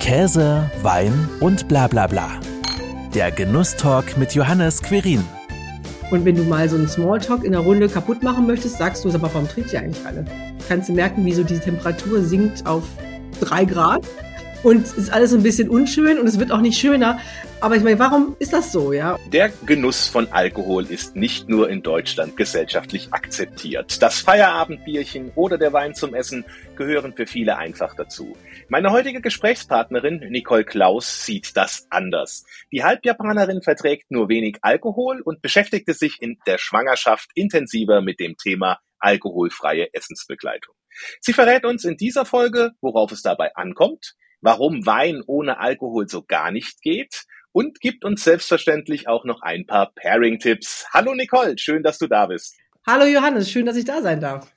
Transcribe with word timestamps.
Käse, 0.00 0.68
Wein 0.82 1.28
und 1.40 1.68
bla 1.68 1.86
bla 1.86 2.06
bla. 2.06 2.30
Der 3.14 3.30
Genusstalk 3.30 4.16
mit 4.16 4.34
Johannes 4.34 4.82
Querin. 4.82 5.22
Und 6.10 6.24
wenn 6.24 6.34
du 6.34 6.42
mal 6.42 6.68
so 6.68 6.76
einen 6.76 6.88
Smalltalk 6.88 7.44
in 7.44 7.52
der 7.52 7.60
Runde 7.60 7.86
kaputt 7.86 8.22
machen 8.22 8.46
möchtest, 8.46 8.78
sagst 8.78 9.04
du 9.04 9.10
es, 9.10 9.14
aber 9.14 9.32
warum 9.32 9.46
trinkt 9.46 9.72
ihr 9.74 9.80
eigentlich 9.80 10.04
alle? 10.06 10.24
Kannst 10.66 10.88
du 10.88 10.94
merken, 10.94 11.24
wie 11.26 11.34
so 11.34 11.44
die 11.44 11.58
Temperatur 11.58 12.22
sinkt 12.22 12.66
auf 12.66 12.84
drei 13.40 13.66
Grad 13.66 14.06
und 14.62 14.84
es 14.84 14.92
ist 14.92 15.12
alles 15.12 15.32
ein 15.32 15.42
bisschen 15.42 15.68
unschön 15.68 16.18
und 16.18 16.26
es 16.26 16.38
wird 16.38 16.52
auch 16.52 16.60
nicht 16.60 16.78
schöner. 16.78 17.18
Aber 17.62 17.76
ich 17.76 17.82
meine, 17.82 17.98
warum 17.98 18.36
ist 18.38 18.52
das 18.52 18.72
so, 18.72 18.92
ja? 18.92 19.18
Der 19.32 19.50
Genuss 19.66 20.08
von 20.08 20.32
Alkohol 20.32 20.86
ist 20.86 21.14
nicht 21.14 21.48
nur 21.48 21.68
in 21.68 21.82
Deutschland 21.82 22.36
gesellschaftlich 22.36 23.12
akzeptiert. 23.12 24.00
Das 24.00 24.20
Feierabendbierchen 24.20 25.32
oder 25.34 25.58
der 25.58 25.72
Wein 25.72 25.94
zum 25.94 26.14
Essen 26.14 26.44
gehören 26.76 27.12
für 27.14 27.26
viele 27.26 27.58
einfach 27.58 27.94
dazu. 27.94 28.36
Meine 28.68 28.92
heutige 28.92 29.20
Gesprächspartnerin 29.20 30.20
Nicole 30.30 30.64
Klaus 30.64 31.26
sieht 31.26 31.56
das 31.56 31.86
anders. 31.90 32.44
Die 32.72 32.82
Halbjapanerin 32.82 33.60
verträgt 33.62 34.10
nur 34.10 34.28
wenig 34.28 34.58
Alkohol 34.62 35.20
und 35.20 35.42
beschäftigte 35.42 35.92
sich 35.92 36.16
in 36.20 36.38
der 36.46 36.56
Schwangerschaft 36.56 37.30
intensiver 37.34 38.00
mit 38.00 38.20
dem 38.20 38.36
Thema 38.36 38.78
alkoholfreie 38.98 39.92
Essensbegleitung. 39.92 40.74
Sie 41.20 41.32
verrät 41.32 41.64
uns 41.64 41.84
in 41.84 41.96
dieser 41.96 42.24
Folge, 42.24 42.72
worauf 42.80 43.12
es 43.12 43.22
dabei 43.22 43.54
ankommt, 43.54 44.14
warum 44.40 44.86
Wein 44.86 45.22
ohne 45.26 45.58
Alkohol 45.58 46.08
so 46.08 46.22
gar 46.22 46.50
nicht 46.50 46.82
geht 46.82 47.24
und 47.52 47.80
gibt 47.80 48.04
uns 48.04 48.24
selbstverständlich 48.24 49.08
auch 49.08 49.24
noch 49.24 49.42
ein 49.42 49.66
paar 49.66 49.92
Pairing-Tipps. 49.94 50.86
Hallo 50.92 51.14
Nicole, 51.14 51.58
schön, 51.58 51.82
dass 51.82 51.98
du 51.98 52.06
da 52.06 52.26
bist. 52.26 52.56
Hallo 52.86 53.04
Johannes, 53.04 53.50
schön, 53.50 53.66
dass 53.66 53.76
ich 53.76 53.84
da 53.84 54.02
sein 54.02 54.20
darf. 54.20 54.52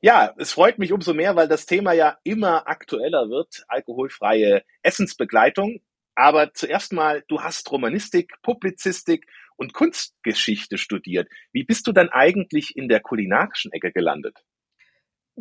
Ja, 0.00 0.34
es 0.38 0.52
freut 0.52 0.78
mich 0.78 0.92
umso 0.92 1.14
mehr, 1.14 1.36
weil 1.36 1.48
das 1.48 1.66
Thema 1.66 1.92
ja 1.92 2.18
immer 2.22 2.68
aktueller 2.68 3.28
wird, 3.28 3.64
alkoholfreie 3.68 4.62
Essensbegleitung. 4.82 5.80
Aber 6.14 6.52
zuerst 6.54 6.92
mal, 6.92 7.24
du 7.28 7.42
hast 7.42 7.70
Romanistik, 7.70 8.34
Publizistik 8.42 9.26
und 9.56 9.72
Kunstgeschichte 9.72 10.78
studiert. 10.78 11.28
Wie 11.52 11.64
bist 11.64 11.86
du 11.86 11.92
dann 11.92 12.08
eigentlich 12.08 12.76
in 12.76 12.88
der 12.88 13.00
kulinarischen 13.00 13.72
Ecke 13.72 13.92
gelandet? 13.92 14.38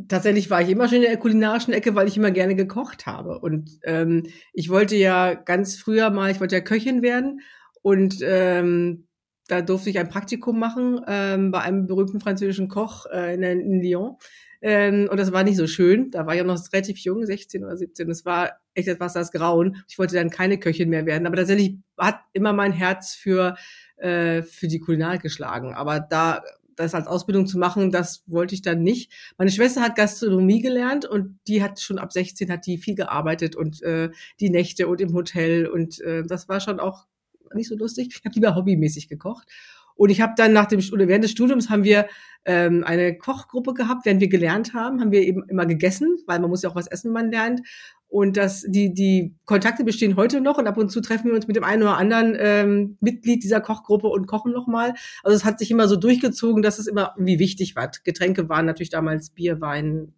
Tatsächlich 0.10 0.50
war 0.50 0.62
ich 0.62 0.70
immer 0.70 0.90
schon 0.90 0.98
in 0.98 1.04
der 1.04 1.18
kulinarischen 1.18 1.74
Ecke, 1.74 1.96
weil 1.96 2.08
ich 2.08 2.18
immer 2.18 2.32
gerne 2.32 2.56
gekocht 2.56 3.06
habe. 3.06 3.40
Und 3.40 3.80
ähm, 3.84 4.24
ich 4.52 4.70
wollte 4.70 4.98
ja 4.98 5.34
ganz 5.34 5.78
früher 5.78 6.10
mal, 6.10 6.32
ich 6.32 6.42
wollte 6.42 6.56
ja 6.56 6.62
Köchin 6.62 7.02
werden. 7.02 7.40
Und 7.82 8.18
ähm, 8.22 9.08
da 9.48 9.62
durfte 9.62 9.90
ich 9.90 10.00
ein 10.00 10.10
Praktikum 10.10 10.60
machen 10.60 11.00
ähm, 11.08 11.52
bei 11.52 11.62
einem 11.62 11.88
berühmten 11.88 12.20
französischen 12.20 12.68
Koch 12.68 13.06
äh, 13.06 13.36
in, 13.36 13.44
in 13.44 13.82
Lyon. 13.82 14.18
Ähm, 14.62 15.08
und 15.10 15.18
das 15.20 15.32
war 15.32 15.44
nicht 15.44 15.58
so 15.58 15.68
schön. 15.68 16.12
Da 16.12 16.26
war 16.26 16.36
ich 16.36 16.42
auch 16.42 16.46
noch 16.46 16.60
relativ 16.74 16.98
jung, 16.98 17.26
16 17.26 17.64
oder 17.64 17.78
17. 17.78 18.08
Das 18.08 18.26
war 18.26 18.54
echt 18.74 18.88
etwas 18.88 19.14
das 19.14 19.32
Grauen. 19.32 19.84
Ich 19.88 20.00
wollte 20.00 20.16
dann 20.16 20.30
keine 20.30 20.60
Köchin 20.60 20.90
mehr 20.90 21.06
werden. 21.06 21.28
Aber 21.28 21.36
tatsächlich 21.36 21.78
hat 21.98 22.20
immer 22.34 22.52
mein 22.52 22.72
Herz 22.72 23.14
für, 23.14 23.56
äh, 23.98 24.42
für 24.42 24.68
die 24.68 24.80
Kulinarik 24.80 25.22
geschlagen. 25.22 25.74
Aber 25.74 26.00
da 26.00 26.42
das 26.76 26.94
als 26.94 27.08
Ausbildung 27.08 27.48
zu 27.48 27.58
machen, 27.58 27.92
das 27.92 28.24
wollte 28.28 28.56
ich 28.56 28.62
dann 28.62 28.84
nicht. 28.84 29.12
Meine 29.38 29.52
Schwester 29.52 29.82
hat 29.82 29.96
Gastronomie 29.96 30.62
gelernt 30.62 31.06
und 31.06 31.40
die 31.48 31.64
hat 31.64 31.80
schon 31.80 32.00
ab 32.00 32.12
16 32.12 32.52
hat 32.52 32.66
die 32.66 32.78
viel 32.78 32.96
gearbeitet 32.96 33.56
und 33.56 33.82
äh, 33.84 34.10
die 34.40 34.50
Nächte 34.50 34.88
und 34.88 35.02
im 35.02 35.14
Hotel 35.14 35.68
und 35.68 36.00
äh, 36.02 36.24
das 36.24 36.50
war 36.50 36.60
schon 36.60 36.80
auch 36.80 37.06
nicht 37.54 37.70
so 37.70 37.76
lustig. 37.76 38.10
Ich 38.10 38.26
habe 38.26 38.36
lieber 38.36 38.56
hobbymäßig 38.56 39.08
gekocht. 39.08 39.48
Und 39.96 40.10
ich 40.10 40.22
habe 40.22 40.34
dann 40.36 40.54
nach 40.54 40.66
dem 40.66 40.82
oder 40.92 41.08
während 41.08 41.24
des 41.24 41.32
Studiums 41.32 41.70
haben 41.70 41.84
wir 41.84 42.08
ähm, 42.46 42.84
eine 42.86 43.18
Kochgruppe 43.18 43.74
gehabt, 43.74 44.06
während 44.06 44.22
wir 44.22 44.28
gelernt 44.28 44.74
haben, 44.74 45.02
haben 45.02 45.12
wir 45.12 45.22
eben 45.22 45.44
immer 45.48 45.66
gegessen, 45.66 46.18
weil 46.28 46.40
man 46.40 46.50
muss 46.50 46.62
ja 46.62 46.70
auch 46.70 46.76
was 46.76 46.88
essen, 46.88 47.08
wenn 47.08 47.24
man 47.24 47.32
lernt. 47.32 47.62
Und 48.08 48.38
das, 48.38 48.64
die, 48.68 48.94
die 48.94 49.36
Kontakte 49.46 49.84
bestehen 49.84 50.16
heute 50.16 50.40
noch 50.40 50.58
und 50.58 50.68
ab 50.68 50.78
und 50.78 50.90
zu 50.90 51.02
treffen 51.02 51.28
wir 51.28 51.34
uns 51.34 51.48
mit 51.48 51.56
dem 51.56 51.64
einen 51.64 51.84
oder 51.84 51.98
anderen 51.98 52.36
ähm, 52.40 52.98
Mitglied 53.02 53.44
dieser 53.44 53.62
Kochgruppe 53.62 54.08
und 54.08 54.28
kochen 54.28 54.54
nochmal. 54.54 54.94
Also 55.24 55.36
es 55.36 55.44
hat 55.44 55.60
sich 55.60 55.72
immer 55.72 55.88
so 55.88 55.96
durchgezogen, 55.96 56.62
dass 56.62 56.80
es 56.80 56.88
immer 56.88 57.14
irgendwie 57.18 57.40
wichtig 57.40 57.76
war. 57.76 57.90
Getränke 58.04 58.48
waren 58.48 58.66
natürlich 58.66 58.90
damals 58.92 59.32
Bier, 59.32 59.60
Wein, 59.60 60.14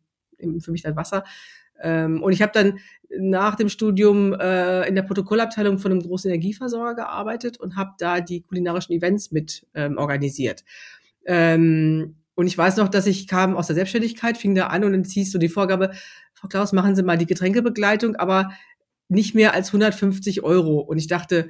für 0.59 0.71
mich 0.71 0.83
dann 0.83 0.95
Wasser. 0.95 1.23
Ähm, 1.81 2.21
und 2.23 2.31
ich 2.31 2.41
habe 2.41 2.51
dann 2.53 2.79
nach 3.19 3.55
dem 3.55 3.69
Studium 3.69 4.33
äh, 4.33 4.87
in 4.87 4.95
der 4.95 5.03
Protokollabteilung 5.03 5.79
von 5.79 5.91
einem 5.91 6.01
großen 6.01 6.29
Energieversorger 6.29 6.95
gearbeitet 6.95 7.59
und 7.59 7.75
habe 7.75 7.91
da 7.97 8.19
die 8.19 8.41
kulinarischen 8.41 8.95
Events 8.95 9.31
mit 9.31 9.65
ähm, 9.73 9.97
organisiert. 9.97 10.63
Ähm, 11.25 12.15
und 12.35 12.47
ich 12.47 12.57
weiß 12.57 12.77
noch, 12.77 12.89
dass 12.89 13.07
ich 13.07 13.27
kam 13.27 13.55
aus 13.55 13.67
der 13.67 13.75
Selbstständigkeit, 13.75 14.37
fing 14.37 14.55
da 14.55 14.67
an 14.67 14.83
und 14.83 14.91
dann 14.91 15.05
ziehst 15.05 15.33
du 15.33 15.37
die 15.37 15.49
Vorgabe, 15.49 15.91
Frau 16.33 16.47
Klaus, 16.47 16.71
machen 16.71 16.95
Sie 16.95 17.03
mal 17.03 17.17
die 17.17 17.25
Getränkebegleitung, 17.25 18.15
aber 18.15 18.51
nicht 19.09 19.33
mehr 19.33 19.53
als 19.53 19.69
150 19.69 20.43
Euro. 20.43 20.79
Und 20.79 20.97
ich 20.97 21.07
dachte, 21.07 21.49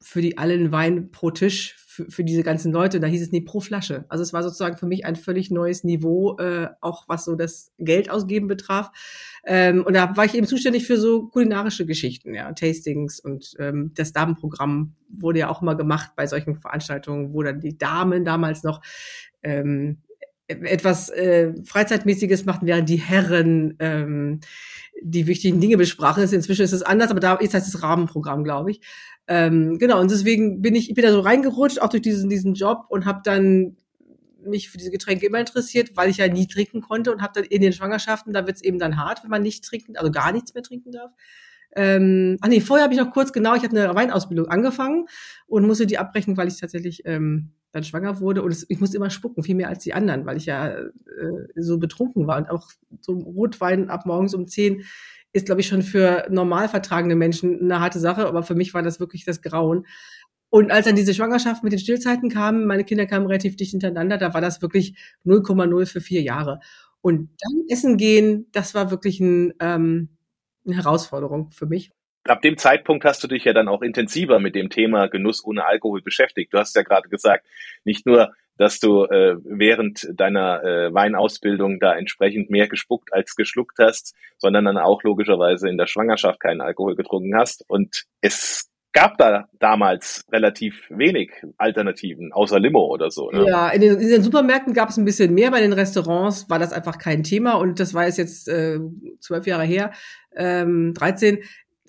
für 0.00 0.20
die 0.20 0.38
allen 0.38 0.72
Wein 0.72 1.10
pro 1.10 1.30
Tisch, 1.30 1.76
für, 1.98 2.10
für 2.10 2.24
diese 2.24 2.44
ganzen 2.44 2.72
Leute, 2.72 3.00
da 3.00 3.08
hieß 3.08 3.22
es 3.22 3.32
nie 3.32 3.40
pro 3.40 3.60
Flasche. 3.60 4.04
Also 4.08 4.22
es 4.22 4.32
war 4.32 4.42
sozusagen 4.42 4.76
für 4.76 4.86
mich 4.86 5.04
ein 5.04 5.16
völlig 5.16 5.50
neues 5.50 5.82
Niveau, 5.82 6.36
äh, 6.38 6.68
auch 6.80 7.08
was 7.08 7.24
so 7.24 7.34
das 7.34 7.72
Geld 7.78 8.08
ausgeben 8.08 8.46
betraf. 8.46 8.90
Ähm, 9.44 9.84
und 9.84 9.94
da 9.94 10.16
war 10.16 10.24
ich 10.24 10.34
eben 10.34 10.46
zuständig 10.46 10.86
für 10.86 10.96
so 10.96 11.26
kulinarische 11.26 11.86
Geschichten, 11.86 12.34
ja, 12.34 12.52
Tastings 12.52 13.18
und 13.18 13.54
ähm, 13.58 13.92
das 13.94 14.12
Damenprogramm 14.12 14.94
wurde 15.08 15.40
ja 15.40 15.48
auch 15.48 15.62
immer 15.62 15.74
gemacht 15.74 16.12
bei 16.14 16.26
solchen 16.26 16.60
Veranstaltungen, 16.60 17.32
wo 17.32 17.42
dann 17.42 17.60
die 17.60 17.76
Damen 17.76 18.24
damals 18.24 18.62
noch 18.62 18.80
ähm, 19.42 19.98
etwas 20.46 21.10
äh, 21.10 21.52
Freizeitmäßiges 21.64 22.44
machten, 22.44 22.66
während 22.66 22.88
die 22.88 22.96
Herren 22.96 23.74
ähm, 23.80 24.40
die 25.02 25.26
wichtigen 25.26 25.60
Dinge 25.60 25.76
besprachen. 25.76 26.22
Inzwischen 26.22 26.62
ist 26.62 26.72
es 26.72 26.82
anders, 26.82 27.10
aber 27.10 27.20
da 27.20 27.38
jetzt 27.40 27.54
heißt 27.54 27.68
es 27.68 27.82
Rahmenprogramm, 27.82 28.44
glaube 28.44 28.70
ich. 28.70 28.80
Ähm, 29.30 29.78
genau, 29.78 30.00
und 30.00 30.10
deswegen 30.10 30.62
bin 30.62 30.74
ich, 30.74 30.88
ich 30.88 30.94
bin 30.94 31.04
da 31.04 31.12
so 31.12 31.20
reingerutscht, 31.20 31.80
auch 31.80 31.90
durch 31.90 32.02
diesen, 32.02 32.30
diesen 32.30 32.54
Job 32.54 32.86
und 32.88 33.04
habe 33.04 33.20
dann 33.22 33.76
mich 34.42 34.70
für 34.70 34.78
diese 34.78 34.90
Getränke 34.90 35.26
immer 35.26 35.38
interessiert, 35.38 35.90
weil 35.96 36.08
ich 36.08 36.16
ja 36.16 36.28
nie 36.28 36.46
trinken 36.46 36.80
konnte 36.80 37.12
und 37.12 37.20
habe 37.20 37.34
dann 37.34 37.44
in 37.44 37.60
den 37.60 37.74
Schwangerschaften, 37.74 38.32
da 38.32 38.46
wird 38.46 38.56
es 38.56 38.64
eben 38.64 38.78
dann 38.78 38.96
hart, 38.96 39.22
wenn 39.22 39.30
man 39.30 39.42
nicht 39.42 39.64
trinken, 39.64 39.96
also 39.96 40.10
gar 40.10 40.32
nichts 40.32 40.54
mehr 40.54 40.62
trinken 40.62 40.92
darf. 40.92 41.12
Ähm, 41.76 42.38
ach 42.40 42.48
nee, 42.48 42.60
vorher 42.60 42.84
habe 42.84 42.94
ich 42.94 43.00
noch 43.00 43.12
kurz, 43.12 43.32
genau, 43.32 43.54
ich 43.54 43.62
habe 43.62 43.78
eine 43.78 43.94
Weinausbildung 43.94 44.46
angefangen 44.48 45.06
und 45.46 45.66
musste 45.66 45.86
die 45.86 45.98
abbrechen, 45.98 46.38
weil 46.38 46.48
ich 46.48 46.58
tatsächlich 46.58 47.02
ähm, 47.04 47.52
dann 47.72 47.84
schwanger 47.84 48.20
wurde 48.20 48.42
und 48.42 48.50
es, 48.50 48.64
ich 48.70 48.80
musste 48.80 48.96
immer 48.96 49.10
spucken, 49.10 49.42
viel 49.42 49.54
mehr 49.54 49.68
als 49.68 49.84
die 49.84 49.92
anderen, 49.92 50.24
weil 50.24 50.38
ich 50.38 50.46
ja 50.46 50.68
äh, 50.68 50.88
so 51.56 51.78
betrunken 51.78 52.26
war 52.26 52.38
und 52.38 52.50
auch 52.50 52.70
so 53.00 53.12
Rotwein 53.12 53.90
ab 53.90 54.06
morgens 54.06 54.34
um 54.34 54.46
zehn 54.46 54.84
ist, 55.38 55.46
glaube 55.46 55.62
ich, 55.62 55.68
schon 55.68 55.82
für 55.82 56.26
normal 56.30 56.68
vertragene 56.68 57.16
Menschen 57.16 57.60
eine 57.60 57.80
harte 57.80 57.98
Sache, 57.98 58.26
aber 58.26 58.42
für 58.42 58.54
mich 58.54 58.74
war 58.74 58.82
das 58.82 59.00
wirklich 59.00 59.24
das 59.24 59.40
Grauen. 59.40 59.86
Und 60.50 60.70
als 60.70 60.86
dann 60.86 60.96
diese 60.96 61.14
Schwangerschaft 61.14 61.62
mit 61.62 61.72
den 61.72 61.78
Stillzeiten 61.78 62.30
kam, 62.30 62.64
meine 62.64 62.84
Kinder 62.84 63.06
kamen 63.06 63.26
relativ 63.26 63.56
dicht 63.56 63.72
hintereinander, 63.72 64.18
da 64.18 64.34
war 64.34 64.40
das 64.40 64.62
wirklich 64.62 64.94
0,0 65.24 65.86
für 65.86 66.00
vier 66.00 66.22
Jahre. 66.22 66.60
Und 67.00 67.30
dann 67.40 67.64
essen 67.68 67.96
gehen, 67.96 68.46
das 68.52 68.74
war 68.74 68.90
wirklich 68.90 69.20
ein, 69.20 69.54
ähm, 69.60 70.08
eine 70.66 70.76
Herausforderung 70.76 71.50
für 71.50 71.66
mich. 71.66 71.90
Ab 72.24 72.42
dem 72.42 72.58
Zeitpunkt 72.58 73.04
hast 73.04 73.22
du 73.22 73.28
dich 73.28 73.44
ja 73.44 73.52
dann 73.52 73.68
auch 73.68 73.82
intensiver 73.82 74.38
mit 74.38 74.54
dem 74.54 74.68
Thema 74.68 75.06
Genuss 75.08 75.44
ohne 75.44 75.64
Alkohol 75.64 76.02
beschäftigt. 76.02 76.52
Du 76.52 76.58
hast 76.58 76.76
ja 76.76 76.82
gerade 76.82 77.08
gesagt, 77.08 77.46
nicht 77.84 78.04
nur, 78.04 78.34
dass 78.58 78.80
du 78.80 79.04
äh, 79.04 79.36
während 79.44 80.08
deiner 80.14 80.62
äh, 80.62 80.94
Weinausbildung 80.94 81.80
da 81.80 81.96
entsprechend 81.96 82.50
mehr 82.50 82.68
gespuckt 82.68 83.12
als 83.12 83.34
geschluckt 83.36 83.78
hast, 83.78 84.14
sondern 84.36 84.66
dann 84.66 84.76
auch 84.78 85.02
logischerweise 85.02 85.68
in 85.68 85.78
der 85.78 85.86
Schwangerschaft 85.86 86.40
keinen 86.40 86.60
Alkohol 86.60 86.96
getrunken 86.96 87.36
hast. 87.36 87.64
Und 87.68 88.04
es 88.20 88.68
gab 88.92 89.16
da 89.18 89.46
damals 89.60 90.24
relativ 90.32 90.88
wenig 90.90 91.30
Alternativen, 91.56 92.32
außer 92.32 92.58
Limo 92.58 92.86
oder 92.86 93.10
so. 93.10 93.30
Ne? 93.30 93.46
Ja, 93.46 93.68
in 93.68 93.80
den, 93.80 94.00
in 94.00 94.08
den 94.08 94.22
Supermärkten 94.22 94.74
gab 94.74 94.88
es 94.88 94.96
ein 94.96 95.04
bisschen 95.04 95.34
mehr, 95.34 95.50
bei 95.50 95.60
den 95.60 95.72
Restaurants 95.72 96.50
war 96.50 96.58
das 96.58 96.72
einfach 96.72 96.98
kein 96.98 97.22
Thema 97.22 97.54
und 97.54 97.80
das 97.80 97.94
war 97.94 98.06
jetzt 98.06 98.48
äh, 98.48 98.80
zwölf 99.20 99.46
Jahre 99.46 99.64
her, 99.64 99.92
ähm, 100.34 100.94
13 100.94 101.38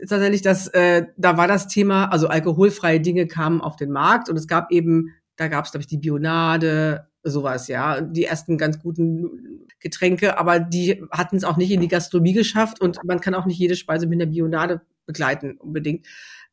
tatsächlich, 0.08 0.42
dass 0.42 0.68
äh, 0.68 1.08
da 1.18 1.38
war 1.38 1.48
das 1.48 1.68
Thema, 1.68 2.06
also 2.06 2.28
alkoholfreie 2.28 3.02
Dinge 3.02 3.28
kamen 3.28 3.62
auf 3.62 3.76
den 3.76 3.92
Markt 3.92 4.30
und 4.30 4.38
es 4.38 4.48
gab 4.48 4.72
eben, 4.72 5.16
da 5.40 5.48
gab 5.48 5.66
es, 5.66 5.72
glaube 5.72 5.82
ich, 5.82 5.88
die 5.88 5.98
Bionade, 5.98 7.08
sowas, 7.24 7.70
ja, 7.70 8.02
die 8.02 8.26
ersten 8.26 8.58
ganz 8.58 8.80
guten 8.80 9.68
Getränke, 9.80 10.38
aber 10.38 10.60
die 10.60 11.02
hatten 11.12 11.38
es 11.38 11.46
auch 11.46 11.56
nicht 11.56 11.72
in 11.72 11.80
die 11.80 11.88
Gastronomie 11.88 12.34
geschafft 12.34 12.82
und 12.82 12.98
man 13.06 13.22
kann 13.22 13.34
auch 13.34 13.46
nicht 13.46 13.58
jede 13.58 13.78
Speise 13.78 14.06
mit 14.08 14.22
einer 14.22 14.30
Bionade 14.30 14.82
begleiten 15.06 15.58
unbedingt. 15.58 16.06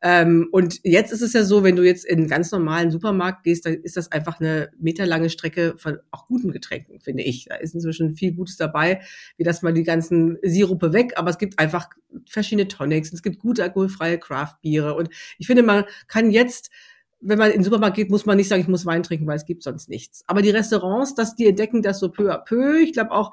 Ähm, 0.03 0.49
und 0.53 0.79
jetzt 0.85 1.13
ist 1.13 1.23
es 1.23 1.33
ja 1.33 1.43
so, 1.43 1.65
wenn 1.65 1.75
du 1.75 1.83
jetzt 1.83 2.05
in 2.05 2.19
einen 2.19 2.29
ganz 2.29 2.53
normalen 2.53 2.93
Supermarkt 2.93 3.43
gehst, 3.43 3.67
dann 3.67 3.75
ist 3.75 3.97
das 3.97 4.13
einfach 4.13 4.39
eine 4.39 4.71
meterlange 4.79 5.31
Strecke 5.31 5.75
von 5.79 5.99
auch 6.13 6.29
guten 6.29 6.53
Getränken, 6.53 7.01
finde 7.01 7.25
ich. 7.25 7.47
Da 7.47 7.57
ist 7.57 7.75
inzwischen 7.75 8.15
viel 8.15 8.35
Gutes 8.35 8.57
dabei, 8.57 9.01
wie 9.37 9.45
das 9.45 9.63
mal 9.63 9.73
die 9.73 9.83
ganzen 9.83 10.39
Sirupe 10.43 10.93
weg, 10.93 11.15
aber 11.17 11.31
es 11.31 11.39
gibt 11.39 11.59
einfach 11.59 11.89
verschiedene 12.29 12.69
Tonics, 12.69 13.13
es 13.13 13.23
gibt 13.23 13.41
gute 13.41 13.65
alkoholfreie 13.65 14.19
Craft-Biere 14.19 14.95
und 14.95 15.09
ich 15.39 15.49
finde, 15.49 15.65
man 15.65 15.85
kann 16.07 16.31
jetzt 16.31 16.71
wenn 17.21 17.39
man 17.39 17.51
in 17.51 17.59
den 17.59 17.65
Supermarkt 17.65 17.97
geht, 17.97 18.11
muss 18.11 18.27
man 18.27 18.37
nicht 18.37 18.49
sagen, 18.49 18.63
ich 18.63 18.69
muss 18.69 18.87
Wein 18.87 19.03
trinken, 19.03 19.27
weil 19.27 19.37
es 19.37 19.47
gibt 19.47 19.63
sonst 19.63 19.89
nichts. 19.89 20.23
Aber 20.27 20.43
die 20.43 20.51
Restaurants, 20.51 21.15
dass 21.15 21.35
die 21.35 21.47
entdecken 21.47 21.83
das 21.83 21.99
so 21.99 22.11
peu 22.11 22.33
à 22.33 22.39
peu. 22.39 22.79
Ich 22.79 22.93
glaube 22.93 23.13
auch, 23.13 23.33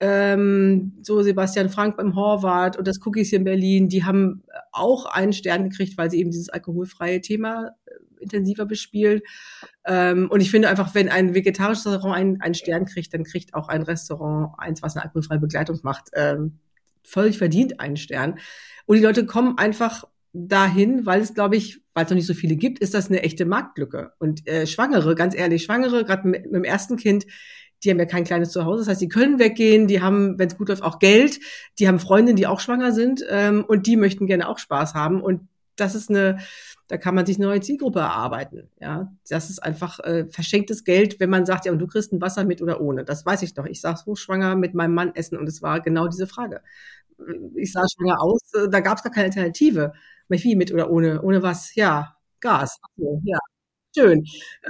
ähm, 0.00 0.92
so 1.02 1.22
Sebastian 1.22 1.68
Frank 1.68 1.96
beim 1.96 2.14
Horvath 2.14 2.76
und 2.76 2.86
das 2.86 3.04
Cookies 3.04 3.30
hier 3.30 3.38
in 3.38 3.44
Berlin, 3.44 3.88
die 3.88 4.04
haben 4.04 4.42
auch 4.72 5.06
einen 5.06 5.32
Stern 5.32 5.68
gekriegt, 5.68 5.96
weil 5.96 6.10
sie 6.10 6.18
eben 6.18 6.30
dieses 6.30 6.48
alkoholfreie 6.48 7.20
Thema 7.20 7.70
äh, 7.86 8.22
intensiver 8.22 8.66
bespielen. 8.66 9.20
Ähm, 9.84 10.28
und 10.30 10.40
ich 10.40 10.50
finde 10.50 10.68
einfach, 10.68 10.94
wenn 10.94 11.08
ein 11.08 11.34
vegetarisches 11.34 11.86
Restaurant 11.86 12.16
einen, 12.16 12.40
einen 12.40 12.54
Stern 12.54 12.86
kriegt, 12.86 13.14
dann 13.14 13.24
kriegt 13.24 13.54
auch 13.54 13.68
ein 13.68 13.82
Restaurant 13.82 14.54
eins, 14.58 14.82
was 14.82 14.96
eine 14.96 15.04
alkoholfreie 15.04 15.38
Begleitung 15.38 15.78
macht, 15.82 16.10
ähm, 16.14 16.58
völlig 17.02 17.38
verdient 17.38 17.80
einen 17.80 17.96
Stern. 17.96 18.38
Und 18.86 18.96
die 18.96 19.02
Leute 19.02 19.26
kommen 19.26 19.58
einfach 19.58 20.04
dahin, 20.34 21.06
weil 21.06 21.20
es, 21.22 21.32
glaube 21.32 21.56
ich, 21.56 21.80
weil 21.94 22.04
es 22.04 22.10
noch 22.10 22.16
nicht 22.16 22.26
so 22.26 22.34
viele 22.34 22.56
gibt, 22.56 22.80
ist 22.80 22.92
das 22.92 23.08
eine 23.08 23.22
echte 23.22 23.46
Marktlücke. 23.46 24.12
Und 24.18 24.46
äh, 24.48 24.66
Schwangere, 24.66 25.14
ganz 25.14 25.34
ehrlich, 25.34 25.62
Schwangere, 25.62 26.04
gerade 26.04 26.28
mit, 26.28 26.44
mit 26.46 26.54
dem 26.54 26.64
ersten 26.64 26.96
Kind, 26.96 27.24
die 27.82 27.90
haben 27.90 27.98
ja 27.98 28.06
kein 28.06 28.24
kleines 28.24 28.50
Zuhause. 28.50 28.80
Das 28.80 28.88
heißt, 28.88 29.00
die 29.00 29.08
können 29.08 29.38
weggehen, 29.38 29.86
die 29.86 30.00
haben, 30.02 30.38
wenn 30.38 30.48
es 30.48 30.56
gut 30.56 30.68
läuft, 30.68 30.82
auch 30.82 30.98
Geld, 30.98 31.38
die 31.78 31.86
haben 31.86 32.00
Freundinnen, 32.00 32.36
die 32.36 32.48
auch 32.48 32.60
schwanger 32.60 32.92
sind 32.92 33.24
ähm, 33.28 33.64
und 33.66 33.86
die 33.86 33.96
möchten 33.96 34.26
gerne 34.26 34.48
auch 34.48 34.58
Spaß 34.58 34.94
haben. 34.94 35.22
Und 35.22 35.48
das 35.76 35.94
ist 35.94 36.10
eine, 36.10 36.38
da 36.88 36.96
kann 36.96 37.14
man 37.14 37.26
sich 37.26 37.36
eine 37.36 37.46
neue 37.46 37.60
Zielgruppe 37.60 38.00
erarbeiten. 38.00 38.68
Ja, 38.80 39.12
das 39.28 39.50
ist 39.50 39.62
einfach 39.62 40.00
äh, 40.00 40.26
verschenktes 40.30 40.82
Geld, 40.82 41.20
wenn 41.20 41.30
man 41.30 41.46
sagt, 41.46 41.66
ja, 41.66 41.72
und 41.72 41.78
du 41.78 41.86
kriegst 41.86 42.12
ein 42.12 42.20
Wasser 42.20 42.44
mit 42.44 42.60
oder 42.60 42.80
ohne. 42.80 43.04
Das 43.04 43.24
weiß 43.24 43.42
ich 43.42 43.54
noch. 43.54 43.66
Ich 43.66 43.80
saß 43.80 44.06
hochschwanger 44.06 44.56
mit 44.56 44.74
meinem 44.74 44.94
Mann 44.94 45.14
essen 45.14 45.38
und 45.38 45.48
es 45.48 45.62
war 45.62 45.80
genau 45.80 46.08
diese 46.08 46.26
Frage. 46.26 46.60
Ich 47.54 47.72
sah 47.72 47.84
schwanger 47.88 48.20
aus, 48.20 48.40
äh, 48.54 48.68
da 48.68 48.80
gab 48.80 48.98
es 48.98 49.04
gar 49.04 49.12
keine 49.12 49.26
Alternative. 49.26 49.92
Wie 50.28 50.56
mit 50.56 50.72
oder 50.72 50.90
ohne? 50.90 51.22
Ohne 51.22 51.42
was? 51.42 51.74
Ja, 51.74 52.16
Gas. 52.40 52.78
Okay, 52.98 53.20
ja, 53.24 53.38
schön. 53.96 54.24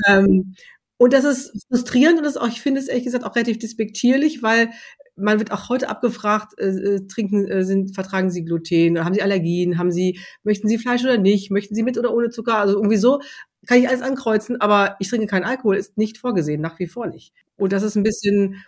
Ähm, 0.09 0.55
und 0.99 1.13
das 1.13 1.25
ist 1.25 1.67
frustrierend 1.69 2.19
und 2.19 2.25
das 2.25 2.37
auch, 2.37 2.49
ich 2.49 2.61
finde 2.63 2.81
es 2.81 2.89
ehrlich 2.89 3.05
gesagt 3.05 3.25
auch 3.25 3.37
relativ 3.37 3.59
despektierlich, 3.59 4.43
weil 4.43 4.71
man 5.17 5.39
wird 5.39 5.53
auch 5.53 5.69
heute 5.69 5.89
abgefragt, 5.89 6.59
äh, 6.59 6.67
äh, 6.69 7.07
trinken, 7.09 7.47
äh, 7.49 7.65
sind, 7.65 7.95
vertragen 7.95 8.31
Sie 8.31 8.45
Gluten, 8.45 9.05
haben 9.05 9.15
Sie 9.15 9.23
Allergien, 9.23 9.79
haben 9.79 9.93
Sie, 9.93 10.21
möchten 10.45 10.69
Sie 10.69 10.79
Fleisch 10.79 11.05
oder 11.05 11.19
nicht, 11.19 11.51
möchten 11.51 11.75
Sie 11.75 11.83
mit 11.85 11.99
oder 11.99 12.13
ohne 12.15 12.31
Zucker, 12.31 12.57
also 12.59 12.75
irgendwie 12.77 12.97
so 12.97 13.21
kann 13.67 13.79
ich 13.79 13.89
alles 13.89 14.03
ankreuzen, 14.03 14.61
aber 14.61 14.97
ich 15.01 15.09
trinke 15.09 15.27
keinen 15.27 15.45
Alkohol, 15.45 15.77
ist 15.77 15.97
nicht 15.99 16.19
vorgesehen, 16.19 16.61
nach 16.61 16.79
wie 16.79 16.87
vor 16.87 17.07
nicht. 17.07 17.33
Und 17.57 17.73
das 17.73 17.83
ist 17.83 17.97
ein 17.97 18.03
bisschen, 18.03 18.65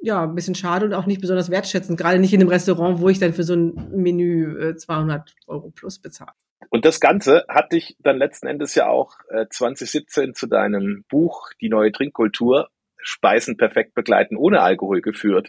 ja, 0.00 0.24
ein 0.24 0.34
bisschen 0.34 0.54
schade 0.54 0.86
und 0.86 0.94
auch 0.94 1.06
nicht 1.06 1.20
besonders 1.20 1.50
wertschätzend, 1.50 1.98
gerade 1.98 2.18
nicht 2.18 2.32
in 2.32 2.40
einem 2.40 2.50
Restaurant, 2.50 3.00
wo 3.00 3.08
ich 3.08 3.18
dann 3.18 3.34
für 3.34 3.44
so 3.44 3.54
ein 3.54 3.90
Menü 3.92 4.70
äh, 4.70 4.76
200 4.76 5.34
Euro 5.46 5.70
plus 5.70 5.98
bezahle. 5.98 6.32
Und 6.70 6.84
das 6.84 7.00
Ganze 7.00 7.44
hat 7.48 7.72
dich 7.72 7.96
dann 8.00 8.18
letzten 8.18 8.46
Endes 8.46 8.74
ja 8.74 8.88
auch 8.88 9.16
äh, 9.30 9.46
2017 9.48 10.34
zu 10.34 10.46
deinem 10.46 11.04
Buch 11.08 11.50
Die 11.60 11.68
neue 11.68 11.92
Trinkkultur 11.92 12.68
Speisen 13.00 13.56
perfekt 13.56 13.94
begleiten 13.94 14.36
ohne 14.36 14.60
Alkohol 14.60 15.00
geführt. 15.00 15.48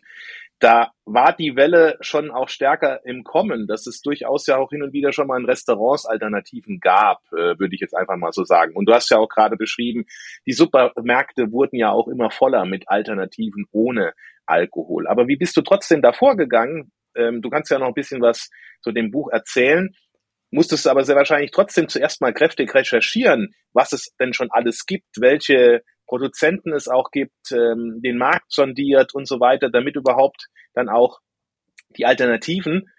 Da 0.59 0.91
war 1.05 1.33
die 1.33 1.55
Welle 1.55 1.97
schon 2.01 2.31
auch 2.31 2.49
stärker 2.49 2.99
im 3.05 3.23
Kommen, 3.23 3.65
dass 3.65 3.87
es 3.87 4.01
durchaus 4.01 4.45
ja 4.45 4.57
auch 4.57 4.71
hin 4.71 4.83
und 4.83 4.91
wieder 4.91 5.13
schon 5.13 5.27
mal 5.27 5.39
in 5.39 5.45
Restaurants 5.45 6.05
Alternativen 6.05 6.79
gab, 6.81 7.21
äh, 7.31 7.57
würde 7.57 7.73
ich 7.73 7.79
jetzt 7.79 7.95
einfach 7.95 8.17
mal 8.17 8.33
so 8.33 8.43
sagen. 8.43 8.75
Und 8.75 8.85
du 8.85 8.93
hast 8.93 9.09
ja 9.09 9.17
auch 9.17 9.29
gerade 9.29 9.55
beschrieben, 9.55 10.05
die 10.45 10.51
Supermärkte 10.51 11.51
wurden 11.53 11.77
ja 11.77 11.91
auch 11.91 12.09
immer 12.09 12.29
voller 12.29 12.65
mit 12.65 12.89
Alternativen 12.89 13.67
ohne 13.71 14.13
Alkohol. 14.45 15.07
Aber 15.07 15.27
wie 15.27 15.37
bist 15.37 15.55
du 15.55 15.61
trotzdem 15.61 16.01
davor 16.01 16.35
gegangen? 16.35 16.91
Ähm, 17.15 17.41
du 17.41 17.49
kannst 17.49 17.71
ja 17.71 17.79
noch 17.79 17.87
ein 17.87 17.93
bisschen 17.93 18.21
was 18.21 18.49
zu 18.81 18.91
dem 18.91 19.11
Buch 19.11 19.29
erzählen 19.31 19.95
musstest 20.51 20.87
aber 20.87 21.03
sehr 21.03 21.15
wahrscheinlich 21.15 21.51
trotzdem 21.51 21.87
zuerst 21.87 22.21
mal 22.21 22.33
kräftig 22.33 22.73
recherchieren, 22.73 23.53
was 23.73 23.93
es 23.93 24.15
denn 24.19 24.33
schon 24.33 24.49
alles 24.51 24.85
gibt, 24.85 25.07
welche 25.19 25.83
Produzenten 26.09 26.73
es 26.73 26.87
auch 26.87 27.11
gibt, 27.11 27.51
ähm, 27.51 28.01
den 28.03 28.17
Markt 28.17 28.51
sondiert 28.51 29.13
und 29.13 29.27
so 29.27 29.39
weiter, 29.39 29.69
damit 29.69 29.95
überhaupt 29.95 30.47
dann 30.73 30.89
auch 30.89 31.19
die 31.95 32.05
Alternativen, 32.05 32.89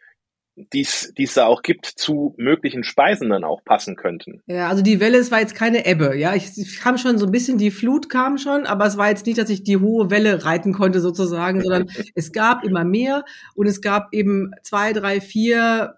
die 0.54 0.82
es 0.82 1.34
da 1.34 1.46
auch 1.46 1.62
gibt, 1.62 1.86
zu 1.86 2.34
möglichen 2.36 2.84
Speisen 2.84 3.30
dann 3.30 3.44
auch 3.44 3.64
passen 3.64 3.96
könnten. 3.96 4.42
Ja, 4.46 4.68
also 4.68 4.82
die 4.82 5.00
Welle, 5.00 5.18
es 5.18 5.30
war 5.30 5.40
jetzt 5.40 5.54
keine 5.54 5.86
Ebbe, 5.86 6.16
ja. 6.16 6.34
Ich, 6.34 6.56
ich 6.56 6.78
kam 6.80 6.98
schon 6.98 7.18
so 7.18 7.26
ein 7.26 7.32
bisschen, 7.32 7.58
die 7.58 7.70
Flut 7.70 8.08
kam 8.08 8.38
schon, 8.38 8.66
aber 8.66 8.86
es 8.86 8.96
war 8.96 9.08
jetzt 9.08 9.26
nicht, 9.26 9.38
dass 9.38 9.50
ich 9.50 9.64
die 9.64 9.78
hohe 9.78 10.10
Welle 10.10 10.44
reiten 10.44 10.72
konnte 10.72 11.00
sozusagen, 11.00 11.62
sondern 11.62 11.88
es 12.14 12.32
gab 12.32 12.64
immer 12.64 12.84
mehr 12.84 13.24
und 13.54 13.66
es 13.66 13.80
gab 13.80 14.12
eben 14.12 14.52
zwei, 14.62 14.92
drei, 14.92 15.20
vier 15.20 15.96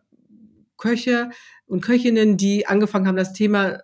Köche 0.76 1.30
und 1.66 1.82
Köchinnen, 1.82 2.36
die 2.36 2.66
angefangen 2.66 3.06
haben, 3.06 3.16
das 3.16 3.32
Thema 3.32 3.80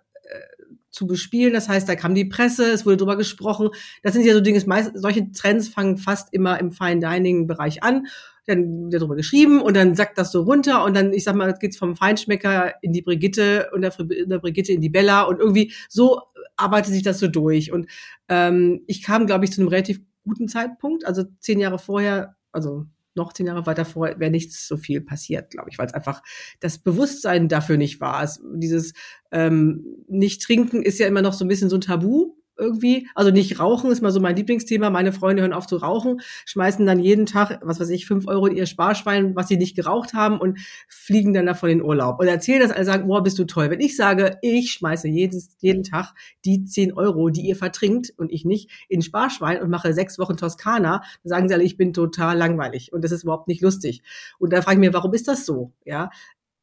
zu 0.91 1.07
bespielen. 1.07 1.53
Das 1.53 1.69
heißt, 1.69 1.89
da 1.89 1.95
kam 1.95 2.15
die 2.15 2.25
Presse, 2.25 2.71
es 2.71 2.87
wurde 2.87 2.97
drüber 2.97 3.17
gesprochen. 3.17 3.71
Das 4.03 4.15
sind 4.15 4.25
ja 4.25 4.35
so 4.35 4.41
Dinge, 4.41 4.63
meist, 4.67 4.93
solche 4.95 5.31
Trends 5.33 5.69
fangen 5.69 5.97
fast 5.97 6.33
immer 6.33 6.59
im 6.59 6.71
Fine 6.71 7.01
Dining 7.01 7.47
Bereich 7.47 7.83
an. 7.83 8.07
Dann 8.47 8.91
wird 8.91 9.03
darüber 9.03 9.17
geschrieben 9.17 9.61
und 9.61 9.77
dann 9.77 9.95
sackt 9.95 10.17
das 10.17 10.33
so 10.33 10.43
runter 10.43 10.85
und 10.85 10.97
dann, 10.97 11.13
ich 11.13 11.25
sag 11.25 11.35
mal, 11.35 11.53
geht's 11.53 11.77
vom 11.77 11.97
Feinschmecker 11.97 12.75
in 12.81 12.93
die 12.93 13.03
Brigitte 13.03 13.69
und 13.75 13.83
der, 13.83 13.93
der 13.99 14.39
Brigitte 14.39 14.73
in 14.73 14.81
die 14.81 14.89
Bella 14.89 15.23
und 15.23 15.39
irgendwie 15.39 15.73
so 15.89 16.23
arbeitet 16.57 16.93
sich 16.95 17.03
das 17.03 17.19
so 17.19 17.29
durch. 17.29 17.73
Und 17.73 17.89
ähm, 18.29 18.83
ich 18.87 19.03
kam, 19.03 19.27
glaube 19.27 19.45
ich, 19.45 19.53
zu 19.53 19.61
einem 19.61 19.69
relativ 19.69 20.01
guten 20.25 20.49
Zeitpunkt. 20.49 21.07
Also 21.07 21.25
zehn 21.41 21.61
Jahre 21.61 21.79
vorher, 21.79 22.37
also 22.53 22.87
noch 23.19 23.35
zehn 23.35 23.47
Jahre 23.47 23.67
weiter 23.67 23.85
vor 23.85 24.09
wäre 24.19 24.31
nichts 24.31 24.67
so 24.67 24.77
viel 24.77 25.03
passiert, 25.03 25.51
glaube 25.51 25.69
ich, 25.71 25.79
weil 25.79 25.87
es 25.87 25.95
einfach 25.95 26.23
das 26.61 26.79
Bewusstsein 26.79 27.49
dafür 27.49 27.77
nicht 27.77 28.01
war. 28.01 28.23
Es, 28.23 28.41
dieses 28.55 28.95
ähm, 29.31 29.85
Nicht-Trinken 30.09 30.83
ist 30.83 30.99
ja 30.99 31.07
immer 31.07 31.23
noch 31.23 31.35
so 31.35 31.45
ein 31.45 31.49
bisschen 31.49 31.69
so 31.69 31.77
ein 31.77 31.83
Tabu 31.83 32.38
irgendwie. 32.59 33.09
Also 33.15 33.31
nicht 33.31 33.59
rauchen 33.59 33.91
ist 33.91 34.03
mal 34.03 34.11
so 34.11 34.21
mein 34.21 34.37
Lieblingsthema. 34.37 34.91
Meine 34.91 35.13
Freunde 35.13 35.43
hören 35.43 35.53
auf 35.53 35.67
zu 35.67 35.77
rauchen, 35.77 36.21
schmeißen 36.47 36.85
dann 36.87 36.99
jeden 36.99 37.27
Tag, 37.27 37.61
was 37.63 37.81
weiß 37.81 37.91
ich, 37.91 38.07
fünf 38.07 38.27
Euro 38.27 38.47
in 38.47 38.57
ihr 38.57 38.67
Sparschwein, 38.67 39.37
was 39.37 39.49
sie 39.49 39.57
nicht 39.57 39.77
geraucht 39.77 40.15
haben 40.15 40.39
und 40.39 40.59
fliegen 40.89 41.33
dann 41.33 41.47
davon 41.47 41.71
in 41.71 41.83
Urlaub. 41.83 42.21
Und 42.21 42.27
erzählen 42.27 42.61
das, 42.61 42.71
alle 42.71 42.85
sagen, 42.85 43.09
boah, 43.09 43.23
bist 43.23 43.39
du 43.39 43.45
toll. 43.45 43.71
Wenn 43.71 43.81
ich 43.81 43.97
sage, 43.97 44.39
ich 44.43 44.73
schmeiße 44.73 45.09
jedes, 45.09 45.57
jeden 45.61 45.85
Tag 45.85 46.15
die 46.45 46.65
zehn 46.65 46.93
Euro, 46.93 47.31
die 47.31 47.43
ihr 47.43 47.57
vertrinkt 47.57 48.13
und 48.17 48.33
ich 48.33 48.45
nicht, 48.45 48.71
in 48.89 49.03
Sparschwein 49.03 49.63
und 49.63 49.71
mache 49.71 49.93
sechs 49.93 50.19
Wochen 50.19 50.37
Toskana, 50.37 51.03
dann 51.23 51.29
sagen 51.29 51.49
sie 51.49 51.55
alle, 51.55 51.65
ich 51.65 51.77
bin 51.77 51.93
total 51.93 52.37
langweilig 52.37 52.93
und 52.93 53.03
das 53.03 53.13
ist 53.13 53.23
überhaupt 53.23 53.49
nicht 53.49 53.63
lustig. 53.63 54.03
Und 54.39 54.53
da 54.53 54.63
frage 54.63 54.77
ich 54.77 54.81
mir, 54.81 54.93
warum 54.93 55.15
ist 55.15 55.29
das 55.29 55.47
so? 55.47 55.73
Ja, 55.85 56.11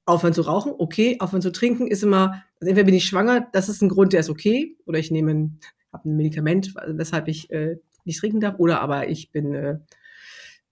aufhören 0.06 0.34
zu 0.34 0.42
rauchen, 0.42 0.74
okay, 0.78 1.18
aufhören 1.20 1.42
zu 1.42 1.52
trinken 1.52 1.88
ist 1.88 2.04
immer, 2.04 2.44
also 2.60 2.70
entweder 2.70 2.86
bin 2.86 2.96
ich 2.96 3.06
schwanger, 3.06 3.48
das 3.52 3.70
ist 3.70 3.82
ein 3.82 3.90
Grund, 3.90 4.14
der 4.14 4.20
ist 4.20 4.30
okay, 4.30 4.78
oder 4.86 5.00
ich 5.00 5.12
nehme 5.12 5.52
habe 5.96 6.10
ein 6.10 6.18
Medikament, 6.18 6.74
weshalb 6.88 7.28
ich 7.28 7.50
äh, 7.52 7.78
nicht 8.04 8.20
trinken 8.20 8.40
darf, 8.40 8.60
oder 8.60 8.82
aber 8.82 9.10
ich 9.10 9.32
bin 9.32 9.54
äh, 9.54 9.80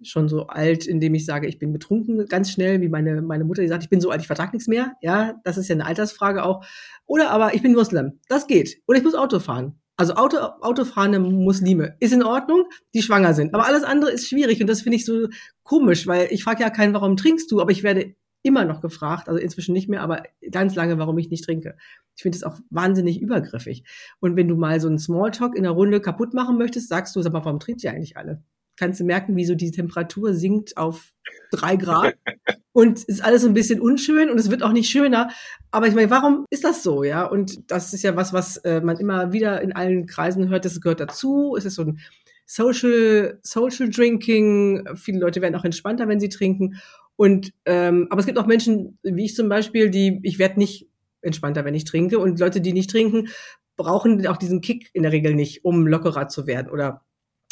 schon 0.02 0.28
so 0.28 0.48
alt, 0.48 0.86
indem 0.86 1.14
ich 1.14 1.26
sage, 1.26 1.48
ich 1.48 1.60
bin 1.60 1.74
betrunken 1.74 2.26
ganz 2.28 2.52
schnell, 2.52 2.82
wie 2.82 2.90
meine, 2.90 3.22
meine 3.22 3.44
Mutter, 3.44 3.62
die 3.62 3.68
sagt, 3.68 3.84
ich 3.84 3.90
bin 3.90 4.02
so 4.02 4.12
alt, 4.12 4.22
ich 4.22 4.28
vertrage 4.28 4.52
nichts 4.52 4.68
mehr. 4.68 4.94
Ja, 5.02 5.40
das 5.44 5.58
ist 5.58 5.68
ja 5.68 5.76
eine 5.76 5.86
Altersfrage 5.86 6.44
auch. 6.44 6.66
Oder 7.06 7.32
aber 7.32 7.54
ich 7.54 7.62
bin 7.62 7.74
Muslim. 7.74 8.20
Das 8.28 8.48
geht. 8.48 8.82
Oder 8.88 8.98
ich 8.98 9.04
muss 9.04 9.16
Auto 9.16 9.40
fahren. 9.40 9.80
Also 9.96 10.16
Auto, 10.16 10.38
autofahrende 10.38 11.20
Muslime 11.20 11.96
ist 12.00 12.14
in 12.14 12.24
Ordnung, 12.24 12.66
die 12.94 13.04
schwanger 13.04 13.34
sind. 13.34 13.54
Aber 13.54 13.66
alles 13.66 13.84
andere 13.84 14.12
ist 14.12 14.28
schwierig 14.28 14.60
und 14.60 14.68
das 14.68 14.82
finde 14.82 14.98
ich 14.98 15.06
so 15.06 15.28
komisch, 15.62 16.08
weil 16.08 16.28
ich 16.32 16.44
frage 16.44 16.64
ja 16.64 16.72
keinen, 16.72 16.94
warum 16.94 17.16
trinkst 17.16 17.52
du, 17.52 17.62
aber 17.62 17.72
ich 17.72 17.84
werde 17.84 18.16
immer 18.42 18.66
noch 18.66 18.82
gefragt, 18.82 19.30
also 19.30 19.40
inzwischen 19.40 19.74
nicht 19.74 19.90
mehr, 19.90 20.02
aber 20.02 20.24
ganz 20.52 20.76
lange, 20.76 20.98
warum 20.98 21.18
ich 21.18 21.30
nicht 21.30 21.46
trinke. 21.46 21.78
Ich 22.16 22.22
finde 22.24 22.38
es 22.38 22.44
auch 22.44 22.60
wahnsinnig 22.70 23.22
übergriffig. 23.22 23.84
Und 24.20 24.36
wenn 24.36 24.48
du 24.48 24.56
mal 24.56 24.80
so 24.80 24.88
einen 24.88 25.00
Smalltalk 25.00 25.56
in 25.56 25.64
der 25.64 25.72
Runde 25.72 26.00
kaputt 26.00 26.34
machen 26.34 26.58
möchtest, 26.58 26.90
sagst 26.90 27.16
du, 27.16 27.22
sag 27.22 27.34
mal, 27.34 27.46
warum 27.46 27.60
trinkt 27.60 27.84
ihr 27.84 27.92
eigentlich 27.92 28.18
alle? 28.18 28.44
Kannst 28.76 29.00
du 29.00 29.04
merken, 29.04 29.36
wie 29.36 29.46
so 29.46 29.56
die 29.56 29.72
Temperatur 29.72 30.34
sinkt 30.34 30.78
auf 30.78 31.14
drei 31.52 31.76
Grad 31.76 32.16
und 32.72 33.04
ist 33.04 33.24
alles 33.24 33.44
so 33.44 33.48
ein 33.48 33.54
bisschen 33.54 33.80
unschön 33.80 34.30
und 34.30 34.40
es 34.40 34.50
wird 34.50 34.64
auch 34.64 34.72
nicht 34.72 34.90
schöner. 34.90 35.30
Aber 35.72 35.88
ich 35.88 35.94
meine, 35.94 36.10
warum 36.10 36.46
ist 36.50 36.64
das 36.64 36.82
so, 36.82 37.04
ja? 37.04 37.24
Und 37.26 37.72
das 37.72 37.94
ist 37.94 38.04
ja 38.04 38.16
was, 38.16 38.34
was 38.34 38.58
äh, 38.58 38.82
man 38.82 38.98
immer 38.98 39.32
wieder 39.32 39.62
in 39.62 39.74
allen 39.74 40.08
Kreisen 40.08 40.50
hört, 40.50 40.66
das 40.66 40.82
gehört 40.82 41.00
dazu. 41.00 41.56
Es 41.56 41.66
ist 41.66 41.76
so 41.76 41.84
ein 41.84 42.00
Social, 42.46 43.40
Social 43.44 43.90
Drinking. 43.90 44.88
Viele 44.96 45.20
Leute 45.20 45.42
werden 45.42 45.56
auch 45.56 45.66
entspannter, 45.66 46.08
wenn 46.08 46.20
sie 46.20 46.30
trinken. 46.30 46.82
Und 47.16 47.54
ähm, 47.66 48.08
aber 48.10 48.20
es 48.20 48.26
gibt 48.26 48.40
auch 48.40 48.48
Menschen, 48.48 48.98
wie 49.04 49.26
ich 49.26 49.36
zum 49.36 49.50
Beispiel, 49.50 49.90
die 49.90 50.20
ich 50.24 50.40
werde 50.40 50.60
nicht 50.60 50.90
entspannter, 51.24 51.66
wenn 51.66 51.76
ich 51.76 51.86
trinke. 51.86 52.20
Und 52.20 52.40
Leute, 52.40 52.62
die 52.62 52.74
nicht 52.74 52.90
trinken, 52.90 53.30
brauchen 53.76 54.26
auch 54.28 54.38
diesen 54.38 54.62
Kick 54.62 54.90
in 54.94 55.04
der 55.04 55.12
Regel 55.12 55.34
nicht, 55.34 55.66
um 55.66 55.88
lockerer 55.88 56.28
zu 56.28 56.48
werden. 56.48 56.72
Oder 56.72 57.02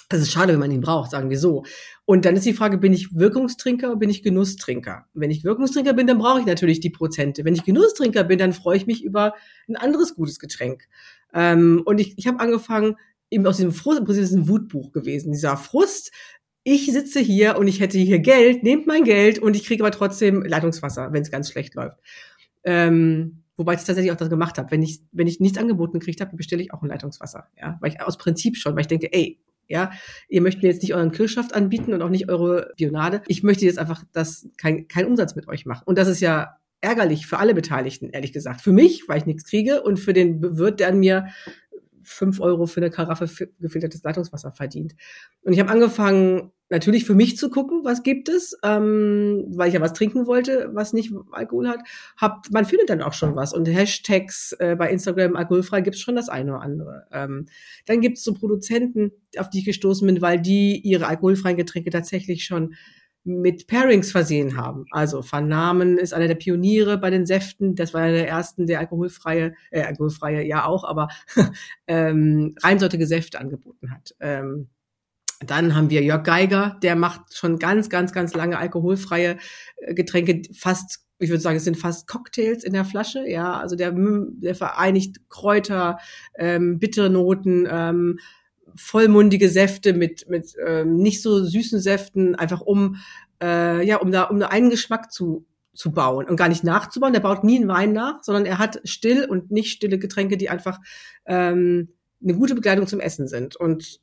es 0.09 0.21
ist 0.21 0.31
schade, 0.31 0.53
wenn 0.53 0.59
man 0.59 0.71
ihn 0.71 0.81
braucht, 0.81 1.11
sagen 1.11 1.29
wir 1.29 1.39
so. 1.39 1.63
Und 2.05 2.25
dann 2.25 2.35
ist 2.35 2.45
die 2.45 2.53
Frage, 2.53 2.77
bin 2.77 2.93
ich 2.93 3.15
Wirkungstrinker 3.15 3.87
oder 3.87 3.99
bin 3.99 4.09
ich 4.09 4.23
Genusstrinker? 4.23 5.05
Wenn 5.13 5.31
ich 5.31 5.43
Wirkungstrinker 5.43 5.93
bin, 5.93 6.07
dann 6.07 6.17
brauche 6.17 6.41
ich 6.41 6.45
natürlich 6.45 6.79
die 6.79 6.89
Prozente. 6.89 7.45
Wenn 7.45 7.53
ich 7.53 7.63
Genusstrinker 7.63 8.23
bin, 8.23 8.37
dann 8.37 8.53
freue 8.53 8.77
ich 8.77 8.87
mich 8.87 9.03
über 9.03 9.33
ein 9.67 9.75
anderes 9.75 10.15
gutes 10.15 10.39
Getränk. 10.39 10.87
Ähm, 11.33 11.81
und 11.85 11.99
ich, 11.99 12.17
ich 12.17 12.27
habe 12.27 12.39
angefangen, 12.39 12.97
eben 13.29 13.47
aus 13.47 13.57
diesem 13.57 13.71
Frust, 13.71 14.01
das 14.05 14.17
ist 14.17 14.33
ein 14.33 14.49
Wutbuch 14.49 14.91
gewesen, 14.91 15.31
dieser 15.31 15.55
Frust, 15.55 16.11
ich 16.63 16.91
sitze 16.91 17.19
hier 17.19 17.57
und 17.57 17.67
ich 17.67 17.79
hätte 17.79 17.97
hier 17.97 18.19
Geld, 18.19 18.61
nehmt 18.61 18.85
mein 18.85 19.03
Geld 19.03 19.39
und 19.39 19.55
ich 19.55 19.65
kriege 19.65 19.83
aber 19.83 19.91
trotzdem 19.91 20.43
Leitungswasser, 20.43 21.11
wenn 21.11 21.23
es 21.23 21.31
ganz 21.31 21.49
schlecht 21.49 21.73
läuft. 21.73 21.97
Ähm, 22.63 23.40
wobei 23.61 23.75
ich 23.75 23.83
tatsächlich 23.83 24.11
auch 24.11 24.17
das 24.17 24.29
gemacht 24.29 24.57
habe. 24.57 24.69
Wenn 24.71 24.83
ich, 24.83 24.99
wenn 25.13 25.27
ich 25.27 25.39
nichts 25.39 25.57
angeboten 25.57 25.99
gekriegt 25.99 26.19
habe, 26.19 26.35
bestelle 26.35 26.61
ich 26.61 26.73
auch 26.73 26.81
ein 26.81 26.89
Leitungswasser. 26.89 27.47
Ja, 27.57 27.77
weil 27.79 27.91
ich 27.91 28.01
aus 28.01 28.17
Prinzip 28.17 28.57
schon, 28.57 28.73
weil 28.73 28.81
ich 28.81 28.87
denke, 28.87 29.13
ey, 29.13 29.39
Ja, 29.67 29.91
ihr 30.27 30.41
möchtet 30.41 30.63
mir 30.63 30.69
jetzt 30.69 30.81
nicht 30.81 30.93
euren 30.93 31.11
Kirschsaft 31.11 31.53
anbieten 31.55 31.93
und 31.93 32.01
auch 32.01 32.09
nicht 32.09 32.27
eure 32.27 32.73
Bionade. 32.75 33.21
Ich 33.27 33.41
möchte 33.41 33.65
jetzt 33.65 33.79
einfach, 33.79 34.03
dass 34.11 34.49
kein, 34.57 34.89
kein 34.89 35.05
Umsatz 35.05 35.35
mit 35.35 35.47
euch 35.47 35.65
macht. 35.65 35.87
Und 35.87 35.97
das 35.97 36.09
ist 36.09 36.19
ja 36.19 36.57
ärgerlich 36.81 37.25
für 37.25 37.37
alle 37.37 37.53
Beteiligten, 37.53 38.09
ehrlich 38.09 38.33
gesagt. 38.33 38.59
Für 38.59 38.73
mich, 38.73 39.07
weil 39.07 39.19
ich 39.19 39.25
nichts 39.25 39.45
kriege 39.45 39.81
und 39.81 39.97
für 39.97 40.11
den 40.11 40.57
Wirt, 40.57 40.81
der 40.81 40.89
an 40.89 40.99
mir 40.99 41.27
fünf 42.03 42.41
Euro 42.41 42.65
für 42.65 42.81
eine 42.81 42.89
Karaffe 42.89 43.29
gefiltertes 43.59 44.03
Leitungswasser 44.03 44.51
verdient. 44.51 44.93
Und 45.43 45.53
ich 45.53 45.59
habe 45.59 45.69
angefangen, 45.69 46.51
natürlich 46.71 47.05
für 47.05 47.13
mich 47.13 47.37
zu 47.37 47.49
gucken, 47.49 47.81
was 47.83 48.01
gibt 48.01 48.29
es, 48.29 48.57
ähm, 48.63 49.45
weil 49.49 49.67
ich 49.67 49.73
ja 49.73 49.81
was 49.81 49.93
trinken 49.93 50.25
wollte, 50.25 50.69
was 50.73 50.93
nicht 50.93 51.13
Alkohol 51.31 51.67
hat. 51.67 51.81
Hab, 52.17 52.49
man 52.51 52.65
findet 52.65 52.89
dann 52.89 53.01
auch 53.01 53.13
schon 53.13 53.35
was. 53.35 53.53
Und 53.53 53.67
Hashtags 53.67 54.53
äh, 54.53 54.75
bei 54.75 54.89
Instagram 54.89 55.35
alkoholfrei 55.35 55.81
gibt's 55.81 55.99
schon 55.99 56.15
das 56.15 56.29
eine 56.29 56.53
oder 56.53 56.61
andere. 56.61 57.07
Ähm, 57.11 57.47
dann 57.85 58.01
gibt's 58.01 58.23
so 58.23 58.33
Produzenten, 58.33 59.11
auf 59.37 59.49
die 59.49 59.59
ich 59.59 59.65
gestoßen 59.65 60.07
bin, 60.07 60.21
weil 60.21 60.39
die 60.41 60.79
ihre 60.79 61.07
alkoholfreien 61.07 61.57
Getränke 61.57 61.89
tatsächlich 61.91 62.45
schon 62.45 62.73
mit 63.23 63.67
Pairings 63.67 64.11
versehen 64.11 64.57
haben. 64.57 64.85
Also 64.91 65.23
Van 65.29 65.47
Namen 65.47 65.97
ist 65.97 66.13
einer 66.13 66.27
der 66.27 66.35
Pioniere 66.35 66.97
bei 66.97 67.09
den 67.09 67.25
Säften. 67.25 67.75
Das 67.75 67.93
war 67.93 68.01
einer 68.01 68.13
der 68.13 68.27
ersten, 68.27 68.65
der 68.65 68.79
alkoholfreie, 68.79 69.53
äh, 69.69 69.83
alkoholfreie 69.83 70.43
ja 70.43 70.65
auch, 70.65 70.83
aber 70.83 71.09
ähm, 71.87 72.55
reinsortige 72.63 73.05
Säfte 73.05 73.39
angeboten 73.39 73.91
hat. 73.91 74.15
Ähm, 74.19 74.69
dann 75.45 75.75
haben 75.75 75.89
wir 75.89 76.03
Jörg 76.03 76.23
Geiger, 76.23 76.77
der 76.81 76.95
macht 76.95 77.35
schon 77.35 77.59
ganz, 77.59 77.89
ganz, 77.89 78.11
ganz 78.11 78.33
lange 78.33 78.57
alkoholfreie 78.57 79.37
äh, 79.77 79.93
Getränke, 79.93 80.41
fast, 80.53 80.99
ich 81.19 81.29
würde 81.29 81.41
sagen, 81.41 81.57
es 81.57 81.63
sind 81.63 81.77
fast 81.77 82.07
Cocktails 82.07 82.63
in 82.63 82.73
der 82.73 82.85
Flasche, 82.85 83.27
ja, 83.27 83.53
also 83.59 83.75
der, 83.75 83.93
der 83.95 84.55
vereinigt 84.55 85.29
Kräuter, 85.29 85.99
ähm, 86.37 86.79
bittere 86.79 87.09
Noten, 87.09 87.67
ähm, 87.69 88.19
vollmundige 88.75 89.49
Säfte 89.49 89.93
mit, 89.93 90.29
mit 90.29 90.55
ähm, 90.65 90.97
nicht 90.97 91.21
so 91.21 91.43
süßen 91.43 91.79
Säften, 91.79 92.35
einfach 92.35 92.61
um, 92.61 92.97
äh, 93.41 93.85
ja, 93.85 93.97
um 93.97 94.11
da, 94.11 94.23
um 94.23 94.39
da 94.39 94.47
einen 94.47 94.69
Geschmack 94.69 95.11
zu, 95.11 95.45
zu 95.73 95.91
bauen 95.91 96.27
und 96.27 96.35
gar 96.35 96.49
nicht 96.49 96.63
nachzubauen. 96.63 97.13
Der 97.13 97.19
baut 97.19 97.43
nie 97.43 97.57
einen 97.57 97.67
Wein 97.67 97.93
nach, 97.93 98.23
sondern 98.23 98.45
er 98.45 98.59
hat 98.59 98.79
still 98.83 99.25
und 99.25 99.51
nicht 99.51 99.71
stille 99.71 99.99
Getränke, 99.99 100.37
die 100.37 100.49
einfach 100.49 100.79
ähm, 101.25 101.89
eine 102.23 102.35
gute 102.35 102.55
Begleitung 102.55 102.87
zum 102.87 102.99
Essen 102.99 103.27
sind. 103.27 103.55
Und 103.55 103.99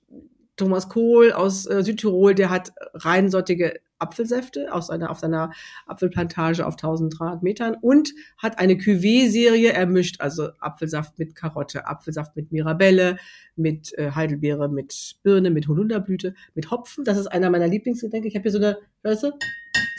Thomas 0.58 0.88
Kohl 0.88 1.32
aus 1.32 1.66
äh, 1.66 1.82
Südtirol, 1.82 2.34
der 2.34 2.50
hat 2.50 2.72
reinsottige 2.92 3.80
Apfelsäfte 3.98 4.72
aus 4.72 4.88
seiner, 4.88 5.10
auf 5.10 5.18
seiner 5.18 5.52
Apfelplantage 5.86 6.66
auf 6.66 6.74
1300 6.74 7.42
Metern 7.42 7.76
und 7.80 8.12
hat 8.36 8.58
eine 8.58 8.74
Cuvée-Serie 8.74 9.72
ermischt, 9.72 10.20
also 10.20 10.50
Apfelsaft 10.60 11.18
mit 11.18 11.34
Karotte, 11.34 11.86
Apfelsaft 11.86 12.36
mit 12.36 12.52
Mirabelle, 12.52 13.18
mit 13.56 13.96
äh, 13.98 14.10
Heidelbeere, 14.12 14.68
mit 14.68 15.16
Birne, 15.22 15.50
mit 15.50 15.68
Holunderblüte, 15.68 16.34
mit 16.54 16.70
Hopfen. 16.70 17.04
Das 17.04 17.18
ist 17.18 17.26
einer 17.26 17.50
meiner 17.50 17.68
Lieblingsgetränke. 17.68 18.28
Ich 18.28 18.34
habe 18.34 18.42
hier 18.42 18.52
so 18.52 18.58
eine, 18.58 18.78
weißt 19.02 19.24
du, 19.24 19.32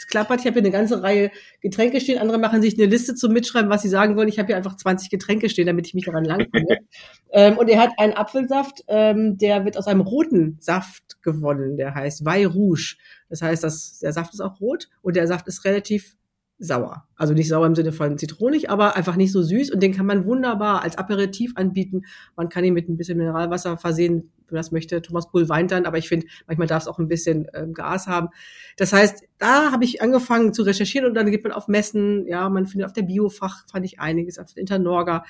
klappert. 0.10 0.42
Ich 0.42 0.46
habe 0.46 0.56
hier 0.56 0.64
eine 0.64 0.72
ganze 0.72 1.02
Reihe 1.02 1.32
Getränke 1.62 2.02
stehen. 2.02 2.20
Andere 2.20 2.38
machen 2.38 2.62
sich 2.62 2.78
eine 2.78 2.88
Liste 2.88 3.16
zum 3.16 3.32
Mitschreiben, 3.32 3.70
was 3.70 3.82
sie 3.82 3.90
sagen 3.90 4.18
wollen. 4.18 4.28
Ich 4.28 4.40
habe 4.40 4.48
hier 4.48 4.58
einfach 4.58 4.76
20 4.76 5.10
Getränke 5.10 5.50
stehen, 5.50 5.68
damit 5.68 5.88
ich 5.88 5.94
mich 5.94 6.06
daran 6.06 6.26
langkomme. 6.26 6.78
ähm, 7.32 7.58
und 7.58 7.70
er 7.70 7.80
hat 7.82 7.92
einen 7.98 8.14
Apfelsaft, 8.14 8.84
ähm, 8.88 9.38
der 9.38 9.64
wird 9.66 9.78
aus 9.78 9.88
einem 9.88 10.02
roten 10.02 10.58
Saft 10.60 11.22
gewonnen. 11.22 11.78
Der 11.78 11.96
heißt 11.96 12.26
Vai 12.26 12.46
Rouge. 12.46 12.98
Das 13.30 13.42
heißt, 13.42 13.64
dass 13.64 14.00
der 14.00 14.12
Saft 14.12 14.34
ist 14.34 14.42
auch 14.42 14.60
rot 14.60 14.90
und 15.02 15.16
der 15.16 15.28
Saft 15.28 15.48
ist 15.48 15.64
relativ 15.64 16.18
sauer. 16.60 17.08
Also 17.16 17.34
nicht 17.34 17.48
sauer 17.48 17.66
im 17.66 17.76
Sinne 17.76 17.94
von 17.94 18.18
zitronig, 18.18 18.70
aber 18.70 18.96
einfach 18.96 19.16
nicht 19.16 19.32
so 19.32 19.42
süß 19.42 19.72
und 19.72 19.82
den 19.82 19.94
kann 19.94 20.06
man 20.06 20.26
wunderbar 20.26 20.84
als 20.84 20.98
Aperitif 20.98 21.54
anbieten. 21.56 22.04
Man 22.36 22.50
kann 22.50 22.66
ihn 22.66 22.74
mit 22.74 22.90
ein 22.90 22.98
bisschen 22.98 23.18
Mineralwasser 23.18 23.78
versehen, 23.78 24.32
wenn 24.50 24.56
man 24.56 24.64
das 24.64 24.72
möchte. 24.72 25.02
Thomas 25.02 25.28
Kohl 25.28 25.50
weint 25.50 25.72
dann, 25.72 25.86
aber 25.86 25.98
ich 25.98 26.08
finde, 26.08 26.28
manchmal 26.48 26.68
darf 26.68 26.84
es 26.84 26.88
auch 26.88 27.00
ein 27.00 27.08
bisschen 27.08 27.48
ähm, 27.54 27.74
Gas 27.74 28.08
haben. 28.08 28.30
Das 28.78 28.94
heißt, 28.94 29.24
da 29.38 29.72
habe 29.72 29.84
ich 29.84 30.02
angefangen 30.02 30.54
zu 30.54 30.64
recherchieren 30.64 31.08
und 31.08 31.14
dann 31.14 31.30
geht 31.32 31.44
man 31.44 31.54
auf 31.54 31.68
Messen, 31.68 32.28
ja, 32.28 32.50
man 32.50 32.66
findet 32.66 32.88
auf 32.88 32.94
der 32.94 33.04
Biofach, 33.04 33.66
fand 33.72 33.86
ich 33.86 34.00
einiges, 34.00 34.40
auf 34.40 34.54
der 34.54 34.62
Internorga, 34.62 35.26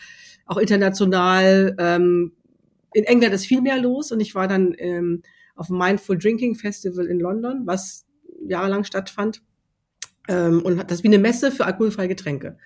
auch 0.46 0.58
international. 0.58 1.76
Ähm, 1.80 2.34
in 2.94 3.04
England 3.04 3.34
ist 3.34 3.46
viel 3.46 3.62
mehr 3.62 3.80
los 3.80 4.12
und 4.12 4.20
ich 4.20 4.36
war 4.36 4.48
dann 4.48 4.74
ähm, 4.78 5.22
auf 5.56 5.68
dem 5.68 5.78
Mindful 5.78 6.18
Drinking 6.18 6.56
Festival 6.56 7.06
in 7.06 7.20
London, 7.20 7.62
was 7.66 8.06
jahrelang 8.48 8.84
stattfand 8.84 9.42
ähm, 10.30 10.62
und 10.62 10.78
das 10.78 11.00
ist 11.00 11.04
wie 11.04 11.08
eine 11.08 11.18
Messe 11.18 11.52
für 11.52 11.66
alkoholfreie 11.66 12.08
Getränke. 12.08 12.58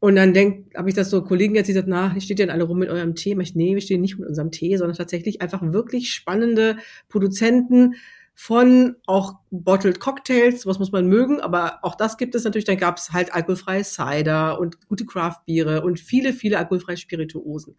Und 0.00 0.16
dann 0.16 0.34
denk, 0.34 0.76
habe 0.76 0.88
ich 0.88 0.94
das 0.94 1.10
so 1.10 1.22
Kollegen 1.22 1.54
jetzt, 1.54 1.68
die 1.68 1.72
gesagt, 1.72 1.88
na, 1.88 2.18
steht 2.20 2.38
denn 2.38 2.50
alle 2.50 2.64
rum 2.64 2.78
mit 2.78 2.90
eurem 2.90 3.14
Tee? 3.14 3.36
Ich, 3.40 3.54
nee, 3.54 3.74
wir 3.74 3.80
stehen 3.80 4.00
nicht 4.00 4.18
mit 4.18 4.28
unserem 4.28 4.50
Tee, 4.50 4.76
sondern 4.76 4.96
tatsächlich 4.96 5.40
einfach 5.40 5.62
wirklich 5.62 6.12
spannende 6.12 6.76
Produzenten 7.08 7.94
von 8.34 8.96
auch 9.06 9.34
Bottled 9.50 10.00
Cocktails, 10.00 10.66
was 10.66 10.80
muss 10.80 10.90
man 10.90 11.06
mögen, 11.06 11.40
aber 11.40 11.78
auch 11.82 11.94
das 11.94 12.16
gibt 12.16 12.34
es 12.34 12.44
natürlich. 12.44 12.64
Dann 12.64 12.76
gab 12.76 12.98
es 12.98 13.12
halt 13.12 13.32
alkoholfreie 13.32 13.84
Cider 13.84 14.58
und 14.58 14.88
gute 14.88 15.06
Craft-Biere 15.06 15.82
und 15.82 16.00
viele, 16.00 16.32
viele 16.32 16.58
alkoholfreie 16.58 16.96
Spirituosen. 16.96 17.76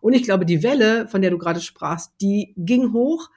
Und 0.00 0.14
ich 0.14 0.22
glaube, 0.22 0.46
die 0.46 0.62
Welle, 0.62 1.08
von 1.08 1.20
der 1.20 1.30
du 1.30 1.38
gerade 1.38 1.60
sprachst, 1.60 2.12
die 2.22 2.54
ging 2.56 2.92
hoch, 2.92 3.28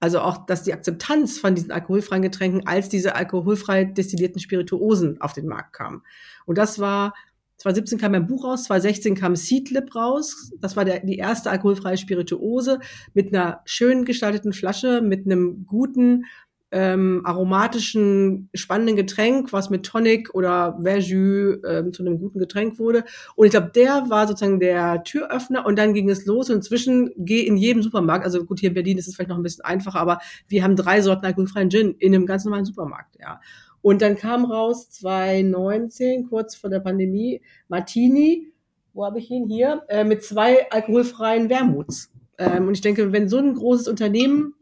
also 0.00 0.18
auch, 0.18 0.46
dass 0.46 0.64
die 0.64 0.72
Akzeptanz 0.72 1.38
von 1.38 1.54
diesen 1.54 1.70
alkoholfreien 1.70 2.22
Getränken 2.22 2.66
als 2.66 2.88
diese 2.88 3.14
alkoholfrei 3.14 3.84
destillierten 3.84 4.40
Spirituosen 4.40 5.20
auf 5.20 5.32
den 5.32 5.46
Markt 5.46 5.74
kam. 5.74 6.02
Und 6.44 6.58
das 6.58 6.80
war 6.80 7.14
2017 7.62 7.98
kam 7.98 8.12
mein 8.12 8.26
Buch 8.26 8.44
raus, 8.44 8.64
2016 8.64 9.14
kam 9.14 9.36
Seedlip 9.36 9.94
raus. 9.94 10.52
Das 10.60 10.76
war 10.76 10.84
der, 10.84 11.00
die 11.00 11.16
erste 11.16 11.50
alkoholfreie 11.50 11.96
Spirituose 11.96 12.80
mit 13.14 13.32
einer 13.32 13.60
schön 13.64 14.04
gestalteten 14.04 14.52
Flasche, 14.52 15.00
mit 15.00 15.26
einem 15.26 15.64
guten 15.64 16.24
ähm, 16.72 17.20
aromatischen, 17.24 18.48
spannenden 18.54 18.96
Getränk, 18.96 19.52
was 19.52 19.70
mit 19.70 19.84
Tonic 19.84 20.34
oder 20.34 20.78
Verjus 20.82 21.58
ähm, 21.68 21.92
zu 21.92 22.02
einem 22.02 22.18
guten 22.18 22.38
Getränk 22.38 22.78
wurde. 22.78 23.04
Und 23.36 23.46
ich 23.46 23.52
glaube, 23.52 23.70
der 23.74 24.06
war 24.08 24.26
sozusagen 24.26 24.58
der 24.58 25.04
Türöffner 25.04 25.66
und 25.66 25.78
dann 25.78 25.92
ging 25.92 26.08
es 26.08 26.24
los. 26.24 26.48
Und 26.48 26.56
inzwischen 26.56 27.10
gehe 27.16 27.44
in 27.44 27.58
jedem 27.58 27.82
Supermarkt, 27.82 28.24
also 28.24 28.44
gut, 28.44 28.58
hier 28.58 28.70
in 28.70 28.74
Berlin 28.74 28.98
ist 28.98 29.06
es 29.06 29.14
vielleicht 29.14 29.28
noch 29.28 29.36
ein 29.36 29.42
bisschen 29.42 29.64
einfacher, 29.64 30.00
aber 30.00 30.18
wir 30.48 30.64
haben 30.64 30.74
drei 30.74 31.02
Sorten 31.02 31.26
alkoholfreien 31.26 31.70
Gin 31.70 31.94
in 31.98 32.14
einem 32.14 32.26
ganz 32.26 32.44
normalen 32.44 32.64
Supermarkt, 32.64 33.16
ja. 33.20 33.40
Und 33.82 34.00
dann 34.00 34.16
kam 34.16 34.44
raus 34.44 34.90
2019, 34.90 36.28
kurz 36.28 36.54
vor 36.54 36.70
der 36.70 36.80
Pandemie, 36.80 37.42
Martini, 37.68 38.52
wo 38.94 39.04
habe 39.04 39.18
ich 39.18 39.30
ihn 39.30 39.48
hier, 39.48 39.82
äh, 39.88 40.04
mit 40.04 40.24
zwei 40.24 40.70
alkoholfreien 40.70 41.48
Wermuts. 41.48 42.10
Ähm, 42.38 42.68
und 42.68 42.74
ich 42.74 42.80
denke, 42.80 43.12
wenn 43.12 43.28
so 43.28 43.38
ein 43.38 43.54
großes 43.54 43.88
Unternehmen 43.88 44.54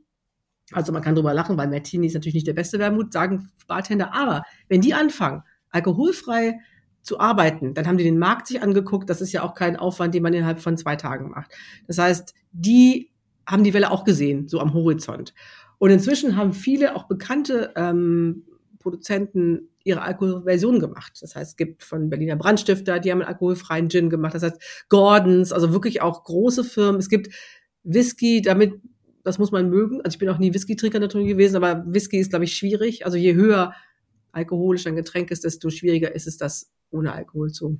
also 0.72 0.92
man 0.92 1.02
kann 1.02 1.14
drüber 1.14 1.34
lachen, 1.34 1.56
weil 1.56 1.68
Martini 1.68 2.06
ist 2.06 2.14
natürlich 2.14 2.34
nicht 2.34 2.46
der 2.46 2.54
beste 2.54 2.78
Wermut, 2.78 3.12
sagen 3.12 3.50
Bartender. 3.66 4.14
Aber 4.14 4.44
wenn 4.68 4.80
die 4.80 4.94
anfangen, 4.94 5.42
alkoholfrei 5.70 6.60
zu 7.02 7.18
arbeiten, 7.18 7.74
dann 7.74 7.86
haben 7.86 7.96
die 7.96 8.04
den 8.04 8.18
Markt 8.18 8.46
sich 8.46 8.62
angeguckt. 8.62 9.08
Das 9.10 9.20
ist 9.20 9.32
ja 9.32 9.42
auch 9.42 9.54
kein 9.54 9.76
Aufwand, 9.76 10.14
den 10.14 10.22
man 10.22 10.34
innerhalb 10.34 10.60
von 10.60 10.76
zwei 10.76 10.96
Tagen 10.96 11.30
macht. 11.30 11.52
Das 11.86 11.98
heißt, 11.98 12.34
die 12.52 13.10
haben 13.46 13.64
die 13.64 13.74
Welle 13.74 13.90
auch 13.90 14.04
gesehen, 14.04 14.48
so 14.48 14.60
am 14.60 14.74
Horizont. 14.74 15.34
Und 15.78 15.90
inzwischen 15.90 16.36
haben 16.36 16.52
viele 16.52 16.94
auch 16.94 17.08
bekannte 17.08 17.72
ähm, 17.74 18.44
Produzenten 18.80 19.68
ihre 19.84 20.02
Alkoholversion 20.02 20.80
gemacht. 20.80 21.18
Das 21.20 21.36
heißt, 21.36 21.52
es 21.52 21.56
gibt 21.56 21.84
von 21.84 22.10
Berliner 22.10 22.36
Brandstifter, 22.36 22.98
die 22.98 23.12
haben 23.12 23.20
einen 23.20 23.28
alkoholfreien 23.28 23.88
Gin 23.88 24.10
gemacht. 24.10 24.34
Das 24.34 24.42
heißt, 24.42 24.86
Gordons, 24.88 25.52
also 25.52 25.72
wirklich 25.72 26.02
auch 26.02 26.24
große 26.24 26.64
Firmen. 26.64 26.98
Es 26.98 27.08
gibt 27.08 27.32
Whisky, 27.84 28.42
damit 28.42 28.80
das 29.22 29.38
muss 29.38 29.52
man 29.52 29.68
mögen. 29.68 30.00
Also 30.00 30.14
ich 30.14 30.18
bin 30.18 30.30
auch 30.30 30.38
nie 30.38 30.54
Whisky-Trinker 30.54 30.98
natürlich 30.98 31.28
gewesen, 31.28 31.56
aber 31.56 31.84
Whisky 31.86 32.18
ist, 32.18 32.30
glaube 32.30 32.46
ich, 32.46 32.56
schwierig. 32.56 33.04
Also 33.04 33.18
je 33.18 33.34
höher 33.34 33.74
alkoholisch 34.32 34.86
ein 34.86 34.96
Getränk 34.96 35.30
ist, 35.30 35.44
desto 35.44 35.70
schwieriger 35.70 36.14
ist 36.14 36.26
es, 36.26 36.38
das 36.38 36.72
ohne 36.90 37.12
Alkohol 37.12 37.50
zu, 37.50 37.78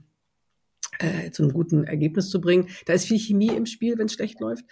äh, 0.99 1.31
zu 1.31 1.43
einem 1.43 1.53
guten 1.53 1.85
Ergebnis 1.85 2.29
zu 2.29 2.41
bringen. 2.41 2.69
Da 2.85 2.93
ist 2.93 3.07
viel 3.07 3.19
Chemie 3.19 3.55
im 3.55 3.67
Spiel, 3.67 3.97
wenn 3.99 4.07
es 4.07 4.13
schlecht 4.13 4.41
läuft. 4.41 4.65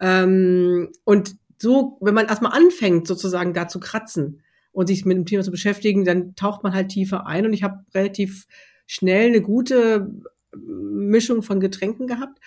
Ähm, 0.00 0.90
und 1.04 1.36
so, 1.58 1.98
wenn 2.00 2.14
man 2.14 2.26
erstmal 2.26 2.52
anfängt, 2.52 3.06
sozusagen 3.06 3.52
da 3.52 3.68
zu 3.68 3.78
kratzen 3.80 4.40
und 4.74 4.88
sich 4.88 5.04
mit 5.04 5.16
dem 5.16 5.26
Thema 5.26 5.42
zu 5.42 5.50
beschäftigen, 5.50 6.04
dann 6.04 6.34
taucht 6.34 6.62
man 6.62 6.74
halt 6.74 6.88
tiefer 6.88 7.26
ein. 7.26 7.46
Und 7.46 7.52
ich 7.52 7.62
habe 7.62 7.84
relativ 7.94 8.46
schnell 8.86 9.28
eine 9.28 9.40
gute 9.40 10.10
Mischung 10.54 11.42
von 11.42 11.60
Getränken 11.60 12.06
gehabt, 12.06 12.38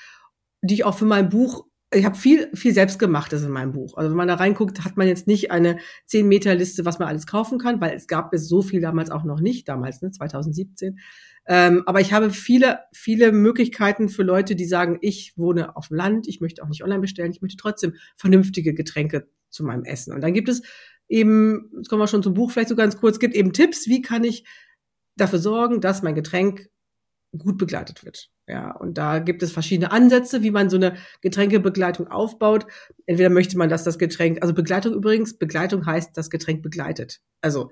die 0.61 0.75
ich 0.75 0.83
auch 0.83 0.97
für 0.97 1.05
mein 1.05 1.29
Buch 1.29 1.65
ich 1.93 2.03
habe 2.03 2.17
viel, 2.17 2.49
viel 2.53 2.73
selbstgemachtes 2.73 3.43
in 3.43 3.51
meinem 3.51 3.71
Buch. 3.71 3.95
Also 3.95 4.09
wenn 4.09 4.17
man 4.17 4.27
da 4.27 4.35
reinguckt, 4.35 4.83
hat 4.83 4.97
man 4.97 5.07
jetzt 5.07 5.25
nicht 5.25 5.51
eine 5.51 5.77
10 6.07 6.27
Meter 6.27 6.53
Liste, 6.53 6.83
was 6.83 6.99
man 6.99 7.07
alles 7.07 7.27
kaufen 7.27 7.59
kann, 7.59 7.79
weil 7.79 7.95
es 7.95 8.07
gab 8.07 8.33
es 8.33 8.49
so 8.49 8.61
viel 8.61 8.81
damals 8.81 9.09
auch 9.09 9.23
noch 9.23 9.39
nicht, 9.39 9.69
damals, 9.69 10.01
ne, 10.01 10.11
2017. 10.11 10.99
Ähm, 11.47 11.83
aber 11.85 12.01
ich 12.01 12.11
habe 12.11 12.31
viele, 12.31 12.79
viele 12.91 13.31
Möglichkeiten 13.31 14.09
für 14.09 14.23
Leute, 14.23 14.57
die 14.57 14.65
sagen, 14.65 14.97
ich 14.99 15.37
wohne 15.37 15.77
auf 15.77 15.87
dem 15.87 15.95
Land, 15.95 16.27
ich 16.27 16.41
möchte 16.41 16.61
auch 16.61 16.67
nicht 16.67 16.83
online 16.83 16.99
bestellen, 16.99 17.31
ich 17.31 17.41
möchte 17.41 17.57
trotzdem 17.57 17.93
vernünftige 18.17 18.73
Getränke 18.73 19.29
zu 19.49 19.63
meinem 19.63 19.85
Essen. 19.85 20.13
Und 20.13 20.19
dann 20.19 20.33
gibt 20.33 20.49
es 20.49 20.63
eben, 21.09 21.71
jetzt 21.77 21.89
kommen 21.89 22.01
wir 22.01 22.07
schon 22.07 22.23
zum 22.23 22.33
Buch 22.33 22.51
vielleicht 22.51 22.69
so 22.69 22.75
ganz 22.75 22.97
kurz, 22.97 23.19
gibt 23.19 23.35
eben 23.35 23.53
Tipps, 23.53 23.87
wie 23.87 24.01
kann 24.01 24.23
ich 24.23 24.45
dafür 25.15 25.39
sorgen, 25.39 25.81
dass 25.81 26.03
mein 26.03 26.15
Getränk 26.15 26.69
gut 27.37 27.57
begleitet 27.57 28.05
wird. 28.05 28.29
Ja, 28.47 28.71
und 28.71 28.97
da 28.97 29.19
gibt 29.19 29.43
es 29.43 29.51
verschiedene 29.51 29.91
Ansätze, 29.91 30.41
wie 30.41 30.51
man 30.51 30.69
so 30.69 30.77
eine 30.77 30.95
Getränkebegleitung 31.21 32.07
aufbaut. 32.07 32.65
Entweder 33.05 33.29
möchte 33.29 33.57
man, 33.57 33.67
dass 33.67 33.83
das 33.83 33.99
Getränk, 33.99 34.41
also 34.41 34.53
Begleitung 34.53 34.93
übrigens, 34.93 35.37
Begleitung 35.37 35.85
heißt, 35.85 36.15
das 36.15 36.29
Getränk 36.29 36.63
begleitet. 36.63 37.19
Also 37.41 37.71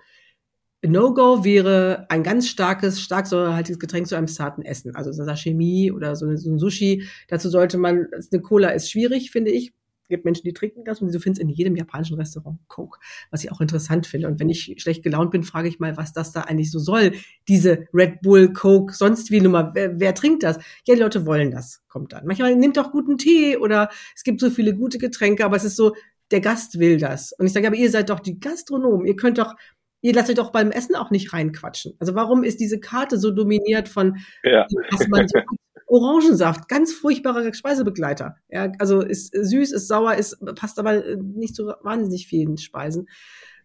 No-Go 0.81 1.45
wäre 1.45 2.05
ein 2.09 2.23
ganz 2.23 2.49
starkes, 2.49 3.01
stark 3.01 3.27
säurehaltiges 3.27 3.79
Getränk 3.79 4.07
zu 4.07 4.15
einem 4.15 4.27
zarten 4.27 4.63
Essen. 4.63 4.95
Also 4.95 5.11
Sashimi 5.13 5.91
oder 5.91 6.15
so, 6.17 6.25
ein 6.25 6.59
Sushi. 6.59 7.07
Dazu 7.29 7.49
sollte 7.49 7.77
man, 7.77 8.07
eine 8.31 8.41
Cola 8.41 8.69
ist 8.69 8.91
schwierig, 8.91 9.31
finde 9.31 9.51
ich. 9.51 9.73
Es 10.05 10.09
gibt 10.09 10.23
Menschen, 10.23 10.43
die 10.43 10.53
trinken 10.53 10.83
das 10.83 11.01
und 11.01 11.11
du 11.11 11.19
findest 11.19 11.41
in 11.41 11.49
jedem 11.49 11.75
japanischen 11.75 12.15
Restaurant 12.15 12.59
Coke, 12.67 12.99
was 13.31 13.43
ich 13.43 13.51
auch 13.51 13.59
interessant 13.59 14.05
finde. 14.05 14.27
Und 14.27 14.39
wenn 14.39 14.49
ich 14.49 14.75
schlecht 14.77 15.01
gelaunt 15.01 15.31
bin, 15.31 15.41
frage 15.41 15.67
ich 15.67 15.79
mal, 15.79 15.97
was 15.97 16.13
das 16.13 16.31
da 16.31 16.41
eigentlich 16.41 16.69
so 16.69 16.77
soll. 16.77 17.13
Diese 17.47 17.87
Red 17.91 18.21
Bull, 18.21 18.53
Coke, 18.53 18.93
sonst 18.93 19.31
wie 19.31 19.41
Nummer. 19.41 19.71
Wer, 19.73 19.99
wer 19.99 20.13
trinkt 20.13 20.43
das? 20.43 20.57
Ja, 20.85 20.93
die 20.93 21.01
Leute 21.01 21.25
wollen 21.25 21.49
das, 21.49 21.83
kommt 21.87 22.13
dann. 22.13 22.27
Manchmal 22.27 22.55
nimmt 22.55 22.77
auch 22.77 22.91
guten 22.91 23.17
Tee 23.17 23.57
oder 23.57 23.89
es 24.15 24.23
gibt 24.23 24.41
so 24.41 24.51
viele 24.51 24.75
gute 24.75 24.99
Getränke, 24.99 25.43
aber 25.43 25.55
es 25.55 25.63
ist 25.63 25.75
so, 25.75 25.95
der 26.29 26.39
Gast 26.39 26.77
will 26.77 26.97
das. 26.97 27.31
Und 27.31 27.47
ich 27.47 27.53
sage, 27.53 27.65
aber 27.65 27.75
ihr 27.75 27.89
seid 27.89 28.11
doch 28.11 28.19
die 28.19 28.39
Gastronomen. 28.39 29.07
Ihr 29.07 29.15
könnt 29.15 29.39
doch 29.39 29.55
ihr 30.01 30.13
lasst 30.13 30.29
euch 30.29 30.35
doch 30.35 30.51
beim 30.51 30.69
Essen 30.69 30.95
auch 30.95 31.09
nicht 31.09 31.33
reinquatschen. 31.33 31.95
Also 31.97 32.13
warum 32.13 32.43
ist 32.43 32.59
diese 32.59 32.79
Karte 32.79 33.17
so 33.17 33.31
dominiert 33.31 33.89
von, 33.89 34.17
ja. 34.43 34.67
was 34.91 35.07
man 35.07 35.27
so 35.27 35.39
Orangensaft, 35.87 36.67
ganz 36.67 36.93
furchtbarer 36.93 37.53
Speisebegleiter. 37.53 38.37
Ja, 38.49 38.71
also 38.79 39.01
ist 39.01 39.33
süß, 39.33 39.71
ist 39.71 39.87
sauer, 39.87 40.15
ist 40.15 40.37
passt 40.55 40.79
aber 40.79 41.15
nicht 41.17 41.55
zu 41.55 41.73
wahnsinnig 41.81 42.27
vielen 42.27 42.57
Speisen. 42.57 43.07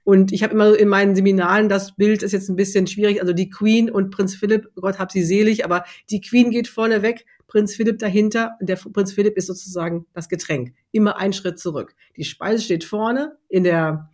Und 0.03 0.33
ich 0.33 0.43
habe 0.43 0.55
immer 0.55 0.77
in 0.77 0.89
meinen 0.89 1.15
Seminaren, 1.15 1.69
das 1.69 1.95
Bild 1.95 2.23
ist 2.23 2.33
jetzt 2.33 2.49
ein 2.49 2.57
bisschen 2.57 2.87
schwierig, 2.87 3.21
also 3.21 3.33
die 3.33 3.51
Queen 3.51 3.91
und 3.91 4.11
Prinz 4.11 4.35
Philipp, 4.35 4.69
Gott 4.75 4.99
hab 4.99 5.13
sie 5.13 5.23
selig, 5.23 5.65
aber 5.65 5.85
die 6.11 6.21
Queen 6.21 6.51
geht 6.51 6.69
vorne 6.69 7.03
weg, 7.03 7.27
Prinz 7.47 7.75
Philipp 7.75 7.99
dahinter 7.99 8.57
der 8.61 8.77
Prinz 8.77 9.13
Philipp 9.13 9.37
ist 9.37 9.47
sozusagen 9.47 10.07
das 10.15 10.29
Getränk. 10.29 10.73
Immer 10.93 11.19
einen 11.19 11.33
Schritt 11.33 11.59
zurück. 11.59 11.95
Die 12.17 12.25
Speise 12.25 12.63
steht 12.63 12.85
vorne 12.85 13.37
in 13.49 13.65
der, 13.65 14.09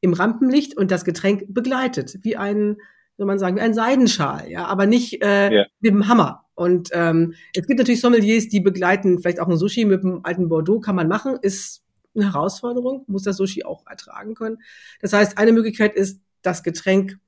im 0.00 0.12
Rampenlicht 0.12 0.76
und 0.76 0.90
das 0.90 1.04
Getränk 1.04 1.44
begleitet, 1.48 2.18
wie 2.22 2.36
ein, 2.36 2.76
soll 3.16 3.26
man 3.26 3.38
sagen, 3.38 3.56
wie 3.56 3.60
ein 3.60 3.74
Seidenschal, 3.74 4.48
ja, 4.50 4.66
aber 4.66 4.86
nicht 4.86 5.22
äh, 5.24 5.52
ja. 5.52 5.66
mit 5.80 5.92
dem 5.92 6.06
Hammer. 6.06 6.41
Und 6.54 6.90
ähm, 6.92 7.34
es 7.54 7.66
gibt 7.66 7.78
natürlich 7.78 8.00
Sommeliers, 8.00 8.48
die 8.48 8.60
begleiten 8.60 9.20
vielleicht 9.20 9.40
auch 9.40 9.48
ein 9.48 9.56
Sushi 9.56 9.84
mit 9.84 10.04
einem 10.04 10.20
alten 10.22 10.48
Bordeaux, 10.48 10.80
kann 10.80 10.96
man 10.96 11.08
machen, 11.08 11.38
ist 11.40 11.82
eine 12.14 12.26
Herausforderung, 12.26 13.04
muss 13.06 13.22
das 13.22 13.36
Sushi 13.36 13.64
auch 13.64 13.86
ertragen 13.86 14.34
können. 14.34 14.58
Das 15.00 15.12
heißt, 15.12 15.38
eine 15.38 15.52
Möglichkeit 15.52 15.94
ist, 15.94 16.20
das 16.42 16.62
Getränk 16.62 17.18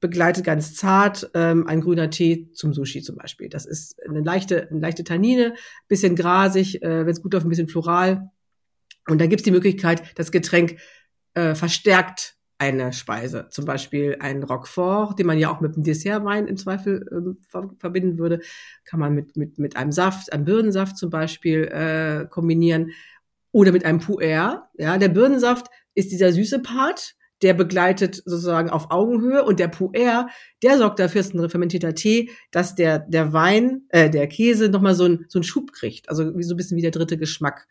begleitet 0.00 0.44
ganz 0.44 0.74
zart 0.74 1.30
ähm, 1.34 1.66
ein 1.66 1.80
grüner 1.80 2.10
Tee 2.10 2.50
zum 2.52 2.74
Sushi 2.74 3.02
zum 3.02 3.16
Beispiel. 3.16 3.48
Das 3.48 3.66
ist 3.66 4.02
eine 4.06 4.20
leichte, 4.20 4.68
eine 4.68 4.80
leichte 4.80 5.04
Tannine, 5.04 5.54
bisschen 5.88 6.16
grasig, 6.16 6.82
äh, 6.82 7.06
wenn 7.06 7.12
es 7.12 7.22
gut 7.22 7.32
läuft, 7.32 7.46
ein 7.46 7.50
bisschen 7.50 7.68
floral. 7.68 8.30
Und 9.08 9.20
dann 9.20 9.28
gibt 9.28 9.40
es 9.40 9.44
die 9.44 9.52
Möglichkeit, 9.52 10.02
das 10.16 10.32
Getränk 10.32 10.78
äh, 11.34 11.54
verstärkt 11.54 12.35
eine 12.58 12.92
Speise. 12.92 13.48
Zum 13.50 13.64
Beispiel 13.64 14.16
ein 14.20 14.42
Roquefort, 14.42 15.18
den 15.18 15.26
man 15.26 15.38
ja 15.38 15.50
auch 15.50 15.60
mit 15.60 15.74
einem 15.74 15.84
Dessertwein 15.84 16.46
im 16.46 16.56
Zweifel 16.56 17.06
ähm, 17.12 17.38
ver 17.48 17.70
verbinden 17.78 18.18
würde, 18.18 18.40
kann 18.84 19.00
man 19.00 19.14
mit, 19.14 19.36
mit, 19.36 19.58
mit 19.58 19.76
einem 19.76 19.92
Saft, 19.92 20.32
einem 20.32 20.44
Birnensaft 20.44 20.96
zum 20.96 21.10
Beispiel 21.10 21.64
äh, 21.64 22.26
kombinieren 22.28 22.92
oder 23.52 23.72
mit 23.72 23.84
einem 23.84 24.00
Puer. 24.00 24.68
Ja, 24.78 24.98
der 24.98 25.08
Birnensaft 25.08 25.66
ist 25.94 26.12
dieser 26.12 26.32
süße 26.32 26.60
Part, 26.60 27.14
der 27.42 27.52
begleitet 27.52 28.16
sozusagen 28.24 28.70
auf 28.70 28.90
Augenhöhe 28.90 29.44
und 29.44 29.60
der 29.60 29.68
Puer, 29.68 30.28
der 30.62 30.78
sorgt 30.78 30.98
dafür, 30.98 31.20
ist 31.20 31.34
ein 31.34 31.50
fermentierter 31.50 31.94
Tee, 31.94 32.30
dass 32.50 32.74
der, 32.74 33.00
der 33.00 33.32
Wein, 33.34 33.82
äh, 33.90 34.08
der 34.08 34.26
Käse 34.28 34.70
nochmal 34.70 34.94
so, 34.94 35.04
ein, 35.04 35.26
so 35.28 35.38
einen 35.38 35.44
Schub 35.44 35.72
kriegt. 35.72 36.08
Also 36.08 36.36
wie 36.36 36.42
so 36.42 36.54
ein 36.54 36.56
bisschen 36.56 36.78
wie 36.78 36.82
der 36.82 36.90
dritte 36.90 37.18
Geschmack. 37.18 37.66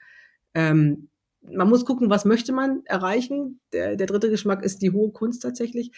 Ähm, 0.54 1.10
man 1.52 1.70
muss 1.70 1.86
gucken, 1.86 2.10
was 2.10 2.26
möchte 2.26 2.52
man 2.54 2.82
erreichen. 2.86 3.60
Der, 3.74 3.96
der 3.96 4.08
dritte 4.08 4.30
Geschmack 4.30 4.64
ist 4.64 4.82
die 4.82 4.92
hohe 4.92 5.12
Kunst 5.12 5.42
tatsächlich. 5.42 5.92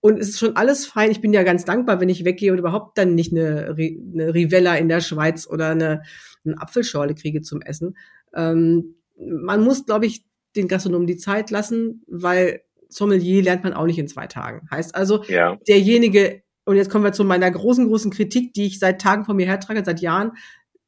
Und 0.00 0.18
es 0.18 0.30
ist 0.30 0.38
schon 0.38 0.56
alles 0.56 0.86
fein. 0.86 1.10
Ich 1.10 1.20
bin 1.20 1.32
ja 1.32 1.42
ganz 1.42 1.64
dankbar, 1.64 2.00
wenn 2.00 2.08
ich 2.08 2.24
weggehe 2.24 2.52
und 2.52 2.58
überhaupt 2.58 2.98
dann 2.98 3.14
nicht 3.14 3.32
eine, 3.32 3.74
eine 3.76 4.34
Rivella 4.34 4.76
in 4.76 4.88
der 4.88 5.00
Schweiz 5.00 5.46
oder 5.48 5.70
eine, 5.70 6.02
eine 6.44 6.60
Apfelschorle 6.60 7.14
kriege 7.14 7.42
zum 7.42 7.62
Essen. 7.62 7.96
Ähm, 8.34 8.96
man 9.16 9.62
muss, 9.62 9.86
glaube 9.86 10.06
ich, 10.06 10.24
den 10.56 10.68
Gastronomen 10.68 11.06
die 11.06 11.16
Zeit 11.16 11.50
lassen, 11.50 12.02
weil 12.06 12.62
Sommelier 12.88 13.42
lernt 13.42 13.64
man 13.64 13.74
auch 13.74 13.86
nicht 13.86 13.98
in 13.98 14.08
zwei 14.08 14.26
Tagen. 14.26 14.68
Heißt 14.70 14.94
also, 14.94 15.24
ja. 15.24 15.56
derjenige, 15.66 16.42
und 16.64 16.76
jetzt 16.76 16.90
kommen 16.90 17.04
wir 17.04 17.12
zu 17.12 17.24
meiner 17.24 17.50
großen, 17.50 17.86
großen 17.86 18.10
Kritik, 18.10 18.54
die 18.54 18.66
ich 18.66 18.78
seit 18.78 19.00
Tagen 19.00 19.24
von 19.24 19.36
mir 19.36 19.46
hertrage, 19.46 19.82
seit 19.84 20.00
Jahren, 20.00 20.32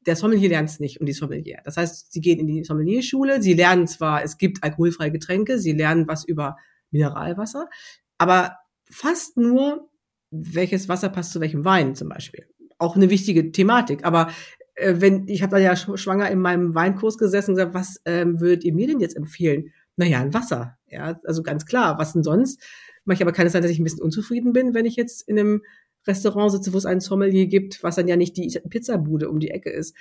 der 0.07 0.15
Sommelier 0.15 0.49
lernt 0.49 0.69
es 0.69 0.79
nicht 0.79 0.99
und 0.99 1.05
die 1.05 1.13
Sommelier. 1.13 1.59
Das 1.65 1.77
heißt, 1.77 2.11
sie 2.11 2.21
gehen 2.21 2.39
in 2.39 2.47
die 2.47 2.63
Sommelierschule, 2.63 3.41
sie 3.41 3.53
lernen 3.53 3.87
zwar, 3.87 4.23
es 4.23 4.37
gibt 4.37 4.63
alkoholfreie 4.63 5.11
Getränke, 5.11 5.59
sie 5.59 5.73
lernen 5.73 6.07
was 6.07 6.23
über 6.23 6.57
Mineralwasser, 6.91 7.67
aber 8.17 8.55
fast 8.89 9.37
nur, 9.37 9.89
welches 10.31 10.89
Wasser 10.89 11.09
passt 11.09 11.33
zu 11.33 11.41
welchem 11.41 11.65
Wein 11.65 11.95
zum 11.95 12.09
Beispiel. 12.09 12.45
Auch 12.77 12.95
eine 12.95 13.09
wichtige 13.09 13.51
Thematik. 13.51 14.05
Aber 14.05 14.29
äh, 14.75 14.95
wenn 14.97 15.27
ich 15.27 15.41
habe 15.41 15.51
da 15.51 15.57
ja 15.57 15.75
schwanger 15.75 16.29
in 16.29 16.39
meinem 16.39 16.75
Weinkurs 16.75 17.17
gesessen 17.17 17.51
und 17.51 17.55
gesagt, 17.57 17.73
was 17.73 18.01
ähm, 18.05 18.39
würdet 18.39 18.63
ihr 18.63 18.73
mir 18.73 18.87
denn 18.87 18.99
jetzt 18.99 19.15
empfehlen? 19.15 19.73
Naja, 19.95 20.21
ein 20.21 20.33
Wasser. 20.33 20.77
Ja, 20.87 21.19
also 21.25 21.43
ganz 21.43 21.65
klar. 21.65 21.97
Was 21.97 22.13
denn 22.13 22.23
sonst? 22.23 22.61
Ich 23.09 23.21
aber 23.21 23.31
keine 23.31 23.49
Zeit, 23.49 23.63
dass 23.63 23.71
ich 23.71 23.79
ein 23.79 23.85
bisschen 23.85 24.01
unzufrieden 24.01 24.51
bin, 24.51 24.73
wenn 24.73 24.85
ich 24.85 24.97
jetzt 24.97 25.27
in 25.27 25.39
einem 25.39 25.61
Restaurant 26.07 26.51
sitze, 26.51 26.73
wo 26.73 26.77
es 26.77 26.85
einen 26.85 26.99
Sommelier 26.99 27.47
gibt, 27.47 27.83
was 27.83 27.95
dann 27.95 28.07
ja 28.07 28.15
nicht 28.15 28.37
die 28.37 28.59
Pizzabude 28.69 29.29
um 29.29 29.39
die 29.39 29.51
Ecke 29.51 29.69
ist. 29.69 29.95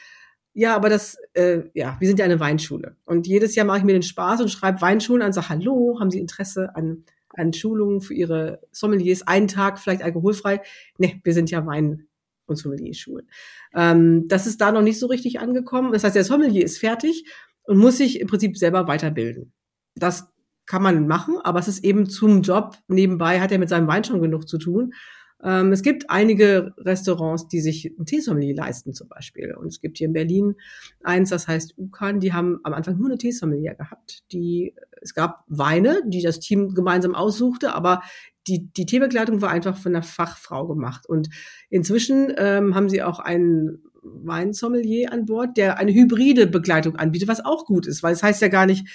Ja, 0.52 0.74
aber 0.74 0.88
das, 0.88 1.18
äh, 1.34 1.64
ja, 1.74 1.96
wir 2.00 2.08
sind 2.08 2.18
ja 2.18 2.24
eine 2.24 2.40
Weinschule. 2.40 2.96
Und 3.04 3.26
jedes 3.26 3.54
Jahr 3.54 3.66
mache 3.66 3.78
ich 3.78 3.84
mir 3.84 3.92
den 3.92 4.02
Spaß 4.02 4.40
und 4.40 4.50
schreibe 4.50 4.80
Weinschulen 4.80 5.22
an, 5.22 5.32
sage, 5.32 5.50
hallo, 5.50 5.98
haben 6.00 6.10
Sie 6.10 6.18
Interesse 6.18 6.74
an, 6.74 7.04
an 7.28 7.52
Schulungen 7.52 8.00
für 8.00 8.14
Ihre 8.14 8.60
Sommeliers? 8.72 9.26
Einen 9.26 9.48
Tag 9.48 9.78
vielleicht 9.78 10.02
alkoholfrei? 10.02 10.62
Ne, 10.96 11.20
wir 11.24 11.34
sind 11.34 11.50
ja 11.50 11.66
Wein- 11.66 12.08
und 12.46 12.56
Sommelierschulen. 12.56 13.28
Ähm, 13.74 14.28
das 14.28 14.46
ist 14.46 14.60
da 14.60 14.72
noch 14.72 14.82
nicht 14.82 14.98
so 14.98 15.06
richtig 15.08 15.40
angekommen. 15.40 15.92
Das 15.92 16.04
heißt, 16.04 16.16
der 16.16 16.24
Sommelier 16.24 16.64
ist 16.64 16.78
fertig 16.78 17.26
und 17.64 17.78
muss 17.78 17.98
sich 17.98 18.20
im 18.20 18.28
Prinzip 18.28 18.56
selber 18.56 18.88
weiterbilden. 18.88 19.52
Das 19.94 20.28
kann 20.64 20.82
man 20.82 21.06
machen, 21.06 21.38
aber 21.42 21.58
es 21.58 21.68
ist 21.68 21.84
eben 21.84 22.08
zum 22.08 22.42
Job 22.42 22.76
nebenbei, 22.88 23.40
hat 23.40 23.52
er 23.52 23.58
mit 23.58 23.68
seinem 23.68 23.86
Wein 23.86 24.04
schon 24.04 24.20
genug 24.20 24.48
zu 24.48 24.58
tun. 24.58 24.94
Ähm, 25.42 25.72
es 25.72 25.82
gibt 25.82 26.10
einige 26.10 26.74
Restaurants, 26.78 27.48
die 27.48 27.60
sich 27.60 27.92
ein 27.98 28.06
Teesommelier 28.06 28.54
leisten 28.54 28.94
zum 28.94 29.08
Beispiel. 29.08 29.54
Und 29.54 29.68
es 29.68 29.80
gibt 29.80 29.98
hier 29.98 30.06
in 30.06 30.12
Berlin 30.12 30.56
eins, 31.02 31.30
das 31.30 31.46
heißt 31.46 31.74
Ukan, 31.76 32.20
die 32.20 32.32
haben 32.32 32.60
am 32.64 32.72
Anfang 32.72 32.96
nur 32.96 33.08
eine 33.08 33.18
Teesommelier 33.18 33.74
gehabt. 33.74 34.22
Die, 34.32 34.74
es 35.00 35.14
gab 35.14 35.44
Weine, 35.46 36.02
die 36.06 36.22
das 36.22 36.40
Team 36.40 36.74
gemeinsam 36.74 37.14
aussuchte, 37.14 37.74
aber 37.74 38.02
die, 38.46 38.68
die 38.72 38.86
Teebegleitung 38.86 39.42
war 39.42 39.50
einfach 39.50 39.76
von 39.76 39.94
einer 39.94 40.02
Fachfrau 40.02 40.66
gemacht. 40.66 41.06
Und 41.06 41.28
inzwischen 41.68 42.32
ähm, 42.36 42.74
haben 42.74 42.88
sie 42.88 43.02
auch 43.02 43.18
einen 43.18 43.82
Weinsommelier 44.02 45.12
an 45.12 45.26
Bord, 45.26 45.56
der 45.56 45.78
eine 45.78 45.92
hybride 45.92 46.46
Begleitung 46.46 46.96
anbietet, 46.96 47.28
was 47.28 47.44
auch 47.44 47.66
gut 47.66 47.86
ist, 47.86 48.02
weil 48.02 48.12
es 48.12 48.22
heißt 48.22 48.40
ja 48.40 48.48
gar 48.48 48.66
nicht, 48.66 48.86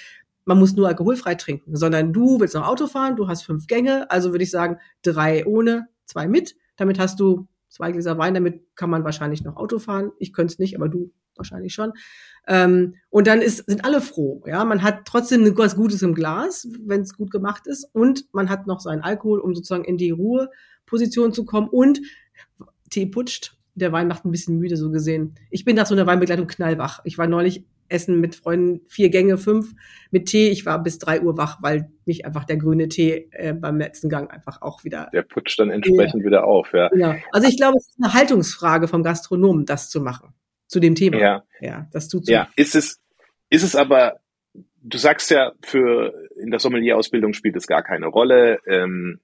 man 0.44 0.58
muss 0.58 0.74
nur 0.74 0.88
alkoholfrei 0.88 1.34
trinken, 1.34 1.76
sondern 1.76 2.12
du 2.12 2.40
willst 2.40 2.54
noch 2.54 2.66
Auto 2.66 2.86
fahren, 2.86 3.16
du 3.16 3.28
hast 3.28 3.42
fünf 3.42 3.66
Gänge, 3.66 4.10
also 4.10 4.32
würde 4.32 4.44
ich 4.44 4.50
sagen, 4.50 4.78
drei 5.02 5.46
ohne, 5.46 5.88
zwei 6.12 6.28
mit. 6.28 6.54
Damit 6.76 6.98
hast 6.98 7.18
du 7.20 7.48
zwei 7.68 7.90
Gläser 7.90 8.18
Wein, 8.18 8.34
damit 8.34 8.64
kann 8.76 8.90
man 8.90 9.04
wahrscheinlich 9.04 9.42
noch 9.42 9.56
Auto 9.56 9.78
fahren. 9.78 10.12
Ich 10.18 10.32
könnte 10.32 10.52
es 10.52 10.58
nicht, 10.58 10.76
aber 10.76 10.88
du 10.88 11.10
wahrscheinlich 11.36 11.72
schon. 11.72 11.92
Ähm, 12.46 12.96
und 13.08 13.26
dann 13.26 13.40
ist, 13.40 13.66
sind 13.66 13.84
alle 13.84 14.00
froh. 14.00 14.42
Ja, 14.46 14.64
man 14.64 14.82
hat 14.82 15.06
trotzdem 15.06 15.56
was 15.56 15.76
Gutes 15.76 16.02
im 16.02 16.14
Glas, 16.14 16.68
wenn 16.84 17.00
es 17.00 17.16
gut 17.16 17.30
gemacht 17.30 17.66
ist, 17.66 17.88
und 17.92 18.26
man 18.32 18.50
hat 18.50 18.66
noch 18.66 18.80
seinen 18.80 19.00
Alkohol, 19.00 19.40
um 19.40 19.54
sozusagen 19.54 19.84
in 19.84 19.96
die 19.96 20.10
Ruheposition 20.10 21.32
zu 21.32 21.44
kommen. 21.44 21.68
Und 21.68 22.00
Tee 22.90 23.06
putscht. 23.06 23.56
Der 23.74 23.90
Wein 23.90 24.06
macht 24.06 24.26
ein 24.26 24.30
bisschen 24.30 24.58
müde, 24.58 24.76
so 24.76 24.90
gesehen. 24.90 25.34
Ich 25.48 25.64
bin 25.64 25.76
nach 25.76 25.86
so 25.86 25.94
einer 25.94 26.06
Weinbegleitung 26.06 26.46
knallwach. 26.46 27.00
Ich 27.04 27.16
war 27.16 27.26
neulich 27.26 27.64
Essen 27.88 28.20
mit 28.20 28.34
Freunden, 28.34 28.80
vier 28.88 29.10
Gänge, 29.10 29.38
fünf 29.38 29.72
mit 30.10 30.26
Tee. 30.26 30.48
Ich 30.48 30.66
war 30.66 30.82
bis 30.82 30.98
drei 30.98 31.20
Uhr 31.20 31.36
wach, 31.36 31.58
weil 31.62 31.90
mich 32.04 32.24
einfach 32.24 32.44
der 32.44 32.56
grüne 32.56 32.88
Tee 32.88 33.28
äh, 33.32 33.52
beim 33.52 33.78
letzten 33.78 34.08
Gang 34.08 34.30
einfach 34.32 34.62
auch 34.62 34.84
wieder. 34.84 35.08
Der 35.12 35.22
putscht 35.22 35.58
dann 35.58 35.70
entsprechend 35.70 36.22
ja. 36.22 36.26
wieder 36.26 36.44
auf, 36.44 36.72
ja. 36.72 36.90
ja. 36.94 37.16
Also 37.32 37.48
ich 37.48 37.56
glaube, 37.56 37.78
es 37.78 37.88
ist 37.88 37.98
eine 38.02 38.14
Haltungsfrage 38.14 38.88
vom 38.88 39.02
Gastronomen, 39.02 39.66
das 39.66 39.90
zu 39.90 40.00
machen. 40.00 40.34
Zu 40.66 40.80
dem 40.80 40.94
Thema. 40.94 41.18
Ja. 41.18 41.42
Ja, 41.60 41.86
das 41.92 42.08
tut 42.08 42.28
Ja, 42.28 42.48
ist 42.56 42.74
es, 42.74 43.00
ist 43.50 43.62
es 43.62 43.76
aber, 43.76 44.20
du 44.82 44.96
sagst 44.98 45.30
ja, 45.30 45.52
für 45.62 46.14
in 46.36 46.50
der 46.50 46.60
Sommelier-Ausbildung 46.60 47.34
spielt 47.34 47.56
es 47.56 47.66
gar 47.66 47.82
keine 47.82 48.06
Rolle. 48.06 48.58
Ähm, 48.66 49.20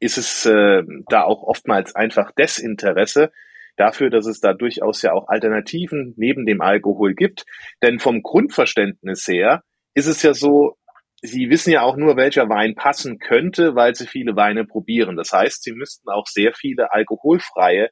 ist 0.00 0.16
es 0.16 0.46
äh, 0.46 0.82
da 1.08 1.24
auch 1.24 1.42
oftmals 1.42 1.94
einfach 1.94 2.32
Desinteresse? 2.32 3.30
Dafür, 3.76 4.10
dass 4.10 4.26
es 4.26 4.40
da 4.40 4.52
durchaus 4.52 5.02
ja 5.02 5.12
auch 5.12 5.28
Alternativen 5.28 6.14
neben 6.16 6.46
dem 6.46 6.60
Alkohol 6.60 7.14
gibt. 7.14 7.44
Denn 7.82 7.98
vom 7.98 8.22
Grundverständnis 8.22 9.26
her 9.26 9.62
ist 9.94 10.06
es 10.06 10.22
ja 10.22 10.34
so, 10.34 10.76
Sie 11.22 11.50
wissen 11.50 11.70
ja 11.70 11.82
auch 11.82 11.96
nur, 11.96 12.16
welcher 12.16 12.48
Wein 12.48 12.74
passen 12.74 13.18
könnte, 13.18 13.74
weil 13.74 13.94
Sie 13.94 14.06
viele 14.06 14.36
Weine 14.36 14.64
probieren. 14.64 15.16
Das 15.16 15.32
heißt, 15.32 15.62
Sie 15.62 15.72
müssten 15.72 16.08
auch 16.08 16.26
sehr 16.26 16.54
viele 16.54 16.92
alkoholfreie 16.92 17.90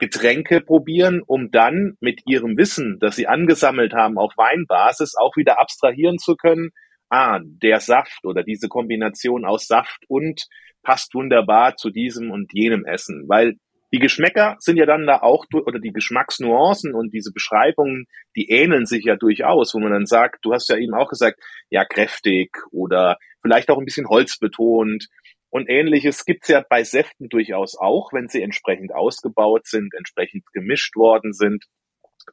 Getränke 0.00 0.62
probieren, 0.62 1.22
um 1.24 1.50
dann 1.50 1.96
mit 2.00 2.22
ihrem 2.26 2.56
Wissen, 2.56 2.98
das 3.00 3.16
sie 3.16 3.28
angesammelt 3.28 3.92
haben 3.92 4.18
auf 4.18 4.32
Weinbasis, 4.36 5.14
auch 5.14 5.36
wieder 5.36 5.60
abstrahieren 5.60 6.18
zu 6.18 6.36
können. 6.36 6.70
Ah, 7.10 7.38
der 7.42 7.80
Saft 7.80 8.24
oder 8.24 8.42
diese 8.42 8.68
Kombination 8.68 9.44
aus 9.44 9.66
Saft 9.66 10.04
und 10.08 10.46
passt 10.82 11.14
wunderbar 11.14 11.76
zu 11.76 11.90
diesem 11.90 12.30
und 12.30 12.50
jenem 12.54 12.84
Essen, 12.84 13.24
weil 13.28 13.56
die 13.92 13.98
Geschmäcker 13.98 14.56
sind 14.60 14.76
ja 14.76 14.86
dann 14.86 15.06
da 15.06 15.18
auch, 15.20 15.46
oder 15.52 15.80
die 15.80 15.92
Geschmacksnuancen 15.92 16.94
und 16.94 17.12
diese 17.12 17.32
Beschreibungen, 17.32 18.06
die 18.36 18.48
ähneln 18.48 18.86
sich 18.86 19.04
ja 19.04 19.16
durchaus, 19.16 19.74
wo 19.74 19.80
man 19.80 19.92
dann 19.92 20.06
sagt, 20.06 20.44
du 20.44 20.52
hast 20.52 20.68
ja 20.68 20.76
eben 20.76 20.94
auch 20.94 21.08
gesagt, 21.08 21.40
ja, 21.70 21.84
kräftig 21.84 22.56
oder 22.70 23.18
vielleicht 23.42 23.70
auch 23.70 23.78
ein 23.78 23.84
bisschen 23.84 24.08
holzbetont 24.08 25.08
und 25.50 25.68
ähnliches 25.68 26.24
gibt's 26.24 26.48
ja 26.48 26.64
bei 26.68 26.84
Säften 26.84 27.28
durchaus 27.28 27.76
auch, 27.76 28.12
wenn 28.12 28.28
sie 28.28 28.42
entsprechend 28.42 28.94
ausgebaut 28.94 29.66
sind, 29.66 29.94
entsprechend 29.94 30.44
gemischt 30.52 30.94
worden 30.96 31.32
sind. 31.32 31.64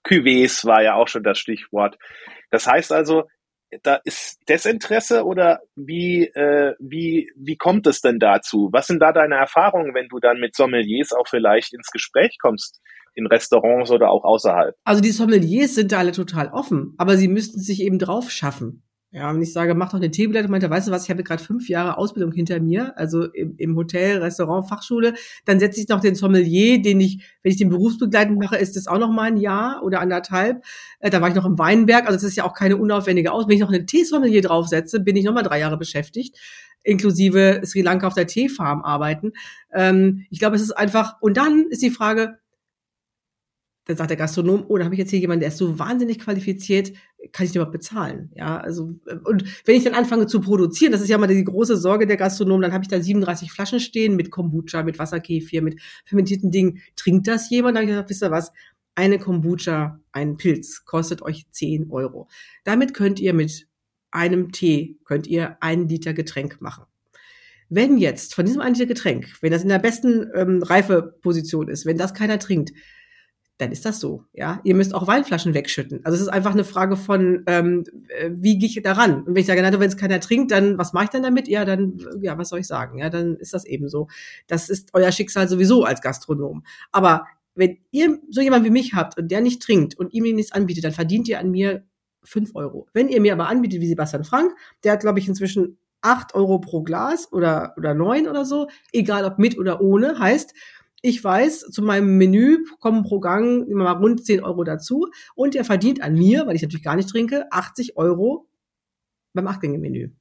Cuvées 0.03 0.65
war 0.65 0.83
ja 0.83 0.95
auch 0.95 1.07
schon 1.07 1.23
das 1.23 1.39
Stichwort. 1.39 1.97
Das 2.51 2.67
heißt 2.67 2.91
also, 2.91 3.23
da 3.83 3.99
ist 4.03 4.39
Desinteresse 4.47 5.25
oder 5.25 5.59
wie, 5.75 6.25
äh, 6.25 6.75
wie, 6.79 7.31
wie 7.35 7.57
kommt 7.57 7.87
es 7.87 8.01
denn 8.01 8.19
dazu? 8.19 8.69
Was 8.71 8.87
sind 8.87 8.99
da 8.99 9.11
deine 9.11 9.35
Erfahrungen, 9.35 9.93
wenn 9.93 10.07
du 10.07 10.19
dann 10.19 10.39
mit 10.39 10.55
Sommeliers 10.55 11.11
auch 11.13 11.27
vielleicht 11.27 11.73
ins 11.73 11.91
Gespräch 11.91 12.37
kommst? 12.41 12.81
in 13.17 13.25
Restaurants 13.25 13.89
oder 13.89 14.11
auch 14.11 14.23
außerhalb. 14.23 14.75
Also 14.83 15.01
die 15.01 15.09
Sommeliers 15.09 15.73
sind 15.73 15.91
da 15.91 15.97
alle 15.97 16.11
total 16.11 16.49
offen, 16.49 16.93
aber 16.97 17.17
sie 17.17 17.27
müssten 17.27 17.59
sich 17.59 17.81
eben 17.81 17.97
drauf 17.97 18.29
schaffen. 18.29 18.83
Ja, 19.11 19.29
und 19.29 19.41
ich 19.41 19.53
sage, 19.53 19.73
mach 19.73 19.89
doch 19.89 19.97
eine 19.97 20.11
Teeblätter, 20.11 20.49
meinte, 20.49 20.69
weißt 20.69 20.89
du 20.89 20.91
was, 20.91 21.05
ich 21.05 21.09
habe 21.09 21.23
gerade 21.23 21.41
fünf 21.41 21.69
Jahre 21.69 21.97
Ausbildung 21.97 22.33
hinter 22.33 22.59
mir, 22.59 22.97
also 22.97 23.23
im, 23.23 23.55
im 23.57 23.75
Hotel, 23.77 24.17
Restaurant, 24.17 24.67
Fachschule, 24.67 25.13
dann 25.45 25.61
setze 25.61 25.79
ich 25.79 25.87
noch 25.87 26.01
den 26.01 26.13
Sommelier, 26.13 26.81
den 26.81 26.99
ich, 26.99 27.23
wenn 27.41 27.53
ich 27.53 27.57
den 27.57 27.69
berufsbegleitend 27.69 28.37
mache, 28.37 28.57
ist 28.57 28.75
das 28.75 28.87
auch 28.87 28.99
noch 28.99 29.09
mal 29.09 29.23
ein 29.23 29.37
Jahr 29.37 29.81
oder 29.83 30.01
anderthalb. 30.01 30.61
Äh, 30.99 31.09
da 31.09 31.21
war 31.21 31.29
ich 31.29 31.35
noch 31.35 31.45
im 31.45 31.57
Weinberg, 31.57 32.05
also 32.05 32.17
das 32.17 32.23
ist 32.23 32.35
ja 32.35 32.43
auch 32.43 32.53
keine 32.53 32.75
unaufwendige 32.75 33.31
Aus. 33.31 33.47
Wenn 33.47 33.55
ich 33.55 33.61
noch 33.61 33.71
einen 33.71 33.87
Teesommelier 33.87 34.41
draufsetze, 34.41 34.99
bin 34.99 35.15
ich 35.15 35.23
noch 35.23 35.33
mal 35.33 35.43
drei 35.43 35.59
Jahre 35.61 35.77
beschäftigt, 35.77 36.37
inklusive 36.83 37.61
Sri 37.63 37.83
Lanka 37.83 38.07
auf 38.07 38.13
der 38.13 38.27
Teefarm 38.27 38.81
arbeiten. 38.81 39.31
Ähm, 39.73 40.25
ich 40.29 40.39
glaube, 40.39 40.57
es 40.57 40.61
ist 40.61 40.71
einfach, 40.71 41.15
und 41.21 41.37
dann 41.37 41.67
ist 41.69 41.81
die 41.81 41.91
Frage, 41.91 42.39
dann 43.87 43.95
sagt 43.95 44.09
der 44.09 44.17
Gastronom, 44.17 44.65
oh, 44.67 44.77
da 44.77 44.83
habe 44.83 44.95
ich 44.95 44.99
jetzt 44.99 45.11
hier 45.11 45.19
jemanden, 45.19 45.39
der 45.39 45.49
ist 45.49 45.57
so 45.57 45.79
wahnsinnig 45.79 46.19
qualifiziert, 46.19 46.91
kann 47.31 47.45
ich 47.45 47.53
den 47.53 47.61
überhaupt 47.61 47.71
bezahlen? 47.71 48.31
Ja, 48.35 48.57
also 48.57 48.93
und 49.23 49.45
wenn 49.65 49.75
ich 49.75 49.83
dann 49.85 49.93
anfange 49.93 50.27
zu 50.27 50.41
produzieren, 50.41 50.91
das 50.91 51.01
ist 51.01 51.09
ja 51.09 51.17
mal 51.17 51.27
die 51.27 51.43
große 51.43 51.77
Sorge 51.77 52.05
der 52.05 52.17
Gastronomen, 52.17 52.63
dann 52.63 52.73
habe 52.73 52.83
ich 52.83 52.89
da 52.89 53.01
37 53.01 53.51
Flaschen 53.51 53.79
stehen 53.79 54.15
mit 54.17 54.29
Kombucha, 54.29 54.83
mit 54.83 54.99
Wasserkefir, 54.99 55.61
mit 55.61 55.79
fermentierten 56.05 56.51
Dingen. 56.51 56.81
Trinkt 56.97 57.27
das 57.27 57.49
jemand? 57.49 57.77
Dann 57.77 57.83
habe 57.83 57.85
ich 57.85 57.95
gesagt, 57.95 58.09
wisst 58.09 58.23
ihr 58.23 58.31
was? 58.31 58.51
Eine 58.95 59.19
Kombucha, 59.19 59.99
ein 60.11 60.37
Pilz, 60.37 60.83
kostet 60.83 61.21
euch 61.21 61.45
10 61.51 61.89
Euro. 61.89 62.27
Damit 62.65 62.93
könnt 62.93 63.19
ihr 63.19 63.33
mit 63.33 63.67
einem 64.11 64.51
Tee, 64.51 64.97
könnt 65.05 65.27
ihr 65.27 65.57
einen 65.61 65.87
Liter 65.87 66.13
Getränk 66.13 66.59
machen. 66.59 66.85
Wenn 67.69 67.97
jetzt 67.97 68.33
von 68.33 68.45
diesem 68.45 68.61
einen 68.61 68.75
Liter 68.75 68.85
Getränk, 68.87 69.27
wenn 69.41 69.51
das 69.51 69.63
in 69.63 69.69
der 69.69 69.79
besten 69.79 70.29
ähm, 70.33 70.63
Reifeposition 70.63 71.69
ist, 71.69 71.85
wenn 71.85 71.97
das 71.97 72.13
keiner 72.13 72.39
trinkt, 72.39 72.71
dann 73.57 73.71
ist 73.71 73.85
das 73.85 73.99
so. 73.99 74.23
Ja, 74.33 74.61
ihr 74.63 74.75
müsst 74.75 74.93
auch 74.93 75.07
Weinflaschen 75.07 75.53
wegschütten. 75.53 76.01
Also 76.05 76.15
es 76.15 76.21
ist 76.21 76.27
einfach 76.27 76.51
eine 76.51 76.63
Frage 76.63 76.95
von, 76.95 77.43
ähm, 77.47 77.83
äh, 78.09 78.29
wie 78.33 78.57
gehe 78.57 78.69
ich 78.69 78.81
daran? 78.83 79.23
Und 79.23 79.27
wenn 79.27 79.37
ich 79.37 79.47
sage, 79.47 79.61
na, 79.61 79.71
wenn 79.79 79.89
es 79.89 79.97
keiner 79.97 80.19
trinkt, 80.19 80.51
dann 80.51 80.77
was 80.77 80.93
mache 80.93 81.05
ich 81.05 81.09
dann 81.09 81.23
damit? 81.23 81.47
Ja, 81.47 81.65
dann, 81.65 81.99
ja, 82.21 82.37
was 82.37 82.49
soll 82.49 82.59
ich 82.59 82.67
sagen? 82.67 82.99
Ja, 82.99 83.09
dann 83.09 83.35
ist 83.37 83.53
das 83.53 83.65
eben 83.65 83.89
so. 83.89 84.07
Das 84.47 84.69
ist 84.69 84.89
euer 84.93 85.11
Schicksal 85.11 85.47
sowieso 85.47 85.83
als 85.83 86.01
Gastronom. 86.01 86.63
Aber 86.91 87.25
wenn 87.55 87.77
ihr 87.91 88.19
so 88.29 88.41
jemand 88.41 88.63
wie 88.65 88.69
mich 88.69 88.93
habt 88.93 89.17
und 89.17 89.29
der 89.31 89.41
nicht 89.41 89.63
trinkt 89.63 89.97
und 89.97 90.13
ihm 90.13 90.23
nichts 90.35 90.51
anbietet, 90.51 90.83
dann 90.83 90.91
verdient 90.91 91.27
ihr 91.27 91.39
an 91.39 91.49
mir 91.49 91.83
fünf 92.23 92.55
Euro. 92.55 92.87
Wenn 92.93 93.09
ihr 93.09 93.21
mir 93.21 93.33
aber 93.33 93.47
anbietet 93.47 93.81
wie 93.81 93.87
Sebastian 93.87 94.23
Frank, 94.23 94.53
der 94.83 94.93
hat, 94.93 94.99
glaube 94.99 95.19
ich, 95.19 95.27
inzwischen 95.27 95.79
acht 96.01 96.35
Euro 96.35 96.59
pro 96.59 96.83
Glas 96.83 97.31
oder, 97.31 97.73
oder 97.77 97.93
neun 97.93 98.27
oder 98.27 98.45
so, 98.45 98.67
egal 98.93 99.25
ob 99.25 99.39
mit 99.39 99.57
oder 99.57 99.81
ohne, 99.81 100.19
heißt, 100.19 100.53
ich 101.01 101.23
weiß, 101.23 101.61
zu 101.71 101.81
meinem 101.81 102.17
Menü 102.17 102.57
kommen 102.79 103.03
pro 103.03 103.19
Gang 103.19 103.67
immer 103.67 103.83
mal 103.83 103.91
rund 103.93 104.25
10 104.25 104.43
Euro 104.43 104.63
dazu 104.63 105.07
und 105.35 105.55
er 105.55 105.63
verdient 105.63 106.01
an 106.01 106.13
mir, 106.13 106.47
weil 106.47 106.55
ich 106.55 106.61
natürlich 106.61 106.83
gar 106.83 106.95
nicht 106.95 107.09
trinke, 107.09 107.45
80 107.51 107.97
Euro 107.97 108.47
beim 109.33 109.47
Achtgänge-Menü. 109.47 110.11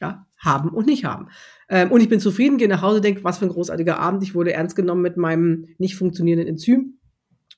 Ja, 0.00 0.26
haben 0.36 0.70
und 0.70 0.86
nicht 0.86 1.04
haben. 1.04 1.28
Ähm, 1.68 1.90
und 1.90 2.00
ich 2.00 2.08
bin 2.08 2.20
zufrieden, 2.20 2.56
gehe 2.56 2.68
nach 2.68 2.82
Hause, 2.82 3.00
denke, 3.00 3.24
was 3.24 3.38
für 3.38 3.46
ein 3.46 3.50
großartiger 3.50 3.98
Abend. 3.98 4.22
Ich 4.22 4.34
wurde 4.34 4.52
ernst 4.52 4.76
genommen 4.76 5.02
mit 5.02 5.16
meinem 5.16 5.74
nicht 5.78 5.96
funktionierenden 5.96 6.48
Enzym 6.48 7.00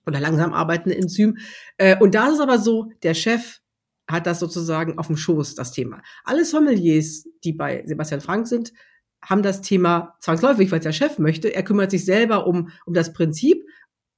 oder 0.07 0.20
langsam 0.20 0.55
arbeitenden 0.55 1.03
Enzym. 1.03 1.37
Äh, 1.77 1.99
und 1.99 2.14
da 2.14 2.29
ist 2.29 2.35
es 2.35 2.40
aber 2.40 2.59
so, 2.59 2.90
der 3.03 3.12
Chef 3.14 3.61
hat 4.09 4.27
das 4.27 4.40
sozusagen 4.40 4.99
auf 4.99 5.07
dem 5.07 5.16
Schoß, 5.16 5.55
das 5.55 5.73
Thema. 5.73 6.03
Alle 6.25 6.44
Sommeliers, 6.44 7.29
die 7.44 7.53
bei 7.53 7.85
Sebastian 7.87 8.23
Frank 8.23 8.49
sind, 8.49 8.73
haben 9.22 9.42
das 9.42 9.61
Thema 9.61 10.16
zwangsläufig, 10.20 10.70
weil 10.70 10.78
es 10.78 10.85
der 10.85 10.92
Chef 10.92 11.18
möchte. 11.18 11.54
Er 11.54 11.62
kümmert 11.62 11.90
sich 11.90 12.04
selber 12.04 12.46
um, 12.46 12.70
um 12.87 12.94
das 12.94 13.12
Prinzip. 13.12 13.64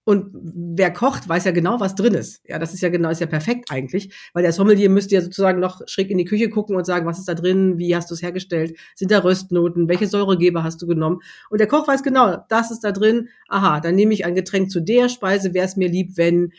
Und 0.04 0.30
wer 0.34 0.92
kocht, 0.92 1.28
weiß 1.28 1.44
ja 1.44 1.52
genau, 1.52 1.78
was 1.78 1.94
drin 1.94 2.14
ist. 2.14 2.42
Ja, 2.48 2.58
das 2.58 2.74
ist 2.74 2.80
ja 2.80 2.88
genau, 2.88 3.10
ist 3.10 3.20
ja 3.20 3.28
perfekt 3.28 3.70
eigentlich, 3.70 4.12
weil 4.32 4.42
der 4.42 4.52
Sommelier 4.52 4.90
müsste 4.90 5.14
ja 5.14 5.20
sozusagen 5.20 5.60
noch 5.60 5.80
schräg 5.86 6.10
in 6.10 6.18
die 6.18 6.24
Küche 6.24 6.48
gucken 6.48 6.74
und 6.74 6.84
sagen, 6.84 7.06
was 7.06 7.20
ist 7.20 7.28
da 7.28 7.34
drin, 7.34 7.78
wie 7.78 7.94
hast 7.94 8.10
du 8.10 8.14
es 8.14 8.22
hergestellt, 8.22 8.76
sind 8.96 9.12
da 9.12 9.20
Röstnoten, 9.20 9.88
welche 9.88 10.08
Säuregeber 10.08 10.64
hast 10.64 10.82
du 10.82 10.88
genommen? 10.88 11.20
Und 11.50 11.60
der 11.60 11.68
Koch 11.68 11.86
weiß 11.86 12.02
genau, 12.02 12.38
das 12.48 12.72
ist 12.72 12.80
da 12.80 12.90
drin. 12.90 13.28
Aha, 13.48 13.78
dann 13.78 13.94
nehme 13.94 14.12
ich 14.12 14.24
ein 14.24 14.34
Getränk 14.34 14.72
zu 14.72 14.80
der 14.80 15.08
Speise, 15.08 15.54
wäre 15.54 15.66
es 15.66 15.76
mir 15.76 15.88
lieb, 15.88 16.16
wenn 16.16 16.52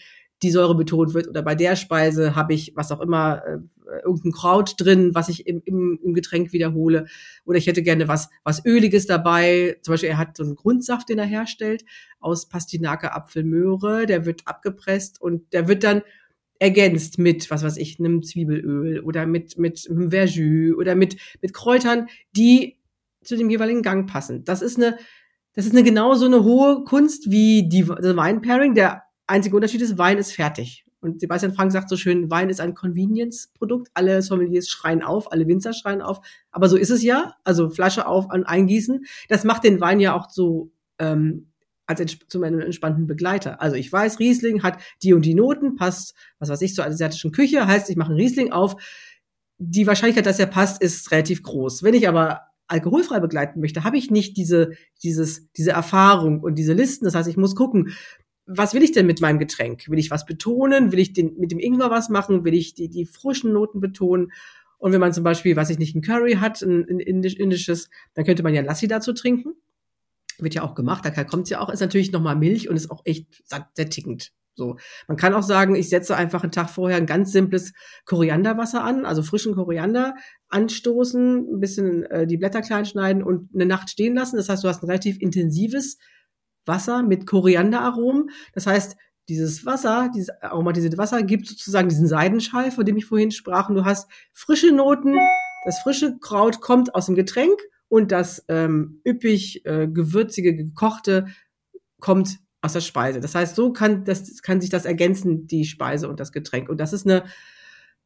die 0.43 0.51
Säure 0.51 0.75
betont 0.75 1.13
wird 1.13 1.27
oder 1.27 1.41
bei 1.41 1.55
der 1.55 1.75
Speise 1.75 2.35
habe 2.35 2.53
ich 2.53 2.73
was 2.75 2.91
auch 2.91 2.99
immer 2.99 3.41
äh, 3.45 3.57
irgendein 4.03 4.31
Kraut 4.33 4.75
drin, 4.77 5.15
was 5.15 5.29
ich 5.29 5.47
im, 5.47 5.61
im, 5.65 5.99
im 6.03 6.13
Getränk 6.13 6.53
wiederhole 6.53 7.05
oder 7.45 7.57
ich 7.57 7.67
hätte 7.67 7.81
gerne 7.81 8.07
was 8.07 8.29
was 8.43 8.65
öliges 8.65 9.07
dabei. 9.07 9.77
Zum 9.81 9.93
Beispiel 9.93 10.09
er 10.09 10.17
hat 10.17 10.37
so 10.37 10.43
einen 10.43 10.55
Grundsaft, 10.55 11.09
den 11.09 11.19
er 11.19 11.25
herstellt 11.25 11.85
aus 12.19 12.49
Pastinake, 12.49 13.13
Apfel, 13.13 13.43
Möhre, 13.43 14.05
der 14.05 14.25
wird 14.25 14.41
abgepresst 14.45 15.21
und 15.21 15.53
der 15.53 15.67
wird 15.67 15.83
dann 15.83 16.01
ergänzt 16.59 17.17
mit 17.17 17.49
was 17.49 17.63
weiß 17.63 17.77
ich 17.77 17.99
einem 17.99 18.21
Zwiebelöl 18.23 18.99
oder 18.99 19.25
mit 19.25 19.57
mit 19.57 19.87
einem 19.89 20.11
Verjus 20.11 20.77
oder 20.77 20.95
mit 20.95 21.17
mit 21.41 21.53
Kräutern, 21.53 22.07
die 22.35 22.77
zu 23.23 23.37
dem 23.37 23.49
jeweiligen 23.49 23.81
Gang 23.81 24.09
passen. 24.09 24.43
Das 24.43 24.61
ist 24.61 24.77
eine 24.77 24.97
das 25.55 25.65
ist 25.65 25.71
eine 25.71 25.83
genauso 25.83 26.25
eine 26.25 26.43
hohe 26.43 26.83
Kunst 26.83 27.31
wie 27.31 27.69
die 27.69 27.85
das 27.85 28.15
Wine 28.15 28.41
Pairing. 28.41 28.73
Der 28.75 29.03
Einziger 29.33 29.55
Unterschied 29.55 29.81
ist, 29.81 29.97
Wein 29.97 30.19
ist 30.19 30.31
fertig. 30.31 30.85
Und 31.01 31.19
Sebastian 31.19 31.55
Frank 31.55 31.71
sagt 31.71 31.89
so 31.89 31.97
schön, 31.97 32.29
Wein 32.29 32.51
ist 32.51 32.61
ein 32.61 32.75
Convenience-Produkt. 32.75 33.89
Alle 33.95 34.21
Sommeliers 34.21 34.69
schreien 34.69 35.01
auf, 35.01 35.31
alle 35.31 35.47
Winzer 35.47 35.73
schreien 35.73 36.03
auf. 36.03 36.21
Aber 36.51 36.69
so 36.69 36.77
ist 36.77 36.91
es 36.91 37.01
ja. 37.01 37.33
Also 37.43 37.71
Flasche 37.71 38.05
auf 38.05 38.31
und 38.31 38.43
eingießen. 38.43 39.05
Das 39.29 39.43
macht 39.43 39.63
den 39.63 39.81
Wein 39.81 39.99
ja 39.99 40.13
auch 40.13 40.29
so 40.29 40.71
ähm, 40.99 41.47
als 41.87 42.17
zu 42.27 42.39
meinem 42.39 42.59
entspannten 42.59 43.07
Begleiter. 43.07 43.59
Also 43.59 43.75
ich 43.75 43.91
weiß, 43.91 44.19
Riesling 44.19 44.61
hat 44.61 44.77
die 45.01 45.13
und 45.13 45.25
die 45.25 45.33
Noten, 45.33 45.75
passt, 45.75 46.13
was 46.37 46.49
weiß 46.49 46.61
ich, 46.61 46.75
zur 46.75 46.85
asiatischen 46.85 47.31
Küche. 47.31 47.65
Heißt, 47.65 47.89
ich 47.89 47.97
mache 47.97 48.11
einen 48.11 48.19
Riesling 48.19 48.51
auf. 48.51 48.75
Die 49.57 49.87
Wahrscheinlichkeit, 49.87 50.27
dass 50.27 50.39
er 50.39 50.45
passt, 50.45 50.79
ist 50.79 51.11
relativ 51.11 51.41
groß. 51.41 51.81
Wenn 51.81 51.95
ich 51.95 52.07
aber 52.07 52.41
alkoholfrei 52.67 53.19
begleiten 53.19 53.59
möchte, 53.59 53.83
habe 53.83 53.97
ich 53.97 54.09
nicht 54.09 54.37
diese, 54.37 54.71
dieses, 55.03 55.51
diese 55.53 55.71
Erfahrung 55.71 56.39
und 56.39 56.55
diese 56.55 56.73
Listen. 56.73 57.05
Das 57.05 57.15
heißt, 57.15 57.27
ich 57.27 57.37
muss 57.37 57.55
gucken, 57.55 57.93
was 58.45 58.73
will 58.73 58.83
ich 58.83 58.91
denn 58.91 59.05
mit 59.05 59.21
meinem 59.21 59.39
Getränk? 59.39 59.89
Will 59.89 59.99
ich 59.99 60.11
was 60.11 60.25
betonen? 60.25 60.91
Will 60.91 60.99
ich 60.99 61.13
den, 61.13 61.37
mit 61.37 61.51
dem 61.51 61.59
Ingwer 61.59 61.89
was 61.89 62.09
machen? 62.09 62.43
Will 62.43 62.53
ich 62.53 62.73
die, 62.73 62.89
die 62.89 63.05
frischen 63.05 63.53
Noten 63.53 63.79
betonen? 63.79 64.31
Und 64.77 64.91
wenn 64.91 64.99
man 64.99 65.13
zum 65.13 65.23
Beispiel, 65.23 65.55
was 65.55 65.69
ich 65.69 65.79
nicht, 65.79 65.95
ein 65.95 66.01
Curry 66.01 66.33
hat, 66.33 66.61
ein, 66.61 66.85
ein 66.89 66.99
indisches, 66.99 67.89
dann 68.15 68.25
könnte 68.25 68.43
man 68.43 68.53
ja 68.53 68.61
Lassi 68.61 68.87
dazu 68.87 69.13
trinken. 69.13 69.53
Wird 70.39 70.55
ja 70.55 70.63
auch 70.63 70.75
gemacht, 70.75 71.05
daher 71.05 71.25
kommt 71.25 71.49
ja 71.49 71.61
auch, 71.61 71.69
ist 71.69 71.79
natürlich 71.79 72.11
nochmal 72.11 72.35
Milch 72.35 72.67
und 72.67 72.75
ist 72.75 72.91
auch 72.91 73.01
echt 73.05 73.27
sättigend. 73.75 74.33
So. 74.55 74.77
Man 75.07 75.17
kann 75.17 75.33
auch 75.33 75.43
sagen, 75.43 75.75
ich 75.75 75.89
setze 75.89 76.15
einfach 76.15 76.43
einen 76.43 76.51
Tag 76.51 76.69
vorher 76.69 76.97
ein 76.97 77.05
ganz 77.05 77.31
simples 77.31 77.73
Korianderwasser 78.05 78.83
an, 78.83 79.05
also 79.05 79.23
frischen 79.23 79.55
Koriander 79.55 80.15
anstoßen, 80.49 81.47
ein 81.53 81.59
bisschen 81.59 82.03
äh, 82.03 82.27
die 82.27 82.37
Blätter 82.37 82.61
klein 82.61 82.85
schneiden 82.85 83.23
und 83.23 83.49
eine 83.53 83.65
Nacht 83.65 83.89
stehen 83.89 84.15
lassen. 84.15 84.35
Das 84.35 84.49
heißt, 84.49 84.63
du 84.63 84.67
hast 84.67 84.83
ein 84.83 84.87
relativ 84.87 85.19
intensives 85.19 85.97
Wasser 86.65 87.03
mit 87.03 87.27
Korianderaromen. 87.27 88.29
Das 88.53 88.67
heißt, 88.67 88.95
dieses 89.29 89.65
Wasser, 89.65 90.11
dieses 90.13 90.29
aromatisierte 90.41 90.97
Wasser 90.97 91.23
gibt 91.23 91.47
sozusagen 91.47 91.89
diesen 91.89 92.07
Seidenschall, 92.07 92.71
von 92.71 92.85
dem 92.85 92.97
ich 92.97 93.05
vorhin 93.05 93.31
sprach. 93.31 93.69
Und 93.69 93.75
du 93.75 93.85
hast 93.85 94.09
frische 94.33 94.71
Noten. 94.71 95.17
Das 95.65 95.79
frische 95.79 96.17
Kraut 96.19 96.59
kommt 96.59 96.93
aus 96.93 97.05
dem 97.05 97.15
Getränk 97.15 97.57
und 97.87 98.11
das 98.11 98.43
ähm, 98.49 99.01
üppig 99.07 99.65
äh, 99.65 99.87
gewürzige, 99.87 100.55
gekochte 100.55 101.27
kommt 101.99 102.39
aus 102.61 102.73
der 102.73 102.81
Speise. 102.81 103.19
Das 103.19 103.35
heißt, 103.35 103.55
so 103.55 103.71
kann, 103.71 104.03
das, 104.03 104.41
kann 104.41 104.59
sich 104.59 104.69
das 104.69 104.85
ergänzen, 104.85 105.47
die 105.47 105.65
Speise 105.65 106.09
und 106.09 106.19
das 106.19 106.31
Getränk. 106.31 106.69
Und 106.69 106.79
das 106.79 106.91
ist 106.91 107.05
eine, 107.05 107.23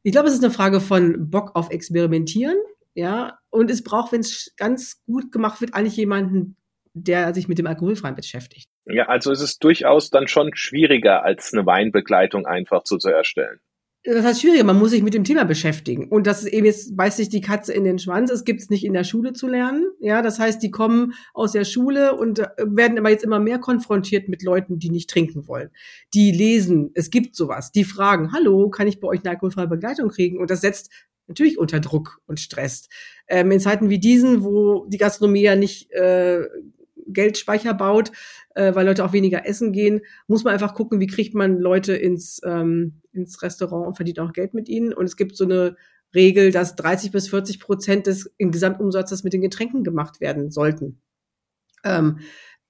ich 0.02 0.12
glaube, 0.12 0.28
es 0.28 0.34
ist 0.34 0.44
eine 0.44 0.52
Frage 0.52 0.80
von 0.80 1.30
Bock 1.30 1.52
auf 1.54 1.70
Experimentieren. 1.70 2.56
Ja, 2.94 3.38
und 3.50 3.70
es 3.70 3.82
braucht, 3.82 4.12
wenn 4.12 4.20
es 4.20 4.52
ganz 4.56 5.02
gut 5.04 5.30
gemacht 5.30 5.60
wird, 5.60 5.74
eigentlich 5.74 5.96
jemanden, 5.96 6.56
der 6.94 7.34
sich 7.34 7.48
mit 7.48 7.58
dem 7.58 7.66
Alkoholfreien 7.66 8.14
beschäftigt. 8.14 8.68
Ja, 8.86 9.06
also 9.06 9.30
es 9.32 9.40
ist 9.40 9.62
durchaus 9.62 10.10
dann 10.10 10.28
schon 10.28 10.50
schwieriger, 10.54 11.24
als 11.24 11.52
eine 11.52 11.66
Weinbegleitung 11.66 12.46
einfach 12.46 12.82
so 12.84 12.96
zu 12.96 13.08
erstellen. 13.08 13.60
Das 14.04 14.24
heißt 14.24 14.40
schwieriger, 14.40 14.64
man 14.64 14.78
muss 14.78 14.92
sich 14.92 15.02
mit 15.02 15.12
dem 15.12 15.24
Thema 15.24 15.44
beschäftigen. 15.44 16.08
Und 16.08 16.26
das 16.26 16.44
ist 16.44 16.52
eben 16.52 16.64
jetzt, 16.64 16.96
beißt 16.96 17.16
sich 17.16 17.28
die 17.28 17.40
Katze 17.40 17.74
in 17.74 17.84
den 17.84 17.98
Schwanz, 17.98 18.30
es 18.30 18.44
gibt 18.44 18.60
es 18.60 18.70
nicht 18.70 18.84
in 18.84 18.94
der 18.94 19.04
Schule 19.04 19.32
zu 19.32 19.48
lernen. 19.48 19.90
Ja, 19.98 20.22
das 20.22 20.38
heißt, 20.38 20.62
die 20.62 20.70
kommen 20.70 21.14
aus 21.34 21.52
der 21.52 21.64
Schule 21.64 22.16
und 22.16 22.38
äh, 22.38 22.48
werden 22.64 22.96
aber 22.96 23.10
jetzt 23.10 23.24
immer 23.24 23.40
mehr 23.40 23.58
konfrontiert 23.58 24.28
mit 24.28 24.42
Leuten, 24.42 24.78
die 24.78 24.90
nicht 24.90 25.10
trinken 25.10 25.48
wollen. 25.48 25.70
Die 26.14 26.30
lesen, 26.30 26.90
es 26.94 27.10
gibt 27.10 27.34
sowas, 27.34 27.72
die 27.72 27.84
fragen, 27.84 28.32
hallo, 28.32 28.70
kann 28.70 28.86
ich 28.86 29.00
bei 29.00 29.08
euch 29.08 29.20
eine 29.20 29.30
alkoholfreie 29.30 29.66
Begleitung 29.66 30.08
kriegen? 30.08 30.38
Und 30.38 30.50
das 30.50 30.60
setzt 30.60 30.90
natürlich 31.26 31.58
unter 31.58 31.80
Druck 31.80 32.20
und 32.26 32.40
Stress. 32.40 32.88
Ähm, 33.26 33.50
in 33.50 33.60
Zeiten 33.60 33.90
wie 33.90 33.98
diesen, 33.98 34.44
wo 34.44 34.86
die 34.88 34.98
Gastronomie 34.98 35.42
ja 35.42 35.56
nicht 35.56 35.90
äh, 35.92 36.46
Geldspeicher 37.08 37.74
baut, 37.74 38.12
äh, 38.54 38.74
weil 38.74 38.86
Leute 38.86 39.04
auch 39.04 39.12
weniger 39.12 39.46
essen 39.46 39.72
gehen, 39.72 40.00
muss 40.26 40.44
man 40.44 40.52
einfach 40.52 40.74
gucken, 40.74 41.00
wie 41.00 41.06
kriegt 41.06 41.34
man 41.34 41.58
Leute 41.58 41.94
ins, 41.94 42.40
ähm, 42.44 43.00
ins 43.12 43.42
Restaurant 43.42 43.86
und 43.86 43.96
verdient 43.96 44.20
auch 44.20 44.32
Geld 44.32 44.54
mit 44.54 44.68
ihnen. 44.68 44.92
Und 44.92 45.06
es 45.06 45.16
gibt 45.16 45.36
so 45.36 45.44
eine 45.44 45.76
Regel, 46.14 46.50
dass 46.52 46.76
30 46.76 47.10
bis 47.10 47.28
40 47.28 47.60
Prozent 47.60 48.06
des 48.06 48.32
Gesamtumsatzes 48.38 49.24
mit 49.24 49.32
den 49.32 49.42
Getränken 49.42 49.84
gemacht 49.84 50.20
werden 50.20 50.50
sollten. 50.50 51.00
Ähm, 51.84 52.20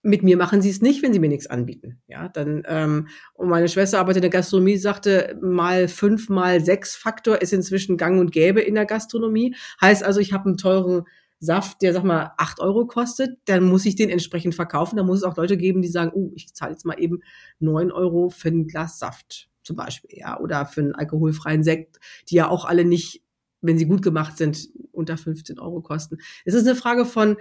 mit 0.03 0.23
mir 0.23 0.37
machen 0.37 0.63
sie 0.63 0.71
es 0.71 0.81
nicht, 0.81 1.03
wenn 1.03 1.13
sie 1.13 1.19
mir 1.19 1.29
nichts 1.29 1.49
anbieten. 1.49 2.01
Ja, 2.07 2.29
dann 2.29 2.63
ähm, 2.67 3.09
und 3.35 3.49
meine 3.49 3.69
Schwester 3.69 3.99
arbeitet 3.99 4.19
in 4.19 4.31
der 4.31 4.39
Gastronomie, 4.39 4.77
sagte 4.77 5.37
mal 5.43 5.89
fünf 5.89 6.29
mal 6.29 6.65
sechs 6.65 6.95
Faktor 6.95 7.43
ist 7.43 7.53
inzwischen 7.53 7.97
Gang 7.97 8.21
und 8.21 8.33
Gäbe 8.33 8.61
in 8.61 8.75
der 8.75 8.87
Gastronomie. 8.87 9.57
Heißt 9.81 10.05
also, 10.05 10.21
ich 10.21 10.33
habe 10.33 10.47
einen 10.47 10.57
teuren 10.57 11.05
Saft, 11.41 11.83
der 11.83 11.93
sag 11.93 12.05
mal 12.05 12.33
acht 12.37 12.61
Euro 12.61 12.87
kostet, 12.87 13.39
dann 13.45 13.65
muss 13.65 13.87
ich 13.87 13.95
den 13.95 14.11
entsprechend 14.11 14.55
verkaufen. 14.55 14.97
Da 14.97 15.05
muss 15.05 15.19
es 15.19 15.25
auch 15.25 15.37
Leute 15.37 15.57
geben, 15.57 15.83
die 15.83 15.89
sagen, 15.89 16.11
oh, 16.15 16.33
ich 16.35 16.53
zahle 16.55 16.73
jetzt 16.73 16.85
mal 16.85 17.01
eben 17.01 17.21
neun 17.61 17.93
Euro 17.93 18.29
für 18.29 18.49
ein 18.49 18.67
Glas 18.67 18.99
Saft 18.99 19.49
zum 19.63 19.77
Beispiel, 19.77 20.19
ja, 20.19 20.41
oder 20.41 20.67
für 20.67 20.81
einen 20.81 20.95
alkoholfreien 20.95 21.63
Sekt, 21.63 21.99
die 22.29 22.37
ja 22.37 22.49
auch 22.49 22.65
alle 22.65 22.85
nicht, 22.85 23.23
wenn 23.61 23.79
sie 23.79 23.87
gut 23.87 24.03
gemacht 24.03 24.39
sind, 24.39 24.69
unter 24.93 25.17
15 25.17 25.59
Euro 25.59 25.83
kosten. 25.83 26.19
Es 26.45 26.55
ist 26.55 26.67
eine 26.67 26.75
Frage 26.75 27.05
von, 27.05 27.37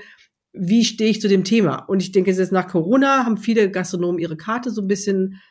wie 0.51 0.83
stehe 0.83 1.09
ich 1.09 1.21
zu 1.21 1.27
dem 1.27 1.43
Thema? 1.43 1.77
Und 1.77 2.01
ich 2.01 2.11
denke, 2.11 2.31
jetzt 2.31 2.51
nach 2.51 2.67
Corona 2.67 3.25
haben 3.25 3.37
viele 3.37 3.71
Gastronomen 3.71 4.19
ihre 4.19 4.37
Karte 4.37 4.71
so 4.71 4.81
ein 4.81 4.87
bisschen 4.87 5.41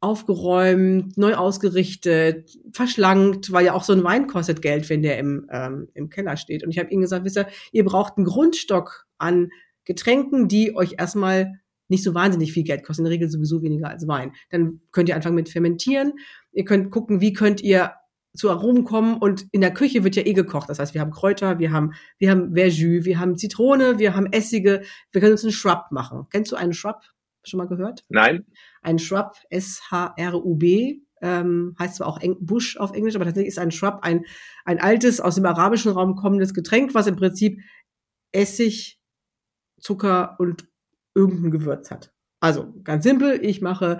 aufgeräumt, 0.00 1.18
neu 1.18 1.34
ausgerichtet, 1.34 2.56
verschlankt, 2.72 3.50
weil 3.52 3.66
ja 3.66 3.74
auch 3.74 3.82
so 3.82 3.92
ein 3.92 4.04
Wein 4.04 4.26
kostet 4.28 4.62
Geld, 4.62 4.88
wenn 4.90 5.02
der 5.02 5.18
im, 5.18 5.46
ähm, 5.50 5.88
im 5.94 6.08
Keller 6.08 6.36
steht. 6.36 6.62
Und 6.64 6.70
ich 6.70 6.78
habe 6.78 6.90
ihnen 6.90 7.02
gesagt, 7.02 7.24
wisst 7.24 7.36
ihr, 7.36 7.48
ihr 7.72 7.84
braucht 7.84 8.16
einen 8.16 8.26
Grundstock 8.26 9.06
an 9.18 9.50
Getränken, 9.84 10.48
die 10.48 10.76
euch 10.76 10.94
erstmal 10.98 11.60
nicht 11.88 12.04
so 12.04 12.14
wahnsinnig 12.14 12.52
viel 12.52 12.64
Geld 12.64 12.84
kosten, 12.84 13.02
in 13.02 13.04
der 13.06 13.12
Regel 13.12 13.30
sowieso 13.30 13.62
weniger 13.62 13.88
als 13.88 14.06
Wein. 14.06 14.32
Dann 14.50 14.80
könnt 14.92 15.08
ihr 15.08 15.16
anfangen 15.16 15.34
mit 15.34 15.48
Fermentieren. 15.48 16.12
Ihr 16.52 16.64
könnt 16.64 16.90
gucken, 16.90 17.20
wie 17.20 17.32
könnt 17.32 17.62
ihr 17.62 17.94
zu 18.34 18.50
Aromen 18.50 18.84
kommen 18.84 19.16
und 19.16 19.46
in 19.50 19.60
der 19.60 19.72
Küche 19.72 20.04
wird 20.04 20.14
ja 20.14 20.24
eh 20.24 20.34
gekocht. 20.34 20.68
Das 20.68 20.78
heißt, 20.78 20.94
wir 20.94 21.00
haben 21.00 21.10
Kräuter, 21.10 21.58
wir 21.58 21.72
haben, 21.72 21.94
wir 22.18 22.30
haben 22.30 22.54
Verjus, 22.54 23.04
wir 23.04 23.18
haben 23.18 23.36
Zitrone, 23.36 23.98
wir 23.98 24.14
haben 24.14 24.26
Essige. 24.26 24.82
Wir 25.10 25.20
können 25.20 25.32
uns 25.32 25.42
einen 25.42 25.52
Shrub 25.52 25.86
machen. 25.90 26.26
Kennst 26.30 26.52
du 26.52 26.56
einen 26.56 26.72
Shrub? 26.72 27.00
Schon 27.42 27.58
mal 27.58 27.66
gehört? 27.66 28.04
Nein. 28.08 28.44
Ein 28.82 28.98
Shrub, 28.98 29.32
S-H-R-U-B, 29.50 31.00
ähm, 31.20 31.74
heißt 31.78 31.96
zwar 31.96 32.06
auch 32.06 32.20
Eng 32.20 32.36
Busch 32.40 32.76
auf 32.76 32.92
Englisch, 32.92 33.14
aber 33.14 33.24
tatsächlich 33.24 33.48
ist 33.48 33.58
ein 33.58 33.70
Shrub 33.70 34.00
ein, 34.02 34.24
ein 34.64 34.80
altes, 34.80 35.20
aus 35.20 35.34
dem 35.34 35.46
arabischen 35.46 35.92
Raum 35.92 36.16
kommendes 36.16 36.54
Getränk, 36.54 36.94
was 36.94 37.06
im 37.06 37.16
Prinzip 37.16 37.60
Essig, 38.32 39.00
Zucker 39.80 40.36
und 40.38 40.68
irgendein 41.14 41.50
Gewürz 41.50 41.90
hat. 41.90 42.12
Also 42.40 42.72
ganz 42.84 43.04
simpel, 43.04 43.44
ich 43.44 43.60
mache, 43.60 43.98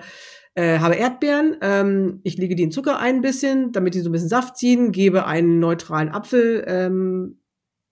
äh, 0.55 0.79
habe 0.79 0.95
Erdbeeren, 0.95 1.57
ähm, 1.61 2.21
ich 2.23 2.37
lege 2.37 2.55
die 2.55 2.63
in 2.63 2.71
Zucker 2.71 2.99
ein 2.99 3.21
bisschen, 3.21 3.71
damit 3.71 3.95
die 3.95 3.99
so 3.99 4.09
ein 4.09 4.13
bisschen 4.13 4.29
Saft 4.29 4.57
ziehen, 4.57 4.91
gebe 4.91 5.25
einen 5.25 5.59
neutralen 5.59 6.09
Apfel 6.09 6.63
ähm, 6.67 7.41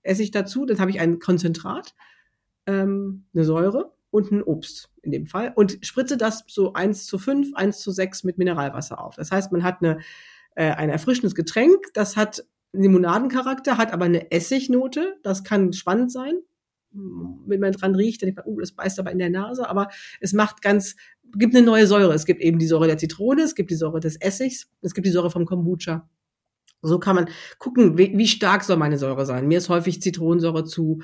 Essig 0.04 0.32
dazu, 0.32 0.66
dann 0.66 0.80
habe 0.80 0.90
ich 0.90 1.02
ein 1.02 1.20
Konzentrat, 1.20 1.96
ähm, 2.66 3.26
eine 3.34 3.44
Säure 3.44 3.97
und 4.10 4.32
ein 4.32 4.44
Obst 4.44 4.90
in 5.02 5.12
dem 5.12 5.28
Fall 5.28 5.52
und 5.56 5.78
spritze 5.82 6.18
das 6.18 6.44
so 6.48 6.74
eins 6.74 7.06
zu 7.06 7.18
fünf, 7.18 7.54
eins 7.56 7.80
zu 7.80 7.92
sechs 7.92 8.24
mit 8.24 8.38
Mineralwasser 8.38 9.04
auf. 9.04 9.16
Das 9.16 9.32
heißt, 9.32 9.52
man 9.52 9.64
hat 9.64 9.82
eine, 9.82 10.00
äh, 10.56 10.72
ein 10.72 10.90
erfrischendes 10.90 11.36
Getränk, 11.36 11.78
das 11.94 12.16
hat 12.16 12.46
Limonadencharakter, 12.74 13.78
hat 13.78 13.94
aber 13.94 14.06
eine 14.06 14.32
Essignote, 14.32 15.16
das 15.24 15.44
kann 15.44 15.74
spannend 15.74 16.12
sein, 16.12 16.36
wenn 16.92 17.60
man 17.60 17.74
dran 17.74 17.96
riecht, 17.96 18.22
dann 18.22 18.28
denkt 18.28 18.46
man, 18.46 18.54
oh, 18.54 18.60
das 18.60 18.72
beißt 18.72 19.00
aber 19.00 19.12
in 19.12 19.20
der 19.20 19.30
Nase, 19.30 19.70
aber 19.70 19.90
es 20.20 20.34
macht 20.34 20.62
ganz, 20.62 20.96
gibt 21.36 21.56
eine 21.56 21.66
neue 21.66 21.88
Säure. 21.88 22.14
Es 22.14 22.26
gibt 22.26 22.42
eben 22.42 22.60
die 22.60 22.68
Säure 22.68 22.88
der 22.88 22.98
Zitrone, 22.98 23.44
es 23.44 23.56
gibt 23.56 23.70
die 23.72 23.76
Säure 23.76 24.00
des 24.00 24.16
Essigs, 24.16 24.70
es 24.82 24.94
gibt 24.94 25.06
die 25.06 25.12
Säure 25.12 25.30
vom 25.30 25.46
Kombucha. 25.46 26.10
So 26.82 27.00
kann 27.00 27.16
man 27.16 27.30
gucken, 27.58 27.98
wie, 27.98 28.18
wie 28.18 28.28
stark 28.28 28.64
soll 28.64 28.78
meine 28.78 28.98
Säure 28.98 29.26
sein. 29.26 29.48
Mir 29.48 29.58
ist 29.58 29.70
häufig 29.70 30.02
Zitronensäure 30.02 30.64
zu 30.64 31.02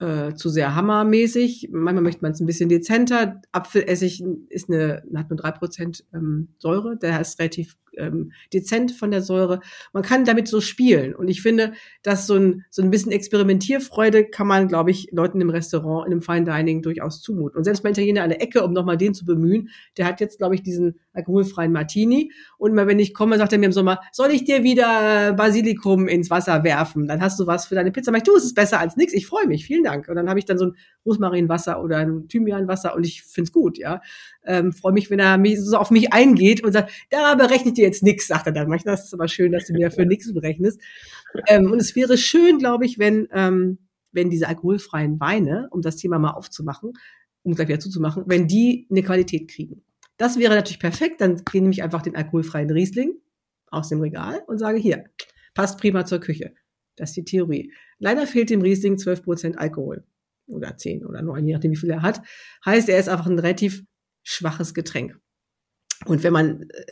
äh, 0.00 0.34
zu 0.34 0.48
sehr 0.48 0.74
hammermäßig. 0.74 1.70
Manchmal 1.72 2.04
möchte 2.04 2.22
man 2.22 2.32
es 2.32 2.40
ein 2.40 2.46
bisschen 2.46 2.68
dezenter. 2.68 3.40
Apfelessig 3.52 4.22
ist 4.48 4.70
eine, 4.70 5.02
hat 5.14 5.30
nur 5.30 5.36
drei 5.36 5.50
Prozent 5.50 6.04
ähm, 6.14 6.48
Säure. 6.58 6.96
Der 6.96 7.20
ist 7.20 7.38
relativ 7.38 7.76
ähm, 7.96 8.32
dezent 8.52 8.92
von 8.92 9.10
der 9.10 9.22
Säure. 9.22 9.60
Man 9.92 10.02
kann 10.02 10.24
damit 10.24 10.48
so 10.48 10.60
spielen. 10.60 11.14
Und 11.14 11.28
ich 11.28 11.42
finde, 11.42 11.72
dass 12.02 12.26
so 12.26 12.36
ein, 12.36 12.64
so 12.70 12.82
ein 12.82 12.90
bisschen 12.90 13.12
Experimentierfreude 13.12 14.24
kann 14.24 14.46
man, 14.46 14.68
glaube 14.68 14.90
ich, 14.90 15.08
Leuten 15.12 15.40
im 15.40 15.50
Restaurant, 15.50 16.06
in 16.06 16.12
einem 16.12 16.22
Fine 16.22 16.44
Dining 16.44 16.82
durchaus 16.82 17.20
zumuten. 17.20 17.58
Und 17.58 17.64
selbst 17.64 17.82
mein 17.82 17.92
Italiener 17.92 18.22
an 18.22 18.30
der 18.30 18.42
Ecke, 18.42 18.62
um 18.62 18.72
nochmal 18.72 18.96
den 18.96 19.14
zu 19.14 19.24
bemühen, 19.24 19.70
der 19.96 20.06
hat 20.06 20.20
jetzt, 20.20 20.38
glaube 20.38 20.54
ich, 20.54 20.62
diesen 20.62 21.00
alkoholfreien 21.18 21.72
Martini. 21.72 22.32
Und 22.56 22.70
immer 22.70 22.86
wenn 22.86 22.98
ich 22.98 23.12
komme, 23.12 23.36
sagt 23.36 23.52
er 23.52 23.58
mir 23.58 23.66
im 23.66 23.72
Sommer, 23.72 24.00
soll 24.12 24.30
ich 24.30 24.44
dir 24.44 24.62
wieder 24.62 25.34
Basilikum 25.34 26.08
ins 26.08 26.30
Wasser 26.30 26.64
werfen? 26.64 27.06
Dann 27.06 27.20
hast 27.20 27.38
du 27.38 27.46
was 27.46 27.66
für 27.66 27.74
deine 27.74 27.92
Pizza. 27.92 28.10
Aber 28.10 28.18
ich, 28.18 28.24
du, 28.24 28.36
es 28.36 28.44
ist 28.44 28.54
besser 28.54 28.80
als 28.80 28.96
nichts. 28.96 29.12
Ich 29.12 29.26
freue 29.26 29.46
mich. 29.46 29.66
Vielen 29.66 29.84
Dank. 29.84 30.08
Und 30.08 30.16
dann 30.16 30.28
habe 30.28 30.38
ich 30.38 30.46
dann 30.46 30.58
so 30.58 30.66
ein 30.66 30.76
Rosmarinwasser 31.04 31.82
oder 31.82 31.98
ein 31.98 32.28
Thymianwasser 32.28 32.94
und 32.94 33.04
ich 33.04 33.22
find's 33.22 33.52
gut, 33.52 33.78
ja. 33.78 34.00
Ähm, 34.44 34.72
freue 34.72 34.92
mich, 34.92 35.10
wenn 35.10 35.18
er 35.18 35.38
mich, 35.38 35.60
so 35.60 35.76
auf 35.76 35.90
mich 35.90 36.12
eingeht 36.12 36.62
und 36.64 36.72
sagt, 36.72 36.90
da 37.10 37.34
berechnet 37.34 37.76
ihr 37.78 37.84
jetzt 37.84 38.02
nix, 38.02 38.26
sagt 38.26 38.46
er 38.46 38.52
dann. 38.52 38.68
Manchmal 38.68 38.94
ist 38.94 39.04
es 39.06 39.14
aber 39.14 39.28
schön, 39.28 39.52
dass 39.52 39.66
du 39.66 39.72
mir 39.72 39.88
dafür 39.88 40.06
nichts 40.06 40.32
berechnest. 40.32 40.80
Ähm, 41.46 41.70
und 41.70 41.80
es 41.80 41.94
wäre 41.96 42.16
schön, 42.16 42.58
glaube 42.58 42.86
ich, 42.86 42.98
wenn, 42.98 43.28
ähm, 43.32 43.78
wenn 44.12 44.30
diese 44.30 44.48
alkoholfreien 44.48 45.20
Weine, 45.20 45.68
um 45.70 45.82
das 45.82 45.96
Thema 45.96 46.18
mal 46.18 46.30
aufzumachen, 46.30 46.92
um 47.42 47.54
gleich 47.54 47.68
wieder 47.68 47.80
zuzumachen, 47.80 48.24
wenn 48.26 48.46
die 48.46 48.86
eine 48.90 49.02
Qualität 49.02 49.48
kriegen. 49.48 49.82
Das 50.18 50.38
wäre 50.38 50.54
natürlich 50.54 50.80
perfekt. 50.80 51.20
Dann 51.20 51.42
nehme 51.52 51.70
ich 51.70 51.82
einfach 51.82 52.02
den 52.02 52.16
alkoholfreien 52.16 52.70
Riesling 52.70 53.14
aus 53.70 53.88
dem 53.88 54.00
Regal 54.00 54.42
und 54.46 54.58
sage 54.58 54.78
hier, 54.78 55.04
passt 55.54 55.80
prima 55.80 56.04
zur 56.04 56.20
Küche. 56.20 56.54
Das 56.96 57.10
ist 57.10 57.16
die 57.16 57.24
Theorie. 57.24 57.72
Leider 57.98 58.26
fehlt 58.26 58.50
dem 58.50 58.60
Riesling 58.60 58.96
12% 58.96 59.56
Alkohol. 59.56 60.04
Oder 60.46 60.76
10 60.76 61.04
oder 61.04 61.22
9, 61.22 61.46
je 61.46 61.52
nachdem, 61.52 61.72
wie 61.72 61.76
viel 61.76 61.90
er 61.90 62.02
hat. 62.02 62.22
Heißt, 62.64 62.88
er 62.88 62.98
ist 62.98 63.08
einfach 63.08 63.26
ein 63.26 63.38
relativ 63.38 63.84
schwaches 64.22 64.74
Getränk. 64.74 65.18
Und 66.06 66.22
wenn 66.22 66.32
man 66.32 66.62
äh, 66.62 66.84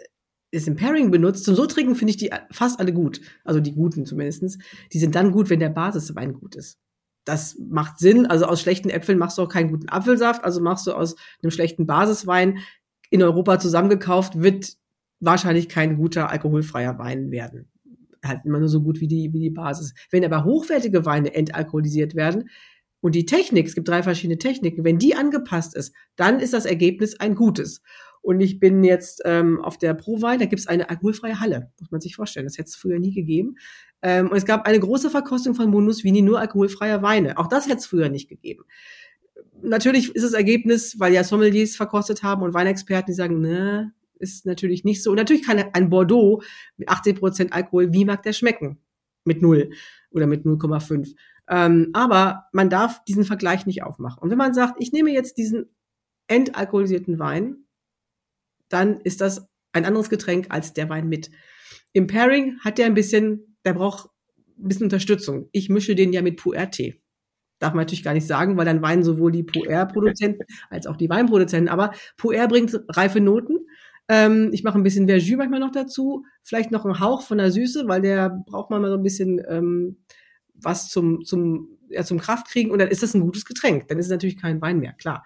es 0.51 0.67
im 0.67 0.77
Pairing 0.77 1.11
benutzt, 1.11 1.45
zum 1.45 1.55
so 1.55 1.67
trinken 1.67 1.97
finde 1.97 2.11
ich 2.11 2.17
die 2.17 2.31
fast 2.51 2.79
alle 2.81 2.93
gut. 2.93 3.21
Also 3.45 3.61
die 3.61 3.75
guten 3.75 4.07
zumindestens. 4.07 4.59
Die 4.93 4.99
sind 4.99 5.15
dann 5.15 5.33
gut, 5.33 5.51
wenn 5.51 5.61
der 5.61 5.71
Basiswein 5.71 6.35
gut 6.35 6.55
ist. 6.55 6.79
Das 7.25 7.59
macht 7.59 7.99
Sinn. 7.99 8.27
Also 8.27 8.47
aus 8.47 8.61
schlechten 8.61 8.89
Äpfeln 8.89 9.19
machst 9.19 9.39
du 9.39 9.43
auch 9.43 9.49
keinen 9.49 9.71
guten 9.71 9.89
Apfelsaft. 9.89 10.45
Also 10.45 10.61
machst 10.61 10.87
du 10.87 10.93
aus 10.93 11.17
einem 11.43 11.51
schlechten 11.51 11.87
Basiswein 11.87 12.59
in 13.11 13.23
Europa 13.23 13.59
zusammengekauft, 13.59 14.40
wird 14.40 14.75
wahrscheinlich 15.21 15.69
kein 15.69 15.97
guter 15.97 16.31
alkoholfreier 16.31 16.99
Wein 16.99 17.31
werden. 17.31 17.71
Halt 18.25 18.40
immer 18.45 18.59
nur 18.59 18.69
so 18.69 18.83
gut 18.83 19.01
wie 19.01 19.09
die, 19.09 19.33
wie 19.33 19.40
die 19.40 19.51
Basis. 19.51 19.95
Wenn 20.11 20.25
aber 20.25 20.45
hochwertige 20.45 21.05
Weine 21.05 21.35
entalkoholisiert 21.35 22.14
werden, 22.14 22.51
und 23.01 23.14
die 23.14 23.27
Technik, 23.27 23.66
es 23.69 23.75
gibt 23.75 23.88
drei 23.88 24.03
verschiedene 24.03 24.38
Techniken, 24.38 24.85
wenn 24.85 24.99
die 24.99 25.14
angepasst 25.14 25.77
ist, 25.77 25.95
dann 26.16 26.40
ist 26.40 26.53
das 26.53 26.64
Ergebnis 26.64 27.21
ein 27.21 27.35
gutes. 27.35 27.83
Und 28.21 28.40
ich 28.40 28.59
bin 28.59 28.83
jetzt 28.83 29.23
ähm, 29.25 29.61
auf 29.61 29.79
der 29.79 29.95
Prowein, 29.95 30.40
da 30.40 30.47
gibt 30.47 30.59
es 30.59 30.66
eine 30.66 30.90
alkoholfreie 30.90 31.38
Halle, 31.38 31.71
muss 31.79 31.92
man 31.92 32.01
sich 32.01 32.16
vorstellen. 32.16 32.47
Das 32.47 32.59
hätte 32.59 32.71
es 32.71 32.75
früher 32.75 32.99
nie 32.99 33.14
gegeben. 33.14 33.59
Ähm, 34.03 34.29
und 34.29 34.37
es 34.37 34.45
gab 34.45 34.66
eine 34.66 34.81
große 34.81 35.11
Verkostung 35.11 35.55
von 35.55 35.71
Mundus 35.71 36.03
Vini, 36.03 36.23
nur 36.23 36.40
alkoholfreier 36.40 37.03
Weine. 37.03 37.38
Auch 37.38 37.47
das 37.47 37.66
hätte 37.66 37.77
es 37.77 37.87
früher 37.87 38.09
nicht 38.09 38.29
gegeben. 38.29 38.64
Natürlich 39.62 40.14
ist 40.14 40.22
das 40.22 40.33
Ergebnis, 40.33 40.99
weil 40.99 41.12
ja 41.12 41.25
Sommeliers 41.25 41.77
verkostet 41.77 42.22
haben 42.22 42.42
und 42.42 42.55
Weinexperten, 42.55 43.12
die 43.12 43.16
sagen, 43.16 43.40
ne, 43.40 43.92
ist 44.18 44.46
natürlich 44.46 44.85
nicht 44.85 45.03
so. 45.03 45.11
Und 45.11 45.16
natürlich 45.16 45.44
kann 45.44 45.62
ein 45.72 45.90
Bordeaux 45.90 46.42
mit 46.77 46.88
18 46.88 47.16
Prozent 47.16 47.53
Alkohol, 47.53 47.92
wie 47.92 48.05
mag 48.05 48.22
der 48.22 48.33
schmecken? 48.33 48.79
Mit 49.25 49.42
null 49.42 49.70
oder 50.11 50.27
mit 50.27 50.44
0,5. 50.44 51.14
Ähm, 51.49 51.90
aber 51.92 52.44
man 52.53 52.70
darf 52.70 53.05
diesen 53.05 53.25
Vergleich 53.25 53.66
nicht 53.66 53.83
aufmachen. 53.83 54.22
Und 54.22 54.31
wenn 54.31 54.38
man 54.38 54.55
sagt, 54.55 54.77
ich 54.79 54.92
nehme 54.92 55.11
jetzt 55.12 55.37
diesen 55.37 55.66
entalkoholisierten 56.29 57.18
Wein, 57.18 57.66
dann 58.68 59.01
ist 59.01 59.20
das 59.20 59.49
ein 59.72 59.85
anderes 59.85 60.11
Getränk 60.11 60.46
als 60.51 60.72
der 60.72 60.88
Wein 60.88 61.09
mit. 61.09 61.31
Im 61.92 62.07
Pairing 62.07 62.59
hat 62.61 62.79
der 62.79 62.87
ein 62.87 62.94
bisschen, 62.94 63.57
der 63.64 63.75
braucht 63.75 64.11
ein 64.59 64.68
bisschen 64.68 64.85
Unterstützung. 64.85 65.49
Ich 65.53 65.68
mische 65.68 65.94
den 65.94 66.12
ja 66.12 66.22
mit 66.22 66.37
Puer-Tee. 66.37 67.01
Darf 67.59 67.73
man 67.73 67.83
natürlich 67.83 68.05
gar 68.05 68.14
nicht 68.14 68.27
sagen, 68.27 68.57
weil 68.57 68.64
dann 68.64 68.83
weinen 68.83 69.03
sowohl 69.03 69.33
die 69.33 69.42
Puer-Produzenten 69.42 70.45
als 70.71 70.87
auch 70.87 70.97
die 70.97 71.09
Weinproduzenten. 71.09 71.69
Aber 71.69 71.92
Puer 72.16 72.47
bringt 72.49 72.79
reife 72.88 73.21
Noten. 73.21 73.66
Ähm, 74.09 74.51
ich 74.53 74.62
mache 74.62 74.79
ein 74.79 74.85
bisschen 74.85 75.07
Verjus 75.07 75.37
manchmal 75.37 75.61
noch 75.61 75.73
dazu, 75.73 76.25
vielleicht 76.42 76.71
noch 76.71 76.85
einen 76.85 77.01
Hauch 77.01 77.23
von 77.23 77.38
der 77.38 77.51
Süße, 77.51 77.88
weil 77.88 78.03
der 78.03 78.31
braucht 78.47 78.71
man 78.71 78.81
mal 78.83 78.90
so 78.90 78.97
ein 78.97 79.03
bisschen 79.03 79.42
ähm, 79.49 79.97
was 80.55 80.88
zum 80.88 81.25
zum 81.25 81.69
ja, 81.88 82.03
zum 82.05 82.19
Kraft 82.19 82.49
kriegen 82.49 82.71
und 82.71 82.81
dann 82.81 82.88
ist 82.88 83.03
das 83.03 83.14
ein 83.14 83.21
gutes 83.21 83.45
Getränk. 83.45 83.88
Dann 83.88 83.99
ist 83.99 84.07
es 84.07 84.11
natürlich 84.11 84.37
kein 84.37 84.61
Wein 84.61 84.79
mehr, 84.79 84.92
klar. 84.92 85.25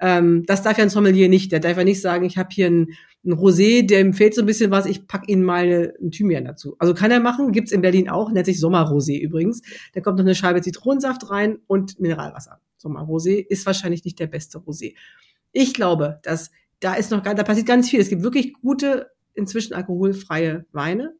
Ähm, 0.00 0.44
das 0.46 0.62
darf 0.62 0.78
ja 0.78 0.84
ein 0.84 0.90
Sommelier 0.90 1.28
nicht. 1.28 1.52
Der 1.52 1.60
darf 1.60 1.76
ja 1.76 1.84
nicht 1.84 2.00
sagen, 2.00 2.24
ich 2.24 2.36
habe 2.36 2.48
hier 2.52 2.66
ein, 2.66 2.88
ein 3.24 3.32
Rosé, 3.32 3.86
dem 3.86 4.12
fehlt 4.12 4.34
so 4.34 4.42
ein 4.42 4.46
bisschen 4.46 4.70
was, 4.70 4.86
ich 4.86 5.06
pack 5.06 5.28
Ihnen 5.28 5.44
mal 5.44 5.64
eine, 5.64 5.94
einen 6.00 6.10
Thymian 6.10 6.44
dazu. 6.44 6.76
Also 6.78 6.94
kann 6.94 7.10
er 7.10 7.20
machen, 7.20 7.52
gibt's 7.52 7.72
in 7.72 7.80
Berlin 7.80 8.08
auch, 8.08 8.30
nennt 8.30 8.46
sich 8.46 8.58
Sommerrosé 8.58 9.18
übrigens. 9.18 9.62
Da 9.94 10.00
kommt 10.00 10.18
noch 10.18 10.24
eine 10.24 10.34
Scheibe 10.34 10.60
Zitronensaft 10.62 11.30
rein 11.30 11.58
und 11.66 12.00
Mineralwasser. 12.00 12.60
Sommerrosé 12.82 13.44
ist 13.46 13.66
wahrscheinlich 13.66 14.04
nicht 14.04 14.18
der 14.18 14.26
beste 14.26 14.58
Rosé. 14.58 14.94
Ich 15.52 15.72
glaube, 15.72 16.20
dass 16.22 16.50
da 16.80 16.94
ist 16.94 17.10
noch, 17.10 17.22
da 17.22 17.34
passiert 17.42 17.66
ganz 17.66 17.88
viel. 17.88 18.00
Es 18.00 18.08
gibt 18.10 18.22
wirklich 18.22 18.52
gute, 18.54 19.10
inzwischen 19.32 19.74
alkoholfreie 19.74 20.66
Weine, 20.72 21.14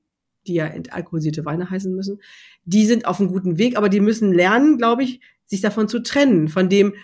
die 0.46 0.54
ja 0.54 0.66
entalkoholisierte 0.66 1.44
Weine 1.44 1.70
heißen 1.70 1.94
müssen. 1.94 2.20
Die 2.64 2.84
sind 2.84 3.06
auf 3.06 3.18
einem 3.18 3.30
guten 3.30 3.56
Weg, 3.56 3.78
aber 3.78 3.88
die 3.88 4.00
müssen 4.00 4.32
lernen, 4.32 4.76
glaube 4.76 5.04
ich, 5.04 5.20
sich 5.46 5.60
davon 5.60 5.88
zu 5.88 6.02
trennen, 6.02 6.48
von 6.48 6.68
dem, 6.68 6.94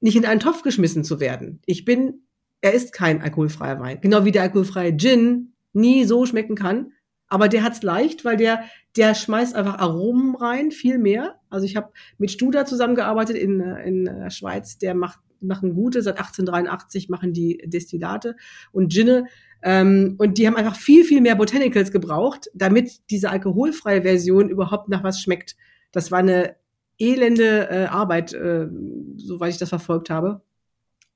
nicht 0.00 0.16
in 0.16 0.26
einen 0.26 0.40
Topf 0.40 0.62
geschmissen 0.62 1.04
zu 1.04 1.20
werden. 1.20 1.60
Ich 1.66 1.84
bin, 1.84 2.22
er 2.60 2.72
ist 2.72 2.92
kein 2.92 3.22
alkoholfreier 3.22 3.80
Wein. 3.80 4.00
Genau 4.00 4.24
wie 4.24 4.32
der 4.32 4.42
alkoholfreie 4.42 4.96
Gin 4.96 5.52
nie 5.72 6.04
so 6.04 6.26
schmecken 6.26 6.54
kann. 6.54 6.92
Aber 7.28 7.48
der 7.48 7.62
hat's 7.62 7.82
leicht, 7.82 8.24
weil 8.24 8.36
der, 8.36 8.64
der 8.96 9.14
schmeißt 9.14 9.54
einfach 9.54 9.78
Aromen 9.78 10.34
rein, 10.34 10.70
viel 10.70 10.98
mehr. 10.98 11.40
Also 11.50 11.66
ich 11.66 11.76
habe 11.76 11.92
mit 12.16 12.30
Studer 12.30 12.64
zusammengearbeitet 12.64 13.36
in, 13.36 13.60
in 13.60 14.04
der 14.06 14.30
Schweiz, 14.30 14.78
der 14.78 14.94
macht 14.94 15.20
machen 15.40 15.74
gute, 15.74 16.02
seit 16.02 16.18
1883 16.18 17.08
machen 17.08 17.32
die 17.32 17.62
Destillate 17.64 18.36
und 18.72 18.92
Ginne. 18.92 19.26
Ähm, 19.62 20.14
und 20.18 20.38
die 20.38 20.46
haben 20.46 20.56
einfach 20.56 20.76
viel, 20.76 21.04
viel 21.04 21.20
mehr 21.20 21.34
Botanicals 21.34 21.90
gebraucht, 21.90 22.48
damit 22.54 23.08
diese 23.10 23.30
alkoholfreie 23.30 24.02
Version 24.02 24.48
überhaupt 24.48 24.88
nach 24.88 25.02
was 25.02 25.20
schmeckt. 25.20 25.56
Das 25.92 26.10
war 26.10 26.20
eine 26.20 26.56
elende 26.98 27.68
äh, 27.70 27.84
Arbeit, 27.86 28.32
äh, 28.32 28.68
soweit 29.16 29.52
ich 29.52 29.58
das 29.58 29.68
verfolgt 29.68 30.10
habe. 30.10 30.42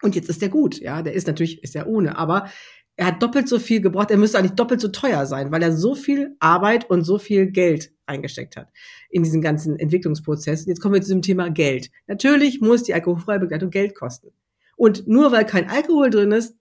Und 0.02 0.14
jetzt 0.14 0.28
ist 0.28 0.42
der 0.42 0.48
gut, 0.48 0.80
ja. 0.80 1.02
Der 1.02 1.12
ist 1.12 1.26
natürlich, 1.26 1.62
ist 1.62 1.76
er 1.76 1.86
ohne, 1.86 2.16
aber 2.16 2.48
er 2.96 3.06
hat 3.06 3.22
doppelt 3.22 3.48
so 3.48 3.58
viel 3.58 3.80
gebraucht. 3.80 4.10
Er 4.10 4.18
müsste 4.18 4.38
eigentlich 4.38 4.52
doppelt 4.52 4.80
so 4.80 4.88
teuer 4.88 5.26
sein, 5.26 5.50
weil 5.50 5.62
er 5.62 5.72
so 5.72 5.94
viel 5.94 6.36
Arbeit 6.40 6.90
und 6.90 7.04
so 7.04 7.18
viel 7.18 7.46
Geld 7.50 7.92
eingesteckt 8.06 8.56
hat 8.56 8.68
in 9.08 9.22
diesen 9.22 9.40
ganzen 9.40 9.78
Entwicklungsprozess. 9.78 10.66
Jetzt 10.66 10.80
kommen 10.80 10.94
wir 10.94 11.02
zu 11.02 11.12
dem 11.12 11.22
Thema 11.22 11.50
Geld. 11.50 11.90
Natürlich 12.06 12.60
muss 12.60 12.82
die 12.82 12.94
alkoholfreie 12.94 13.40
Begleitung 13.40 13.70
Geld 13.70 13.94
kosten. 13.94 14.28
Und 14.76 15.06
nur 15.08 15.32
weil 15.32 15.46
kein 15.46 15.70
Alkohol 15.70 16.10
drin 16.10 16.32
ist, 16.32 16.56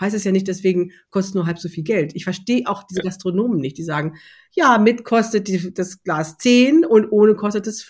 heißt 0.00 0.14
es 0.14 0.24
ja 0.24 0.32
nicht, 0.32 0.48
deswegen 0.48 0.92
kostet 1.10 1.34
nur 1.34 1.46
halb 1.46 1.58
so 1.58 1.68
viel 1.68 1.84
Geld. 1.84 2.14
Ich 2.14 2.24
verstehe 2.24 2.66
auch 2.66 2.82
diese 2.84 3.00
Gastronomen 3.00 3.58
nicht, 3.58 3.78
die 3.78 3.82
sagen, 3.82 4.16
ja, 4.52 4.78
mit 4.78 5.04
kostet 5.04 5.48
die, 5.48 5.72
das 5.72 6.02
Glas 6.02 6.38
zehn 6.38 6.84
und 6.84 7.10
ohne 7.10 7.34
kostet 7.34 7.66
es 7.66 7.82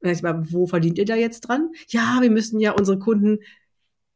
fünf. 0.00 0.16
Ich 0.16 0.22
mal, 0.22 0.42
wo 0.50 0.66
verdient 0.66 0.98
ihr 0.98 1.04
da 1.04 1.14
jetzt 1.14 1.40
dran? 1.42 1.70
Ja, 1.88 2.18
wir 2.20 2.30
müssen 2.30 2.60
ja 2.60 2.72
unsere 2.72 2.98
Kunden 2.98 3.38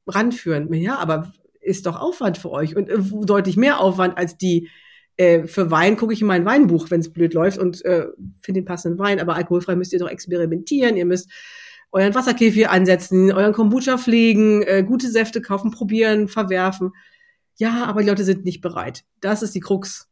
ranführen. 0.06 0.72
Ja, 0.74 0.98
aber 0.98 1.32
ist 1.60 1.86
doch 1.86 2.00
Aufwand 2.00 2.38
für 2.38 2.50
euch 2.50 2.76
und 2.76 2.88
äh, 2.88 2.98
deutlich 2.98 3.56
mehr 3.56 3.80
Aufwand 3.80 4.18
als 4.18 4.36
die 4.36 4.68
äh, 5.16 5.46
für 5.46 5.70
Wein 5.70 5.96
gucke 5.96 6.12
ich 6.12 6.20
in 6.20 6.26
mein 6.26 6.44
Weinbuch, 6.44 6.90
wenn 6.90 7.00
es 7.00 7.12
blöd 7.12 7.34
läuft 7.34 7.58
und 7.58 7.84
äh, 7.84 8.08
finde 8.40 8.60
den 8.60 8.64
passenden 8.64 8.98
Wein. 8.98 9.20
Aber 9.20 9.36
alkoholfrei 9.36 9.76
müsst 9.76 9.92
ihr 9.92 9.98
doch 9.98 10.08
experimentieren. 10.08 10.96
Ihr 10.96 11.06
müsst 11.06 11.30
euren 11.92 12.14
Wasserkäfig 12.14 12.68
ansetzen, 12.68 13.32
euren 13.32 13.52
Kombucha 13.52 13.98
pflegen, 13.98 14.62
äh, 14.62 14.82
gute 14.82 15.08
Säfte 15.08 15.40
kaufen, 15.40 15.70
probieren, 15.70 16.28
verwerfen. 16.28 16.92
Ja, 17.56 17.84
aber 17.84 18.02
die 18.02 18.08
Leute 18.08 18.24
sind 18.24 18.44
nicht 18.44 18.60
bereit. 18.60 19.04
Das 19.20 19.42
ist 19.42 19.54
die 19.54 19.60
Krux. 19.60 20.08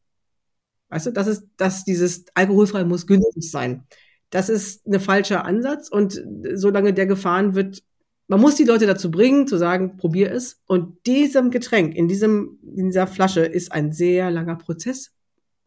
Weißt 0.90 1.06
du, 1.06 1.10
das 1.10 1.26
ist, 1.26 1.44
dass 1.56 1.84
dieses 1.84 2.26
alkoholfrei 2.34 2.84
muss 2.84 3.06
günstig 3.06 3.50
sein. 3.50 3.84
Das 4.32 4.48
ist 4.48 4.86
eine 4.86 4.98
falscher 4.98 5.44
Ansatz 5.44 5.90
und 5.90 6.20
solange 6.54 6.94
der 6.94 7.04
gefahren 7.06 7.54
wird, 7.54 7.82
man 8.28 8.40
muss 8.40 8.54
die 8.54 8.64
Leute 8.64 8.86
dazu 8.86 9.10
bringen, 9.10 9.46
zu 9.46 9.58
sagen, 9.58 9.98
probier 9.98 10.32
es. 10.32 10.62
Und 10.66 11.06
diesem 11.06 11.50
Getränk, 11.50 11.94
in 11.94 12.08
diesem, 12.08 12.58
in 12.62 12.86
dieser 12.86 13.06
Flasche 13.06 13.42
ist 13.42 13.72
ein 13.72 13.92
sehr 13.92 14.30
langer 14.30 14.56
Prozess 14.56 15.12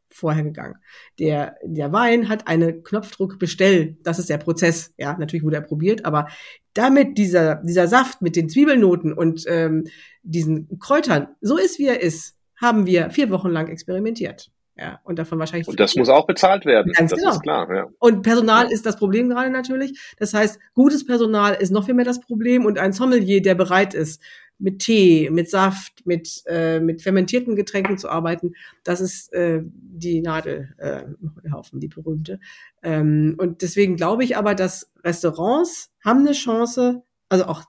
vorher 0.10 0.43
gegangen. 0.43 0.75
Der, 1.19 1.58
der 1.63 1.91
Wein 1.91 2.28
hat 2.28 2.47
eine 2.47 2.82
Knopfdruck 2.82 3.38
bestell. 3.38 3.97
Das 4.01 4.17
ist 4.17 4.30
der 4.30 4.39
Prozess. 4.39 4.95
Ja, 4.97 5.15
natürlich 5.15 5.43
wurde 5.43 5.58
er 5.58 5.62
probiert, 5.62 6.04
aber 6.04 6.28
damit 6.73 7.19
dieser, 7.19 7.62
dieser 7.63 7.88
Saft 7.88 8.23
mit 8.23 8.36
den 8.36 8.49
Zwiebelnoten 8.49 9.13
und 9.13 9.43
ähm, 9.47 9.84
diesen 10.23 10.80
Kräutern 10.80 11.28
so 11.39 11.58
ist, 11.58 11.78
wie 11.78 11.86
er 11.86 12.01
ist, 12.01 12.36
haben 12.60 12.88
wir 12.88 13.12
vier 13.12 13.30
Wochen 13.30 13.49
lang 13.49 13.67
experimentiert. 13.67 14.49
Ja, 14.77 14.99
und 15.05 15.17
davon 15.17 15.39
wahrscheinlich. 15.39 15.69
Und 15.69 15.79
das 15.79 15.95
muss 15.95 16.09
auch 16.09 16.27
bezahlt 16.27 16.65
werden. 16.65 16.91
Ganz 16.91 17.11
das 17.11 17.19
genau. 17.19 17.31
ist 17.31 17.41
klar, 17.41 17.73
ja. 17.73 17.88
Und 17.99 18.23
Personal 18.23 18.69
ist 18.71 18.85
das 18.85 18.97
Problem 18.97 19.29
gerade 19.29 19.49
natürlich. 19.49 19.97
Das 20.17 20.33
heißt, 20.33 20.59
gutes 20.73 21.05
Personal 21.05 21.53
ist 21.53 21.71
noch 21.71 21.85
viel 21.85 21.93
mehr 21.93 22.03
das 22.03 22.19
Problem 22.19 22.65
und 22.65 22.77
ein 22.77 22.91
Sommelier, 22.91 23.41
der 23.41 23.55
bereit 23.55 23.93
ist, 23.93 24.21
mit 24.57 24.79
Tee, 24.79 25.29
mit 25.29 25.49
Saft, 25.49 26.05
mit, 26.05 26.43
äh, 26.45 26.79
mit 26.79 27.01
fermentierten 27.01 27.55
Getränken 27.55 27.97
zu 27.97 28.09
arbeiten, 28.09 28.53
das 28.83 29.01
ist 29.01 29.33
äh, 29.33 29.61
die 29.63 30.21
Nadel 30.21 30.73
äh, 30.77 31.03
im 31.43 31.53
Haufen, 31.53 31.79
die 31.79 31.88
berühmte. 31.88 32.39
Ähm, 32.81 33.35
und 33.38 33.61
deswegen 33.61 33.95
glaube 33.97 34.23
ich 34.23 34.38
aber, 34.38 34.55
dass 34.55 34.91
Restaurants 35.03 35.91
haben 36.03 36.21
eine 36.21 36.31
Chance, 36.31 37.03
also 37.27 37.45
auch 37.45 37.63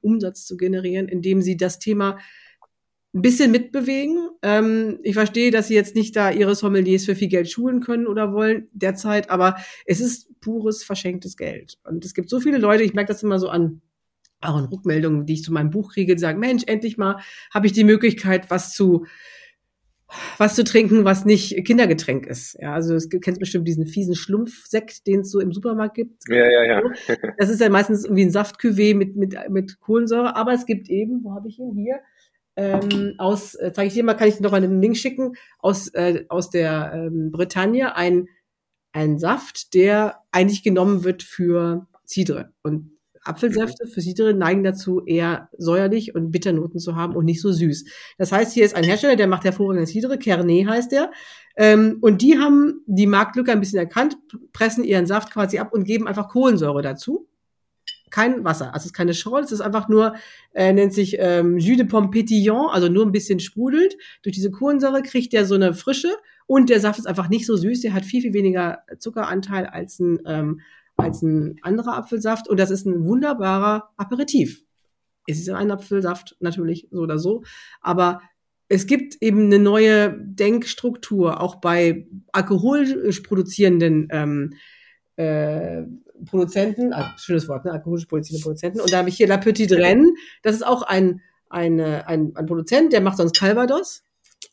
Umsatz 0.00 0.44
zu 0.44 0.56
generieren, 0.56 1.08
indem 1.08 1.42
sie 1.42 1.56
das 1.56 1.78
Thema 1.78 2.18
ein 3.18 3.22
bisschen 3.22 3.50
mitbewegen. 3.50 4.30
Ähm, 4.42 4.98
ich 5.02 5.14
verstehe, 5.14 5.50
dass 5.50 5.68
sie 5.68 5.74
jetzt 5.74 5.94
nicht 5.94 6.16
da 6.16 6.30
ihre 6.30 6.54
Sommeliers 6.54 7.04
für 7.04 7.14
viel 7.14 7.28
Geld 7.28 7.50
schulen 7.50 7.80
können 7.80 8.06
oder 8.06 8.32
wollen 8.32 8.68
derzeit, 8.72 9.30
aber 9.30 9.56
es 9.86 10.00
ist 10.00 10.28
pures 10.40 10.84
verschenktes 10.84 11.36
Geld. 11.36 11.78
Und 11.84 12.04
es 12.04 12.14
gibt 12.14 12.30
so 12.30 12.40
viele 12.40 12.58
Leute, 12.58 12.84
ich 12.84 12.94
merke 12.94 13.12
das 13.12 13.22
immer 13.22 13.38
so 13.38 13.48
an 13.48 13.82
auch 14.40 14.56
in 14.56 14.66
Rückmeldungen, 14.66 15.26
die 15.26 15.34
ich 15.34 15.42
zu 15.42 15.52
meinem 15.52 15.70
Buch 15.70 15.94
kriege, 15.94 16.14
die 16.14 16.20
sagen, 16.20 16.38
Mensch, 16.38 16.62
endlich 16.66 16.96
mal 16.96 17.20
habe 17.52 17.66
ich 17.66 17.72
die 17.72 17.82
Möglichkeit, 17.82 18.50
was 18.50 18.72
zu 18.72 19.04
was 20.38 20.54
zu 20.54 20.64
trinken, 20.64 21.04
was 21.04 21.26
nicht 21.26 21.66
Kindergetränk 21.66 22.26
ist. 22.26 22.56
Ja, 22.60 22.72
also 22.72 22.96
du 22.96 23.20
kennst 23.20 23.40
bestimmt 23.40 23.68
diesen 23.68 23.86
fiesen 23.86 24.14
Schlumpfsekt, 24.14 25.06
den 25.06 25.20
es 25.20 25.30
so 25.30 25.38
im 25.38 25.52
Supermarkt 25.52 25.96
gibt. 25.96 26.22
Ja, 26.28 26.48
ja, 26.48 26.64
ja. 26.64 26.82
Das 27.36 27.50
ist 27.50 27.60
ja 27.60 27.68
meistens 27.68 28.04
irgendwie 28.04 28.22
ein 28.22 28.30
Saftcuvée 28.30 28.94
mit, 28.94 29.16
mit, 29.16 29.36
mit 29.50 29.80
Kohlensäure, 29.80 30.34
aber 30.34 30.52
es 30.52 30.64
gibt 30.64 30.88
eben, 30.88 31.24
wo 31.24 31.34
habe 31.34 31.48
ich 31.48 31.58
ihn 31.58 31.72
hier? 31.74 32.00
Ähm, 32.58 33.14
aus, 33.18 33.54
äh, 33.54 33.72
zeige 33.72 33.86
ich 33.86 33.94
dir 33.94 34.02
mal, 34.02 34.14
kann 34.14 34.28
ich 34.28 34.40
noch 34.40 34.50
mal 34.50 34.62
einen 34.62 34.82
Link 34.82 34.96
schicken, 34.96 35.34
aus, 35.60 35.88
äh, 35.94 36.24
aus 36.28 36.50
der 36.50 36.92
ähm, 36.92 37.30
Bretagne, 37.30 37.94
ein, 37.94 38.26
ein 38.92 39.18
Saft, 39.18 39.74
der 39.74 40.24
eigentlich 40.32 40.64
genommen 40.64 41.04
wird 41.04 41.22
für 41.22 41.86
Cidre. 42.04 42.52
Und 42.62 42.98
Apfelsäfte 43.22 43.86
für 43.86 44.00
Cidre 44.00 44.34
neigen 44.34 44.64
dazu, 44.64 45.04
eher 45.04 45.50
säuerlich 45.56 46.16
und 46.16 46.32
Bitternoten 46.32 46.80
zu 46.80 46.96
haben 46.96 47.14
und 47.14 47.26
nicht 47.26 47.40
so 47.40 47.52
süß. 47.52 47.84
Das 48.16 48.32
heißt, 48.32 48.54
hier 48.54 48.64
ist 48.64 48.74
ein 48.74 48.84
Hersteller, 48.84 49.16
der 49.16 49.28
macht 49.28 49.44
hervorragende 49.44 49.86
Cidre, 49.86 50.18
Kernet 50.18 50.66
heißt 50.66 50.90
der. 50.90 51.12
Ähm, 51.56 51.98
und 52.00 52.22
die 52.22 52.38
haben 52.38 52.82
die 52.86 53.06
Marktlücke 53.06 53.52
ein 53.52 53.60
bisschen 53.60 53.78
erkannt, 53.78 54.16
pressen 54.52 54.82
ihren 54.82 55.06
Saft 55.06 55.32
quasi 55.32 55.58
ab 55.58 55.72
und 55.72 55.84
geben 55.84 56.08
einfach 56.08 56.28
Kohlensäure 56.28 56.82
dazu 56.82 57.28
kein 58.10 58.44
Wasser. 58.44 58.66
Also 58.66 58.78
es 58.78 58.86
ist 58.86 58.92
keine 58.92 59.14
Schorle, 59.14 59.44
es 59.44 59.52
ist 59.52 59.60
einfach 59.60 59.88
nur, 59.88 60.14
äh, 60.54 60.72
nennt 60.72 60.92
sich 60.92 61.16
ähm, 61.18 61.58
Jus 61.58 61.76
de 61.76 61.86
Pomme 61.86 62.08
Pétillant, 62.08 62.70
also 62.70 62.88
nur 62.88 63.04
ein 63.04 63.12
bisschen 63.12 63.40
sprudelt. 63.40 63.96
Durch 64.22 64.34
diese 64.34 64.50
Kohlensäure 64.50 65.02
kriegt 65.02 65.32
der 65.32 65.44
so 65.44 65.54
eine 65.54 65.74
Frische 65.74 66.10
und 66.46 66.70
der 66.70 66.80
Saft 66.80 66.98
ist 66.98 67.06
einfach 67.06 67.28
nicht 67.28 67.46
so 67.46 67.56
süß, 67.56 67.80
der 67.82 67.92
hat 67.92 68.04
viel, 68.04 68.22
viel 68.22 68.32
weniger 68.32 68.82
Zuckeranteil 68.98 69.66
als 69.66 69.98
ein, 70.00 70.20
ähm, 70.26 70.60
als 70.96 71.22
ein 71.22 71.58
anderer 71.62 71.96
Apfelsaft 71.96 72.48
und 72.48 72.58
das 72.58 72.70
ist 72.70 72.86
ein 72.86 73.04
wunderbarer 73.04 73.90
Aperitif. 73.96 74.64
Es 75.26 75.38
ist 75.38 75.50
ein 75.50 75.70
Apfelsaft 75.70 76.36
natürlich 76.40 76.88
so 76.90 77.00
oder 77.00 77.18
so, 77.18 77.42
aber 77.80 78.22
es 78.68 78.86
gibt 78.86 79.16
eben 79.20 79.46
eine 79.46 79.58
neue 79.58 80.12
Denkstruktur, 80.18 81.40
auch 81.40 81.56
bei 81.56 82.06
alkoholisch 82.32 83.20
produzierenden 83.20 84.08
ähm, 84.10 84.54
äh, 85.16 85.82
Produzenten, 86.24 86.92
ah, 86.92 87.14
schönes 87.18 87.48
Wort, 87.48 87.64
ne? 87.64 87.72
alkoholisch 87.72 88.06
produzierende 88.06 88.42
Produzenten. 88.42 88.80
Und 88.80 88.92
da 88.92 88.98
habe 88.98 89.08
ich 89.08 89.16
hier 89.16 89.28
La 89.28 89.36
Petite 89.36 89.78
Reine. 89.78 90.06
Das 90.42 90.54
ist 90.54 90.66
auch 90.66 90.82
ein, 90.82 91.20
eine, 91.48 92.06
ein, 92.08 92.32
ein 92.34 92.46
Produzent, 92.46 92.92
der 92.92 93.00
macht 93.00 93.16
sonst 93.16 93.38
Calvados. 93.38 94.02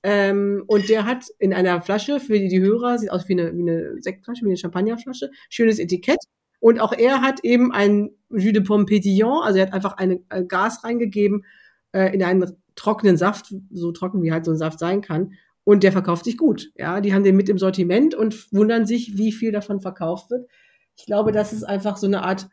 Ähm, 0.03 0.63
und 0.67 0.89
der 0.89 1.05
hat 1.05 1.25
in 1.39 1.53
einer 1.53 1.81
Flasche, 1.81 2.19
für 2.19 2.39
die, 2.39 2.47
die 2.47 2.61
Hörer, 2.61 2.97
sieht 2.97 3.11
aus 3.11 3.27
wie 3.27 3.33
eine, 3.33 3.55
wie 3.55 3.61
eine 3.61 4.01
Sektflasche, 4.01 4.43
wie 4.43 4.49
eine 4.49 4.57
Champagnerflasche, 4.57 5.29
schönes 5.49 5.79
Etikett. 5.79 6.19
Und 6.59 6.79
auch 6.79 6.93
er 6.93 7.21
hat 7.21 7.43
eben 7.43 7.71
ein 7.71 8.11
Jus 8.29 8.53
de 8.53 8.61
Pomme 8.61 8.85
also 8.87 9.59
er 9.59 9.67
hat 9.67 9.73
einfach 9.73 9.97
ein 9.97 10.23
Gas 10.47 10.83
reingegeben 10.83 11.45
äh, 11.91 12.13
in 12.13 12.23
einen 12.23 12.57
trockenen 12.75 13.17
Saft, 13.17 13.53
so 13.71 13.91
trocken 13.91 14.21
wie 14.21 14.31
halt 14.31 14.45
so 14.45 14.51
ein 14.51 14.57
Saft 14.57 14.79
sein 14.79 15.01
kann. 15.01 15.33
Und 15.63 15.83
der 15.83 15.91
verkauft 15.91 16.25
sich 16.25 16.37
gut. 16.37 16.71
Ja, 16.75 17.01
die 17.01 17.13
haben 17.13 17.23
den 17.23 17.35
mit 17.35 17.49
im 17.49 17.57
Sortiment 17.57 18.13
und 18.13 18.51
wundern 18.53 18.85
sich, 18.85 19.17
wie 19.17 19.31
viel 19.31 19.51
davon 19.51 19.81
verkauft 19.81 20.29
wird. 20.29 20.47
Ich 20.95 21.05
glaube, 21.05 21.31
das 21.31 21.53
ist 21.53 21.63
einfach 21.63 21.97
so 21.97 22.07
eine 22.07 22.23
Art 22.23 22.49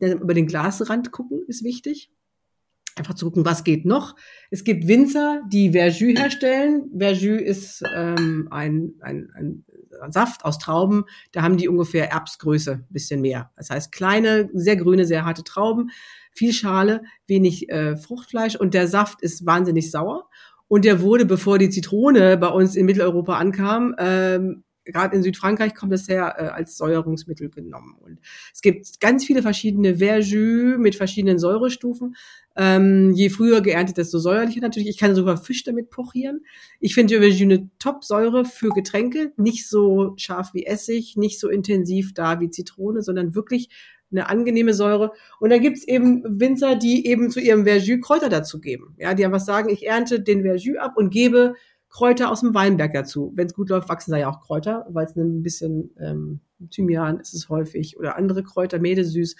über 0.00 0.34
den 0.34 0.46
Glasrand 0.46 1.12
gucken 1.12 1.42
ist 1.46 1.64
wichtig. 1.64 2.10
Einfach 2.96 3.14
zu 3.14 3.26
gucken, 3.26 3.46
was 3.46 3.64
geht 3.64 3.86
noch. 3.86 4.16
Es 4.50 4.64
gibt 4.64 4.86
Winzer, 4.86 5.40
die 5.48 5.72
Verjus 5.72 6.18
herstellen. 6.18 6.90
Verjus 6.96 7.40
ist 7.40 7.82
ähm, 7.94 8.48
ein, 8.50 8.92
ein, 9.00 9.30
ein 9.34 10.12
Saft 10.12 10.44
aus 10.44 10.58
Trauben. 10.58 11.04
Da 11.32 11.42
haben 11.42 11.56
die 11.56 11.68
ungefähr 11.68 12.10
Erbsgröße, 12.10 12.84
bisschen 12.90 13.22
mehr. 13.22 13.50
Das 13.56 13.70
heißt 13.70 13.92
kleine, 13.92 14.50
sehr 14.52 14.76
grüne, 14.76 15.06
sehr 15.06 15.24
harte 15.24 15.42
Trauben, 15.42 15.90
viel 16.32 16.52
Schale, 16.52 17.02
wenig 17.26 17.70
äh, 17.70 17.96
Fruchtfleisch 17.96 18.56
und 18.56 18.74
der 18.74 18.88
Saft 18.88 19.22
ist 19.22 19.46
wahnsinnig 19.46 19.90
sauer. 19.90 20.28
Und 20.68 20.84
der 20.84 21.00
wurde, 21.00 21.24
bevor 21.24 21.58
die 21.58 21.70
Zitrone 21.70 22.36
bei 22.36 22.48
uns 22.48 22.76
in 22.76 22.84
Mitteleuropa 22.84 23.36
ankam, 23.36 23.94
ähm, 23.98 24.64
gerade 24.84 25.16
in 25.16 25.22
Südfrankreich 25.22 25.74
kommt 25.74 25.92
das 25.92 26.08
her 26.08 26.34
äh, 26.38 26.44
als 26.44 26.76
Säuerungsmittel 26.76 27.50
genommen. 27.50 27.96
Und 28.00 28.18
es 28.52 28.60
gibt 28.60 29.00
ganz 29.00 29.24
viele 29.24 29.42
verschiedene 29.42 29.96
Verjus 29.96 30.78
mit 30.78 30.94
verschiedenen 30.94 31.38
Säurestufen. 31.38 32.16
Ähm, 32.56 33.12
je 33.12 33.30
früher 33.30 33.60
geerntet, 33.62 33.96
desto 33.96 34.18
säuerlicher 34.18 34.60
natürlich. 34.60 34.88
Ich 34.88 34.98
kann 34.98 35.14
sogar 35.14 35.36
Fisch 35.36 35.64
damit 35.64 35.90
pochieren. 35.90 36.44
Ich 36.80 36.94
finde 36.94 37.18
Verjus 37.18 37.42
eine 37.42 37.70
Top-Säure 37.78 38.44
für 38.44 38.70
Getränke. 38.70 39.32
Nicht 39.36 39.68
so 39.68 40.14
scharf 40.16 40.52
wie 40.52 40.66
Essig, 40.66 41.16
nicht 41.16 41.40
so 41.40 41.48
intensiv 41.48 42.12
da 42.14 42.40
wie 42.40 42.50
Zitrone, 42.50 43.02
sondern 43.02 43.34
wirklich 43.34 43.70
eine 44.12 44.28
angenehme 44.28 44.74
Säure. 44.74 45.12
Und 45.40 45.50
da 45.50 45.58
gibt's 45.58 45.86
eben 45.86 46.22
Winzer, 46.38 46.76
die 46.76 47.06
eben 47.06 47.30
zu 47.30 47.40
ihrem 47.40 47.64
Verjus 47.64 48.00
Kräuter 48.02 48.28
dazu 48.28 48.60
geben. 48.60 48.94
Ja, 48.98 49.14
die 49.14 49.24
einfach 49.24 49.40
sagen, 49.40 49.70
ich 49.70 49.86
ernte 49.86 50.20
den 50.20 50.42
Verjus 50.42 50.76
ab 50.76 50.96
und 50.96 51.10
gebe 51.10 51.54
Kräuter 51.92 52.30
aus 52.30 52.40
dem 52.40 52.54
Weinberg 52.54 52.94
dazu. 52.94 53.32
Wenn 53.36 53.46
es 53.46 53.54
gut 53.54 53.68
läuft, 53.68 53.88
wachsen 53.88 54.12
da 54.12 54.16
ja 54.16 54.30
auch 54.30 54.40
Kräuter, 54.40 54.86
weil 54.88 55.06
es 55.06 55.14
ein 55.14 55.42
bisschen 55.42 55.90
ähm, 55.98 56.40
Thymian 56.70 57.20
ist 57.20 57.34
es 57.34 57.48
häufig 57.48 57.98
oder 57.98 58.16
andere 58.16 58.42
Kräuter, 58.42 58.78
Mädesüß. 58.78 59.36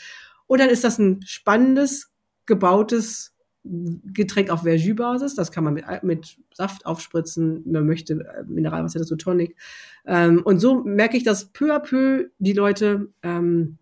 Und 0.47 0.61
dann 0.61 0.69
ist 0.69 0.85
das 0.85 0.99
ein 0.99 1.23
spannendes, 1.25 2.13
gebautes 2.45 3.35
Getränk 3.65 4.51
auf 4.51 4.63
Verjus-Basis. 4.63 5.35
Das 5.35 5.51
kann 5.51 5.65
man 5.65 5.75
mit, 5.75 5.85
mit 6.03 6.37
Saft 6.53 6.85
aufspritzen. 6.85 7.63
Man 7.65 7.87
möchte 7.87 8.15
äh, 8.15 8.45
Mineralwasser 8.47 8.99
dazu, 8.99 9.17
Tonic. 9.17 9.57
Ähm, 10.05 10.43
und 10.45 10.59
so 10.59 10.83
merke 10.83 11.17
ich, 11.17 11.25
dass 11.25 11.53
peu 11.53 11.75
à 11.75 11.79
peu 11.79 12.31
die 12.39 12.53
Leute 12.53 13.09
ähm, 13.23 13.79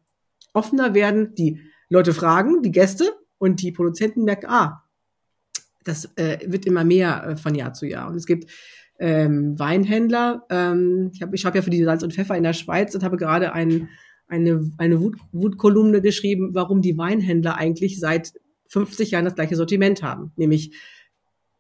offener 0.53 0.95
werden. 0.95 1.35
Die 1.35 1.61
Leute 1.89 2.13
fragen, 2.13 2.63
die 2.63 2.71
Gäste 2.71 3.11
und 3.39 3.63
die 3.63 3.73
Produzenten 3.73 4.25
merken, 4.25 4.47
ah, 4.49 4.85
das 5.91 6.09
äh, 6.17 6.39
wird 6.47 6.67
immer 6.67 6.85
mehr 6.85 7.27
äh, 7.27 7.37
von 7.37 7.55
Jahr 7.55 7.75
zu 7.75 7.87
Jahr. 7.87 8.09
Und 8.09 8.15
es 8.15 8.27
gibt 8.27 8.51
ähm, 8.99 9.59
Weinhändler. 9.59 10.47
Ähm, 10.49 11.11
ich 11.13 11.23
habe 11.23 11.35
ich 11.35 11.45
hab 11.45 11.55
ja 11.55 11.63
für 11.63 11.71
die 11.71 11.83
Salz 11.83 12.03
und 12.03 12.15
Pfeffer 12.15 12.37
in 12.37 12.45
der 12.45 12.53
Schweiz 12.53 12.95
und 12.95 13.03
habe 13.03 13.17
gerade 13.17 13.53
ein, 13.53 13.89
eine, 14.29 14.71
eine 14.79 15.01
Wut, 15.01 15.19
Wutkolumne 15.33 16.01
geschrieben, 16.01 16.51
warum 16.53 16.81
die 16.81 16.97
Weinhändler 16.97 17.57
eigentlich 17.57 17.99
seit 17.99 18.33
50 18.69 19.11
Jahren 19.11 19.25
das 19.25 19.35
gleiche 19.35 19.57
Sortiment 19.57 20.03
haben. 20.03 20.33
Nämlich 20.37 20.75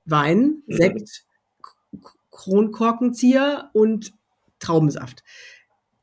Wein, 0.04 0.62
mhm. 0.66 0.72
Sekt, 0.72 1.24
Kronkorkenzieher 2.30 3.70
und 3.72 4.12
Traubensaft. 4.60 5.24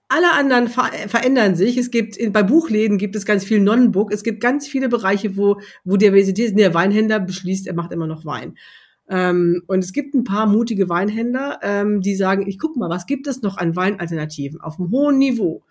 Alle 0.10 0.32
anderen 0.34 0.70
ver 0.70 0.90
verändern 1.08 1.56
sich. 1.56 1.78
Es 1.78 1.92
gibt 1.92 2.18
bei 2.32 2.44
Buchläden 2.44 2.98
gibt 2.98 3.16
es 3.16 3.26
ganz 3.26 3.44
viel 3.44 3.60
Non-Book. 3.60 4.14
Es 4.14 4.24
gibt 4.24 4.40
ganz 4.40 4.68
viele 4.68 4.88
Bereiche, 4.90 5.36
wo 5.36 5.60
wo 5.84 5.98
Diversität 5.98 6.50
ist. 6.50 6.58
Der 6.58 6.74
Weinhändler 6.74 7.20
beschließt, 7.20 7.68
er 7.68 7.74
macht 7.74 7.92
immer 7.92 8.08
noch 8.08 8.26
Wein. 8.26 8.58
Ähm, 9.10 9.64
und 9.68 9.80
es 9.80 9.94
gibt 9.94 10.16
ein 10.16 10.24
paar 10.24 10.48
mutige 10.48 10.90
Weinhändler, 10.90 11.60
ähm, 11.62 12.02
die 12.02 12.16
sagen: 12.16 12.48
Ich 12.48 12.58
guck 12.60 12.78
mal, 12.78 12.90
was 12.90 13.06
gibt 13.06 13.28
es 13.28 13.42
noch 13.42 13.58
an 13.58 13.76
Weinalternativen 13.76 14.62
auf 14.62 14.80
einem 14.80 14.92
hohen 14.92 15.18
Niveau? 15.18 15.64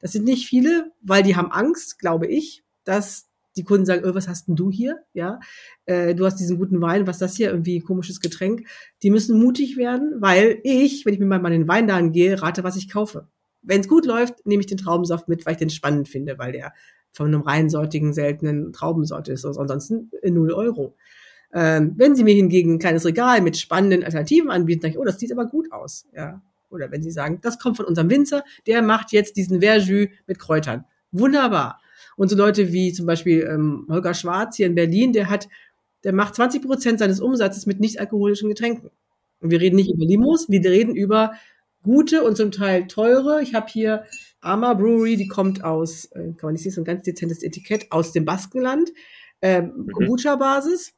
Das 0.00 0.12
sind 0.12 0.24
nicht 0.24 0.48
viele, 0.48 0.92
weil 1.02 1.22
die 1.22 1.36
haben 1.36 1.50
Angst, 1.50 1.98
glaube 1.98 2.26
ich, 2.26 2.64
dass 2.84 3.28
die 3.56 3.64
Kunden 3.64 3.86
sagen, 3.86 4.04
oh, 4.06 4.14
was 4.14 4.28
hast 4.28 4.48
denn 4.48 4.56
du 4.56 4.70
hier? 4.70 4.98
Ja, 5.14 5.40
äh, 5.86 6.14
du 6.14 6.26
hast 6.26 6.36
diesen 6.36 6.58
guten 6.58 6.80
Wein, 6.80 7.06
was 7.06 7.16
ist 7.16 7.22
das 7.22 7.36
hier? 7.36 7.50
Irgendwie 7.50 7.78
ein 7.78 7.84
komisches 7.84 8.20
Getränk. 8.20 8.66
Die 9.02 9.10
müssen 9.10 9.40
mutig 9.40 9.76
werden, 9.76 10.16
weil 10.20 10.60
ich, 10.62 11.06
wenn 11.06 11.14
ich 11.14 11.20
meinem 11.20 11.42
Mann 11.42 11.52
in 11.52 11.62
den 11.62 11.68
Weinladen 11.68 12.12
gehe, 12.12 12.40
rate, 12.40 12.64
was 12.64 12.76
ich 12.76 12.90
kaufe. 12.90 13.28
Wenn 13.66 13.80
es 13.80 13.88
gut 13.88 14.06
läuft, 14.06 14.46
nehme 14.46 14.60
ich 14.60 14.66
den 14.66 14.78
Traubensaft 14.78 15.28
mit, 15.28 15.44
weil 15.44 15.52
ich 15.52 15.58
den 15.58 15.70
spannend 15.70 16.08
finde, 16.08 16.38
weil 16.38 16.52
der 16.52 16.72
von 17.12 17.26
einem 17.26 17.42
reinsortigen, 17.42 18.12
seltenen 18.12 18.72
Traubensorte 18.72 19.32
ist. 19.32 19.44
Also 19.44 19.60
ansonsten 19.60 20.10
null 20.22 20.52
Euro. 20.52 20.94
Ähm, 21.52 21.94
wenn 21.96 22.14
Sie 22.14 22.24
mir 22.24 22.34
hingegen 22.34 22.74
ein 22.74 22.78
kleines 22.78 23.04
Regal 23.06 23.40
mit 23.40 23.56
spannenden 23.56 24.04
Alternativen 24.04 24.50
anbieten, 24.50 24.82
sage 24.82 24.92
ich, 24.92 24.98
oh, 24.98 25.04
das 25.04 25.18
sieht 25.18 25.32
aber 25.32 25.46
gut 25.46 25.72
aus. 25.72 26.06
Ja. 26.14 26.42
Oder 26.70 26.90
wenn 26.90 27.02
Sie 27.02 27.10
sagen, 27.10 27.38
das 27.40 27.58
kommt 27.58 27.76
von 27.76 27.86
unserem 27.86 28.10
Winzer, 28.10 28.44
der 28.66 28.82
macht 28.82 29.12
jetzt 29.12 29.36
diesen 29.36 29.60
Verjus 29.60 30.08
mit 30.26 30.38
Kräutern. 30.38 30.84
Wunderbar. 31.12 31.80
Und 32.16 32.28
so 32.28 32.36
Leute 32.36 32.72
wie 32.72 32.92
zum 32.92 33.06
Beispiel 33.06 33.48
ähm, 33.50 33.86
Holger 33.88 34.14
Schwarz 34.14 34.56
hier 34.56 34.66
in 34.66 34.74
Berlin, 34.74 35.12
der 35.12 35.30
hat, 35.30 35.48
der 36.04 36.12
macht 36.12 36.34
20 36.34 36.62
Prozent 36.62 36.98
seines 36.98 37.20
Umsatzes 37.20 37.66
mit 37.66 37.80
nicht 37.80 38.00
alkoholischen 38.00 38.48
Getränken. 38.48 38.90
Und 39.40 39.50
wir 39.50 39.60
reden 39.60 39.76
nicht 39.76 39.90
über 39.90 40.04
Limos, 40.04 40.48
wir 40.48 40.62
reden 40.64 40.94
über 40.94 41.32
gute 41.86 42.22
und 42.22 42.36
zum 42.36 42.52
Teil 42.52 42.86
teure. 42.86 43.40
Ich 43.40 43.54
habe 43.54 43.66
hier 43.68 44.04
Ama 44.40 44.74
Brewery, 44.74 45.16
die 45.16 45.28
kommt 45.28 45.64
aus, 45.64 46.06
äh, 46.12 46.32
kann 46.32 46.48
man 46.48 46.52
nicht 46.52 46.62
sehen, 46.62 46.72
so 46.72 46.82
ein 46.82 46.84
ganz 46.84 47.04
dezentes 47.04 47.42
Etikett, 47.42 47.90
aus 47.90 48.12
dem 48.12 48.24
Baskenland. 48.24 48.90
Ähm, 49.40 49.72
mhm. 49.76 49.92
Kombucha-Basis. 49.92 50.94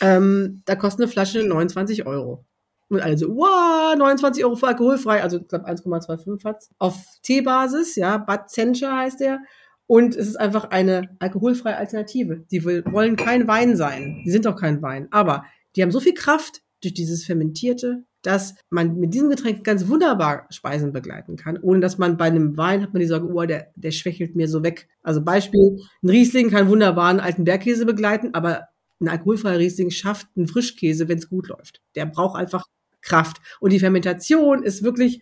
Ähm, 0.00 0.62
da 0.64 0.74
kostet 0.74 1.02
eine 1.02 1.12
Flasche 1.12 1.42
29 1.42 2.06
Euro. 2.06 2.44
Und 2.88 3.00
alle 3.00 3.16
so, 3.16 3.28
wow, 3.34 3.96
29 3.96 4.44
Euro 4.44 4.56
für 4.56 4.68
alkoholfrei, 4.68 5.22
also 5.22 5.38
ich 5.38 5.48
glaube 5.48 5.66
1,25 5.66 6.44
hat's. 6.44 6.70
Auf 6.78 7.02
Teebasis, 7.22 7.96
ja, 7.96 8.18
Bad 8.18 8.50
Sencha 8.50 8.98
heißt 8.98 9.20
der. 9.20 9.40
Und 9.86 10.14
es 10.16 10.28
ist 10.28 10.36
einfach 10.36 10.70
eine 10.70 11.16
alkoholfreie 11.18 11.76
Alternative. 11.76 12.44
Die 12.50 12.64
will, 12.64 12.84
wollen 12.86 13.16
kein 13.16 13.46
Wein 13.48 13.76
sein. 13.76 14.22
Die 14.24 14.30
sind 14.30 14.46
auch 14.46 14.56
kein 14.56 14.82
Wein. 14.82 15.08
Aber 15.10 15.44
die 15.76 15.82
haben 15.82 15.90
so 15.90 16.00
viel 16.00 16.14
Kraft 16.14 16.62
durch 16.82 16.94
dieses 16.94 17.24
Fermentierte, 17.24 18.04
dass 18.22 18.54
man 18.70 18.96
mit 18.98 19.14
diesem 19.14 19.28
Getränk 19.28 19.64
ganz 19.64 19.88
wunderbar 19.88 20.46
Speisen 20.50 20.92
begleiten 20.92 21.36
kann, 21.36 21.58
ohne 21.58 21.80
dass 21.80 21.98
man 21.98 22.16
bei 22.16 22.26
einem 22.26 22.56
Wein 22.56 22.82
hat 22.82 22.92
man 22.92 23.00
die 23.00 23.06
Sorge, 23.06 23.26
oh, 23.26 23.44
der, 23.44 23.72
der 23.74 23.90
schwächelt 23.90 24.36
mir 24.36 24.48
so 24.48 24.62
weg. 24.62 24.88
Also 25.02 25.22
Beispiel, 25.22 25.80
ein 26.02 26.08
Riesling 26.08 26.50
kann 26.50 26.68
wunderbar 26.68 27.10
einen 27.10 27.20
alten 27.20 27.44
Bergkäse 27.44 27.84
begleiten, 27.84 28.30
aber 28.32 28.68
ein 29.00 29.08
alkoholfreier 29.08 29.58
Riesling 29.58 29.90
schafft 29.90 30.28
einen 30.36 30.46
Frischkäse, 30.46 31.08
wenn 31.08 31.18
es 31.18 31.28
gut 31.28 31.48
läuft. 31.48 31.82
Der 31.96 32.06
braucht 32.06 32.36
einfach 32.38 32.66
Kraft. 33.00 33.38
Und 33.60 33.72
die 33.72 33.80
Fermentation 33.80 34.62
ist 34.62 34.82
wirklich, 34.82 35.20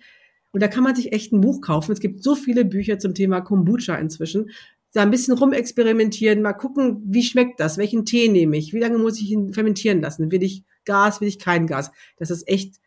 und 0.52 0.62
da 0.62 0.68
kann 0.68 0.84
man 0.84 0.94
sich 0.94 1.12
echt 1.12 1.32
ein 1.32 1.40
Buch 1.40 1.60
kaufen. 1.62 1.92
Es 1.92 2.00
gibt 2.00 2.22
so 2.22 2.34
viele 2.34 2.64
Bücher 2.64 2.98
zum 2.98 3.14
Thema 3.14 3.40
Kombucha 3.40 3.96
inzwischen. 3.96 4.50
Da 4.92 5.02
ein 5.02 5.10
bisschen 5.10 5.34
rumexperimentieren, 5.34 6.42
mal 6.42 6.52
gucken, 6.52 7.02
wie 7.06 7.22
schmeckt 7.22 7.60
das, 7.60 7.78
welchen 7.78 8.04
Tee 8.04 8.28
nehme 8.28 8.56
ich, 8.56 8.72
wie 8.72 8.80
lange 8.80 8.98
muss 8.98 9.20
ich 9.20 9.30
ihn 9.30 9.52
fermentieren 9.52 10.00
lassen, 10.00 10.30
will 10.30 10.42
ich 10.42 10.64
Gas, 10.84 11.20
will 11.20 11.28
ich 11.28 11.38
kein 11.38 11.66
Gas. 11.66 11.92
Das 12.16 12.30
ist 12.30 12.48
echt 12.48 12.80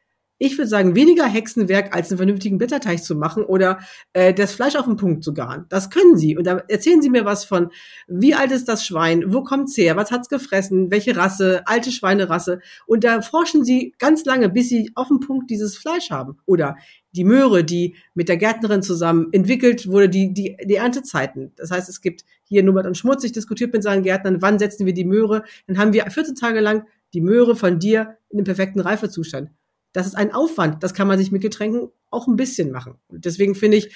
ich 0.44 0.58
würde 0.58 0.68
sagen, 0.68 0.94
weniger 0.94 1.26
Hexenwerk, 1.26 1.96
als 1.96 2.12
einen 2.12 2.18
vernünftigen 2.18 2.58
Blätterteig 2.58 3.02
zu 3.02 3.16
machen 3.16 3.46
oder 3.46 3.80
äh, 4.12 4.34
das 4.34 4.52
Fleisch 4.54 4.76
auf 4.76 4.84
den 4.84 4.98
Punkt 4.98 5.24
zu 5.24 5.34
garen. 5.34 5.66
Das 5.70 5.89
können 5.89 6.18
sie. 6.18 6.36
Und 6.36 6.46
da 6.46 6.58
erzählen 6.68 7.02
sie 7.02 7.10
mir 7.10 7.24
was 7.24 7.46
von, 7.46 7.70
wie 8.08 8.36
alt 8.36 8.52
ist 8.52 8.68
das 8.68 8.86
Schwein, 8.86 9.34
wo 9.34 9.44
kommt's 9.44 9.78
her, 9.78 9.96
was 9.96 10.12
hat's 10.12 10.28
gefressen, 10.28 10.91
welche 10.91 11.16
Rasse, 11.16 11.62
alte 11.66 11.91
Schweinerasse. 11.91 12.60
Und 12.86 13.06
da 13.06 13.22
forschen 13.22 13.64
sie 13.64 13.96
ganz 14.00 14.26
lange, 14.26 14.50
bis 14.50 14.68
sie 14.68 14.91
auf 14.96 15.08
den 15.08 15.22
Punkt 15.22 15.50
dieses 15.50 15.78
Fleisch 15.78 16.12
haben. 16.12 16.38
Oder 16.46 16.76
die 17.14 17.24
Möhre, 17.24 17.64
die 17.64 17.96
mit 18.14 18.28
der 18.28 18.36
Gärtnerin 18.36 18.84
zusammen 18.84 19.30
entwickelt 19.32 19.88
wurde, 19.88 20.10
die, 20.10 20.34
die, 20.34 20.58
die 20.62 20.76
Erntezeiten. 20.76 21.54
Das 21.56 21.72
heißt, 21.72 21.88
es 21.88 22.02
gibt 22.02 22.26
hier 22.44 22.64
Nummert 22.64 22.86
und 22.86 22.98
Schmutzig 22.98 23.32
diskutiert 23.32 23.72
mit 23.72 23.82
seinen 23.82 24.04
Gärtnern, 24.04 24.41
wann 24.41 24.60
setzen 24.60 24.86
wir 24.86 24.94
die 24.94 25.06
Möhre. 25.06 25.44
Dann 25.68 25.78
haben 25.78 25.94
wir 25.94 26.04
14 26.04 26.36
Tage 26.36 26.60
lang 26.60 26.86
die 27.14 27.22
Möhre 27.22 27.56
von 27.56 27.80
dir 27.80 28.18
in 28.30 28.39
dem 28.39 28.44
perfekten 28.44 28.82
Reifezustand 28.82 29.50
das 29.94 30.08
ist 30.08 30.16
ein 30.16 30.34
Aufwand. 30.34 30.84
Das 30.84 30.94
kann 30.94 31.08
man 31.08 31.18
sich 31.18 31.32
mit 31.32 31.41
Getränken 31.41 31.89
auch 32.10 32.28
ein 32.28 32.36
bisschen 32.36 32.72
machen. 32.72 32.96
Deswegen 33.10 33.56
finde 33.56 33.78
ich, 33.78 33.96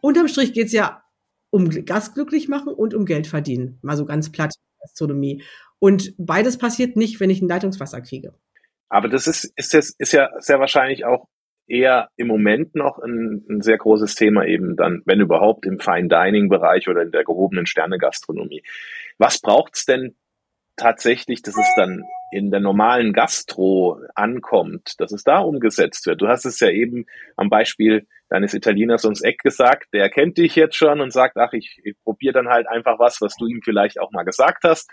unterm 0.00 0.28
Strich 0.28 0.52
geht 0.52 0.68
es 0.68 0.72
ja 0.72 1.02
um 1.50 1.68
Gast 1.84 2.14
glücklich 2.14 2.48
machen 2.48 2.72
und 2.72 2.94
um 2.94 3.04
Geld 3.04 3.26
verdienen. 3.26 3.78
Mal 3.82 3.96
so 3.96 4.06
ganz 4.06 4.32
platt 4.32 4.54
Gastronomie. 4.80 5.42
Und 5.78 6.14
beides 6.18 6.58
passiert 6.58 6.96
nicht, 6.96 7.20
wenn 7.20 7.30
ich 7.30 7.42
ein 7.42 7.48
Leitungswasser 7.48 8.00
kriege. 8.00 8.34
Aber 8.88 9.08
das 9.08 9.26
ist, 9.26 9.52
ist, 9.56 9.72
jetzt, 9.72 9.98
ist 9.98 10.12
ja 10.12 10.30
sehr 10.38 10.60
wahrscheinlich 10.60 11.04
auch 11.04 11.26
eher 11.66 12.08
im 12.16 12.26
Moment 12.26 12.74
noch 12.74 12.98
ein, 12.98 13.44
ein 13.48 13.60
sehr 13.62 13.78
großes 13.78 14.14
Thema 14.14 14.44
eben 14.46 14.76
dann, 14.76 15.02
wenn 15.06 15.20
überhaupt 15.20 15.66
im 15.66 15.78
Fine 15.80 16.08
Dining 16.08 16.48
Bereich 16.48 16.88
oder 16.88 17.02
in 17.02 17.10
der 17.10 17.24
gehobenen 17.24 17.66
Sternegastronomie. 17.66 18.62
Was 19.18 19.40
braucht's 19.40 19.84
denn 19.84 20.16
tatsächlich, 20.76 21.42
dass 21.42 21.56
es 21.56 21.68
dann 21.76 22.04
in 22.34 22.50
der 22.50 22.58
normalen 22.58 23.12
Gastro 23.12 24.00
ankommt, 24.16 24.94
dass 24.98 25.12
es 25.12 25.22
da 25.22 25.38
umgesetzt 25.38 26.04
wird. 26.06 26.20
Du 26.20 26.26
hast 26.26 26.44
es 26.44 26.58
ja 26.58 26.68
eben 26.68 27.06
am 27.36 27.48
Beispiel 27.48 28.08
deines 28.28 28.54
Italieners 28.54 29.04
ums 29.04 29.22
Eck 29.22 29.38
gesagt, 29.38 29.86
der 29.92 30.10
kennt 30.10 30.36
dich 30.36 30.56
jetzt 30.56 30.74
schon 30.74 31.00
und 31.00 31.12
sagt, 31.12 31.36
ach, 31.36 31.52
ich, 31.52 31.80
ich 31.84 31.94
probiere 32.02 32.32
dann 32.32 32.48
halt 32.48 32.66
einfach 32.66 32.98
was, 32.98 33.20
was 33.20 33.36
du 33.36 33.46
ihm 33.46 33.60
vielleicht 33.62 34.00
auch 34.00 34.10
mal 34.10 34.24
gesagt 34.24 34.64
hast, 34.64 34.90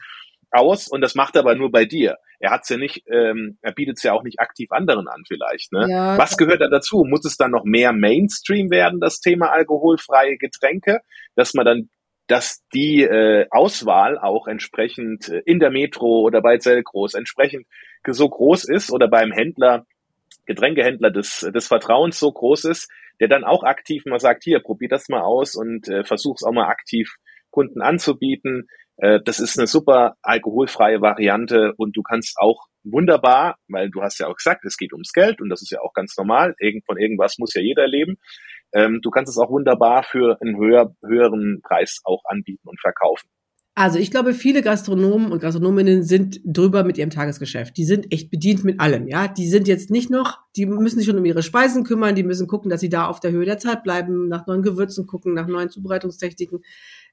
aus 0.51 0.87
und 0.87 1.01
das 1.01 1.15
macht 1.15 1.35
er 1.35 1.41
aber 1.41 1.55
nur 1.55 1.71
bei 1.71 1.85
dir. 1.85 2.17
Er 2.39 2.51
hat's 2.51 2.69
ja 2.69 2.77
nicht, 2.77 3.05
ähm, 3.07 3.57
er 3.61 3.71
bietet 3.71 3.97
es 3.97 4.03
ja 4.03 4.13
auch 4.13 4.23
nicht 4.23 4.39
aktiv 4.39 4.71
anderen 4.71 5.07
an 5.07 5.23
vielleicht. 5.27 5.71
Ne? 5.71 5.87
Ja, 5.89 6.17
was 6.19 6.37
gehört 6.37 6.61
da 6.61 6.67
dazu? 6.67 7.05
Muss 7.07 7.25
es 7.25 7.37
dann 7.37 7.51
noch 7.51 7.63
mehr 7.63 7.91
Mainstream 7.91 8.69
werden, 8.69 8.99
das 8.99 9.19
Thema 9.19 9.51
alkoholfreie 9.51 10.37
Getränke, 10.37 10.99
dass 11.35 11.55
man 11.55 11.65
dann 11.65 11.89
dass 12.31 12.65
die 12.73 13.01
äh, 13.01 13.45
Auswahl 13.51 14.17
auch 14.17 14.47
entsprechend 14.47 15.27
äh, 15.27 15.41
in 15.45 15.59
der 15.59 15.69
Metro 15.69 16.21
oder 16.21 16.41
bei 16.41 16.57
Zellgroß 16.57 17.15
entsprechend 17.15 17.67
so 18.07 18.29
groß 18.29 18.69
ist 18.69 18.89
oder 18.89 19.09
beim 19.09 19.33
Händler, 19.33 19.85
Getränkehändler 20.45 21.11
des, 21.11 21.41
des 21.53 21.67
Vertrauens 21.67 22.17
so 22.17 22.31
groß 22.31 22.65
ist, 22.65 22.89
der 23.19 23.27
dann 23.27 23.43
auch 23.43 23.63
aktiv 23.63 24.05
mal 24.05 24.21
sagt, 24.21 24.45
hier, 24.45 24.61
probier 24.61 24.87
das 24.87 25.09
mal 25.09 25.19
aus 25.19 25.57
und 25.57 25.89
äh, 25.89 26.05
versuch's 26.05 26.43
auch 26.43 26.53
mal 26.53 26.69
aktiv 26.69 27.17
Kunden 27.49 27.81
anzubieten. 27.81 28.69
Äh, 28.95 29.19
das 29.25 29.41
ist 29.41 29.59
eine 29.59 29.67
super 29.67 30.15
alkoholfreie 30.21 31.01
Variante 31.01 31.73
und 31.75 31.97
du 31.97 32.01
kannst 32.01 32.37
auch 32.37 32.67
wunderbar, 32.83 33.57
weil 33.67 33.89
du 33.89 34.01
hast 34.03 34.19
ja 34.19 34.27
auch 34.27 34.37
gesagt, 34.37 34.63
es 34.63 34.77
geht 34.77 34.93
ums 34.93 35.11
Geld 35.11 35.41
und 35.41 35.49
das 35.49 35.61
ist 35.61 35.71
ja 35.71 35.81
auch 35.81 35.93
ganz 35.93 36.15
normal. 36.15 36.55
Irgend 36.59 36.85
von 36.85 36.97
irgendwas 36.97 37.37
muss 37.39 37.53
ja 37.53 37.61
jeder 37.61 37.87
leben. 37.87 38.19
Ähm, 38.73 38.99
du 39.01 39.09
kannst 39.09 39.29
es 39.29 39.37
auch 39.37 39.49
wunderbar 39.49 40.03
für 40.03 40.39
einen 40.41 40.57
höher, 40.57 40.95
höheren 41.05 41.61
Preis 41.61 42.01
auch 42.03 42.23
anbieten 42.25 42.67
und 42.67 42.79
verkaufen. 42.79 43.29
Also 43.73 43.99
ich 43.99 44.11
glaube, 44.11 44.33
viele 44.33 44.61
Gastronomen 44.61 45.31
und 45.31 45.39
Gastronominnen 45.39 46.03
sind 46.03 46.41
drüber 46.43 46.83
mit 46.83 46.97
ihrem 46.97 47.09
Tagesgeschäft. 47.09 47.77
Die 47.77 47.85
sind 47.85 48.11
echt 48.11 48.29
bedient 48.29 48.65
mit 48.65 48.81
allem, 48.81 49.07
ja. 49.07 49.29
Die 49.29 49.47
sind 49.47 49.65
jetzt 49.65 49.89
nicht 49.89 50.09
noch, 50.09 50.39
die 50.57 50.65
müssen 50.65 50.97
sich 50.97 51.07
schon 51.07 51.17
um 51.17 51.23
ihre 51.23 51.41
Speisen 51.41 51.85
kümmern, 51.85 52.13
die 52.13 52.23
müssen 52.23 52.47
gucken, 52.47 52.69
dass 52.69 52.81
sie 52.81 52.89
da 52.89 53.05
auf 53.05 53.21
der 53.21 53.31
Höhe 53.31 53.45
der 53.45 53.59
Zeit 53.59 53.83
bleiben, 53.83 54.27
nach 54.27 54.45
neuen 54.45 54.61
Gewürzen 54.61 55.07
gucken, 55.07 55.33
nach 55.33 55.47
neuen 55.47 55.69
Zubereitungstechniken. 55.69 56.59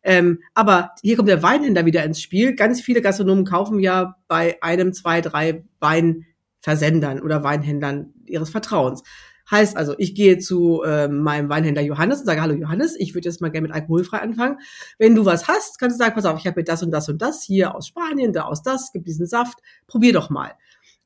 Ähm, 0.03 0.41
aber 0.53 0.91
hier 1.01 1.17
kommt 1.17 1.29
der 1.29 1.45
Weinhändler 1.45 1.87
wieder 1.87 2.03
ins 2.03 2.21
Spiel. 2.21 2.57
Ganz 2.57 2.81
viele 2.81 3.03
Gastronomen 3.03 3.45
kaufen 3.45 3.79
ja 3.79 4.17
bei 4.27 4.61
einem, 4.61 4.93
zwei, 4.93 5.21
drei 5.21 5.65
Weinversendern 5.79 7.21
oder 7.23 7.45
Weinhändlern 7.45 8.15
ihres 8.27 8.51
Vertrauens. 8.51 9.05
Heißt 9.51 9.77
also, 9.77 9.95
ich 9.99 10.15
gehe 10.15 10.39
zu 10.39 10.83
äh, 10.83 11.09
meinem 11.09 11.49
Weinhändler 11.49 11.83
Johannes 11.83 12.21
und 12.21 12.27
sage, 12.27 12.43
hallo 12.43 12.55
Johannes, 12.55 12.97
ich 12.99 13.15
würde 13.15 13.29
jetzt 13.29 13.41
mal 13.41 13.51
gerne 13.51 13.69
mit 13.69 13.75
alkoholfrei 13.75 14.19
anfangen. 14.19 14.59
Wenn 14.99 15.15
du 15.15 15.25
was 15.25 15.49
hast, 15.49 15.79
kannst 15.79 15.99
du 15.99 16.05
sagen, 16.05 16.15
pass 16.15 16.25
auf, 16.25 16.39
ich 16.39 16.47
habe 16.47 16.61
mir 16.61 16.65
das 16.65 16.83
und 16.83 16.91
das 16.91 17.09
und 17.09 17.23
das 17.23 17.43
hier 17.43 17.75
aus 17.75 17.87
Spanien, 17.87 18.33
da 18.33 18.43
aus 18.43 18.63
das, 18.63 18.93
gibt 18.93 19.07
diesen 19.07 19.27
Saft, 19.27 19.59
probier 19.87 20.13
doch 20.13 20.31
mal. 20.31 20.53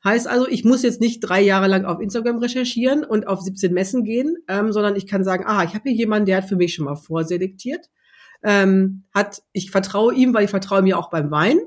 Heißt 0.05 0.27
also, 0.27 0.49
ich 0.49 0.65
muss 0.65 0.83
jetzt 0.83 1.01
nicht 1.01 1.21
drei 1.21 1.41
Jahre 1.41 1.69
lang 1.69 1.85
auf 1.85 2.01
Instagram 2.01 2.39
recherchieren 2.39 3.05
und 3.05 3.29
auf 3.29 3.41
17 3.41 3.73
Messen 3.73 4.03
gehen, 4.03 4.37
ähm, 4.49 4.73
sondern 4.73 4.97
ich 4.97 5.07
kann 5.07 5.23
sagen, 5.23 5.45
ah, 5.47 5.63
ich 5.63 5.75
habe 5.75 5.89
hier 5.89 5.99
jemanden, 5.99 6.27
der 6.27 6.39
hat 6.39 6.49
für 6.49 6.57
mich 6.57 6.75
schon 6.75 6.87
mal 6.87 6.97
vorselektiert 6.97 7.89
ähm, 8.43 9.05
hat, 9.15 9.43
ich 9.53 9.71
vertraue 9.71 10.15
ihm, 10.15 10.35
weil 10.35 10.45
ich 10.45 10.51
vertraue 10.51 10.83
mir 10.83 10.99
auch 10.99 11.11
beim 11.11 11.31
Wein. 11.31 11.61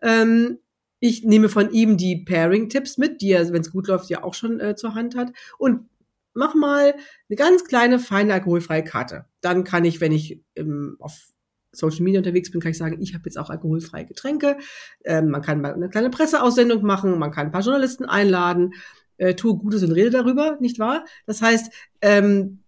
Ähm, 0.00 0.58
ich 1.00 1.24
nehme 1.24 1.48
von 1.48 1.70
ihm 1.72 1.96
die 1.96 2.24
Pairing-Tipps 2.24 2.96
mit, 2.96 3.20
die 3.20 3.30
er, 3.30 3.52
wenn 3.52 3.60
es 3.60 3.72
gut 3.72 3.88
läuft, 3.88 4.08
ja 4.08 4.22
auch 4.22 4.34
schon 4.34 4.60
äh, 4.60 4.76
zur 4.76 4.94
Hand 4.94 5.16
hat. 5.16 5.32
Und 5.58 5.88
mach 6.34 6.54
mal 6.54 6.94
eine 7.28 7.36
ganz 7.36 7.64
kleine, 7.64 7.98
feine 7.98 8.34
alkoholfreie 8.34 8.84
Karte. 8.84 9.26
Dann 9.40 9.64
kann 9.64 9.84
ich, 9.84 10.00
wenn 10.00 10.12
ich 10.12 10.42
ähm, 10.56 10.96
auf 10.98 11.32
Social 11.72 12.02
Media 12.02 12.20
unterwegs 12.20 12.50
bin, 12.50 12.60
kann 12.60 12.70
ich 12.70 12.78
sagen, 12.78 13.00
ich 13.00 13.14
habe 13.14 13.24
jetzt 13.24 13.38
auch 13.38 13.50
alkoholfreie 13.50 14.04
Getränke. 14.04 14.58
Ähm, 15.04 15.30
man 15.30 15.42
kann 15.42 15.60
mal 15.60 15.72
eine 15.72 15.88
kleine 15.88 16.10
Presseaussendung 16.10 16.82
machen, 16.82 17.18
man 17.18 17.30
kann 17.30 17.46
ein 17.46 17.52
paar 17.52 17.62
Journalisten 17.62 18.04
einladen, 18.04 18.74
äh, 19.16 19.34
tue 19.34 19.56
Gutes 19.56 19.82
und 19.82 19.92
rede 19.92 20.10
darüber, 20.10 20.58
nicht 20.60 20.78
wahr? 20.78 21.04
Das 21.26 21.40
heißt, 21.40 21.72
ähm, 22.02 22.62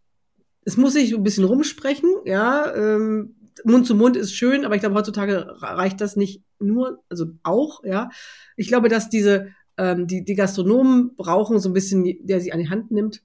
es 0.65 0.77
muss 0.77 0.95
sich 0.95 1.15
ein 1.15 1.23
bisschen 1.23 1.45
rumsprechen, 1.45 2.11
ja. 2.25 2.75
Ähm, 2.75 3.37
Mund 3.65 3.87
zu 3.87 3.95
Mund 3.95 4.17
ist 4.17 4.35
schön, 4.35 4.65
aber 4.65 4.75
ich 4.75 4.81
glaube, 4.81 4.97
heutzutage 4.97 5.47
reicht 5.61 6.01
das 6.01 6.17
nicht 6.17 6.43
nur, 6.59 7.03
also 7.09 7.27
auch, 7.43 7.85
ja. 7.85 8.11
Ich 8.57 8.69
glaube, 8.69 8.89
dass 8.89 9.11
diese, 9.11 9.49
ähm, 9.77 10.07
die, 10.07 10.25
die 10.25 10.35
Gastronomen 10.35 11.15
brauchen 11.17 11.59
so 11.61 11.69
ein 11.69 11.75
bisschen, 11.75 12.05
der 12.27 12.41
sie 12.41 12.53
an 12.53 12.59
die 12.59 12.71
Hand 12.71 12.91
nimmt 12.91 13.23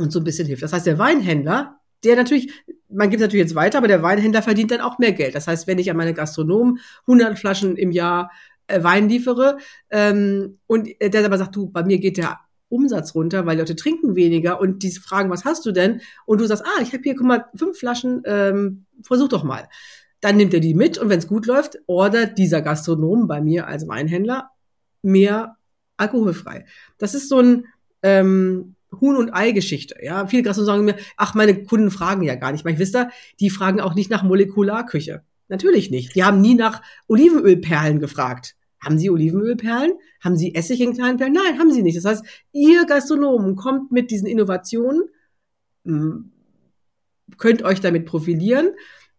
und 0.00 0.10
so 0.10 0.20
ein 0.20 0.24
bisschen 0.24 0.46
hilft. 0.46 0.62
Das 0.62 0.72
heißt, 0.72 0.86
der 0.86 0.98
Weinhändler, 0.98 1.78
der 2.04 2.16
natürlich, 2.16 2.52
man 2.88 3.10
gibt 3.10 3.20
natürlich 3.20 3.44
jetzt 3.44 3.54
weiter, 3.54 3.78
aber 3.78 3.88
der 3.88 4.02
Weinhändler 4.02 4.42
verdient 4.42 4.70
dann 4.70 4.80
auch 4.80 4.98
mehr 4.98 5.12
Geld. 5.12 5.34
Das 5.34 5.46
heißt, 5.46 5.66
wenn 5.66 5.78
ich 5.78 5.90
an 5.90 5.96
meine 5.96 6.14
Gastronomen 6.14 6.78
100 7.06 7.38
Flaschen 7.38 7.76
im 7.76 7.90
Jahr 7.90 8.30
äh, 8.66 8.82
Wein 8.82 9.08
liefere 9.08 9.58
ähm, 9.90 10.58
und 10.66 10.88
der 11.00 11.24
aber 11.24 11.38
sagt, 11.38 11.56
du, 11.56 11.68
bei 11.68 11.82
mir 11.82 11.98
geht 11.98 12.16
der 12.16 12.38
Umsatz 12.68 13.14
runter, 13.14 13.46
weil 13.46 13.58
Leute 13.58 13.76
trinken 13.76 14.14
weniger 14.14 14.60
und 14.60 14.82
die 14.82 14.92
fragen, 14.92 15.28
was 15.28 15.44
hast 15.44 15.66
du 15.66 15.72
denn? 15.72 16.00
Und 16.24 16.40
du 16.40 16.46
sagst, 16.46 16.64
ah, 16.64 16.80
ich 16.82 16.92
habe 16.92 17.02
hier, 17.02 17.16
guck 17.16 17.26
mal, 17.26 17.46
fünf 17.54 17.78
Flaschen, 17.78 18.22
ähm, 18.24 18.86
versuch 19.02 19.28
doch 19.28 19.42
mal. 19.42 19.68
Dann 20.20 20.36
nimmt 20.36 20.54
er 20.54 20.60
die 20.60 20.74
mit 20.74 20.96
und 20.98 21.08
wenn 21.08 21.18
es 21.18 21.26
gut 21.26 21.46
läuft, 21.46 21.78
ordert 21.86 22.38
dieser 22.38 22.62
Gastronom 22.62 23.26
bei 23.26 23.40
mir 23.40 23.66
als 23.66 23.88
Weinhändler 23.88 24.50
mehr 25.02 25.56
alkoholfrei. 25.96 26.64
Das 26.98 27.14
ist 27.14 27.28
so 27.28 27.40
ein 27.40 27.66
ähm, 28.02 28.76
Huhn- 28.98 29.16
und 29.16 29.32
Ei-Geschichte. 29.32 29.96
Ja, 30.02 30.26
viele 30.26 30.42
Gastronomen 30.42 30.88
sagen 30.88 30.98
mir, 30.98 31.04
ach, 31.16 31.34
meine 31.34 31.64
Kunden 31.64 31.90
fragen 31.90 32.22
ja 32.22 32.34
gar 32.34 32.52
nicht. 32.52 32.66
Ich 32.66 32.78
wisst 32.78 32.96
ihr, 32.96 33.10
die 33.38 33.50
fragen 33.50 33.80
auch 33.80 33.94
nicht 33.94 34.10
nach 34.10 34.22
Molekularküche. 34.22 35.22
Natürlich 35.48 35.90
nicht. 35.90 36.14
Die 36.14 36.24
haben 36.24 36.40
nie 36.40 36.54
nach 36.54 36.82
Olivenölperlen 37.08 37.98
gefragt. 37.98 38.56
Haben 38.80 38.98
Sie 38.98 39.10
Olivenölperlen? 39.10 39.92
Haben 40.22 40.36
Sie 40.36 40.54
Essig 40.54 40.80
in 40.80 40.94
kleinen 40.94 41.18
Perlen? 41.18 41.34
Nein, 41.34 41.58
haben 41.58 41.72
Sie 41.72 41.82
nicht. 41.82 41.98
Das 41.98 42.04
heißt, 42.04 42.24
Ihr 42.52 42.86
Gastronomen 42.86 43.56
kommt 43.56 43.92
mit 43.92 44.10
diesen 44.10 44.26
Innovationen, 44.26 45.02
hm, 45.84 46.32
könnt 47.36 47.62
euch 47.62 47.80
damit 47.80 48.06
profilieren. 48.06 48.70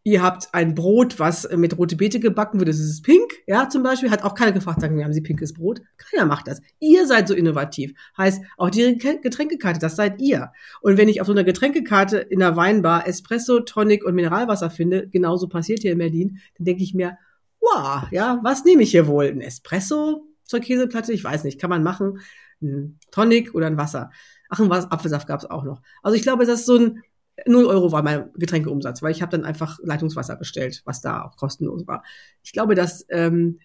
Ihr 0.03 0.23
habt 0.23 0.49
ein 0.53 0.73
Brot, 0.73 1.19
was 1.19 1.47
mit 1.55 1.77
rote 1.77 1.95
Beete 1.95 2.19
gebacken 2.19 2.59
wird, 2.59 2.69
das 2.69 2.79
ist 2.79 3.03
pink, 3.03 3.31
ja, 3.45 3.69
zum 3.69 3.83
Beispiel. 3.83 4.09
Hat 4.09 4.23
auch 4.23 4.33
keiner 4.33 4.51
gefragt, 4.51 4.81
sagen 4.81 4.97
wir, 4.97 5.03
haben 5.03 5.13
Sie 5.13 5.21
pinkes 5.21 5.53
Brot? 5.53 5.81
Keiner 5.97 6.25
macht 6.25 6.47
das. 6.47 6.59
Ihr 6.79 7.05
seid 7.05 7.27
so 7.27 7.35
innovativ. 7.35 7.93
Heißt, 8.17 8.41
auch 8.57 8.71
die 8.71 8.97
Getränkekarte, 8.97 9.79
das 9.79 9.95
seid 9.95 10.19
ihr. 10.19 10.51
Und 10.81 10.97
wenn 10.97 11.07
ich 11.07 11.21
auf 11.21 11.27
so 11.27 11.33
einer 11.33 11.43
Getränkekarte 11.43 12.17
in 12.17 12.39
der 12.39 12.55
Weinbar 12.55 13.07
Espresso, 13.07 13.59
Tonic 13.59 14.03
und 14.03 14.15
Mineralwasser 14.15 14.71
finde, 14.71 15.07
genauso 15.07 15.47
passiert 15.47 15.81
hier 15.81 15.91
in 15.91 15.99
Berlin, 15.99 16.39
dann 16.57 16.65
denke 16.65 16.81
ich 16.81 16.95
mir, 16.95 17.19
wow, 17.59 18.03
ja, 18.09 18.39
was 18.41 18.65
nehme 18.65 18.81
ich 18.81 18.91
hier 18.91 19.05
wohl? 19.05 19.27
Ein 19.27 19.41
Espresso 19.41 20.25
zur 20.45 20.61
Käseplatte? 20.61 21.13
Ich 21.13 21.23
weiß 21.23 21.43
nicht, 21.43 21.59
kann 21.59 21.69
man 21.69 21.83
machen. 21.83 22.19
Ein 22.59 22.97
Tonic 23.11 23.53
oder 23.53 23.67
ein 23.67 23.77
Wasser. 23.77 24.09
Ach, 24.49 24.59
ein 24.59 24.71
Apfelsaft 24.71 25.27
gab 25.27 25.39
es 25.39 25.49
auch 25.49 25.63
noch. 25.63 25.81
Also 26.01 26.17
ich 26.17 26.23
glaube, 26.23 26.45
das 26.45 26.61
ist 26.61 26.65
so 26.65 26.77
ein 26.77 27.03
0 27.45 27.65
Euro 27.65 27.91
war 27.91 28.03
mein 28.03 28.31
Getränkeumsatz, 28.35 29.01
weil 29.01 29.11
ich 29.11 29.21
habe 29.21 29.31
dann 29.31 29.45
einfach 29.45 29.79
Leitungswasser 29.81 30.35
bestellt, 30.35 30.81
was 30.85 31.01
da 31.01 31.23
auch 31.23 31.37
kostenlos 31.37 31.87
war. 31.87 32.03
Ich 32.43 32.51
glaube, 32.51 32.75
dass 32.75 33.05
ähm, 33.09 33.59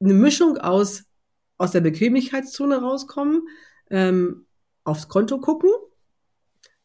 eine 0.00 0.14
Mischung 0.14 0.58
aus 0.58 1.04
aus 1.60 1.72
der 1.72 1.80
Bequemlichkeitszone 1.80 2.80
rauskommen, 2.80 3.42
ähm, 3.90 4.46
aufs 4.84 5.08
Konto 5.08 5.40
gucken 5.40 5.70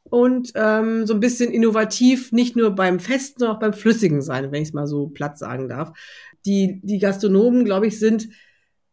und 0.04 0.52
ähm, 0.56 1.06
so 1.06 1.14
ein 1.14 1.20
bisschen 1.20 1.52
innovativ, 1.52 2.32
nicht 2.32 2.56
nur 2.56 2.72
beim 2.72 3.00
Festen, 3.00 3.40
sondern 3.40 3.58
auch 3.58 3.60
beim 3.60 3.74
Flüssigen 3.74 4.24
sein, 4.24 4.52
wenn 4.52 4.64
ich 4.64 4.70
es 4.70 4.74
mal 4.74 4.88
so 4.88 5.10
platt 5.10 5.38
sagen 5.38 5.70
darf 5.70 5.94
die, 6.46 6.82
die 6.84 7.00
Gastronomen, 7.00 7.66
glaube 7.66 7.88
ich, 7.88 8.00
sind 8.00 8.30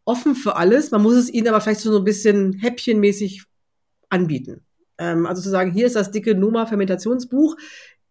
offen 0.05 0.35
für 0.35 0.55
alles. 0.55 0.91
Man 0.91 1.01
muss 1.01 1.15
es 1.15 1.29
ihnen 1.29 1.47
aber 1.47 1.61
vielleicht 1.61 1.81
so 1.81 1.97
ein 1.97 2.03
bisschen 2.03 2.53
häppchenmäßig 2.53 3.43
anbieten. 4.09 4.65
Ähm, 5.01 5.25
also 5.25 5.41
zu 5.41 5.49
sagen, 5.49 5.71
hier 5.71 5.87
ist 5.87 5.95
das 5.95 6.11
dicke 6.11 6.35
Numa 6.35 6.67
Fermentationsbuch. 6.67 7.57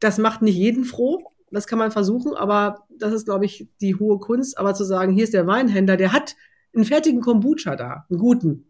Das 0.01 0.19
macht 0.19 0.43
nicht 0.43 0.57
jeden 0.57 0.85
froh. 0.85 1.23
Das 1.53 1.67
kann 1.67 1.79
man 1.79 1.91
versuchen, 1.91 2.35
aber 2.35 2.87
das 2.91 3.13
ist, 3.13 3.25
glaube 3.25 3.45
ich, 3.45 3.69
die 3.81 3.95
hohe 3.95 4.19
Kunst. 4.19 4.59
Aber 4.59 4.75
zu 4.75 4.85
sagen, 4.85 5.13
hier 5.13 5.25
ist 5.25 5.35
der 5.35 5.47
Weinhändler, 5.47 5.97
der 5.97 6.13
hat 6.13 6.37
einen 6.75 6.85
fertigen 6.85 7.21
Kombucha 7.21 7.77
da, 7.77 8.07
einen 8.09 8.19
guten. 8.19 8.67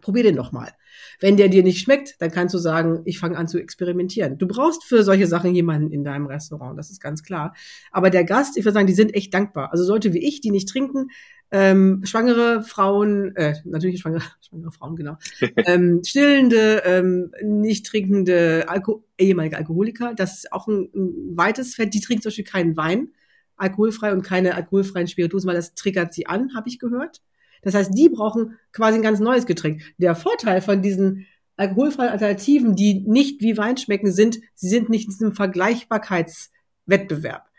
Probier 0.00 0.22
den 0.22 0.36
doch 0.36 0.50
mal. 0.50 0.72
Wenn 1.20 1.36
der 1.36 1.48
dir 1.48 1.62
nicht 1.62 1.80
schmeckt, 1.80 2.16
dann 2.20 2.30
kannst 2.30 2.54
du 2.54 2.58
sagen, 2.58 3.02
ich 3.04 3.18
fange 3.18 3.36
an 3.36 3.48
zu 3.48 3.58
experimentieren. 3.58 4.38
Du 4.38 4.46
brauchst 4.48 4.84
für 4.84 5.02
solche 5.02 5.26
Sachen 5.26 5.54
jemanden 5.54 5.92
in 5.92 6.04
deinem 6.04 6.26
Restaurant, 6.26 6.78
das 6.78 6.90
ist 6.90 7.00
ganz 7.00 7.22
klar. 7.22 7.54
Aber 7.92 8.10
der 8.10 8.24
Gast, 8.24 8.56
ich 8.56 8.64
würde 8.64 8.74
sagen, 8.74 8.86
die 8.86 8.94
sind 8.94 9.14
echt 9.14 9.34
dankbar. 9.34 9.72
Also 9.72 9.86
Leute 9.92 10.12
wie 10.14 10.26
ich, 10.26 10.40
die 10.40 10.50
nicht 10.50 10.68
trinken, 10.68 11.08
ähm, 11.52 12.02
schwangere 12.04 12.62
Frauen, 12.62 13.34
äh, 13.36 13.54
natürlich 13.64 14.00
schwangere, 14.00 14.22
schwangere 14.48 14.72
Frauen, 14.72 14.96
genau, 14.96 15.16
ähm, 15.56 16.02
stillende, 16.04 16.82
ähm, 16.84 17.32
nicht 17.42 17.86
trinkende 17.86 18.64
Alko 18.68 19.04
ehemalige 19.18 19.56
Alkoholiker, 19.56 20.14
das 20.14 20.38
ist 20.38 20.52
auch 20.52 20.68
ein, 20.68 20.90
ein 20.94 21.36
weites 21.36 21.74
Feld, 21.74 21.94
die 21.94 22.00
trinken 22.00 22.22
zum 22.22 22.30
Beispiel 22.30 22.44
keinen 22.44 22.76
Wein, 22.76 23.08
alkoholfrei 23.56 24.12
und 24.12 24.22
keine 24.22 24.54
alkoholfreien 24.54 25.08
Spirituosen, 25.08 25.48
weil 25.48 25.56
das 25.56 25.74
triggert 25.74 26.14
sie 26.14 26.26
an, 26.26 26.54
habe 26.54 26.68
ich 26.68 26.78
gehört. 26.78 27.20
Das 27.62 27.74
heißt, 27.74 27.90
die 27.94 28.08
brauchen 28.08 28.58
quasi 28.72 28.96
ein 28.96 29.02
ganz 29.02 29.20
neues 29.20 29.44
Getränk. 29.44 29.82
Der 29.98 30.14
Vorteil 30.14 30.62
von 30.62 30.80
diesen 30.80 31.26
alkoholfreien 31.56 32.10
Alternativen, 32.10 32.74
die 32.74 33.04
nicht 33.06 33.42
wie 33.42 33.58
Wein 33.58 33.76
schmecken, 33.76 34.12
sind, 34.12 34.38
sie 34.54 34.68
sind 34.68 34.88
nicht 34.88 35.04
in 35.04 35.10
diesem 35.10 35.34
Vergleichbarkeitswettbewerb. 35.34 37.50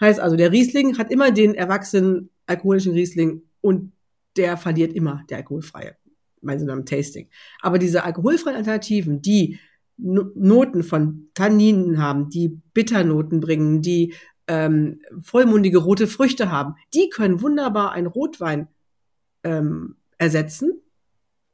Heißt 0.00 0.18
also, 0.18 0.34
der 0.36 0.50
Riesling 0.50 0.98
hat 0.98 1.12
immer 1.12 1.30
den 1.30 1.54
erwachsenen 1.54 2.30
alkoholischen 2.46 2.92
Riesling 2.92 3.42
und 3.60 3.92
der 4.36 4.56
verliert 4.56 4.92
immer, 4.92 5.22
der 5.30 5.38
alkoholfreie, 5.38 5.96
meinen 6.40 6.60
Sie 6.60 6.66
beim 6.66 6.84
Tasting. 6.84 7.28
Aber 7.60 7.78
diese 7.78 8.04
alkoholfreien 8.04 8.56
Alternativen, 8.56 9.22
die 9.22 9.58
Noten 9.96 10.82
von 10.82 11.28
Tanninen 11.34 11.98
haben, 11.98 12.28
die 12.28 12.48
Bitternoten 12.48 13.40
bringen, 13.40 13.80
die 13.80 14.14
ähm, 14.48 15.00
vollmundige 15.22 15.78
rote 15.78 16.06
Früchte 16.06 16.50
haben, 16.50 16.74
die 16.92 17.08
können 17.10 17.40
wunderbar 17.40 17.92
ein 17.92 18.06
Rotwein 18.06 18.68
ähm, 19.44 19.96
ersetzen 20.18 20.83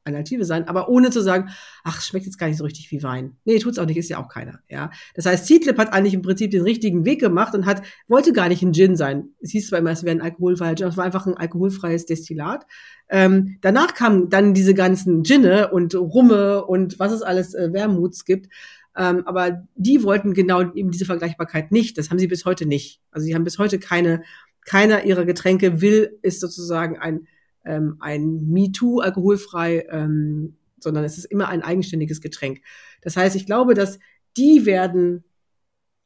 eine 0.05 0.17
Alternative 0.17 0.45
sein, 0.45 0.69
aber 0.69 0.89
ohne 0.89 1.11
zu 1.11 1.21
sagen, 1.21 1.51
ach, 1.85 2.01
schmeckt 2.01 2.27
jetzt 2.27 2.39
gar 2.39 2.47
nicht 2.47 2.57
so 2.57 2.65
richtig 2.65 2.91
wie 2.91 3.03
Wein. 3.03 3.37
Nee, 3.45 3.59
tut's 3.59 3.79
auch 3.79 3.87
nicht, 3.87 3.97
ist 3.97 4.09
ja 4.09 4.19
auch 4.19 4.29
keiner, 4.29 4.61
ja. 4.69 4.91
Das 5.15 5.27
heißt, 5.27 5.47
Seedlip 5.47 5.79
hat 5.79 5.93
eigentlich 5.93 6.15
im 6.15 6.23
Prinzip 6.23 6.51
den 6.51 6.63
richtigen 6.63 7.05
Weg 7.05 7.21
gemacht 7.21 7.55
und 7.55 7.67
hat, 7.67 7.83
wollte 8.09 8.33
gar 8.33 8.49
nicht 8.49 8.63
ein 8.63 8.73
Gin 8.73 8.97
sein. 8.97 9.31
Es 9.41 9.51
hieß 9.51 9.69
zwar 9.69 9.79
immer, 9.79 9.91
es 9.91 10.05
wäre 10.05 10.17
ein 10.17 10.23
alkoholfreier 10.23 10.75
Gin, 10.75 10.89
es 10.89 10.97
war 10.97 11.05
einfach 11.05 11.27
ein 11.27 11.37
alkoholfreies 11.37 12.07
Destillat. 12.07 12.67
Ähm, 13.09 13.59
danach 13.61 13.95
kamen 13.95 14.31
dann 14.31 14.55
diese 14.55 14.75
ganzen 14.75 15.23
Ginne 15.23 15.71
und 15.71 15.95
Rumme 15.95 16.65
und 16.65 16.99
was 16.99 17.13
es 17.13 17.23
alles 17.23 17.55
äh, 17.55 17.73
Wermuts 17.73 18.25
gibt. 18.25 18.49
Ähm, 18.97 19.23
aber 19.27 19.67
die 19.77 20.03
wollten 20.03 20.35
genau 20.35 20.73
eben 20.75 20.91
diese 20.91 21.05
Vergleichbarkeit 21.05 21.73
nicht. 21.73 21.99
Das 21.99 22.11
haben 22.11 22.19
sie 22.19 22.27
bis 22.27 22.45
heute 22.45 22.67
nicht. 22.67 23.01
Also 23.11 23.25
sie 23.25 23.35
haben 23.35 23.45
bis 23.45 23.59
heute 23.59 23.79
keine, 23.79 24.23
keiner 24.65 25.05
ihrer 25.05 25.25
Getränke 25.25 25.81
will, 25.81 26.19
ist 26.23 26.41
sozusagen 26.41 26.99
ein 26.99 27.27
ähm, 27.65 27.97
ein 28.01 28.47
MeToo 28.49 29.01
alkoholfrei, 29.01 29.87
ähm, 29.91 30.57
sondern 30.79 31.05
es 31.05 31.19
ist 31.19 31.27
immer 31.27 31.49
ein 31.49 31.63
eigenständiges 31.63 32.21
Getränk. 32.21 32.61
Das 33.03 33.17
heißt, 33.17 33.37
ich 33.37 33.47
glaube, 33.47 33.75
dass 33.75 33.99
die 34.37 34.67
werden 34.67 35.25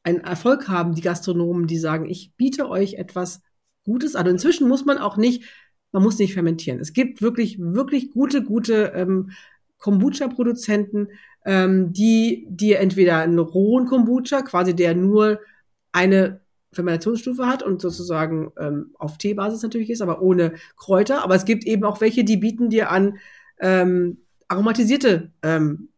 einen 0.03 0.19
Erfolg 0.21 0.67
haben, 0.67 0.93
die 0.93 1.01
Gastronomen, 1.01 1.67
die 1.67 1.77
sagen, 1.77 2.07
ich 2.07 2.33
biete 2.35 2.69
euch 2.69 2.95
etwas 2.95 3.41
Gutes. 3.83 4.15
Und 4.15 4.27
inzwischen 4.27 4.67
muss 4.67 4.85
man 4.85 4.97
auch 4.97 5.17
nicht, 5.17 5.45
man 5.91 6.03
muss 6.03 6.19
nicht 6.19 6.33
fermentieren. 6.33 6.79
Es 6.79 6.93
gibt 6.93 7.21
wirklich, 7.21 7.57
wirklich 7.59 8.11
gute, 8.11 8.43
gute 8.43 8.93
ähm, 8.95 9.31
Kombucha-Produzenten, 9.79 11.09
ähm, 11.45 11.93
die 11.93 12.47
dir 12.49 12.79
entweder 12.79 13.19
einen 13.19 13.39
rohen 13.39 13.85
Kombucha, 13.85 14.41
quasi 14.41 14.75
der 14.75 14.95
nur 14.95 15.39
eine 15.91 16.41
Fermentationsstufe 16.75 17.47
hat 17.47 17.63
und 17.63 17.81
sozusagen 17.81 18.51
ähm, 18.59 18.91
auf 18.99 19.17
Teebasis 19.17 19.63
natürlich 19.63 19.89
ist, 19.89 20.01
aber 20.01 20.21
ohne 20.21 20.53
Kräuter. 20.77 21.23
Aber 21.23 21.35
es 21.35 21.45
gibt 21.45 21.65
eben 21.65 21.83
auch 21.83 22.01
welche, 22.01 22.23
die 22.23 22.37
bieten 22.37 22.69
dir 22.69 22.91
an 22.91 23.17
ähm, 23.59 24.17
aromatisierte 24.47 25.31
ähm, 25.41 25.89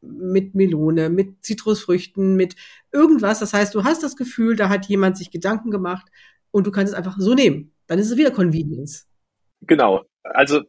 mit 0.00 0.54
Melone, 0.54 1.10
mit 1.10 1.44
Zitrusfrüchten, 1.44 2.36
mit 2.36 2.54
irgendwas. 2.92 3.40
Das 3.40 3.52
heißt, 3.52 3.74
du 3.74 3.84
hast 3.84 4.02
das 4.02 4.16
Gefühl, 4.16 4.56
da 4.56 4.68
hat 4.68 4.86
jemand 4.86 5.16
sich 5.16 5.30
Gedanken 5.30 5.70
gemacht 5.70 6.06
und 6.50 6.66
du 6.66 6.70
kannst 6.70 6.92
es 6.92 6.98
einfach 6.98 7.16
so 7.18 7.34
nehmen. 7.34 7.72
Dann 7.86 7.98
ist 7.98 8.10
es 8.10 8.16
wieder 8.16 8.30
Convenience. 8.30 9.08
Genau. 9.62 10.04
Also 10.22 10.62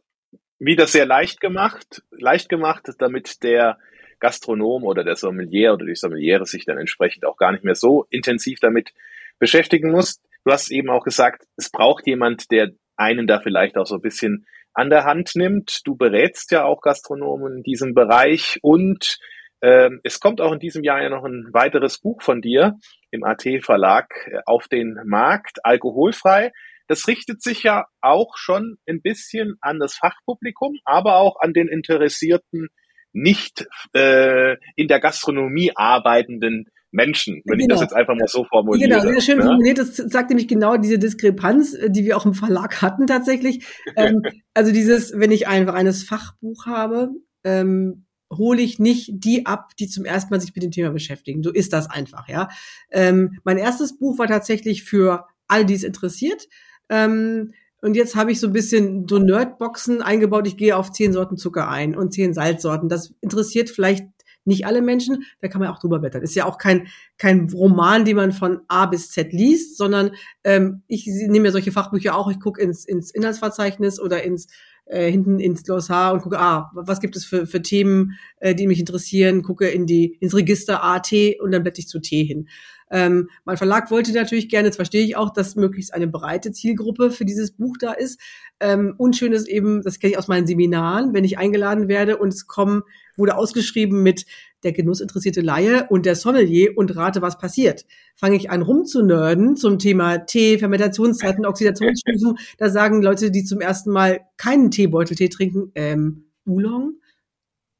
wieder 0.58 0.86
sehr 0.86 1.06
leicht 1.06 1.40
gemacht, 1.40 2.02
leicht 2.10 2.48
gemacht, 2.48 2.88
damit 2.98 3.42
der 3.42 3.78
Gastronom 4.20 4.84
oder 4.84 5.04
der 5.04 5.16
Sommelier 5.16 5.74
oder 5.74 5.86
die 5.86 5.94
Sommeliere 5.94 6.46
sich 6.46 6.64
dann 6.64 6.78
entsprechend 6.78 7.24
auch 7.24 7.36
gar 7.36 7.52
nicht 7.52 7.64
mehr 7.64 7.76
so 7.76 8.06
intensiv 8.10 8.58
damit 8.60 8.92
beschäftigen 9.38 9.90
muss. 9.90 10.20
Du 10.44 10.52
hast 10.52 10.70
eben 10.70 10.90
auch 10.90 11.04
gesagt, 11.04 11.44
es 11.56 11.70
braucht 11.70 12.06
jemand, 12.06 12.50
der 12.50 12.70
einen 12.96 13.26
da 13.26 13.40
vielleicht 13.40 13.76
auch 13.76 13.86
so 13.86 13.96
ein 13.96 14.02
bisschen 14.02 14.46
an 14.74 14.90
der 14.90 15.04
Hand 15.04 15.32
nimmt. 15.34 15.80
Du 15.84 15.96
berätst 15.96 16.52
ja 16.52 16.64
auch 16.64 16.80
Gastronomen 16.80 17.58
in 17.58 17.62
diesem 17.62 17.94
Bereich 17.94 18.58
und 18.62 19.18
äh, 19.60 19.90
es 20.04 20.20
kommt 20.20 20.40
auch 20.40 20.52
in 20.52 20.60
diesem 20.60 20.84
Jahr 20.84 21.02
ja 21.02 21.08
noch 21.08 21.24
ein 21.24 21.48
weiteres 21.52 21.98
Buch 21.98 22.22
von 22.22 22.40
dir 22.40 22.74
im 23.10 23.24
AT 23.24 23.44
Verlag 23.60 24.08
äh, 24.26 24.38
auf 24.46 24.68
den 24.68 24.98
Markt, 25.04 25.64
alkoholfrei. 25.64 26.52
Das 26.86 27.06
richtet 27.08 27.42
sich 27.42 27.62
ja 27.64 27.86
auch 28.00 28.36
schon 28.36 28.78
ein 28.88 29.02
bisschen 29.02 29.56
an 29.60 29.78
das 29.78 29.94
Fachpublikum, 29.94 30.78
aber 30.84 31.16
auch 31.16 31.40
an 31.40 31.52
den 31.52 31.68
interessierten, 31.68 32.68
nicht 33.12 33.66
äh, 33.94 34.56
in 34.76 34.88
der 34.88 35.00
Gastronomie 35.00 35.72
arbeitenden 35.74 36.70
Menschen, 36.90 37.42
wenn 37.44 37.58
genau. 37.58 37.60
ich 37.60 37.68
das 37.68 37.80
genau. 37.80 37.82
jetzt 37.82 37.92
einfach 37.94 38.14
mal 38.14 38.28
so 38.28 38.44
formuliere. 38.44 38.88
Genau, 38.88 39.02
sehr 39.02 39.20
schön 39.20 39.38
ne? 39.38 39.44
formuliert. 39.44 39.78
Das 39.78 39.96
sagt 39.96 40.30
nämlich 40.30 40.48
genau 40.48 40.76
diese 40.76 40.98
Diskrepanz, 40.98 41.74
äh, 41.74 41.90
die 41.90 42.04
wir 42.04 42.16
auch 42.16 42.26
im 42.26 42.34
Verlag 42.34 42.80
hatten 42.80 43.06
tatsächlich. 43.06 43.66
ähm, 43.96 44.22
also 44.54 44.72
dieses, 44.72 45.12
wenn 45.18 45.30
ich 45.30 45.48
einfach 45.48 45.74
eines 45.74 46.04
Fachbuch 46.04 46.66
habe, 46.66 47.10
ähm, 47.44 48.06
hole 48.32 48.60
ich 48.60 48.78
nicht 48.78 49.10
die 49.12 49.46
ab, 49.46 49.72
die 49.78 49.88
zum 49.88 50.04
ersten 50.04 50.30
Mal 50.32 50.40
sich 50.40 50.54
mit 50.54 50.62
dem 50.62 50.70
Thema 50.70 50.90
beschäftigen. 50.90 51.42
So 51.42 51.50
ist 51.50 51.72
das 51.72 51.90
einfach, 51.90 52.28
ja. 52.28 52.48
Ähm, 52.90 53.38
mein 53.44 53.58
erstes 53.58 53.98
Buch 53.98 54.18
war 54.18 54.26
tatsächlich 54.26 54.84
für 54.84 55.26
all 55.46 55.64
die 55.64 55.74
es 55.74 55.82
interessiert. 55.82 56.48
Ähm, 56.90 57.52
und 57.80 57.94
jetzt 57.94 58.16
habe 58.16 58.32
ich 58.32 58.40
so 58.40 58.48
ein 58.48 58.52
bisschen 58.52 59.06
so 59.08 59.18
Nerdboxen 59.18 60.02
eingebaut. 60.02 60.46
Ich 60.46 60.56
gehe 60.56 60.76
auf 60.76 60.90
zehn 60.90 61.12
Sorten 61.12 61.36
Zucker 61.36 61.68
ein 61.68 61.94
und 61.94 62.12
zehn 62.12 62.34
Salzsorten. 62.34 62.88
Das 62.88 63.14
interessiert 63.20 63.70
vielleicht 63.70 64.06
nicht 64.48 64.66
alle 64.66 64.82
Menschen, 64.82 65.24
da 65.40 65.48
kann 65.48 65.60
man 65.60 65.70
auch 65.70 65.78
drüber 65.78 66.00
blättern. 66.00 66.22
Ist 66.22 66.34
ja 66.34 66.46
auch 66.46 66.58
kein, 66.58 66.88
kein 67.18 67.48
Roman, 67.50 68.04
den 68.04 68.16
man 68.16 68.32
von 68.32 68.60
A 68.66 68.86
bis 68.86 69.10
Z 69.10 69.32
liest, 69.32 69.76
sondern 69.76 70.10
ähm, 70.42 70.82
ich 70.88 71.06
nehme 71.06 71.40
mir 71.40 71.52
solche 71.52 71.70
Fachbücher 71.70 72.16
auch, 72.16 72.30
ich 72.30 72.40
gucke 72.40 72.60
ins, 72.60 72.84
ins 72.84 73.10
Inhaltsverzeichnis 73.12 74.00
oder 74.00 74.24
ins 74.24 74.48
äh, 74.86 75.10
hinten 75.10 75.38
ins 75.38 75.64
Glossar 75.64 76.14
und 76.14 76.22
gucke, 76.22 76.38
ah, 76.38 76.70
was 76.74 77.00
gibt 77.00 77.14
es 77.14 77.24
für, 77.24 77.46
für 77.46 77.60
Themen, 77.60 78.18
äh, 78.40 78.54
die 78.54 78.66
mich 78.66 78.80
interessieren, 78.80 79.42
gucke 79.42 79.68
in 79.68 79.86
die 79.86 80.16
ins 80.20 80.34
Register 80.34 80.82
A, 80.82 81.00
T 81.00 81.38
und 81.40 81.52
dann 81.52 81.62
blätter 81.62 81.80
ich 81.80 81.88
zu 81.88 82.00
T 82.00 82.24
hin. 82.24 82.48
Ähm, 82.90 83.28
mein 83.44 83.56
Verlag 83.56 83.90
wollte 83.90 84.12
natürlich 84.12 84.48
gerne, 84.48 84.68
das 84.68 84.76
verstehe 84.76 85.04
ich 85.04 85.16
auch, 85.16 85.30
dass 85.30 85.56
möglichst 85.56 85.94
eine 85.94 86.06
breite 86.06 86.52
Zielgruppe 86.52 87.10
für 87.10 87.24
dieses 87.24 87.52
Buch 87.52 87.76
da 87.78 87.92
ist. 87.92 88.20
Ähm, 88.60 88.94
unschön 88.96 89.32
ist 89.32 89.48
eben, 89.48 89.82
das 89.82 89.98
kenne 89.98 90.12
ich 90.12 90.18
aus 90.18 90.28
meinen 90.28 90.46
Seminaren, 90.46 91.14
wenn 91.14 91.24
ich 91.24 91.38
eingeladen 91.38 91.88
werde 91.88 92.16
und 92.16 92.32
es 92.32 92.46
kommen, 92.46 92.82
wurde 93.16 93.36
ausgeschrieben 93.36 94.02
mit 94.02 94.26
der 94.64 94.72
genussinteressierte 94.72 95.40
Laie 95.40 95.86
und 95.88 96.06
der 96.06 96.16
Sommelier 96.16 96.76
und 96.76 96.96
rate, 96.96 97.22
was 97.22 97.38
passiert. 97.38 97.84
Fange 98.16 98.36
ich 98.36 98.50
an 98.50 98.62
rumzunörden 98.62 99.56
zum 99.56 99.78
Thema 99.78 100.18
Tee, 100.18 100.58
Fermentationszeiten, 100.58 101.46
Oxidationsstufen, 101.46 102.38
da 102.58 102.70
sagen 102.70 103.02
Leute, 103.02 103.30
die 103.30 103.44
zum 103.44 103.60
ersten 103.60 103.90
Mal 103.90 104.20
keinen 104.36 104.70
Teebeuteltee 104.70 105.28
trinken, 105.28 105.70
ähm, 105.74 106.24
Oolong, 106.46 106.94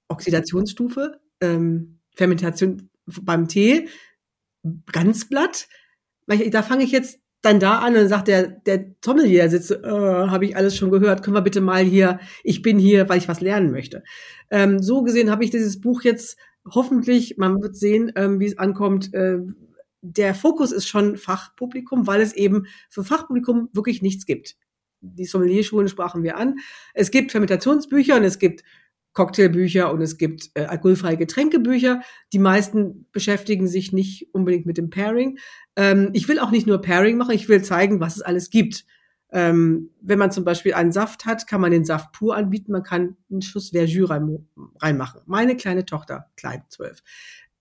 Oxidationsstufe, 0.08 1.20
ähm, 1.40 1.98
Fermentation 2.14 2.90
beim 3.06 3.48
Tee, 3.48 3.88
Ganzblatt. 4.92 5.68
Da 6.26 6.62
fange 6.62 6.84
ich 6.84 6.92
jetzt 6.92 7.20
dann 7.42 7.60
da 7.60 7.78
an 7.78 7.96
und 7.96 8.08
sagt 8.08 8.28
der, 8.28 8.48
der 8.48 8.94
Sommelier 9.04 9.48
sitzt, 9.48 9.70
äh, 9.70 9.82
habe 9.84 10.44
ich 10.44 10.56
alles 10.56 10.76
schon 10.76 10.90
gehört, 10.90 11.22
können 11.22 11.36
wir 11.36 11.42
bitte 11.42 11.60
mal 11.60 11.84
hier, 11.84 12.18
ich 12.42 12.62
bin 12.62 12.78
hier, 12.78 13.08
weil 13.08 13.18
ich 13.18 13.28
was 13.28 13.40
lernen 13.40 13.70
möchte. 13.70 14.02
Ähm, 14.50 14.82
so 14.82 15.02
gesehen 15.02 15.30
habe 15.30 15.44
ich 15.44 15.50
dieses 15.50 15.80
Buch 15.80 16.02
jetzt 16.02 16.36
hoffentlich, 16.68 17.36
man 17.38 17.62
wird 17.62 17.76
sehen, 17.76 18.12
ähm, 18.16 18.40
wie 18.40 18.46
es 18.46 18.58
ankommt. 18.58 19.14
Äh, 19.14 19.38
der 20.00 20.34
Fokus 20.34 20.72
ist 20.72 20.88
schon 20.88 21.16
Fachpublikum, 21.16 22.06
weil 22.06 22.20
es 22.20 22.32
eben 22.32 22.66
für 22.88 23.04
Fachpublikum 23.04 23.68
wirklich 23.72 24.02
nichts 24.02 24.26
gibt. 24.26 24.56
Die 25.00 25.24
Sommelierschulen 25.24 25.88
sprachen 25.88 26.24
wir 26.24 26.36
an. 26.36 26.56
Es 26.92 27.10
gibt 27.10 27.30
Fermentationsbücher 27.30 28.16
und 28.16 28.24
es 28.24 28.38
gibt 28.38 28.64
Cocktailbücher 29.18 29.92
und 29.92 30.00
es 30.00 30.16
gibt 30.16 30.50
äh, 30.54 30.66
alkoholfreie 30.66 31.16
Getränkebücher. 31.16 32.02
Die 32.32 32.38
meisten 32.38 33.08
beschäftigen 33.10 33.66
sich 33.66 33.92
nicht 33.92 34.32
unbedingt 34.32 34.64
mit 34.64 34.78
dem 34.78 34.90
Pairing. 34.90 35.40
Ähm, 35.74 36.10
ich 36.12 36.28
will 36.28 36.38
auch 36.38 36.52
nicht 36.52 36.68
nur 36.68 36.80
Pairing 36.80 37.16
machen, 37.16 37.34
ich 37.34 37.48
will 37.48 37.60
zeigen, 37.60 37.98
was 37.98 38.14
es 38.14 38.22
alles 38.22 38.48
gibt. 38.48 38.84
Ähm, 39.32 39.90
wenn 40.00 40.20
man 40.20 40.30
zum 40.30 40.44
Beispiel 40.44 40.72
einen 40.72 40.92
Saft 40.92 41.26
hat, 41.26 41.48
kann 41.48 41.60
man 41.60 41.72
den 41.72 41.84
Saft 41.84 42.12
pur 42.12 42.36
anbieten, 42.36 42.70
man 42.70 42.84
kann 42.84 43.16
einen 43.28 43.42
Schuss 43.42 43.70
Verjus 43.70 44.08
reinmachen. 44.08 45.20
Meine 45.26 45.56
kleine 45.56 45.84
Tochter, 45.84 46.30
klein, 46.36 46.62
zwölf, 46.68 47.02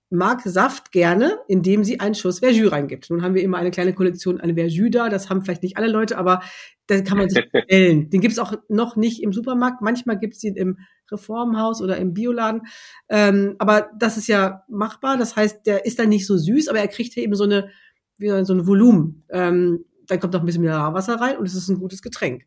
mag 0.10 0.42
Saft 0.42 0.92
gerne, 0.92 1.38
indem 1.48 1.84
sie 1.84 2.00
einen 2.00 2.16
Schuss 2.16 2.40
Verjus 2.40 2.72
reingibt. 2.72 3.10
Nun 3.10 3.22
haben 3.22 3.36
wir 3.36 3.44
immer 3.44 3.58
eine 3.58 3.72
kleine 3.72 3.94
Kollektion 3.94 4.40
an 4.40 4.56
Verjus 4.56 4.90
da, 4.92 5.10
das 5.10 5.30
haben 5.30 5.44
vielleicht 5.44 5.64
nicht 5.64 5.78
alle 5.78 5.88
Leute, 5.88 6.18
aber 6.18 6.42
den 6.90 7.04
kann 7.04 7.18
man 7.18 7.30
sich 7.30 7.44
stellen. 7.66 8.10
Den 8.10 8.22
gibt's 8.22 8.40
auch 8.40 8.54
noch 8.70 8.96
nicht 8.96 9.22
im 9.22 9.34
Supermarkt, 9.34 9.82
manchmal 9.82 10.18
gibt's 10.18 10.44
ihn 10.44 10.56
im 10.56 10.78
Reformhaus 11.12 11.82
oder 11.82 11.98
im 11.98 12.14
Bioladen. 12.14 12.62
Ähm, 13.10 13.56
aber 13.60 13.90
das 14.00 14.18
ist 14.18 14.28
ja 14.28 14.64
machbar, 14.70 15.18
das 15.18 15.36
heißt, 15.36 15.66
der 15.66 15.86
ist 15.86 16.00
dann 16.00 16.10
nicht 16.10 16.26
so 16.26 16.38
süß, 16.38 16.70
aber 16.70 16.80
er 16.80 16.88
kriegt 16.88 17.14
hier 17.14 17.24
eben 17.24 17.36
so 17.36 17.44
eine, 17.44 17.70
wie 18.18 18.30
so 18.46 18.54
ein 18.54 18.66
Volumen. 18.66 19.24
Ähm, 19.30 19.86
dann 20.08 20.20
kommt 20.20 20.34
noch 20.34 20.40
ein 20.40 20.46
bisschen 20.46 20.62
Mineralwasser 20.62 21.16
rein 21.16 21.38
und 21.38 21.46
es 21.46 21.56
ist 21.56 21.68
ein 21.68 21.80
gutes 21.80 22.02
Getränk. 22.02 22.46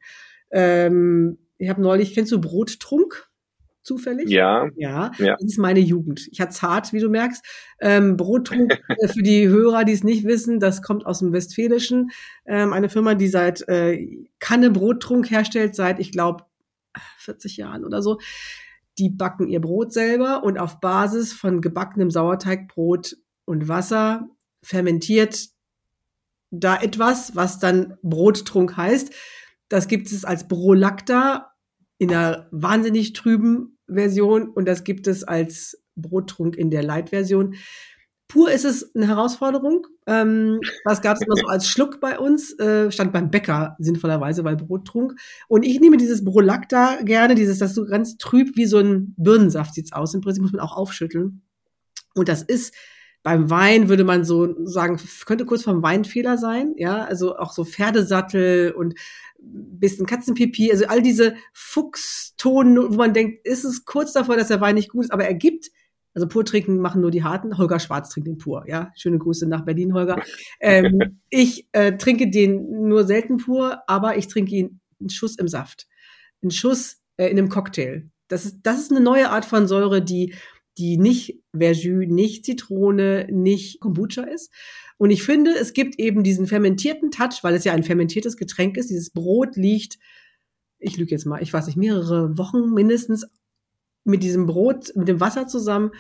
Ähm, 0.51 1.39
ich 1.59 1.69
habe 1.69 1.83
neulich, 1.83 2.15
kennst 2.15 2.33
du 2.33 2.41
Brottrunk? 2.41 3.30
Zufällig? 3.83 4.28
Ja. 4.28 4.68
Ja, 4.76 5.12
ja. 5.18 5.37
das 5.39 5.45
ist 5.53 5.59
meine 5.59 5.81
Jugend. 5.81 6.28
Ich 6.31 6.41
hatte 6.41 6.53
zart, 6.53 6.93
wie 6.93 7.01
du 7.01 7.09
merkst. 7.09 7.45
Ähm, 7.81 8.16
Brottrunk 8.16 8.72
äh, 8.89 9.09
für 9.09 9.22
die 9.22 9.49
Hörer, 9.49 9.85
die 9.85 9.93
es 9.93 10.05
nicht 10.05 10.24
wissen, 10.24 10.61
das 10.61 10.83
kommt 10.83 11.07
aus 11.07 11.20
dem 11.20 11.33
Westfälischen. 11.33 12.11
Ähm, 12.47 12.72
eine 12.72 12.89
Firma, 12.89 13.14
die 13.14 13.28
seit 13.28 13.66
äh, 13.68 14.07
Kanne 14.39 14.70
Brottrunk 14.70 15.31
herstellt, 15.31 15.74
seit, 15.74 16.01
ich 16.01 16.12
glaube, 16.12 16.45
40 17.18 17.57
Jahren 17.57 17.85
oder 17.85 18.03
so. 18.03 18.18
Die 18.99 19.09
backen 19.09 19.49
ihr 19.49 19.61
Brot 19.61 19.93
selber 19.93 20.43
und 20.43 20.59
auf 20.59 20.81
Basis 20.81 21.33
von 21.33 21.61
gebackenem 21.61 22.11
Sauerteigbrot 22.11 23.16
und 23.45 23.68
Wasser 23.68 24.28
fermentiert 24.62 25.49
da 26.51 26.76
etwas, 26.76 27.37
was 27.37 27.59
dann 27.59 27.97
Brottrunk 28.03 28.76
heißt. 28.76 29.14
Das 29.68 29.87
gibt 29.87 30.11
es 30.11 30.24
als 30.24 30.49
Brolacta 30.49 31.50
in 32.01 32.11
einer 32.11 32.49
wahnsinnig 32.51 33.13
trüben 33.13 33.79
Version 33.87 34.49
und 34.49 34.67
das 34.67 34.85
gibt 34.85 35.07
es 35.07 35.23
als 35.23 35.85
Brottrunk 35.97 36.57
in 36.57 36.71
der 36.71 36.83
Light-Version. 36.83 37.57
Pur 38.27 38.51
ist 38.51 38.65
es 38.65 38.95
eine 38.95 39.07
Herausforderung. 39.07 39.87
Ähm, 40.07 40.61
das 40.85 41.03
gab 41.03 41.17
es 41.17 41.23
immer 41.27 41.37
so 41.37 41.47
als 41.49 41.69
Schluck 41.69 42.01
bei 42.01 42.19
uns, 42.19 42.59
äh, 42.59 42.91
stand 42.91 43.13
beim 43.13 43.31
Bäcker 43.31 43.77
sinnvollerweise, 43.79 44.45
weil 44.45 44.57
Brot 44.57 44.87
trunk. 44.87 45.15
Und 45.47 45.63
ich 45.65 45.79
nehme 45.79 45.99
dieses 45.99 46.25
Brolacta 46.25 47.03
gerne, 47.03 47.35
dieses, 47.35 47.59
das 47.59 47.75
so 47.75 47.85
ganz 47.85 48.17
trüb 48.17 48.57
wie 48.57 48.67
so 48.67 48.79
ein 48.79 49.15
Birnensaft 49.19 49.75
sieht's 49.75 49.93
aus. 49.93 50.15
Im 50.15 50.23
Prinzip 50.23 50.43
muss 50.43 50.53
man 50.53 50.63
auch 50.63 50.77
aufschütteln. 50.77 51.43
Und 52.15 52.31
das 52.31 52.43
ist 52.43 52.73
beim 53.23 53.51
Wein 53.51 53.89
würde 53.89 54.05
man 54.05 54.25
so 54.25 54.55
sagen, 54.64 54.99
könnte 55.27 55.45
kurz 55.45 55.62
vom 55.62 55.83
Weinfehler 55.83 56.39
sein, 56.39 56.75
ja, 56.77 57.05
also 57.05 57.37
auch 57.37 57.53
so 57.53 57.64
Pferdesattel 57.64 58.73
und 58.73 58.95
bisschen 59.39 60.07
Katzenpipi, 60.07 60.71
also 60.71 60.87
all 60.87 61.03
diese 61.03 61.35
Fuchston, 61.53 62.77
wo 62.77 62.97
man 62.97 63.14
denkt, 63.14 63.47
ist 63.47 63.64
es 63.64 63.85
kurz 63.85 64.12
davor, 64.12 64.37
dass 64.37 64.49
der 64.49 64.61
Wein 64.61 64.75
nicht 64.75 64.91
gut 64.91 65.05
ist, 65.05 65.12
aber 65.12 65.25
er 65.25 65.35
gibt 65.35 65.71
also 66.14 66.27
pur 66.27 66.45
trinken 66.45 66.79
machen 66.79 67.01
nur 67.01 67.11
die 67.11 67.23
Harten. 67.23 67.57
Holger 67.57 67.79
Schwarz 67.79 68.11
trinkt 68.11 68.27
den 68.27 68.39
pur. 68.39 68.64
Ja, 68.66 68.91
schöne 68.97 69.18
Grüße 69.18 69.49
nach 69.49 69.64
Berlin, 69.64 69.95
Holger. 69.95 70.21
Ähm, 70.59 71.21
ich 71.31 71.68
äh, 71.73 71.97
trinke 71.97 72.31
den 72.31 72.89
nur 72.89 73.05
selten 73.05 73.37
pur, 73.37 73.83
aber 73.87 74.16
ich 74.16 74.27
trinke 74.27 74.55
ihn 74.55 74.81
einen 74.99 75.11
Schuss 75.11 75.37
im 75.39 75.49
Saft, 75.49 75.87
einen 76.43 76.51
Schuss 76.51 77.01
äh, 77.16 77.29
in 77.29 77.39
einem 77.39 77.49
Cocktail. 77.49 78.11
Das 78.29 78.45
ist 78.45 78.59
das 78.62 78.81
ist 78.81 78.91
eine 78.91 79.01
neue 79.01 79.31
Art 79.31 79.45
von 79.45 79.66
Säure, 79.66 80.03
die 80.03 80.35
die 80.81 80.97
nicht 80.97 81.43
Verjus, 81.57 82.07
nicht 82.09 82.45
Zitrone, 82.45 83.28
nicht 83.31 83.81
Kombucha 83.81 84.22
ist. 84.22 84.51
Und 84.97 85.11
ich 85.11 85.22
finde, 85.22 85.53
es 85.53 85.72
gibt 85.72 85.99
eben 85.99 86.22
diesen 86.22 86.47
fermentierten 86.47 87.11
Touch, 87.11 87.43
weil 87.43 87.55
es 87.55 87.64
ja 87.64 87.72
ein 87.72 87.85
fermentiertes 87.85 88.37
Getränk 88.37 88.76
ist. 88.76 88.91
Dieses 88.91 89.11
Brot 89.11 89.57
liegt, 89.57 89.99
ich 90.78 90.97
lüge 90.97 91.11
jetzt 91.11 91.26
mal, 91.26 91.43
ich 91.43 91.53
weiß 91.53 91.66
nicht, 91.66 91.76
mehrere 91.76 92.37
Wochen 92.39 92.72
mindestens 92.72 93.26
mit 94.05 94.22
diesem 94.22 94.47
Brot, 94.47 94.93
mit 94.97 95.09
dem 95.09 95.20
Wasser 95.20 95.47
zusammen. 95.47 95.93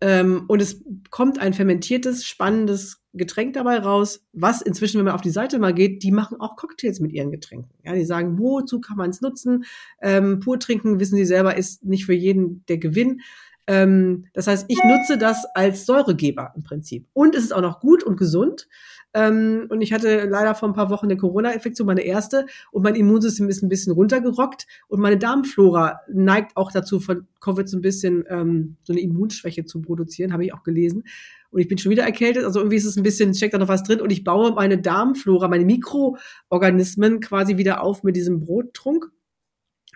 Ähm, 0.00 0.44
und 0.46 0.62
es 0.62 0.84
kommt 1.10 1.40
ein 1.40 1.54
fermentiertes, 1.54 2.24
spannendes 2.24 3.02
Getränk 3.14 3.54
dabei 3.54 3.78
raus, 3.78 4.24
was 4.32 4.62
inzwischen, 4.62 4.98
wenn 4.98 5.06
man 5.06 5.14
auf 5.14 5.22
die 5.22 5.30
Seite 5.30 5.58
mal 5.58 5.74
geht, 5.74 6.02
die 6.02 6.12
machen 6.12 6.40
auch 6.40 6.56
Cocktails 6.56 7.00
mit 7.00 7.12
ihren 7.12 7.32
Getränken. 7.32 7.70
Ja, 7.84 7.94
die 7.94 8.04
sagen, 8.04 8.38
wozu 8.38 8.80
kann 8.80 8.96
man 8.96 9.10
es 9.10 9.20
nutzen? 9.20 9.64
Ähm, 10.00 10.40
pur 10.40 10.60
trinken, 10.60 11.00
wissen 11.00 11.16
sie 11.16 11.24
selber, 11.24 11.56
ist 11.56 11.84
nicht 11.84 12.06
für 12.06 12.14
jeden 12.14 12.64
der 12.66 12.78
Gewinn. 12.78 13.22
Ähm, 13.68 14.24
das 14.32 14.46
heißt, 14.46 14.64
ich 14.68 14.82
nutze 14.82 15.18
das 15.18 15.44
als 15.54 15.84
Säuregeber 15.84 16.52
im 16.56 16.62
Prinzip. 16.62 17.06
Und 17.12 17.34
es 17.34 17.44
ist 17.44 17.54
auch 17.54 17.60
noch 17.60 17.80
gut 17.80 18.02
und 18.02 18.16
gesund. 18.16 18.66
Ähm, 19.12 19.66
und 19.68 19.82
ich 19.82 19.92
hatte 19.92 20.24
leider 20.24 20.54
vor 20.54 20.70
ein 20.70 20.74
paar 20.74 20.88
Wochen 20.90 21.06
eine 21.06 21.18
Corona-Infektion, 21.18 21.86
meine 21.86 22.00
erste, 22.00 22.46
und 22.72 22.82
mein 22.82 22.94
Immunsystem 22.94 23.48
ist 23.48 23.62
ein 23.62 23.68
bisschen 23.68 23.92
runtergerockt 23.92 24.66
und 24.88 25.00
meine 25.00 25.18
Darmflora 25.18 26.00
neigt 26.10 26.56
auch 26.56 26.72
dazu, 26.72 26.98
von 26.98 27.26
Covid 27.40 27.68
so 27.68 27.76
ein 27.76 27.82
bisschen 27.82 28.24
ähm, 28.28 28.76
so 28.82 28.92
eine 28.92 29.00
Immunschwäche 29.00 29.64
zu 29.64 29.80
produzieren, 29.82 30.32
habe 30.32 30.44
ich 30.44 30.54
auch 30.54 30.62
gelesen. 30.62 31.04
Und 31.50 31.60
ich 31.60 31.68
bin 31.68 31.78
schon 31.78 31.90
wieder 31.90 32.04
erkältet, 32.04 32.44
also 32.44 32.60
irgendwie 32.60 32.76
ist 32.76 32.84
es 32.84 32.96
ein 32.96 33.02
bisschen, 33.02 33.34
steckt 33.34 33.54
da 33.54 33.58
noch 33.58 33.68
was 33.68 33.82
drin 33.82 34.00
und 34.00 34.12
ich 34.12 34.24
baue 34.24 34.52
meine 34.52 34.78
Darmflora, 34.78 35.48
meine 35.48 35.64
Mikroorganismen 35.64 37.20
quasi 37.20 37.56
wieder 37.56 37.82
auf 37.82 38.02
mit 38.02 38.16
diesem 38.16 38.40
Brottrunk. 38.40 39.10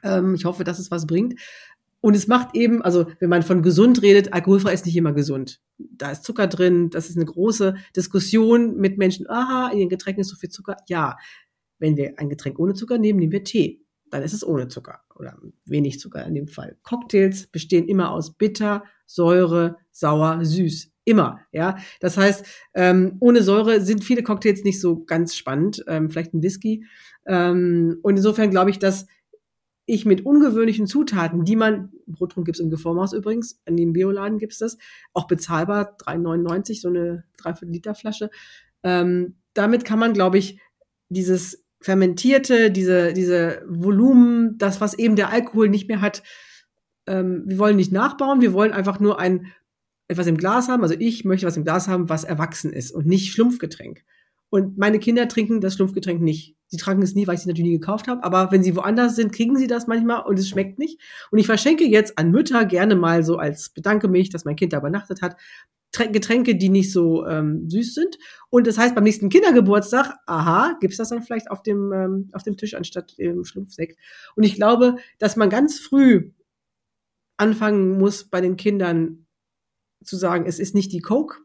Ähm, 0.02 0.34
ich 0.34 0.44
hoffe, 0.44 0.64
dass 0.64 0.78
es 0.78 0.90
was 0.90 1.06
bringt. 1.06 1.38
Und 2.02 2.16
es 2.16 2.26
macht 2.26 2.56
eben, 2.56 2.82
also 2.82 3.06
wenn 3.20 3.30
man 3.30 3.42
von 3.42 3.62
gesund 3.62 4.02
redet, 4.02 4.32
alkoholfrei 4.32 4.74
ist 4.74 4.84
nicht 4.84 4.96
immer 4.96 5.12
gesund. 5.12 5.60
Da 5.78 6.10
ist 6.10 6.24
Zucker 6.24 6.48
drin, 6.48 6.90
das 6.90 7.08
ist 7.08 7.16
eine 7.16 7.24
große 7.24 7.76
Diskussion 7.96 8.76
mit 8.76 8.98
Menschen. 8.98 9.30
Aha, 9.30 9.70
in 9.72 9.78
den 9.78 9.88
Getränken 9.88 10.20
ist 10.20 10.28
so 10.28 10.36
viel 10.36 10.50
Zucker. 10.50 10.76
Ja, 10.88 11.16
wenn 11.78 11.96
wir 11.96 12.18
ein 12.18 12.28
Getränk 12.28 12.58
ohne 12.58 12.74
Zucker 12.74 12.98
nehmen, 12.98 13.20
nehmen 13.20 13.32
wir 13.32 13.44
Tee. 13.44 13.86
Dann 14.10 14.24
ist 14.24 14.34
es 14.34 14.44
ohne 14.44 14.66
Zucker 14.66 15.00
oder 15.16 15.38
wenig 15.64 16.00
Zucker 16.00 16.26
in 16.26 16.34
dem 16.34 16.48
Fall. 16.48 16.76
Cocktails 16.82 17.46
bestehen 17.46 17.86
immer 17.86 18.10
aus 18.10 18.34
bitter, 18.36 18.82
Säure, 19.06 19.76
sauer, 19.92 20.44
süß. 20.44 20.90
Immer, 21.04 21.40
ja. 21.52 21.76
Das 22.00 22.16
heißt, 22.16 22.44
ähm, 22.74 23.16
ohne 23.20 23.42
Säure 23.42 23.80
sind 23.80 24.02
viele 24.02 24.24
Cocktails 24.24 24.64
nicht 24.64 24.80
so 24.80 25.04
ganz 25.04 25.36
spannend. 25.36 25.84
Ähm, 25.86 26.10
vielleicht 26.10 26.34
ein 26.34 26.42
Whisky. 26.42 26.84
Ähm, 27.26 27.98
und 28.02 28.16
insofern 28.16 28.50
glaube 28.50 28.70
ich, 28.70 28.80
dass 28.80 29.06
ich 29.86 30.04
mit 30.04 30.24
ungewöhnlichen 30.24 30.86
Zutaten, 30.86 31.44
die 31.44 31.56
man, 31.56 31.92
Brottrunk 32.06 32.46
gibt's 32.46 32.60
im 32.60 32.70
Geformhaus 32.70 33.12
übrigens, 33.12 33.60
in 33.66 33.76
dem 33.76 33.92
Bioladen 33.92 34.38
gibt's 34.38 34.58
das, 34.58 34.78
auch 35.12 35.26
bezahlbar, 35.26 35.96
3,99, 35.98 36.80
so 36.80 36.88
eine 36.88 37.24
dreiviertel 37.36 37.72
Liter 37.72 37.94
Flasche. 37.94 38.30
Ähm, 38.82 39.36
damit 39.54 39.84
kann 39.84 39.98
man, 39.98 40.12
glaube 40.12 40.38
ich, 40.38 40.60
dieses 41.08 41.64
fermentierte, 41.80 42.70
diese, 42.70 43.12
diese 43.12 43.62
Volumen, 43.66 44.56
das, 44.58 44.80
was 44.80 44.94
eben 44.94 45.16
der 45.16 45.30
Alkohol 45.30 45.68
nicht 45.68 45.88
mehr 45.88 46.00
hat, 46.00 46.22
ähm, 47.06 47.42
wir 47.46 47.58
wollen 47.58 47.76
nicht 47.76 47.92
nachbauen, 47.92 48.40
wir 48.40 48.52
wollen 48.52 48.72
einfach 48.72 49.00
nur 49.00 49.18
ein 49.18 49.52
etwas 50.08 50.26
im 50.26 50.36
Glas 50.36 50.68
haben. 50.68 50.82
Also 50.82 50.94
ich 50.98 51.24
möchte 51.24 51.46
was 51.46 51.56
im 51.56 51.64
Glas 51.64 51.88
haben, 51.88 52.08
was 52.08 52.24
erwachsen 52.24 52.72
ist 52.72 52.92
und 52.92 53.06
nicht 53.06 53.32
Schlumpfgetränk. 53.32 54.04
Und 54.52 54.76
meine 54.76 54.98
Kinder 54.98 55.28
trinken 55.28 55.62
das 55.62 55.74
Schlumpfgetränk 55.74 56.20
nicht. 56.20 56.56
Sie 56.66 56.76
tragen 56.76 57.00
es 57.00 57.14
nie, 57.14 57.26
weil 57.26 57.36
ich 57.36 57.40
es 57.40 57.46
natürlich 57.46 57.70
nie 57.70 57.78
gekauft 57.78 58.06
habe. 58.06 58.22
Aber 58.22 58.52
wenn 58.52 58.62
sie 58.62 58.76
woanders 58.76 59.16
sind, 59.16 59.32
kriegen 59.32 59.56
sie 59.56 59.66
das 59.66 59.86
manchmal 59.86 60.26
und 60.26 60.38
es 60.38 60.46
schmeckt 60.46 60.78
nicht. 60.78 61.00
Und 61.30 61.38
ich 61.38 61.46
verschenke 61.46 61.84
jetzt 61.84 62.18
an 62.18 62.30
Mütter 62.30 62.66
gerne 62.66 62.94
mal 62.94 63.24
so 63.24 63.38
als 63.38 63.70
bedanke 63.70 64.08
mich, 64.08 64.28
dass 64.28 64.44
mein 64.44 64.56
Kind 64.56 64.74
da 64.74 64.78
übernachtet 64.78 65.22
hat, 65.22 65.36
Getränke, 65.92 66.54
die 66.54 66.68
nicht 66.68 66.92
so 66.92 67.26
ähm, 67.26 67.70
süß 67.70 67.94
sind. 67.94 68.18
Und 68.50 68.66
das 68.66 68.76
heißt, 68.76 68.94
beim 68.94 69.04
nächsten 69.04 69.30
Kindergeburtstag, 69.30 70.16
aha, 70.26 70.76
gibt's 70.80 70.98
das 70.98 71.08
dann 71.08 71.22
vielleicht 71.22 71.50
auf 71.50 71.62
dem, 71.62 71.90
ähm, 71.90 72.28
auf 72.34 72.42
dem 72.42 72.58
Tisch 72.58 72.74
anstatt 72.74 73.16
dem 73.16 73.46
Schlumpfsekt. 73.46 73.98
Und 74.36 74.42
ich 74.42 74.54
glaube, 74.54 74.96
dass 75.18 75.36
man 75.36 75.48
ganz 75.48 75.78
früh 75.78 76.32
anfangen 77.38 77.96
muss, 77.96 78.24
bei 78.24 78.42
den 78.42 78.58
Kindern 78.58 79.26
zu 80.04 80.16
sagen, 80.16 80.44
es 80.46 80.58
ist 80.58 80.74
nicht 80.74 80.92
die 80.92 81.00
Coke, 81.00 81.38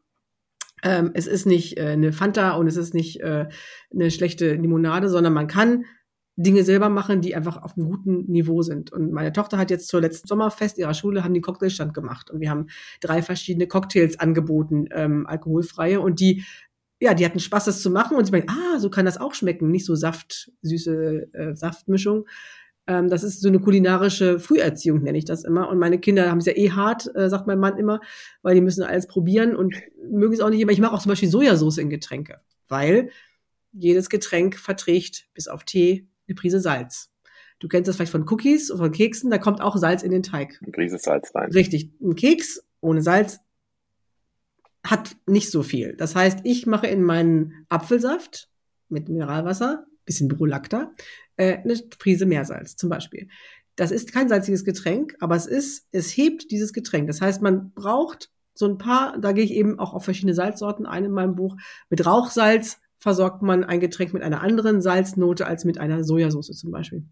ähm, 0.84 1.12
es 1.14 1.28
ist 1.28 1.46
nicht 1.46 1.78
äh, 1.78 1.88
eine 1.88 2.12
Fanta 2.14 2.52
und 2.52 2.68
es 2.68 2.78
ist 2.78 2.94
nicht 2.94 3.22
äh, 3.22 3.48
eine 3.92 4.12
schlechte 4.12 4.54
Limonade, 4.54 5.10
sondern 5.10 5.34
man 5.34 5.48
kann 5.48 5.86
Dinge 6.36 6.64
selber 6.64 6.90
machen, 6.90 7.22
die 7.22 7.36
einfach 7.36 7.64
auf 7.64 7.76
einem 7.76 7.88
guten 7.88 8.32
Niveau 8.32 8.62
sind. 8.62 8.94
Und 8.94 9.12
meine 9.12 9.34
Tochter 9.34 9.58
hat 9.58 9.72
jetzt 9.72 9.88
zur 9.88 10.02
letzten 10.02 10.28
Sommerfest 10.28 10.78
ihrer 10.78 10.94
Schule 10.94 11.24
haben 11.24 11.34
die 11.34 11.42
Cocktailstand 11.42 11.96
gemacht 11.96 12.30
und 12.30 12.42
wir 12.42 12.52
haben 12.52 12.68
drei 13.02 13.24
verschiedene 13.24 13.68
Cocktails 13.68 14.20
angeboten, 14.20 14.88
ähm, 14.92 15.26
alkoholfreie 15.26 16.00
und 16.00 16.20
die 16.20 16.44
ja, 17.00 17.14
die 17.14 17.26
hatten 17.26 17.40
Spaß, 17.40 17.66
das 17.66 17.82
zu 17.82 17.92
machen 17.92 18.18
und 18.18 18.26
sie 18.26 18.32
meinen, 18.32 18.50
ah, 18.50 18.80
so 18.80 18.90
kann 18.90 19.06
das 19.06 19.20
auch 19.20 19.36
schmecken, 19.36 19.70
nicht 19.70 19.86
so 19.86 19.94
Saft, 19.96 20.52
süße 20.64 21.32
äh, 21.32 21.56
Saftmischung. 21.56 22.26
Ähm, 22.88 23.10
das 23.10 23.24
ist 23.24 23.42
so 23.42 23.50
eine 23.50 23.60
kulinarische 23.60 24.40
Früherziehung, 24.40 25.04
nenne 25.04 25.18
ich 25.18 25.26
das 25.26 25.44
immer. 25.44 25.70
Und 25.70 25.78
meine 25.78 26.00
Kinder 26.00 26.30
haben 26.30 26.40
es 26.40 26.46
ja 26.46 26.54
eh 26.56 26.72
hart, 26.72 27.14
äh, 27.16 27.30
sagt 27.30 27.46
mein 27.48 27.60
Mann 27.60 27.78
immer, 27.78 28.00
weil 28.42 28.56
die 28.56 28.62
müssen 28.62 28.84
alles 28.84 29.08
probieren 29.08 29.56
und 29.56 29.76
mögen 30.10 30.34
es 30.34 30.40
auch 30.40 30.50
nicht 30.50 30.62
immer. 30.62 30.72
Ich 30.72 30.80
mache 30.80 30.94
auch 30.94 31.02
zum 31.02 31.10
Beispiel 31.10 31.30
Sojasauce 31.30 31.78
in 31.78 31.90
Getränke, 31.90 32.40
weil 32.68 33.10
jedes 33.74 34.10
Getränk 34.10 34.58
verträgt 34.58 35.28
bis 35.34 35.48
auf 35.48 35.64
Tee 35.64 36.08
eine 36.28 36.36
Prise 36.36 36.60
Salz. 36.60 37.12
Du 37.60 37.68
kennst 37.68 37.88
das 37.88 37.96
vielleicht 37.96 38.12
von 38.12 38.28
Cookies 38.30 38.72
oder 38.72 38.86
von 38.86 38.92
Keksen, 38.92 39.32
da 39.32 39.38
kommt 39.38 39.62
auch 39.62 39.76
Salz 39.78 40.04
in 40.04 40.12
den 40.12 40.24
Teig. 40.24 40.60
Eine 40.62 40.72
Prise 40.72 40.98
Salz 40.98 41.34
rein. 41.34 41.52
Richtig. 41.52 41.92
Ein 42.02 42.16
Keks 42.16 42.64
ohne 42.82 43.02
Salz 43.02 43.40
hat 44.84 45.16
nicht 45.26 45.52
so 45.52 45.64
viel. 45.64 45.96
Das 45.96 46.16
heißt, 46.16 46.40
ich 46.44 46.66
mache 46.66 46.88
in 46.88 47.04
meinen 47.04 47.66
Apfelsaft 47.68 48.50
mit 48.90 49.10
Mineralwasser, 49.10 49.86
bisschen 50.06 50.30
Brolacta, 50.30 50.94
äh, 51.38 51.58
eine 51.58 51.76
Prise 51.98 52.26
Meersalz 52.26 52.76
zum 52.76 52.90
Beispiel. 52.90 53.30
Das 53.76 53.92
ist 53.92 54.12
kein 54.12 54.28
salziges 54.28 54.66
Getränk, 54.66 55.16
aber 55.20 55.36
es 55.36 55.46
ist, 55.46 55.88
es 55.92 56.18
hebt 56.18 56.52
dieses 56.52 56.74
Getränk. 56.74 57.08
Das 57.08 57.22
heißt, 57.22 57.42
man 57.42 57.72
braucht 57.72 58.32
so 58.56 58.66
ein 58.66 58.78
paar, 58.78 59.18
da 59.20 59.32
gehe 59.32 59.46
ich 59.46 59.52
eben 59.52 59.80
auch 59.80 59.94
auf 59.94 60.04
verschiedene 60.04 60.34
Salzsorten 60.34 60.86
ein 60.86 61.06
in 61.06 61.12
meinem 61.12 61.36
Buch. 61.36 61.56
Mit 61.90 62.06
Rauchsalz 62.06 62.80
versorgt 62.98 63.44
man 63.44 63.64
ein 63.64 63.80
Getränk 63.80 64.14
mit 64.14 64.24
einer 64.24 64.42
anderen 64.42 64.82
Salznote 64.82 65.46
als 65.46 65.64
mit 65.64 65.78
einer 65.78 66.04
Sojasauce 66.04 66.58
zum 66.58 66.72
Beispiel. 66.72 67.06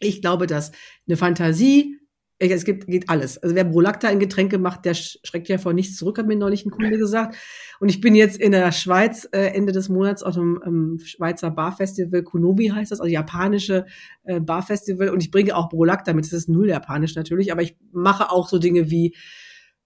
Ich 0.00 0.20
glaube, 0.20 0.46
dass 0.46 0.72
eine 1.06 1.16
Fantasie 1.16 2.00
es 2.38 2.64
gibt, 2.64 2.86
geht 2.86 3.08
alles. 3.08 3.38
Also 3.38 3.54
wer 3.54 3.64
Brolacta 3.64 4.08
in 4.08 4.18
Getränke 4.18 4.58
macht, 4.58 4.84
der 4.84 4.94
schreckt 4.94 5.48
ja 5.48 5.58
vor 5.58 5.72
nichts 5.72 5.96
zurück, 5.96 6.18
hat 6.18 6.26
mir 6.26 6.36
neulich 6.36 6.66
ein 6.66 6.70
Kunde 6.70 6.98
gesagt. 6.98 7.36
Und 7.80 7.88
ich 7.88 8.00
bin 8.00 8.14
jetzt 8.14 8.38
in 8.38 8.52
der 8.52 8.72
Schweiz 8.72 9.28
äh, 9.32 9.54
Ende 9.54 9.72
des 9.72 9.88
Monats 9.88 10.22
auf 10.22 10.34
dem 10.34 10.60
ähm, 10.64 11.00
Schweizer 11.02 11.50
Barfestival, 11.50 12.22
Konobi 12.22 12.68
heißt 12.68 12.92
das, 12.92 13.00
also 13.00 13.10
japanische 13.10 13.86
äh, 14.24 14.40
Barfestival. 14.40 15.08
Und 15.08 15.22
ich 15.22 15.30
bringe 15.30 15.56
auch 15.56 15.68
Brolacta 15.68 16.12
mit. 16.12 16.26
Das 16.26 16.32
ist 16.32 16.48
null 16.48 16.68
japanisch 16.68 17.14
natürlich, 17.14 17.52
aber 17.52 17.62
ich 17.62 17.76
mache 17.92 18.30
auch 18.30 18.48
so 18.48 18.58
Dinge 18.58 18.90
wie 18.90 19.14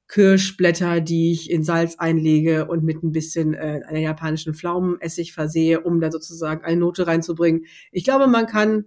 Kirschblätter, 0.09 1.01
die 1.01 1.31
ich 1.31 1.51
in 1.51 1.63
Salz 1.63 1.97
einlege 1.99 2.67
und 2.67 2.83
mit 2.83 3.05
ein 3.05 3.13
bisschen 3.13 3.55
äh, 3.55 3.83
einer 3.87 4.01
japanischen 4.01 4.55
Pflaumenessig 4.55 5.33
versehe, 5.33 5.81
um 5.83 6.01
da 6.01 6.11
sozusagen 6.11 6.65
eine 6.65 6.81
Note 6.81 7.07
reinzubringen. 7.07 7.65
Ich 7.93 8.03
glaube, 8.03 8.27
man 8.27 8.47
kann 8.47 8.87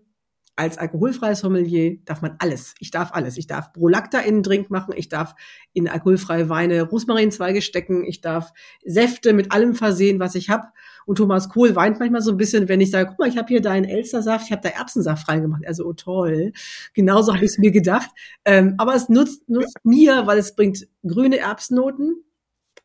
als 0.56 0.78
alkoholfreies 0.78 1.39
Sommelier 1.39 1.97
darf 2.06 2.22
man 2.22 2.36
alles. 2.39 2.76
Ich 2.80 2.91
darf 2.91 3.12
alles. 3.14 3.38
Ich 3.38 3.47
darf 3.47 3.74
Brolacta 3.74 4.20
in 4.20 4.36
einen 4.36 4.43
Drink 4.43 4.70
machen. 4.70 4.93
Ich 4.95 5.10
darf 5.10 5.36
in 5.74 5.88
alkoholfreie 5.88 6.49
Weine 6.49 6.84
Rosmarinzweige 6.84 7.62
stecken. 7.62 8.04
Ich 8.06 8.22
darf 8.22 8.54
Säfte 8.86 9.34
mit 9.34 9.51
allem 9.51 9.74
versehen, 9.74 10.20
was 10.20 10.36
ich 10.36 10.49
habe. 10.49 10.68
Und 11.06 11.18
Thomas 11.18 11.49
Kohl 11.49 11.76
weint 11.76 11.99
manchmal 11.99 12.22
so 12.22 12.32
ein 12.32 12.38
bisschen, 12.38 12.70
wenn 12.70 12.82
ich 12.82 12.91
sage, 12.91 13.10
guck 13.10 13.20
mal, 13.20 13.28
ich 13.28 13.38
habe 13.38 13.47
hier 13.47 13.62
deinen 13.62 13.86
Elstersaft, 13.86 14.45
ich 14.45 14.51
habe 14.51 14.62
da 14.62 14.70
Erbsensaft 14.70 15.28
reingemacht. 15.28 15.68
Also, 15.68 15.86
oh 15.86 15.93
toll. 15.93 16.54
Genauso 16.93 17.34
habe 17.34 17.43
ich 17.43 17.51
es 17.51 17.58
mir 17.58 17.72
gedacht. 17.72 18.10
Ähm, 18.45 18.76
aber 18.78 18.95
es 18.95 19.10
nutzt, 19.10 19.49
nutzt 19.49 19.78
mir, 19.84 20.28
weil 20.28 20.38
es 20.38 20.56
bringt 20.56 20.88
grüne 21.04 21.39
Erbsennoten, 21.39 22.24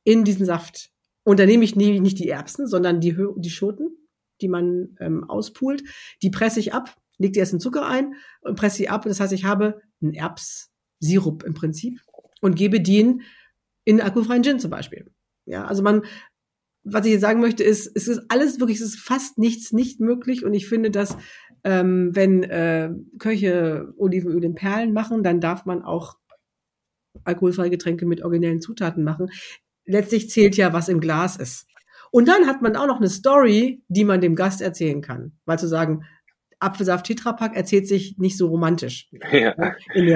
in 0.08 0.24
diesen 0.24 0.46
Saft. 0.46 0.90
Und 1.22 1.38
da 1.38 1.44
nehme 1.44 1.62
ich 1.64 1.76
nicht 1.76 2.18
die 2.18 2.30
Erbsen, 2.30 2.66
sondern 2.66 3.00
die, 3.00 3.14
die 3.36 3.50
Schoten, 3.50 3.90
die 4.40 4.48
man 4.48 4.96
ähm, 5.00 5.28
auspult. 5.28 5.82
Die 6.22 6.30
presse 6.30 6.60
ich 6.60 6.72
ab, 6.72 6.96
leg 7.18 7.32
die 7.32 7.40
erst 7.40 7.52
in 7.52 7.60
Zucker 7.60 7.86
ein 7.86 8.14
und 8.40 8.56
presse 8.56 8.76
sie 8.76 8.88
ab. 8.88 9.04
Das 9.04 9.20
heißt, 9.20 9.32
ich 9.32 9.44
habe 9.44 9.80
einen 10.00 10.14
Erbssirup 10.14 11.42
im 11.42 11.54
Prinzip 11.54 12.00
und 12.40 12.56
gebe 12.56 12.80
den 12.80 13.22
in 13.84 14.00
alkoholfreien 14.00 14.42
Gin 14.42 14.60
zum 14.60 14.70
Beispiel. 14.70 15.10
Ja, 15.44 15.64
also 15.64 15.82
man, 15.82 16.02
was 16.84 17.06
ich 17.06 17.12
jetzt 17.12 17.22
sagen 17.22 17.40
möchte, 17.40 17.64
ist, 17.64 17.90
es 17.94 18.08
ist 18.08 18.22
alles 18.28 18.60
wirklich, 18.60 18.78
es 18.80 18.94
ist 18.94 19.00
fast 19.00 19.38
nichts 19.38 19.72
nicht 19.72 20.00
möglich 20.00 20.44
und 20.44 20.54
ich 20.54 20.68
finde, 20.68 20.90
dass 20.90 21.16
ähm, 21.64 22.14
wenn 22.14 22.44
äh, 22.44 22.90
Köche 23.18 23.92
Olivenöl 23.96 24.44
in 24.44 24.54
Perlen 24.54 24.92
machen, 24.92 25.22
dann 25.22 25.40
darf 25.40 25.64
man 25.64 25.82
auch 25.82 26.16
alkoholfreie 27.24 27.70
Getränke 27.70 28.06
mit 28.06 28.22
originellen 28.22 28.60
Zutaten 28.60 29.04
machen. 29.04 29.30
Letztlich 29.84 30.30
zählt 30.30 30.56
ja, 30.56 30.72
was 30.72 30.88
im 30.88 31.00
Glas 31.00 31.36
ist. 31.36 31.66
Und 32.10 32.28
dann 32.28 32.46
hat 32.46 32.62
man 32.62 32.76
auch 32.76 32.86
noch 32.86 32.98
eine 32.98 33.08
Story, 33.08 33.82
die 33.88 34.04
man 34.04 34.20
dem 34.20 34.34
Gast 34.34 34.60
erzählen 34.60 35.02
kann. 35.02 35.32
Weil 35.44 35.58
zu 35.58 35.68
sagen, 35.68 36.04
Apfelsaft 36.60 37.06
Tetrapack 37.06 37.56
erzählt 37.56 37.86
sich 37.86 38.16
nicht 38.18 38.36
so 38.36 38.48
romantisch. 38.48 39.08
Ja. 39.32 39.54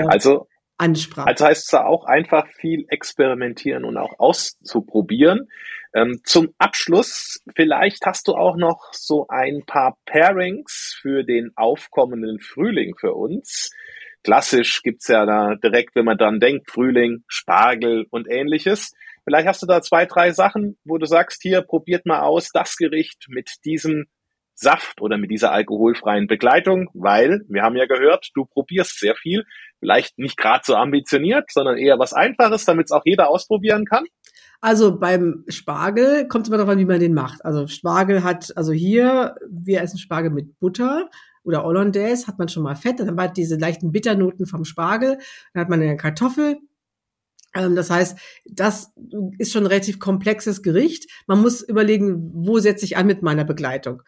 also 0.07 0.49
Ansprache. 0.79 1.29
Also 1.29 1.45
heißt 1.45 1.65
es 1.65 1.71
da 1.71 1.85
auch 1.85 2.05
einfach 2.05 2.47
viel 2.59 2.87
experimentieren 2.89 3.85
und 3.85 3.97
auch 3.97 4.19
auszuprobieren. 4.19 5.49
Ähm, 5.95 6.21
zum 6.25 6.55
Abschluss, 6.59 7.41
vielleicht 7.55 8.05
hast 8.07 8.27
du 8.27 8.33
auch 8.33 8.57
noch 8.57 8.93
so 8.93 9.27
ein 9.29 9.63
paar 9.67 9.97
Pairings 10.07 10.99
für 11.01 11.23
den 11.23 11.53
aufkommenden 11.55 12.41
Frühling 12.41 12.95
für 12.99 13.13
uns. 13.13 13.71
Klassisch 14.25 14.83
gibt's 14.83 15.09
ja 15.09 15.27
da 15.27 15.55
direkt, 15.57 15.95
wenn 15.95 16.05
man 16.05 16.17
dann 16.17 16.41
denkt, 16.41 16.71
Frühling, 16.71 17.25
Spargel 17.29 18.07
und 18.11 18.29
ähnliches. 18.31 18.93
Vielleicht 19.25 19.47
hast 19.47 19.63
du 19.63 19.67
da 19.67 19.83
zwei, 19.83 20.07
drei 20.07 20.33
Sachen, 20.33 20.79
wo 20.85 20.99
du 20.99 21.07
sagst, 21.07 21.43
hier 21.43 21.63
probiert 21.63 22.07
mal 22.07 22.23
aus 22.23 22.49
das 22.53 22.77
Gericht 22.77 23.27
mit 23.29 23.51
diesem 23.65 24.07
Saft 24.55 25.01
oder 25.01 25.19
mit 25.19 25.31
dieser 25.31 25.53
alkoholfreien 25.53 26.27
Begleitung, 26.27 26.89
weil 26.95 27.43
wir 27.49 27.63
haben 27.63 27.77
ja 27.77 27.87
gehört, 27.87 28.31
du 28.35 28.45
probierst 28.45 28.99
sehr 28.99 29.15
viel, 29.15 29.45
vielleicht 29.81 30.19
nicht 30.19 30.37
gerade 30.37 30.63
so 30.65 30.77
ambitioniert, 30.77 31.51
sondern 31.51 31.77
eher 31.77 31.99
was 31.99 32.13
Einfaches, 32.13 32.65
damit 32.65 32.87
es 32.87 32.93
auch 32.93 33.03
jeder 33.05 33.29
ausprobieren 33.29 33.85
kann. 33.85 34.05
Also 34.61 34.99
beim 34.99 35.45
Spargel 35.49 36.29
kommt 36.29 36.47
immer 36.47 36.57
darauf 36.57 36.73
an, 36.73 36.79
wie 36.79 36.85
man 36.85 37.01
den 37.01 37.15
macht. 37.15 37.45
Also 37.45 37.67
Spargel 37.67 38.23
hat, 38.23 38.57
also 38.57 38.73
hier, 38.73 39.35
wir 39.51 39.83
essen 39.83 39.99
Spargel 39.99 40.31
mit 40.31 40.61
Butter 40.61 41.11
oder 41.43 41.65
Hollandaise, 41.65 42.29
hat 42.29 42.39
man 42.39 42.49
schon 42.49 42.63
mal 42.63 42.77
Fett, 42.77 43.01
dann 43.01 43.09
hat 43.09 43.17
man 43.17 43.33
diese 43.35 43.57
leichten 43.57 43.91
Bitternoten 43.91 44.47
vom 44.47 44.65
Spargel, 44.65 45.19
dann 45.53 45.61
hat 45.63 45.69
man 45.69 45.83
eine 45.83 45.97
Kartoffel, 45.97 46.59
ähm, 47.55 47.77
das 47.77 47.91
heißt, 47.91 48.19
das 48.47 48.93
ist 49.39 49.53
schon 49.53 49.65
ein 49.65 49.69
relativ 49.69 49.99
komplexes 49.99 50.63
Gericht. 50.63 51.11
Man 51.27 51.41
muss 51.41 51.63
überlegen, 51.63 52.31
wo 52.35 52.59
setze 52.59 52.85
ich 52.85 52.97
an 52.97 53.07
mit 53.07 53.23
meiner 53.23 53.45
Begleitung. 53.45 54.03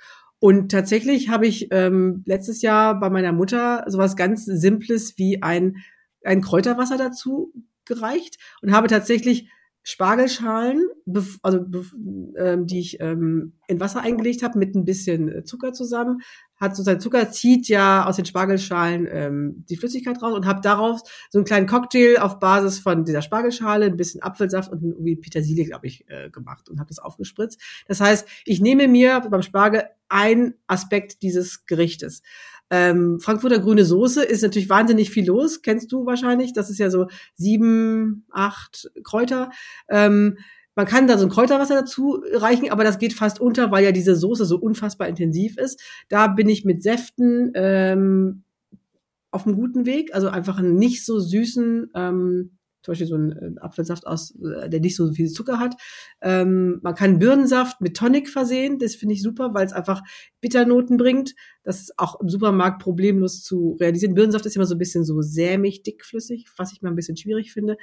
Und 0.44 0.70
tatsächlich 0.70 1.30
habe 1.30 1.46
ich 1.46 1.68
ähm, 1.70 2.22
letztes 2.26 2.60
Jahr 2.60 3.00
bei 3.00 3.08
meiner 3.08 3.32
Mutter 3.32 3.82
sowas 3.86 4.14
ganz 4.14 4.44
Simples 4.44 5.16
wie 5.16 5.42
ein, 5.42 5.76
ein 6.22 6.42
Kräuterwasser 6.42 6.98
dazu 6.98 7.54
gereicht 7.86 8.36
und 8.60 8.70
habe 8.70 8.88
tatsächlich 8.88 9.48
Spargelschalen, 9.84 10.86
also 11.42 11.64
ähm, 12.36 12.66
die 12.66 12.78
ich 12.78 13.00
ähm, 13.00 13.54
in 13.68 13.80
Wasser 13.80 14.02
eingelegt 14.02 14.42
habe 14.42 14.58
mit 14.58 14.74
ein 14.74 14.84
bisschen 14.84 15.46
Zucker 15.46 15.72
zusammen, 15.72 16.20
hat 16.64 16.76
sozusagen 16.76 17.00
Zucker 17.00 17.30
zieht 17.30 17.68
ja 17.68 18.06
aus 18.06 18.16
den 18.16 18.24
Spargelschalen 18.24 19.06
ähm, 19.10 19.64
die 19.68 19.76
Flüssigkeit 19.76 20.20
raus 20.20 20.34
und 20.34 20.46
habe 20.46 20.60
darauf 20.60 21.00
so 21.30 21.38
einen 21.38 21.44
kleinen 21.44 21.66
Cocktail 21.66 22.18
auf 22.18 22.40
Basis 22.40 22.80
von 22.80 23.04
dieser 23.04 23.22
Spargelschale, 23.22 23.86
ein 23.86 23.96
bisschen 23.96 24.22
Apfelsaft 24.22 24.72
und 24.72 24.82
irgendwie 24.82 25.16
Petersilie, 25.16 25.64
glaube 25.64 25.86
ich, 25.86 26.08
äh, 26.08 26.30
gemacht 26.30 26.68
und 26.68 26.80
habe 26.80 26.88
das 26.88 26.98
aufgespritzt. 26.98 27.60
Das 27.86 28.00
heißt, 28.00 28.26
ich 28.44 28.60
nehme 28.60 28.88
mir 28.88 29.20
beim 29.30 29.42
Spargel 29.42 29.84
ein 30.08 30.54
Aspekt 30.66 31.22
dieses 31.22 31.66
Gerichtes. 31.66 32.22
Ähm, 32.70 33.20
Frankfurter 33.20 33.58
grüne 33.58 33.84
Soße 33.84 34.24
ist 34.24 34.42
natürlich 34.42 34.68
wahnsinnig 34.68 35.10
viel 35.10 35.26
los, 35.26 35.62
kennst 35.62 35.92
du 35.92 36.06
wahrscheinlich. 36.06 36.52
Das 36.54 36.70
ist 36.70 36.78
ja 36.78 36.90
so 36.90 37.08
sieben, 37.34 38.26
acht 38.30 38.90
Kräuter. 39.04 39.50
Ähm, 39.88 40.38
man 40.74 40.86
kann 40.86 41.06
da 41.06 41.18
so 41.18 41.26
ein 41.26 41.30
Kräuterwasser 41.30 41.74
dazu 41.74 42.22
reichen, 42.32 42.70
aber 42.70 42.84
das 42.84 42.98
geht 42.98 43.12
fast 43.12 43.40
unter, 43.40 43.70
weil 43.70 43.84
ja 43.84 43.92
diese 43.92 44.16
Soße 44.16 44.44
so 44.44 44.58
unfassbar 44.58 45.08
intensiv 45.08 45.56
ist. 45.56 45.80
Da 46.08 46.26
bin 46.26 46.48
ich 46.48 46.64
mit 46.64 46.82
Säften 46.82 47.52
ähm, 47.54 48.44
auf 49.30 49.46
einem 49.46 49.56
guten 49.56 49.86
Weg, 49.86 50.14
also 50.14 50.28
einfach 50.28 50.58
einen 50.58 50.76
nicht 50.76 51.04
so 51.04 51.18
süßen, 51.18 51.90
ähm, 51.94 52.58
zum 52.82 52.92
Beispiel 52.92 53.06
so 53.06 53.16
ein 53.16 53.32
äh, 53.32 53.60
Apfelsaft 53.60 54.06
aus, 54.06 54.36
äh, 54.36 54.68
der 54.68 54.80
nicht 54.80 54.94
so 54.94 55.10
viel 55.12 55.30
Zucker 55.30 55.58
hat. 55.58 55.74
Ähm, 56.20 56.80
man 56.82 56.94
kann 56.94 57.18
Birnensaft 57.18 57.80
mit 57.80 57.96
Tonic 57.96 58.28
versehen, 58.28 58.78
das 58.78 58.94
finde 58.94 59.14
ich 59.14 59.22
super, 59.22 59.54
weil 59.54 59.66
es 59.66 59.72
einfach 59.72 60.02
Bitternoten 60.40 60.98
bringt. 60.98 61.34
Das 61.62 61.80
ist 61.80 61.98
auch 61.98 62.20
im 62.20 62.28
Supermarkt 62.28 62.82
problemlos 62.82 63.42
zu 63.42 63.76
realisieren. 63.80 64.14
Birnensaft 64.14 64.44
ist 64.44 64.54
immer 64.54 64.66
so 64.66 64.74
ein 64.74 64.78
bisschen 64.78 65.04
so 65.04 65.22
sämig, 65.22 65.82
dickflüssig, 65.82 66.46
was 66.58 66.72
ich 66.72 66.82
mal 66.82 66.90
ein 66.90 66.96
bisschen 66.96 67.16
schwierig 67.16 67.52
finde. 67.52 67.78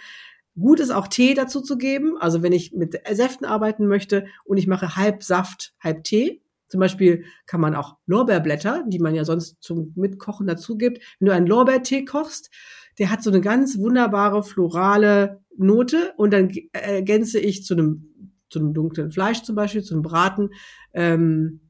Gut 0.59 0.79
ist 0.79 0.91
auch 0.91 1.07
Tee 1.07 1.33
dazu 1.33 1.61
zu 1.61 1.77
geben. 1.77 2.17
Also 2.19 2.43
wenn 2.43 2.51
ich 2.51 2.73
mit 2.73 2.99
Säften 3.11 3.45
arbeiten 3.45 3.87
möchte 3.87 4.25
und 4.43 4.57
ich 4.57 4.67
mache 4.67 4.95
halb 4.95 5.23
Saft, 5.23 5.73
halb 5.79 6.03
Tee. 6.03 6.41
Zum 6.67 6.79
Beispiel 6.79 7.25
kann 7.45 7.59
man 7.59 7.75
auch 7.75 7.97
Lorbeerblätter, 8.05 8.85
die 8.87 8.99
man 8.99 9.13
ja 9.13 9.25
sonst 9.25 9.61
zum 9.61 9.93
Mitkochen 9.95 10.47
dazu 10.47 10.77
gibt. 10.77 10.99
Wenn 11.19 11.27
du 11.27 11.33
einen 11.33 11.47
Lorbeertee 11.47 12.05
kochst, 12.05 12.49
der 12.97 13.09
hat 13.11 13.23
so 13.23 13.29
eine 13.29 13.41
ganz 13.41 13.77
wunderbare 13.77 14.43
florale 14.43 15.41
Note 15.57 16.13
und 16.17 16.31
dann 16.31 16.49
ergänze 16.71 17.39
ich 17.39 17.65
zu 17.65 17.73
einem 17.73 18.07
zu 18.51 18.59
einem 18.59 18.73
dunklen 18.73 19.11
Fleisch 19.11 19.41
zum 19.43 19.55
Beispiel, 19.55 19.81
zu 19.81 19.93
einem 19.93 20.03
Braten, 20.03 20.49
ähm, 20.93 21.61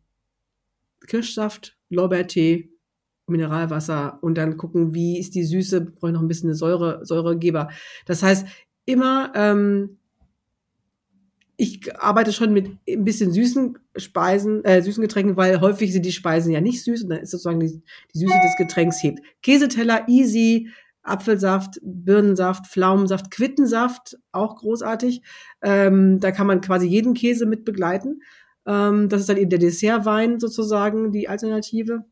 Kirschsaft, 1.08 1.78
Lorbeertee, 1.90 2.72
Mineralwasser 3.28 4.20
und 4.22 4.36
dann 4.38 4.58
gucken, 4.58 4.94
wie 4.94 5.20
ist 5.20 5.36
die 5.36 5.46
Süße, 5.46 5.82
brauche 5.82 6.10
ich 6.10 6.14
noch 6.14 6.22
ein 6.22 6.28
bisschen 6.28 6.50
eine 6.50 6.56
Säure, 6.56 7.06
Säuregeber. 7.06 7.70
Das 8.06 8.24
heißt, 8.24 8.48
immer, 8.86 9.32
ähm, 9.36 9.98
ich 11.58 11.96
arbeite 11.96 12.34
schon 12.34 12.54
mit 12.54 12.70
ein 12.90 13.06
bisschen 13.06 13.32
süßen 13.32 13.78
Speisen, 13.96 14.66
äh, 14.66 14.82
süßen 14.82 15.02
Getränken, 15.02 15.38
weil 15.38 15.62
häufig 15.62 15.94
sind 15.94 16.06
die 16.06 16.12
Speisen 16.12 16.52
ja 16.52 16.60
nicht 16.60 16.84
süß 16.84 17.04
und 17.04 17.10
dann 17.10 17.20
ist 17.20 17.32
sozusagen 17.32 17.60
die, 17.60 17.84
die 18.14 18.18
Süße 18.18 18.40
des 18.44 18.56
Getränks 18.58 19.04
hebt. 19.04 19.20
Käseteller, 19.44 20.08
easy, 20.08 20.70
Apfelsaft, 21.04 21.80
Birnensaft, 21.84 22.68
Pflaumensaft, 22.68 23.32
Quittensaft, 23.32 24.18
auch 24.32 24.56
großartig. 24.56 25.22
Ähm, 25.62 26.20
da 26.20 26.32
kann 26.32 26.48
man 26.48 26.62
quasi 26.62 26.88
jeden 26.88 27.14
Käse 27.14 27.46
mit 27.46 27.66
begleiten. 27.66 28.22
Ähm, 28.66 29.10
das 29.10 29.22
ist 29.22 29.30
dann 29.30 29.38
eben 29.38 29.50
der 29.50 29.60
Dessertwein 29.60 30.40
sozusagen, 30.40 31.12
die 31.12 31.28
Alternative. 31.28 32.06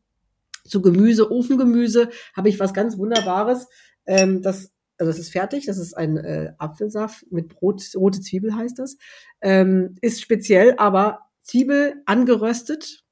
Zu 0.64 0.82
Gemüse, 0.82 1.30
Ofengemüse 1.30 2.10
habe 2.36 2.48
ich 2.48 2.60
was 2.60 2.74
ganz 2.74 2.98
Wunderbares. 2.98 3.68
Ähm, 4.06 4.42
das 4.42 4.72
also 5.00 5.10
es 5.10 5.18
ist 5.18 5.32
fertig, 5.32 5.66
das 5.66 5.78
ist 5.78 5.94
ein 5.94 6.18
äh, 6.18 6.52
Apfelsaft 6.58 7.24
mit 7.30 7.48
Brot, 7.48 7.82
rote 7.96 8.20
Zwiebel 8.20 8.54
heißt 8.54 8.78
das. 8.78 8.98
Ähm, 9.40 9.96
ist 10.02 10.20
speziell, 10.20 10.74
aber 10.76 11.20
Zwiebel 11.42 12.02
angeröstet, 12.06 13.04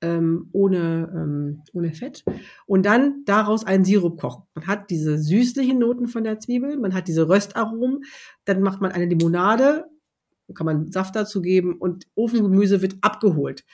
ähm, 0.00 0.48
ohne, 0.52 1.10
ähm, 1.12 1.62
ohne 1.72 1.92
Fett. 1.92 2.24
Und 2.66 2.86
dann 2.86 3.24
daraus 3.24 3.64
einen 3.64 3.84
Sirup 3.84 4.20
kochen. 4.20 4.44
Man 4.54 4.66
hat 4.68 4.90
diese 4.90 5.18
süßlichen 5.18 5.78
Noten 5.78 6.06
von 6.06 6.24
der 6.24 6.38
Zwiebel, 6.38 6.76
man 6.78 6.94
hat 6.94 7.08
diese 7.08 7.28
Röstaromen, 7.28 8.04
dann 8.44 8.62
macht 8.62 8.80
man 8.80 8.92
eine 8.92 9.06
Limonade, 9.06 9.86
kann 10.54 10.66
man 10.66 10.92
Saft 10.92 11.16
dazu 11.16 11.42
geben 11.42 11.76
und 11.78 12.06
Ofengemüse 12.14 12.80
wird 12.80 12.96
abgeholt. 13.02 13.64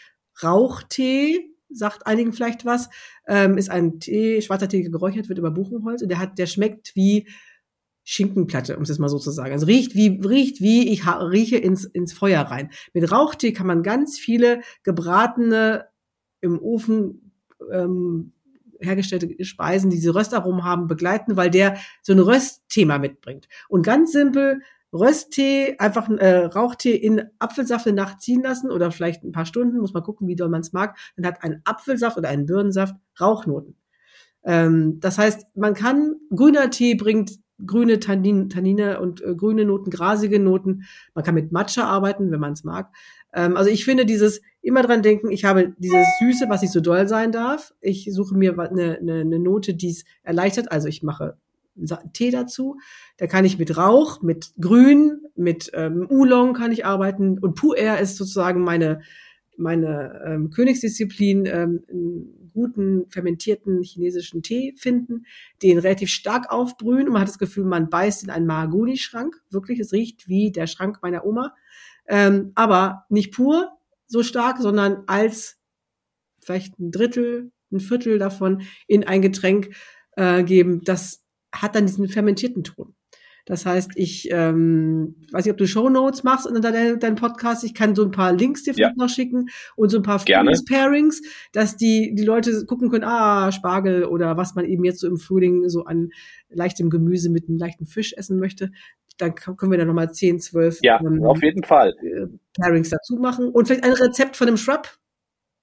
Rauchtee 0.43 1.54
sagt 1.75 2.07
einigen 2.07 2.33
vielleicht 2.33 2.65
was, 2.65 2.89
ähm, 3.27 3.59
ist 3.59 3.71
ein 3.71 4.01
Tee, 4.01 4.41
schwarzer 4.43 4.69
Tee 4.69 4.83
geräuchert 4.83 5.29
wird 5.29 5.39
über 5.39 5.51
Buchenholz 5.51 6.03
und 6.03 6.09
der 6.09 6.19
hat, 6.19 6.39
der 6.39 6.47
schmeckt 6.47 6.95
wie 6.95 7.29
Schinkenplatte, 8.05 8.77
um 8.77 8.83
es 8.83 8.91
jetzt 8.91 8.99
mal 8.99 9.09
so 9.09 9.19
zu 9.19 9.31
sagen. 9.31 9.53
Also 9.53 9.67
riecht 9.67 9.95
wie, 9.95 10.21
riecht 10.23 10.61
wie 10.61 10.93
ich 10.93 11.07
rieche 11.07 11.57
ins, 11.57 11.85
ins 11.85 12.13
Feuer 12.13 12.43
rein. 12.43 12.71
Mit 12.93 13.11
Rauchtee 13.11 13.53
kann 13.53 13.67
man 13.67 13.83
ganz 13.83 14.19
viele 14.19 14.61
gebratene, 14.83 15.87
im 16.43 16.61
Ofen 16.61 17.33
ähm, 17.73 18.33
hergestellte 18.79 19.43
Speisen, 19.45 19.89
die 19.89 19.97
diese 19.97 20.15
Röstaromen 20.15 20.65
haben, 20.65 20.87
begleiten, 20.87 21.37
weil 21.37 21.51
der 21.51 21.79
so 22.03 22.13
ein 22.13 22.19
Röstthema 22.19 22.99
mitbringt. 22.99 23.49
Und 23.69 23.83
ganz 23.83 24.13
simpel 24.13 24.61
Rösttee, 24.95 25.77
einfach 25.79 26.09
äh, 26.09 26.45
Rauchtee 26.47 26.95
in 26.95 27.25
Apfelsaft 27.39 27.87
eine 27.87 27.97
Nacht 27.97 28.23
ziehen 28.23 28.43
lassen 28.43 28.71
oder 28.71 28.91
vielleicht 28.91 29.25
ein 29.25 29.33
paar 29.33 29.45
Stunden, 29.45 29.79
muss 29.79 29.93
man 29.93 30.05
gucken, 30.05 30.29
wie 30.29 30.37
doll 30.37 30.49
man 30.49 30.61
es 30.61 30.73
mag. 30.73 30.97
Dann 31.17 31.27
hat 31.27 31.43
ein 31.43 31.61
Apfelsaft 31.65 32.17
oder 32.17 32.29
ein 32.29 32.47
Birnensaft 32.47 32.95
Rauchnoten. 33.21 33.77
Ähm, 34.45 35.01
das 35.01 35.19
heißt, 35.19 35.47
man 35.57 35.75
kann, 35.75 36.15
grüner 36.31 36.71
Tee 36.71 36.95
bringt 36.95 37.33
grüne 37.65 38.01
Tannin, 38.01 38.49
Tannine 38.49 39.01
und 39.01 39.23
äh, 39.23 39.35
grüne 39.35 39.65
Noten, 39.65 39.91
grasige 39.91 40.39
Noten. 40.39 40.85
Man 41.15 41.25
kann 41.25 41.35
mit 41.35 41.53
Matcha 41.53 41.85
arbeiten, 41.85 42.31
wenn 42.31 42.41
man 42.41 42.53
es 42.53 42.65
mag. 42.65 42.93
Ähm, 43.33 43.57
also 43.57 43.71
ich 43.71 43.85
finde 43.85 44.07
dieses 44.07 44.41
immer 44.61 44.83
dran 44.83 45.03
denken, 45.03 45.31
ich 45.31 45.45
habe 45.45 45.75
dieses 45.79 46.07
Süße, 46.19 46.47
was 46.49 46.63
nicht 46.63 46.73
so 46.73 46.81
doll 46.81 47.07
sein 47.09 47.33
darf. 47.33 47.75
Ich 47.81 48.09
suche 48.13 48.37
mir 48.37 48.59
eine, 48.59 48.99
eine, 48.99 49.21
eine 49.21 49.39
Note, 49.39 49.75
die 49.75 49.91
es 49.91 50.05
erleichtert. 50.23 50.73
Also 50.73 50.89
ich 50.89 51.03
mache 51.03 51.37
Tee 52.13 52.31
dazu. 52.31 52.79
Da 53.17 53.27
kann 53.27 53.45
ich 53.45 53.59
mit 53.59 53.77
Rauch, 53.77 54.23
mit 54.23 54.53
Grün, 54.61 55.23
mit 55.35 55.71
ähm, 55.75 56.07
Oolong 56.09 56.55
kann 56.55 56.73
ich 56.73 56.87
arbeiten 56.87 57.39
und 57.39 57.59
Pu'er 57.59 57.99
ist 57.99 58.17
sozusagen 58.17 58.63
meine 58.63 59.01
meine 59.57 60.23
ähm, 60.27 60.51
Königsdisziplin, 60.51 61.47
ähm, 61.47 61.85
einen 61.89 62.51
guten 62.53 63.09
fermentierten 63.11 63.83
chinesischen 63.83 64.43
Tee 64.43 64.75
finden, 64.77 65.27
den 65.63 65.79
relativ 65.79 66.11
stark 66.11 66.51
aufbrühen 66.51 67.07
und 67.07 67.13
man 67.13 67.23
hat 67.23 67.29
das 67.29 67.39
Gefühl, 67.39 67.65
man 67.65 67.91
beißt 67.91 68.25
in 68.25 68.31
einen 68.31 68.47
Mahagoni-Schrank. 68.47 69.43
Wirklich, 69.51 69.81
es 69.81 69.93
riecht 69.93 70.29
wie 70.29 70.53
der 70.53 70.67
Schrank 70.67 70.99
meiner 71.03 71.25
Oma. 71.25 71.55
Ähm, 72.07 72.53
aber 72.55 73.07
nicht 73.09 73.33
pur 73.33 73.73
so 74.07 74.23
stark, 74.23 74.59
sondern 74.59 75.05
als 75.07 75.59
vielleicht 76.41 76.79
ein 76.79 76.91
Drittel, 76.91 77.51
ein 77.73 77.81
Viertel 77.81 78.19
davon 78.19 78.63
in 78.87 79.05
ein 79.05 79.23
Getränk 79.23 79.75
äh, 80.17 80.45
geben. 80.45 80.83
Das 80.85 81.24
hat 81.55 81.75
dann 81.75 81.87
diesen 81.87 82.09
fermentierten 82.09 82.65
Ton. 82.65 82.95
Das 83.47 83.67
heißt, 83.67 83.91
ich 83.97 84.29
ähm, 84.31 85.17
weiß 85.31 85.45
nicht, 85.45 85.53
ob 85.53 85.59
du 85.59 85.67
Show 85.67 85.91
Notes 85.91 86.25
machst 86.25 86.47
unter 86.47 86.73
deinem 86.73 86.99
dein 86.99 87.15
Podcast. 87.15 87.63
Ich 87.63 87.75
kann 87.75 87.95
so 87.95 88.03
ein 88.03 88.11
paar 88.11 88.33
Links 88.33 88.63
dir 88.63 88.73
ja. 88.75 88.91
noch 88.97 89.11
schicken 89.11 89.49
und 89.77 89.91
so 89.91 89.99
ein 89.99 90.03
paar 90.03 90.19
Pairings, 90.25 91.21
dass 91.53 91.77
die 91.77 92.15
die 92.15 92.25
Leute 92.25 92.65
gucken 92.65 92.91
können, 92.91 93.05
ah 93.05 93.53
Spargel 93.53 94.07
oder 94.07 94.39
was 94.39 94.55
man 94.55 94.65
eben 94.65 94.85
jetzt 94.85 95.01
so 95.01 95.07
im 95.07 95.19
Frühling 95.19 95.69
so 95.69 95.85
an 95.85 96.09
leichtem 96.49 96.89
Gemüse 96.89 97.29
mit 97.31 97.49
einem 97.49 97.59
leichten 97.59 97.85
Fisch 97.85 98.15
essen 98.15 98.39
möchte. 98.39 98.71
Dann 99.19 99.35
können 99.35 99.71
wir 99.71 99.79
da 99.79 99.85
nochmal 99.85 100.11
10, 100.11 100.41
12 100.41 100.79
ja, 100.83 100.99
ähm, 101.01 101.23
auf 101.23 101.43
jeden 101.43 101.65
Fall. 101.65 101.95
Äh, 102.03 102.27
Pairings 102.59 102.89
dazu 102.89 103.17
machen 103.17 103.51
und 103.51 103.67
vielleicht 103.67 103.85
ein 103.85 103.93
Rezept 103.93 104.37
von 104.37 104.49
einem 104.49 104.57
Shrub, 104.57 104.89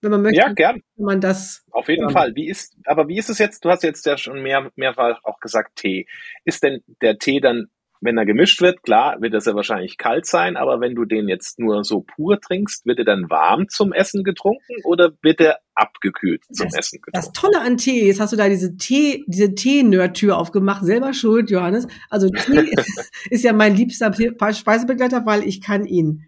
wenn 0.02 0.12
man 0.12 0.22
möchte. 0.22 0.40
Ja, 0.40 0.52
gern. 0.52 0.82
Wenn 0.96 1.06
man 1.06 1.22
das. 1.22 1.64
Auf 1.72 1.88
jeden 1.88 2.10
ähm, 2.10 2.10
Fall. 2.10 2.36
Wie 2.36 2.48
ist, 2.48 2.76
aber 2.86 3.08
wie 3.08 3.18
ist 3.18 3.30
es 3.30 3.38
jetzt? 3.38 3.64
Du 3.64 3.70
hast 3.70 3.84
jetzt 3.84 4.06
ja 4.06 4.18
schon 4.18 4.42
mehr, 4.42 4.72
mehrfach 4.76 5.20
auch 5.24 5.40
gesagt 5.40 5.76
Tee. 5.76 6.08
Ist 6.44 6.64
denn 6.64 6.82
der 7.02 7.18
Tee 7.18 7.40
dann, 7.40 7.68
wenn 8.04 8.18
er 8.18 8.26
gemischt 8.26 8.62
wird, 8.62 8.82
klar, 8.82 9.22
wird 9.22 9.34
er 9.36 9.42
sehr 9.42 9.54
wahrscheinlich 9.54 9.98
kalt 9.98 10.26
sein, 10.26 10.58
aber 10.58 10.82
wenn 10.82 10.96
du 10.96 11.06
den 11.06 11.30
jetzt 11.30 11.60
nur 11.60 11.84
so 11.84 12.02
pur 12.02 12.42
trinkst, 12.42 12.88
wird 12.88 12.98
er 12.98 13.06
dann 13.06 13.30
warm 13.30 13.70
zum 13.70 13.94
Essen 13.94 14.24
getrunken 14.24 14.84
oder 14.84 15.12
wird 15.22 15.40
er 15.40 15.60
abgekühlt 15.76 16.44
zum 16.52 16.66
das, 16.66 16.80
Essen 16.80 17.02
getrunken? 17.02 17.28
Das 17.28 17.32
Tolle 17.32 17.62
an 17.62 17.78
Tee, 17.78 18.08
jetzt 18.08 18.20
hast 18.20 18.34
du 18.34 18.38
da 18.38 18.50
diese 18.50 18.76
Tee, 18.76 19.24
diese 19.28 19.54
Tee-Nerd-Tür 19.54 20.36
aufgemacht, 20.36 20.84
selber 20.84 21.14
schuld, 21.14 21.52
Johannes. 21.52 21.88
Also 22.10 22.30
Tee 22.30 22.74
ist 23.30 23.44
ja 23.44 23.54
mein 23.54 23.76
liebster 23.76 24.12
Speisebegleiter, 24.12 25.28
weil 25.28 25.48
ich 25.48 25.62
kann 25.62 25.86
ihn 25.86 26.26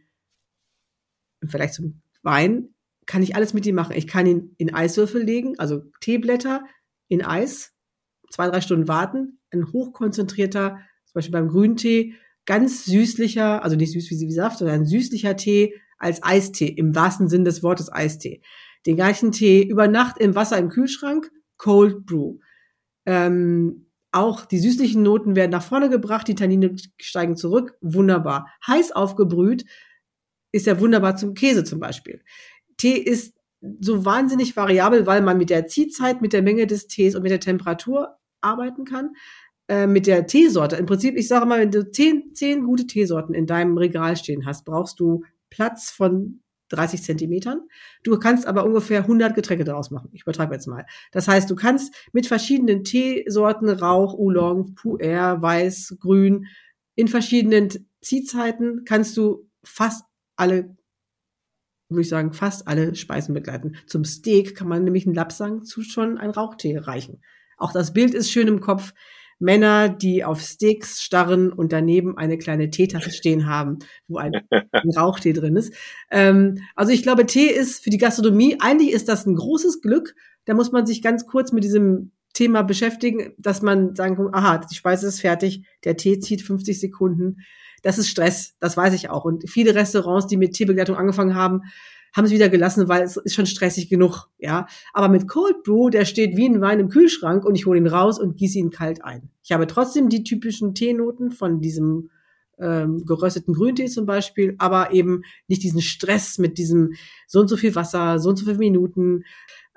vielleicht 1.49 1.73
zum 1.73 2.03
Wein 2.21 2.72
kann 3.05 3.23
ich 3.23 3.35
alles 3.35 3.53
mit 3.53 3.65
ihm 3.65 3.75
machen. 3.75 3.95
Ich 3.95 4.07
kann 4.07 4.25
ihn 4.25 4.55
in 4.57 4.73
Eiswürfel 4.73 5.23
legen, 5.23 5.57
also 5.59 5.83
Teeblätter 5.99 6.63
in 7.07 7.23
Eis, 7.23 7.73
zwei, 8.29 8.47
drei 8.47 8.61
Stunden 8.61 8.87
warten, 8.87 9.39
ein 9.51 9.71
hochkonzentrierter, 9.71 10.79
zum 11.05 11.13
Beispiel 11.13 11.31
beim 11.31 11.49
Grüntee, 11.49 12.15
ganz 12.45 12.85
süßlicher, 12.85 13.63
also 13.63 13.75
nicht 13.75 13.93
süß 13.93 14.09
wie 14.09 14.31
Saft, 14.31 14.57
sondern 14.57 14.81
ein 14.81 14.85
süßlicher 14.85 15.35
Tee 15.35 15.75
als 15.97 16.23
Eistee, 16.23 16.67
im 16.67 16.95
wahrsten 16.95 17.29
Sinn 17.29 17.45
des 17.45 17.63
Wortes 17.63 17.91
Eistee. 17.91 18.41
Den 18.85 18.95
gleichen 18.95 19.31
Tee 19.31 19.63
über 19.63 19.87
Nacht 19.87 20.17
im 20.17 20.35
Wasser 20.35 20.57
im 20.57 20.69
Kühlschrank, 20.69 21.31
Cold 21.57 22.05
Brew. 22.05 22.39
Ähm, 23.05 23.87
auch 24.11 24.45
die 24.45 24.59
süßlichen 24.59 25.01
Noten 25.01 25.35
werden 25.35 25.51
nach 25.51 25.63
vorne 25.63 25.89
gebracht, 25.89 26.27
die 26.27 26.35
Tannine 26.35 26.75
steigen 26.99 27.35
zurück, 27.35 27.77
wunderbar. 27.81 28.51
Heiß 28.67 28.91
aufgebrüht 28.91 29.65
ist 30.51 30.67
ja 30.67 30.79
wunderbar 30.79 31.15
zum 31.15 31.33
Käse 31.33 31.63
zum 31.63 31.79
Beispiel. 31.79 32.21
Tee 32.77 32.97
ist 32.97 33.35
so 33.79 34.05
wahnsinnig 34.05 34.55
variabel, 34.57 35.05
weil 35.05 35.21
man 35.21 35.37
mit 35.37 35.49
der 35.49 35.67
Ziehzeit, 35.67 36.21
mit 36.21 36.33
der 36.33 36.41
Menge 36.41 36.67
des 36.67 36.87
Tees 36.87 37.15
und 37.15 37.23
mit 37.23 37.31
der 37.31 37.39
Temperatur 37.39 38.17
arbeiten 38.41 38.83
kann. 38.83 39.11
Äh, 39.69 39.87
mit 39.87 40.07
der 40.07 40.27
Teesorte. 40.27 40.75
Im 40.75 40.85
Prinzip, 40.85 41.15
ich 41.15 41.29
sage 41.29 41.45
mal, 41.45 41.59
wenn 41.59 41.71
du 41.71 41.89
zehn, 41.89 42.33
zehn 42.33 42.65
gute 42.65 42.85
Teesorten 42.85 43.33
in 43.33 43.47
deinem 43.47 43.77
Regal 43.77 44.17
stehen 44.17 44.45
hast, 44.45 44.65
brauchst 44.65 44.99
du 44.99 45.23
Platz 45.49 45.89
von 45.89 46.41
30 46.69 47.01
Zentimetern. 47.01 47.61
Du 48.03 48.19
kannst 48.19 48.45
aber 48.45 48.65
ungefähr 48.65 49.01
100 49.01 49.35
Getränke 49.35 49.63
daraus 49.63 49.89
machen. 49.89 50.09
Ich 50.11 50.23
übertreibe 50.23 50.53
jetzt 50.53 50.67
mal. 50.67 50.85
Das 51.11 51.29
heißt, 51.29 51.49
du 51.49 51.55
kannst 51.55 51.93
mit 52.11 52.27
verschiedenen 52.27 52.83
Teesorten, 52.83 53.69
Rauch, 53.69 54.15
Oolong, 54.15 54.75
Pu'er, 54.75 55.41
Weiß, 55.41 55.95
Grün, 55.99 56.47
in 56.95 57.07
verschiedenen 57.07 57.69
Ziehzeiten 58.01 58.83
kannst 58.85 59.15
du 59.15 59.49
fast 59.63 60.03
alle 60.35 60.75
würde 61.89 62.01
ich 62.01 62.09
sagen, 62.09 62.33
fast 62.33 62.67
alle 62.67 62.95
Speisen 62.95 63.33
begleiten. 63.33 63.75
Zum 63.87 64.05
Steak 64.05 64.55
kann 64.55 64.67
man 64.67 64.83
nämlich 64.83 65.05
einen 65.05 65.15
Lapsang 65.15 65.63
zu 65.63 65.81
schon 65.81 66.17
ein 66.17 66.29
Rauchtee 66.29 66.77
reichen. 66.77 67.21
Auch 67.57 67.71
das 67.71 67.93
Bild 67.93 68.13
ist 68.13 68.31
schön 68.31 68.47
im 68.47 68.61
Kopf. 68.61 68.93
Männer, 69.39 69.89
die 69.89 70.23
auf 70.23 70.41
Steaks 70.41 71.01
starren 71.01 71.51
und 71.51 71.73
daneben 71.73 72.17
eine 72.17 72.37
kleine 72.37 72.69
Teetasse 72.69 73.11
stehen 73.11 73.47
haben, 73.47 73.79
wo 74.07 74.17
ein, 74.17 74.33
Rauchtee 74.95 75.33
drin 75.33 75.55
ist. 75.55 75.73
Ähm, 76.11 76.59
also 76.75 76.91
ich 76.91 77.03
glaube, 77.03 77.25
Tee 77.25 77.47
ist 77.47 77.83
für 77.83 77.89
die 77.89 77.97
Gastronomie, 77.97 78.57
eigentlich 78.59 78.91
ist 78.91 79.09
das 79.09 79.25
ein 79.25 79.35
großes 79.35 79.81
Glück. 79.81 80.15
Da 80.45 80.53
muss 80.53 80.71
man 80.71 80.85
sich 80.85 81.01
ganz 81.01 81.25
kurz 81.25 81.51
mit 81.51 81.63
diesem 81.63 82.11
Thema 82.33 82.63
beschäftigen, 82.63 83.33
dass 83.37 83.61
man 83.61 83.95
sagen 83.95 84.15
kann, 84.15 84.33
aha, 84.33 84.59
die 84.59 84.75
Speise 84.75 85.07
ist 85.07 85.21
fertig, 85.21 85.65
der 85.83 85.97
Tee 85.97 86.19
zieht 86.19 86.41
50 86.41 86.79
Sekunden 86.79 87.37
das 87.83 87.99
ist 87.99 88.07
Stress, 88.07 88.55
das 88.59 88.75
weiß 88.75 88.93
ich 88.95 89.09
auch. 89.09 89.25
Und 89.25 89.47
viele 89.47 89.75
Restaurants, 89.75 90.27
die 90.27 90.37
mit 90.37 90.53
Teebegleitung 90.53 90.95
angefangen 90.95 91.35
haben, 91.35 91.61
haben 92.15 92.25
es 92.25 92.31
wieder 92.31 92.49
gelassen, 92.49 92.87
weil 92.87 93.03
es 93.03 93.17
ist 93.17 93.33
schon 93.33 93.45
stressig 93.45 93.89
genug, 93.89 94.29
ja. 94.37 94.67
Aber 94.93 95.09
mit 95.09 95.27
Cold 95.27 95.63
Brew, 95.63 95.89
der 95.89 96.05
steht 96.05 96.37
wie 96.37 96.47
ein 96.47 96.61
Wein 96.61 96.79
im 96.79 96.89
Kühlschrank 96.89 97.43
und 97.43 97.55
ich 97.55 97.65
hole 97.65 97.77
ihn 97.77 97.87
raus 97.87 98.19
und 98.19 98.37
gieße 98.37 98.59
ihn 98.59 98.69
kalt 98.69 99.03
ein. 99.03 99.29
Ich 99.43 99.51
habe 99.51 99.67
trotzdem 99.67 100.09
die 100.09 100.23
typischen 100.23 100.75
Teenoten 100.75 101.31
von 101.31 101.59
diesem 101.59 102.09
ähm, 102.59 103.03
gerösteten 103.05 103.53
Grüntee 103.53 103.87
zum 103.87 104.05
Beispiel, 104.05 104.55
aber 104.59 104.91
eben 104.91 105.23
nicht 105.47 105.63
diesen 105.63 105.81
Stress 105.81 106.37
mit 106.37 106.57
diesem 106.59 106.93
so 107.27 107.39
und 107.39 107.47
so 107.47 107.57
viel 107.57 107.73
Wasser, 107.75 108.19
so 108.19 108.29
und 108.29 108.37
so 108.37 108.45
viele 108.45 108.57
Minuten. 108.59 109.23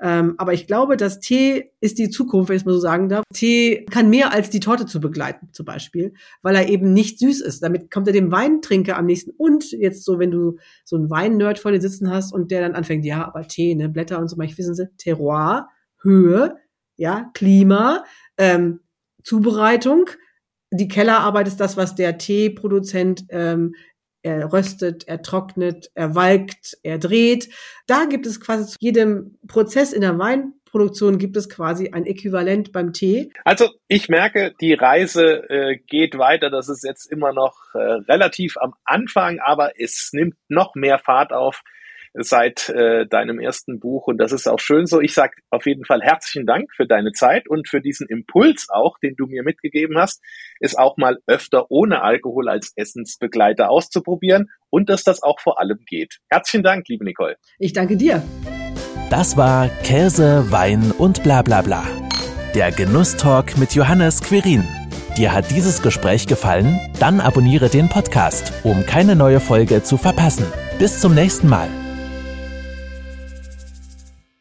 Ähm, 0.01 0.35
aber 0.37 0.53
ich 0.53 0.67
glaube, 0.67 0.97
dass 0.97 1.21
Tee 1.21 1.73
ist 1.81 1.99
die 1.99 2.11
Zukunft, 2.11 2.49
wenn 2.49 2.57
ich 2.57 2.63
es 2.63 2.67
mal 2.67 2.75
so 2.75 2.81
sagen 2.81 3.09
darf. 3.09 3.25
Tee 3.33 3.87
kann 3.91 4.11
mehr 4.11 4.33
als 4.33 4.51
die 4.51 4.61
Torte 4.61 4.87
zu 4.87 5.01
begleiten, 5.01 5.49
zum 5.53 5.65
Beispiel, 5.65 6.13
weil 6.43 6.55
er 6.55 6.69
eben 6.69 6.93
nicht 6.93 7.19
süß 7.19 7.41
ist. 7.41 7.63
Damit 7.63 7.91
kommt 7.91 8.07
er 8.07 8.13
dem 8.13 8.31
Weintrinker 8.31 8.97
am 8.99 9.07
nächsten. 9.07 9.31
Und 9.31 9.73
jetzt 9.73 10.05
so, 10.05 10.19
wenn 10.19 10.31
du 10.31 10.59
so 10.85 10.97
einen 10.97 11.09
Weinnerd 11.09 11.59
vor 11.59 11.73
dir 11.73 11.81
sitzen 11.81 12.11
hast 12.11 12.33
und 12.33 12.51
der 12.51 12.61
dann 12.61 12.75
anfängt, 12.75 13.05
ja, 13.05 13.27
aber 13.27 13.49
Tee, 13.49 13.75
ne, 13.75 13.89
Blätter 13.89 14.19
und 14.19 14.29
so, 14.29 14.37
manchmal 14.37 14.59
wissen 14.59 14.75
sie, 14.75 14.89
Terroir, 14.99 15.69
Höhe, 16.03 16.57
ja, 16.97 17.31
Klima, 17.35 18.05
ähm, 18.37 18.81
Zubereitung, 19.23 20.11
die 20.73 20.89
Kellerarbeit 20.89 21.49
ist 21.49 21.61
das, 21.61 21.77
was 21.77 21.95
der 21.95 22.19
Teeproduzent 22.19 23.25
ähm, 23.31 23.75
er 24.27 24.53
röstet, 24.53 25.07
er 25.07 25.23
trocknet, 25.23 25.91
er 25.95 26.15
walkt, 26.15 26.77
er 26.83 26.99
dreht. 26.99 27.49
Da 27.87 28.05
gibt 28.05 28.27
es 28.27 28.41
quasi 28.41 28.67
zu 28.67 28.77
jedem 28.81 29.39
Prozess 29.47 29.93
in 29.93 30.01
der 30.01 30.19
Weinproduktion 30.19 31.19
gibt 31.19 31.37
es 31.37 31.49
quasi 31.49 31.91
ein 31.93 32.07
Äquivalent 32.07 32.73
beim 32.73 32.93
Tee. 32.93 33.31
Also 33.45 33.69
ich 33.87 34.09
merke, 34.09 34.53
die 34.61 34.75
Reise 34.75 35.49
äh, 35.49 35.77
geht 35.77 36.19
weiter. 36.19 36.51
Das 36.51 36.69
ist 36.69 36.83
jetzt 36.83 37.07
immer 37.07 37.33
noch 37.33 37.55
äh, 37.75 37.79
relativ 37.79 38.57
am 38.59 38.75
Anfang, 38.85 39.39
aber 39.39 39.81
es 39.81 40.11
nimmt 40.13 40.35
noch 40.49 40.75
mehr 40.75 40.99
Fahrt 40.99 41.33
auf 41.33 41.63
seit 42.19 42.69
äh, 42.69 43.07
deinem 43.07 43.39
ersten 43.39 43.79
Buch 43.79 44.07
und 44.07 44.19
das 44.19 44.33
ist 44.33 44.47
auch 44.47 44.59
schön 44.59 44.87
so. 44.87 45.01
Ich 45.01 45.15
sage 45.15 45.35
auf 45.51 45.67
jeden 45.67 45.85
Fall 45.85 46.01
herzlichen 46.01 46.47
Dank 46.47 46.71
für 46.75 46.87
deine 46.87 47.13
Zeit 47.13 47.49
und 47.49 47.69
für 47.69 47.81
diesen 47.81 48.09
Impuls 48.09 48.69
auch, 48.71 48.99
den 48.99 49.15
du 49.17 49.27
mir 49.27 49.43
mitgegeben 49.43 49.99
hast, 49.99 50.23
ist 50.61 50.79
auch 50.79 50.97
mal 50.97 51.19
öfter 51.27 51.71
ohne 51.71 52.03
Alkohol 52.03 52.49
als 52.49 52.73
Essensbegleiter 52.77 53.71
auszuprobieren 53.71 54.51
und 54.71 54.89
dass 54.89 55.05
das 55.05 55.23
auch 55.23 55.41
vor 55.41 55.61
allem 55.61 55.79
geht. 55.87 56.19
Herzlichen 56.29 56.63
Dank, 56.63 56.89
liebe 56.89 57.05
Nicole. 57.05 57.37
Ich 57.59 57.73
danke 57.73 57.97
dir. 57.97 58.23
Das 59.11 59.37
war 59.37 59.69
Käse, 59.85 60.51
Wein 60.51 60.93
und 60.97 61.23
bla 61.23 61.43
bla 61.43 61.63
bla. 61.63 61.85
Der 62.55 62.73
Genusstalk 62.73 63.59
mit 63.59 63.75
Johannes 63.75 64.23
Quirin. 64.23 64.65
Dir 65.17 65.33
hat 65.33 65.51
dieses 65.51 65.83
Gespräch 65.83 66.27
gefallen? 66.27 66.79
Dann 66.99 67.21
abonniere 67.21 67.69
den 67.69 67.89
Podcast, 67.89 68.53
um 68.65 68.85
keine 68.85 69.17
neue 69.17 69.41
Folge 69.41 69.83
zu 69.83 69.97
verpassen. 69.97 70.47
Bis 70.79 71.01
zum 71.01 71.15
nächsten 71.15 71.49
Mal. 71.49 71.69